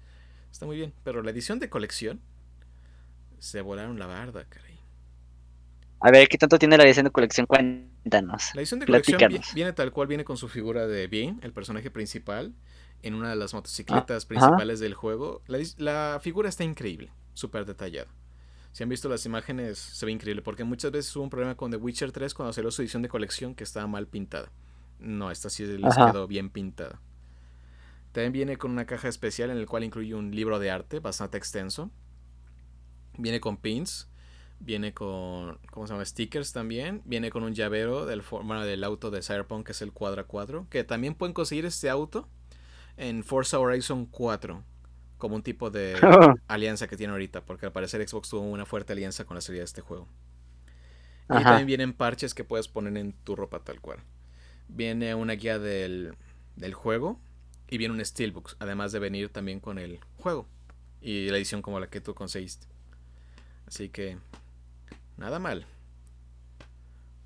está 0.52 0.66
muy 0.66 0.78
bien. 0.78 0.94
Pero 1.04 1.22
la 1.24 1.32
edición 1.32 1.60
de 1.60 1.70
colección 1.70 2.22
se 3.40 3.62
volaron 3.62 4.00
la 4.00 4.08
barda, 4.08 4.46
caray. 4.50 4.67
A 6.00 6.12
ver 6.12 6.28
qué 6.28 6.38
tanto 6.38 6.60
tiene 6.60 6.78
la 6.78 6.84
edición 6.84 7.06
de 7.06 7.12
colección, 7.12 7.46
cuéntanos. 7.46 8.52
La 8.54 8.62
edición 8.62 8.80
de 8.80 8.86
colección 8.86 9.20
viene 9.54 9.74
tal 9.74 9.92
cual, 9.92 10.08
viene 10.08 10.24
con 10.24 10.38
su 10.38 10.48
figura 10.48 10.88
de 10.88 11.08
Bean, 11.08 11.40
el 11.44 11.54
personaje 11.54 11.90
principal, 11.92 12.54
en 13.02 13.14
una 13.14 13.30
de 13.30 13.36
las 13.36 13.54
motocicletas 13.54 14.24
Ah, 14.24 14.28
principales 14.28 14.80
del 14.80 14.94
juego. 14.94 15.42
La, 15.48 16.20
figura 16.22 16.50
está 16.50 16.64
increíble, 16.64 17.12
súper 17.34 17.66
detallada. 17.66 18.08
Si 18.72 18.84
han 18.84 18.90
visto 18.90 19.10
las 19.10 19.26
imágenes, 19.26 19.80
se 19.80 20.06
ve 20.06 20.12
increíble, 20.12 20.42
porque 20.44 20.64
muchas 20.64 20.92
veces 20.92 21.16
hubo 21.16 21.24
un 21.24 21.30
problema 21.32 21.56
con 21.56 21.72
The 21.72 21.78
Witcher 21.78 22.12
3 22.12 22.34
cuando 22.34 22.54
salió 22.54 22.70
su 22.70 22.84
edición 22.84 23.02
de 23.02 23.10
colección 23.10 23.56
que 23.56 23.64
estaba 23.64 23.88
mal 23.88 24.08
pintada. 24.08 24.52
No, 25.00 25.32
esta 25.32 25.50
sí 25.50 25.66
les 25.66 25.98
Ajá. 25.98 26.12
quedó 26.12 26.28
bien 26.28 26.50
pintada. 26.52 27.02
También 28.12 28.34
viene 28.34 28.58
con 28.58 28.72
una 28.72 28.86
caja 28.86 29.08
especial 29.08 29.50
en 29.52 29.58
el 29.58 29.68
cual 29.68 29.84
incluye 29.84 30.14
un 30.16 30.32
libro 30.32 30.60
de 30.60 30.72
arte 30.72 31.00
bastante 31.00 31.38
extenso. 31.38 31.92
Viene 33.18 33.40
con 33.40 33.58
pins. 33.58 34.10
Viene 34.60 34.94
con, 34.94 35.60
¿cómo 35.70 35.88
se 35.88 35.94
llama? 35.94 36.06
Stickers 36.06 36.52
también. 36.52 37.02
Viene 37.06 37.30
con 37.30 37.44
un 37.44 37.54
llavero 37.54 38.06
del, 38.06 38.24
forma 38.24 38.66
del 38.66 38.84
auto 38.84 39.12
de 39.12 39.22
Cyberpunk, 39.22 39.68
que 39.68 39.72
es 39.72 39.82
el 39.82 39.94
Quadra 39.94 40.24
4. 40.24 40.68
Que 40.70 40.84
también 40.84 41.16
pueden 41.16 41.34
conseguir 41.34 41.66
este 41.66 41.90
auto 41.90 42.28
en 42.98 43.24
Forza 43.24 43.60
Horizon 43.60 44.06
4. 44.08 44.64
Como 45.18 45.36
un 45.36 45.44
tipo 45.44 45.70
de 45.70 45.96
alianza 46.48 46.88
que 46.88 46.98
tiene 46.98 47.14
ahorita. 47.14 47.46
Porque 47.46 47.68
al 47.68 47.72
parecer 47.72 48.08
Xbox 48.08 48.30
tuvo 48.30 48.42
una 48.42 48.66
fuerte 48.66 48.94
alianza 48.94 49.26
con 49.26 49.36
la 49.36 49.42
salida 49.42 49.62
de 49.62 49.66
este 49.66 49.82
juego. 49.82 50.08
Y 51.30 51.44
también 51.44 51.68
vienen 51.68 51.94
parches 51.94 52.34
que 52.34 52.44
puedes 52.44 52.68
poner 52.68 52.96
en 52.98 53.12
tu 53.12 53.36
ropa 53.36 53.60
tal 53.60 53.80
cual. 53.82 54.00
Viene 54.70 55.14
una 55.14 55.34
guía 55.34 55.60
del, 55.60 56.16
del 56.56 56.74
juego. 56.74 57.20
Y 57.70 57.78
viene 57.78 57.94
un 57.94 58.04
Steelbook. 58.04 58.56
Además 58.60 58.92
de 58.92 59.00
venir 59.00 59.30
también 59.30 59.60
con 59.60 59.78
el 59.78 60.00
juego. 60.18 60.48
Y 61.00 61.30
la 61.30 61.38
edición 61.38 61.62
como 61.62 61.80
la 61.80 61.90
que 61.90 62.02
tú 62.02 62.16
conseguiste. 62.16 62.66
Así 63.68 63.90
que... 63.90 64.18
Nada 65.18 65.40
mal. 65.40 65.66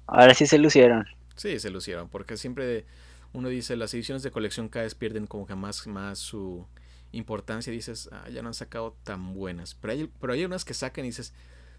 Ahora 0.08 0.34
sí 0.34 0.46
se 0.46 0.58
lucieron. 0.58 1.06
Sí, 1.36 1.60
se 1.60 1.70
lucieron, 1.70 2.10
porque 2.10 2.38
siempre 2.38 2.86
uno 3.34 3.50
dice 3.50 3.76
las 3.76 3.94
ediciones 3.94 4.24
de 4.24 4.32
colección 4.32 4.70
cada 4.70 4.84
vez 4.84 4.96
pierden 4.96 5.28
como 5.28 5.46
que 5.46 5.56
más, 5.56 5.88
más 5.88 6.20
su 6.20 6.68
importancia 7.12 7.72
y 7.72 7.76
dices, 7.76 8.10
ah, 8.12 8.28
ya 8.30 8.42
no 8.42 8.50
han 8.50 8.54
sacado 8.54 8.96
tan 9.04 9.34
buenas. 9.34 9.76
Pero 9.76 9.94
hay, 9.94 10.12
pero 10.20 10.34
hay 10.34 10.46
unas 10.46 10.66
que 10.66 10.74
sacan 10.74 11.06
y 11.06 11.10
dices, 11.10 11.34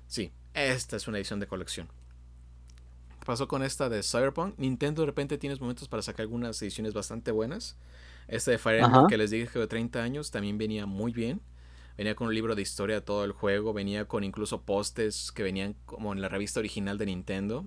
sí, 0.06 0.32
esta 0.54 0.96
es 0.96 1.08
una 1.08 1.18
edición 1.18 1.40
de 1.40 1.46
colección. 1.46 1.88
Pasó 3.24 3.46
con 3.48 3.62
esta 3.62 3.88
de 3.88 4.02
Cyberpunk. 4.02 4.58
Nintendo 4.58 5.02
de 5.02 5.06
repente 5.06 5.38
tienes 5.38 5.60
momentos 5.60 5.88
para 5.88 6.02
sacar 6.02 6.24
algunas 6.24 6.60
ediciones 6.60 6.92
bastante 6.92 7.30
buenas. 7.30 7.76
Esta 8.28 8.50
de 8.50 8.58
Fire 8.58 8.80
Emblem 8.80 9.06
que 9.06 9.16
les 9.16 9.30
dije 9.30 9.46
que 9.46 9.58
de 9.58 9.66
30 9.66 10.02
años 10.02 10.30
también 10.30 10.58
venía 10.58 10.86
muy 10.86 11.12
bien. 11.12 11.40
Venía 11.96 12.14
con 12.14 12.28
un 12.28 12.34
libro 12.34 12.54
de 12.54 12.62
historia 12.62 12.96
de 12.96 13.02
todo 13.02 13.24
el 13.24 13.32
juego. 13.32 13.72
Venía 13.72 14.06
con 14.06 14.24
incluso 14.24 14.62
postes 14.62 15.32
que 15.32 15.42
venían 15.42 15.74
como 15.84 16.12
en 16.12 16.20
la 16.20 16.28
revista 16.28 16.60
original 16.60 16.98
de 16.98 17.06
Nintendo. 17.06 17.66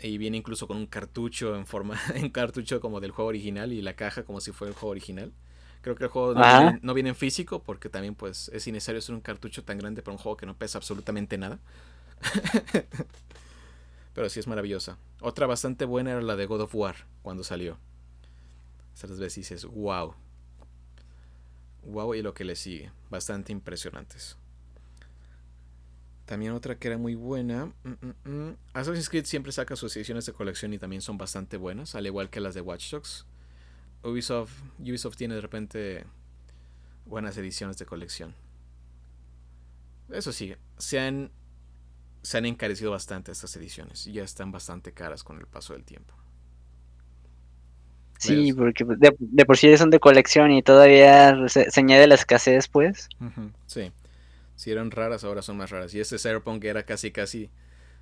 Y 0.00 0.16
viene 0.18 0.36
incluso 0.36 0.68
con 0.68 0.76
un 0.76 0.86
cartucho 0.86 1.56
en 1.56 1.66
forma, 1.66 2.00
un 2.22 2.30
cartucho 2.30 2.80
como 2.80 3.00
del 3.00 3.10
juego 3.10 3.28
original 3.28 3.72
y 3.72 3.82
la 3.82 3.94
caja 3.94 4.22
como 4.24 4.40
si 4.40 4.52
fuera 4.52 4.70
el 4.70 4.76
juego 4.76 4.92
original. 4.92 5.32
Creo 5.80 5.96
que 5.96 6.04
el 6.04 6.10
juego 6.10 6.34
no 6.34 6.42
Ajá. 6.42 6.60
viene, 6.60 6.78
no 6.82 6.94
viene 6.94 7.08
en 7.10 7.16
físico 7.16 7.62
porque 7.62 7.88
también 7.88 8.14
pues 8.14 8.50
es 8.52 8.66
innecesario 8.66 8.98
hacer 8.98 9.14
un 9.14 9.20
cartucho 9.20 9.64
tan 9.64 9.78
grande 9.78 10.02
para 10.02 10.12
un 10.12 10.18
juego 10.18 10.36
que 10.36 10.46
no 10.46 10.56
pesa 10.56 10.78
absolutamente 10.78 11.38
nada. 11.38 11.58
Pero 14.14 14.28
sí 14.28 14.40
es 14.40 14.46
maravillosa. 14.48 14.98
Otra 15.20 15.46
bastante 15.46 15.84
buena 15.84 16.10
era 16.10 16.22
la 16.22 16.36
de 16.36 16.46
God 16.46 16.62
of 16.62 16.74
War 16.74 16.96
cuando 17.22 17.44
salió. 17.44 17.78
Esas 18.94 19.18
veces 19.18 19.36
dices, 19.36 19.64
wow. 19.64 20.14
Wow 21.84 22.14
y 22.14 22.22
lo 22.22 22.34
que 22.34 22.44
le 22.44 22.56
sigue. 22.56 22.90
Bastante 23.10 23.52
impresionantes. 23.52 24.36
También 26.26 26.52
otra 26.52 26.78
que 26.78 26.88
era 26.88 26.98
muy 26.98 27.14
buena. 27.14 27.66
mm, 27.66 27.88
mm, 27.88 28.30
mm. 28.30 28.56
Assassin's 28.74 29.08
Creed 29.08 29.24
siempre 29.24 29.50
saca 29.50 29.76
sus 29.76 29.96
ediciones 29.96 30.26
de 30.26 30.34
colección 30.34 30.74
y 30.74 30.78
también 30.78 31.00
son 31.00 31.16
bastante 31.16 31.56
buenas, 31.56 31.94
al 31.94 32.06
igual 32.06 32.28
que 32.28 32.40
las 32.40 32.54
de 32.54 32.60
Watch 32.60 32.90
Dogs. 32.90 33.24
Ubisoft, 34.02 34.52
Ubisoft 34.78 35.16
tiene 35.16 35.34
de 35.34 35.40
repente 35.40 36.04
buenas 37.06 37.36
ediciones 37.38 37.78
de 37.78 37.86
colección. 37.86 38.34
Eso 40.10 40.32
sí, 40.32 40.54
se 40.76 41.00
han, 41.00 41.30
se 42.22 42.38
han 42.38 42.46
encarecido 42.46 42.90
bastante 42.90 43.32
estas 43.32 43.54
ediciones 43.56 44.06
y 44.06 44.12
ya 44.12 44.22
están 44.22 44.52
bastante 44.52 44.92
caras 44.92 45.24
con 45.24 45.38
el 45.38 45.46
paso 45.46 45.72
del 45.72 45.84
tiempo. 45.84 46.14
Sí, 48.18 48.52
¿Ves? 48.52 48.52
porque 48.52 48.84
de, 48.84 49.14
de 49.18 49.44
por 49.46 49.56
sí 49.56 49.76
son 49.76 49.90
de 49.90 50.00
colección 50.00 50.50
y 50.50 50.62
todavía 50.62 51.48
se, 51.48 51.70
se 51.70 51.80
añade 51.80 52.06
la 52.08 52.16
escasez, 52.16 52.68
pues. 52.68 53.08
Sí. 53.66 53.92
Si 54.56 54.72
eran 54.72 54.90
raras, 54.90 55.24
ahora 55.24 55.42
son 55.42 55.56
más 55.56 55.70
raras. 55.70 55.94
Y 55.94 56.00
este 56.00 56.18
Cyberpunk 56.18 56.64
era 56.64 56.82
casi, 56.84 57.12
casi. 57.12 57.50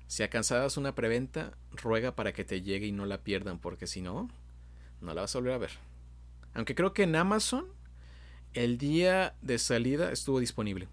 Si 0.07 0.23
alcanzabas 0.23 0.77
una 0.77 0.95
preventa, 0.95 1.53
ruega 1.71 2.15
para 2.15 2.33
que 2.33 2.43
te 2.45 2.61
llegue 2.63 2.87
y 2.87 2.91
no 2.91 3.05
la 3.05 3.19
pierdan, 3.23 3.59
porque 3.59 3.87
si 3.87 4.01
no, 4.01 4.29
no 5.01 5.13
la 5.13 5.21
vas 5.21 5.35
a 5.35 5.39
volver 5.39 5.53
a 5.53 5.57
ver. 5.59 5.71
Aunque 6.55 6.75
creo 6.75 6.93
que 6.93 7.03
en 7.03 7.15
Amazon, 7.15 7.67
el 8.53 8.77
día 8.79 9.35
de 9.41 9.59
salida 9.59 10.11
estuvo 10.11 10.39
disponible. 10.39 10.87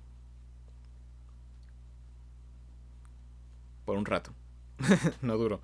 Por 3.85 3.97
un 3.97 4.07
rato. 4.07 4.35
no 5.23 5.37
duró. 5.39 5.61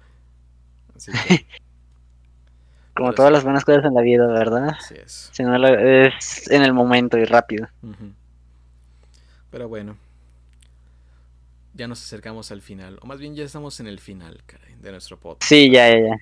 Así 0.95 1.13
que, 1.13 1.47
Como 3.01 3.15
todas 3.15 3.33
las 3.33 3.45
buenas 3.45 3.65
cosas 3.65 3.83
en 3.87 3.95
la 3.95 4.03
vida, 4.03 4.27
¿verdad? 4.27 4.77
así 4.79 4.95
es. 4.95 5.31
Si 5.33 5.43
no 5.43 5.57
es 5.57 6.51
en 6.51 6.61
el 6.61 6.75
momento 6.75 7.17
y 7.17 7.25
rápido. 7.25 7.67
Pero 9.49 9.71
bueno. 9.71 9.97
Ya 11.73 11.89
nos 11.89 12.03
acercamos 12.03 12.53
al 12.53 12.61
final. 12.61 12.99
O 13.01 13.07
más 13.07 13.19
bien 13.19 13.35
ya 13.35 13.43
estamos 13.43 13.81
en 13.81 13.87
el 13.87 14.01
final, 14.01 14.43
caray, 14.45 14.75
de 14.75 14.91
nuestro 14.91 15.19
podcast. 15.19 15.49
Sí, 15.49 15.71
ya, 15.71 15.89
ya, 15.89 15.99
ya. 15.99 16.17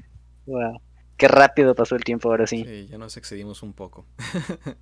Wow. 0.46 0.80
Qué 1.16 1.26
rápido 1.26 1.74
pasó 1.74 1.96
el 1.96 2.04
tiempo 2.04 2.30
ahora 2.30 2.46
sí. 2.46 2.62
Sí, 2.64 2.86
ya 2.86 2.96
nos 2.96 3.16
excedimos 3.16 3.64
un 3.64 3.72
poco. 3.72 4.06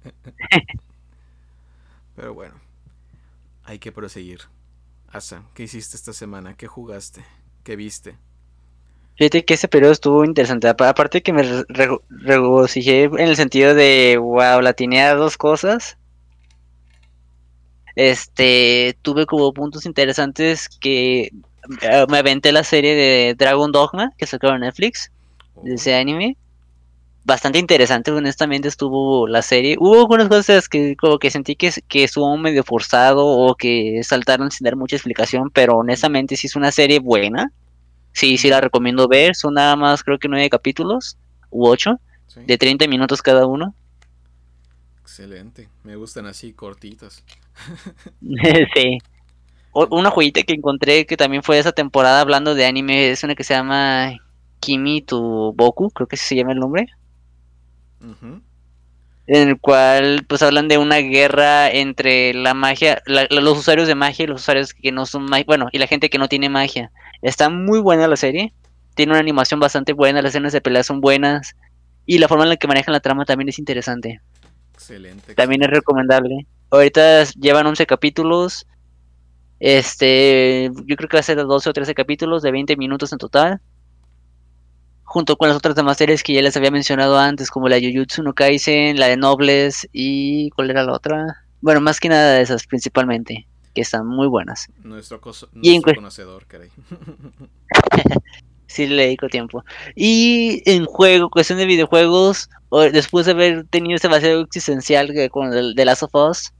Pero 2.14 2.34
bueno, 2.34 2.56
hay 3.64 3.78
que 3.78 3.90
proseguir. 3.90 4.40
Asa, 5.08 5.44
¿qué 5.54 5.62
hiciste 5.62 5.96
esta 5.96 6.12
semana? 6.12 6.58
¿Qué 6.58 6.66
jugaste? 6.66 7.24
¿Qué 7.64 7.74
viste? 7.74 8.18
Fíjate 9.16 9.44
que 9.44 9.54
ese 9.54 9.68
periodo 9.68 9.92
estuvo 9.92 10.24
interesante. 10.24 10.68
Aparte 10.68 11.22
que 11.22 11.32
me 11.32 11.42
regocijé 12.08 13.04
en 13.04 13.18
el 13.18 13.36
sentido 13.36 13.74
de, 13.74 14.18
wow, 14.18 14.60
la 14.60 14.74
tenía 14.74 15.14
dos 15.14 15.38
cosas. 15.38 15.96
Este, 17.94 18.96
tuve 19.00 19.24
como 19.24 19.54
puntos 19.54 19.86
interesantes 19.86 20.68
que 20.68 21.30
eh, 21.80 22.06
me 22.10 22.18
aventé 22.18 22.52
la 22.52 22.62
serie 22.62 22.94
de 22.94 23.34
Dragon 23.34 23.72
Dogma 23.72 24.12
que 24.18 24.26
sacó 24.26 24.48
en 24.48 24.60
Netflix, 24.60 25.10
de 25.62 25.74
ese 25.74 25.94
oh. 25.94 25.98
anime. 25.98 26.36
Bastante 27.24 27.58
interesante, 27.58 28.12
honestamente 28.12 28.68
estuvo 28.68 29.26
la 29.26 29.42
serie. 29.42 29.76
Hubo 29.80 30.00
algunas 30.00 30.28
cosas 30.28 30.68
que 30.68 30.94
como 30.94 31.18
que 31.18 31.30
sentí 31.30 31.56
que, 31.56 31.72
que 31.88 32.04
estuvo 32.04 32.36
medio 32.36 32.62
forzado 32.62 33.26
o 33.26 33.56
que 33.56 34.00
saltaron 34.04 34.50
sin 34.50 34.66
dar 34.66 34.76
mucha 34.76 34.94
explicación, 34.96 35.50
pero 35.50 35.78
honestamente 35.78 36.36
sí 36.36 36.46
es 36.46 36.54
una 36.54 36.70
serie 36.70 37.00
buena. 37.00 37.50
Sí, 38.16 38.38
sí 38.38 38.48
la 38.48 38.62
recomiendo 38.62 39.08
ver. 39.08 39.36
Son 39.36 39.52
nada 39.52 39.76
más 39.76 40.02
creo 40.02 40.18
que 40.18 40.26
nueve 40.26 40.48
capítulos 40.48 41.18
u 41.50 41.66
ocho, 41.68 42.00
de 42.34 42.56
30 42.56 42.88
minutos 42.88 43.20
cada 43.20 43.46
uno. 43.46 43.74
Excelente, 45.02 45.68
me 45.84 45.96
gustan 45.96 46.24
así 46.24 46.54
cortitas. 46.54 47.22
sí. 48.74 48.98
una 49.72 50.10
joyita 50.10 50.42
que 50.44 50.54
encontré 50.54 51.04
que 51.04 51.18
también 51.18 51.42
fue 51.42 51.58
esa 51.58 51.72
temporada 51.72 52.22
hablando 52.22 52.54
de 52.54 52.64
anime 52.64 53.10
es 53.10 53.22
una 53.22 53.34
que 53.34 53.44
se 53.44 53.52
llama 53.52 54.14
Kimi 54.60 55.02
to 55.02 55.52
Boku, 55.52 55.90
creo 55.90 56.08
que 56.08 56.16
se 56.16 56.36
llama 56.36 56.52
el 56.52 56.58
nombre. 56.58 56.86
En 58.00 59.48
el 59.48 59.60
cual 59.60 60.24
pues 60.26 60.40
hablan 60.42 60.68
de 60.68 60.78
una 60.78 60.98
guerra 60.98 61.70
entre 61.70 62.32
la 62.32 62.54
magia, 62.54 63.02
los 63.06 63.58
usuarios 63.58 63.88
de 63.88 63.94
magia 63.94 64.24
y 64.24 64.26
los 64.28 64.40
usuarios 64.40 64.72
que 64.72 64.90
no 64.90 65.04
son 65.04 65.26
magia, 65.26 65.44
bueno, 65.46 65.68
y 65.70 65.78
la 65.78 65.86
gente 65.86 66.08
que 66.08 66.18
no 66.18 66.28
tiene 66.28 66.48
magia. 66.48 66.90
Está 67.22 67.48
muy 67.48 67.80
buena 67.80 68.08
la 68.08 68.16
serie, 68.16 68.52
tiene 68.94 69.12
una 69.12 69.20
animación 69.20 69.60
bastante 69.60 69.92
buena, 69.92 70.22
las 70.22 70.30
escenas 70.30 70.52
de 70.52 70.60
pelea 70.60 70.82
son 70.82 71.00
buenas 71.00 71.54
y 72.06 72.18
la 72.18 72.28
forma 72.28 72.44
en 72.44 72.50
la 72.50 72.56
que 72.56 72.68
manejan 72.68 72.92
la 72.92 73.00
trama 73.00 73.24
también 73.24 73.48
es 73.48 73.58
interesante. 73.58 74.20
Excelente. 74.74 75.34
También 75.34 75.62
es 75.62 75.70
recomendable. 75.70 76.46
Ahorita 76.70 77.24
llevan 77.40 77.66
11 77.66 77.86
capítulos. 77.86 78.66
Este, 79.58 80.70
yo 80.86 80.96
creo 80.96 81.08
que 81.08 81.16
va 81.16 81.20
a 81.20 81.24
ser 81.24 81.36
de 81.36 81.44
12 81.44 81.70
o 81.70 81.72
13 81.72 81.94
capítulos 81.94 82.42
de 82.42 82.52
20 82.52 82.76
minutos 82.76 83.12
en 83.12 83.18
total. 83.18 83.60
Junto 85.04 85.36
con 85.36 85.48
las 85.48 85.56
otras 85.56 85.74
demás 85.74 85.96
series 85.96 86.22
que 86.22 86.34
ya 86.34 86.42
les 86.42 86.56
había 86.56 86.70
mencionado 86.70 87.18
antes, 87.18 87.50
como 87.50 87.68
la 87.68 87.78
Jujutsu 87.80 88.22
no 88.22 88.34
Kaisen, 88.34 88.98
la 88.98 89.08
de 89.08 89.16
Nobles 89.16 89.88
y 89.92 90.50
¿cuál 90.50 90.70
era 90.70 90.84
la 90.84 90.92
otra? 90.92 91.44
Bueno, 91.60 91.80
más 91.80 92.00
que 92.00 92.08
nada 92.08 92.34
de 92.34 92.42
esas 92.42 92.66
principalmente, 92.66 93.46
que 93.76 93.82
están 93.82 94.06
muy 94.06 94.26
buenas. 94.26 94.68
Nuestro, 94.82 95.20
nuestro 95.52 95.94
conocedor, 95.94 96.46
caray. 96.46 96.70
sí 98.66 98.86
le 98.86 99.02
dedico 99.02 99.28
tiempo. 99.28 99.62
Y 99.94 100.62
en 100.64 100.86
juego, 100.86 101.28
cuestión 101.28 101.58
de 101.58 101.66
videojuegos, 101.66 102.48
después 102.90 103.26
de 103.26 103.32
haber 103.32 103.66
tenido 103.66 103.96
ese 103.96 104.08
vacío 104.08 104.40
existencial 104.40 105.12
con 105.30 105.52
el 105.52 105.74
de 105.74 105.84
Last 105.84 106.04
of 106.04 106.14
Us, 106.14 106.54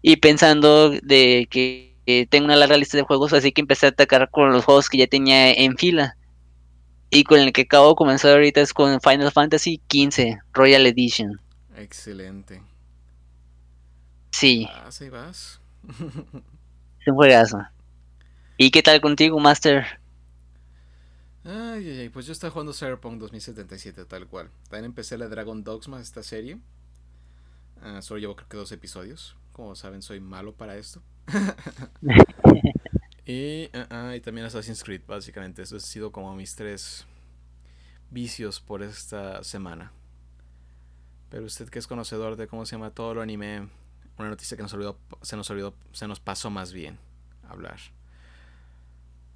y 0.00 0.16
pensando 0.16 0.88
de 0.88 1.46
que 1.50 2.26
tengo 2.30 2.46
una 2.46 2.56
larga 2.56 2.78
lista 2.78 2.96
de 2.96 3.02
juegos, 3.02 3.34
así 3.34 3.52
que 3.52 3.60
empecé 3.60 3.84
a 3.84 3.90
atacar 3.90 4.30
con 4.30 4.52
los 4.52 4.64
juegos 4.64 4.88
que 4.88 4.96
ya 4.96 5.06
tenía 5.06 5.52
en 5.52 5.76
fila. 5.76 6.16
Y 7.10 7.24
con 7.24 7.40
el 7.40 7.52
que 7.52 7.62
acabo 7.62 7.90
de 7.90 7.94
comenzar 7.94 8.32
ahorita 8.32 8.62
es 8.62 8.72
con 8.72 9.02
Final 9.02 9.30
Fantasy 9.32 9.82
XV 9.92 10.38
Royal 10.54 10.86
Edition. 10.86 11.38
Excelente. 11.76 12.62
Sí. 14.30 14.66
Vas 14.82 15.00
y 15.02 15.08
vas. 15.08 15.60
es 17.00 17.08
un 17.08 17.14
juegazo. 17.14 17.58
¿Y 18.56 18.70
qué 18.70 18.82
tal 18.82 19.00
contigo, 19.00 19.38
Master? 19.38 19.84
Ay, 21.44 21.88
ay, 21.88 22.00
ay, 22.00 22.08
pues 22.08 22.26
yo 22.26 22.32
estaba 22.32 22.50
jugando 22.50 22.72
Cyberpunk 22.72 23.20
2077 23.20 24.04
tal 24.06 24.26
cual. 24.26 24.50
También 24.68 24.86
empecé 24.86 25.16
la 25.16 25.28
Dragon 25.28 25.62
Dogma, 25.62 26.00
esta 26.00 26.22
serie. 26.22 26.58
Ah, 27.82 28.02
solo 28.02 28.18
llevo 28.18 28.34
creo 28.34 28.48
que 28.48 28.56
dos 28.56 28.72
episodios. 28.72 29.36
Como 29.52 29.76
saben, 29.76 30.02
soy 30.02 30.20
malo 30.20 30.54
para 30.54 30.76
esto. 30.76 31.02
y, 33.26 33.68
ah, 33.74 33.86
ah, 33.90 34.16
y 34.16 34.20
también 34.20 34.46
Assassin's 34.46 34.82
Creed, 34.82 35.02
básicamente. 35.06 35.62
Eso 35.62 35.76
ha 35.76 35.80
sido 35.80 36.10
como 36.10 36.34
mis 36.34 36.56
tres 36.56 37.06
vicios 38.10 38.60
por 38.60 38.82
esta 38.82 39.44
semana. 39.44 39.92
Pero 41.28 41.44
usted 41.44 41.68
que 41.68 41.78
es 41.78 41.86
conocedor 41.86 42.36
de 42.36 42.46
cómo 42.46 42.66
se 42.66 42.76
llama 42.76 42.90
todo 42.90 43.14
lo 43.14 43.22
anime, 43.22 43.68
una 44.18 44.30
noticia 44.30 44.56
que 44.56 44.62
nos 44.62 44.72
olvidó, 44.72 44.98
se 45.22 45.36
nos 45.36 45.48
olvidó, 45.50 45.74
se 45.92 46.06
nos 46.08 46.20
pasó 46.20 46.50
más 46.50 46.72
bien 46.72 46.98
hablar 47.48 47.78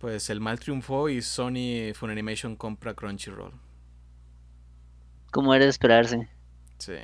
pues 0.01 0.31
el 0.31 0.41
mal 0.41 0.59
triunfó 0.59 1.11
y 1.11 1.21
Sony 1.21 1.93
Funimation 1.95 2.57
compra 2.57 2.95
Crunchyroll. 2.95 3.53
Como 5.31 5.55
era 5.55 5.65
de 5.65 5.71
esperarse. 5.71 6.29
Sí. 6.79 6.95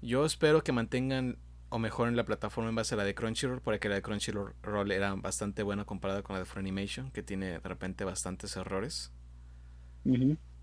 Yo 0.00 0.24
espero 0.24 0.64
que 0.64 0.72
mantengan 0.72 1.36
o 1.68 1.78
mejoren 1.78 2.16
la 2.16 2.24
plataforma 2.24 2.70
en 2.70 2.76
base 2.76 2.94
a 2.94 2.98
la 2.98 3.04
de 3.04 3.14
Crunchyroll, 3.14 3.60
porque 3.60 3.90
la 3.90 3.96
de 3.96 4.02
Crunchyroll 4.02 4.90
era 4.90 5.14
bastante 5.14 5.62
buena 5.62 5.84
comparada 5.84 6.22
con 6.22 6.34
la 6.34 6.40
de 6.40 6.46
Funimation, 6.46 7.10
que 7.10 7.22
tiene 7.22 7.46
de 7.46 7.58
repente 7.60 8.04
bastantes 8.04 8.56
errores. 8.56 9.12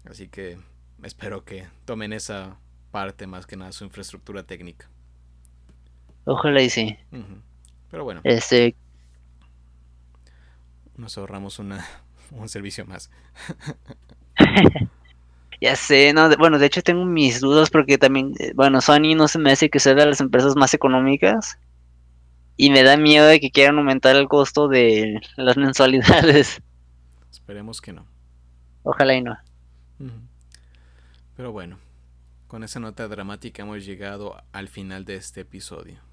Así 0.04 0.28
que 0.30 0.58
espero 1.04 1.46
que 1.46 1.68
tomen 1.86 2.12
esa 2.12 2.58
parte 2.90 3.28
más 3.28 3.46
que 3.46 3.56
nada, 3.56 3.72
su 3.72 3.86
infraestructura 3.86 4.44
técnica. 4.44 4.90
Ojalá 6.28 6.62
y 6.62 6.70
sí. 6.70 6.98
Pero 7.90 8.04
bueno. 8.04 8.20
Este, 8.26 8.76
nos 10.98 11.18
ahorramos 11.18 11.58
una, 11.60 11.86
un 12.32 12.50
servicio 12.50 12.86
más. 12.86 13.10
ya 15.62 15.76
sé, 15.78 16.12
no, 16.14 16.30
bueno, 16.38 16.60
de 16.60 16.66
hecho 16.66 16.82
tengo 16.82 17.06
mis 17.06 17.40
dudas 17.40 17.70
porque 17.70 17.98
también, 17.98 18.34
eh, 18.40 18.52
bueno, 18.56 18.82
Sony 18.82 19.16
no 19.16 19.30
se 19.30 19.40
me 19.40 19.52
hace 19.52 19.70
que 19.70 19.80
sea 19.80 19.94
de 19.96 20.06
las 20.06 20.20
empresas 20.20 20.58
más 20.58 20.74
económicas 20.74 21.58
y 22.58 22.72
me 22.72 22.84
da 22.84 22.98
miedo 22.98 23.26
de 23.26 23.40
que 23.40 23.50
quieran 23.50 23.78
aumentar 23.78 24.18
el 24.18 24.28
costo 24.28 24.68
de 24.68 25.22
las 25.38 25.56
mensualidades. 25.58 26.62
Esperemos 27.32 27.80
que 27.80 27.94
no. 27.94 28.06
Ojalá 28.84 29.16
y 29.16 29.22
no. 29.22 29.38
Pero 31.38 31.54
bueno, 31.54 31.78
con 32.48 32.64
esa 32.64 32.82
nota 32.82 33.08
dramática 33.08 33.62
hemos 33.62 33.86
llegado 33.86 34.44
al 34.52 34.68
final 34.68 35.06
de 35.06 35.16
este 35.16 35.42
episodio. 35.42 36.07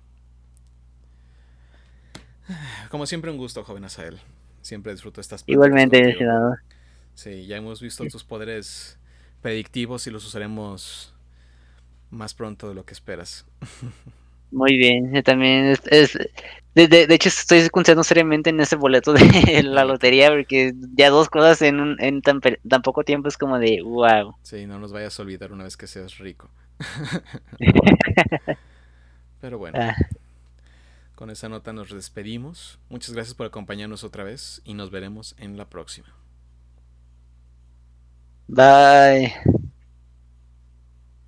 Como 2.90 3.06
siempre, 3.06 3.30
un 3.30 3.36
gusto, 3.36 3.64
joven 3.64 3.84
Asael. 3.84 4.18
Siempre 4.62 4.92
disfruto 4.92 5.20
estas 5.20 5.44
Igualmente, 5.46 6.16
senador. 6.16 6.58
Sí, 7.14 7.46
ya 7.46 7.56
hemos 7.56 7.80
visto 7.80 8.04
tus 8.06 8.24
poderes 8.24 8.98
predictivos 9.40 10.06
y 10.06 10.10
los 10.10 10.24
usaremos 10.24 11.14
más 12.10 12.34
pronto 12.34 12.68
de 12.68 12.74
lo 12.74 12.84
que 12.84 12.94
esperas. 12.94 13.46
Muy 14.50 14.76
bien, 14.76 15.22
también 15.24 15.76
es, 15.90 16.18
de, 16.74 16.86
de, 16.86 17.14
hecho 17.14 17.28
estoy 17.28 17.68
confiando 17.70 18.04
seriamente 18.04 18.50
en 18.50 18.60
ese 18.60 18.76
boleto 18.76 19.12
de 19.12 19.20
la 19.64 19.84
lotería 19.84 20.30
porque 20.30 20.72
ya 20.94 21.10
dos 21.10 21.28
cosas 21.28 21.60
en, 21.62 21.96
en 21.98 22.22
tan, 22.22 22.40
tan, 22.40 22.82
poco 22.82 23.02
tiempo 23.02 23.28
es 23.28 23.36
como 23.36 23.58
de 23.58 23.82
wow. 23.82 24.36
Sí, 24.42 24.66
no 24.66 24.78
nos 24.78 24.92
vayas 24.92 25.18
a 25.18 25.22
olvidar 25.22 25.52
una 25.52 25.64
vez 25.64 25.76
que 25.76 25.88
seas 25.88 26.18
rico. 26.18 26.50
Pero 29.40 29.58
bueno. 29.58 29.78
Ah. 29.80 29.96
Con 31.14 31.30
esa 31.30 31.48
nota 31.48 31.72
nos 31.72 31.90
despedimos. 31.90 32.78
Muchas 32.88 33.14
gracias 33.14 33.34
por 33.34 33.46
acompañarnos 33.46 34.04
otra 34.04 34.24
vez 34.24 34.60
y 34.64 34.74
nos 34.74 34.90
veremos 34.90 35.34
en 35.38 35.56
la 35.56 35.68
próxima. 35.68 36.08
Bye. 38.48 39.32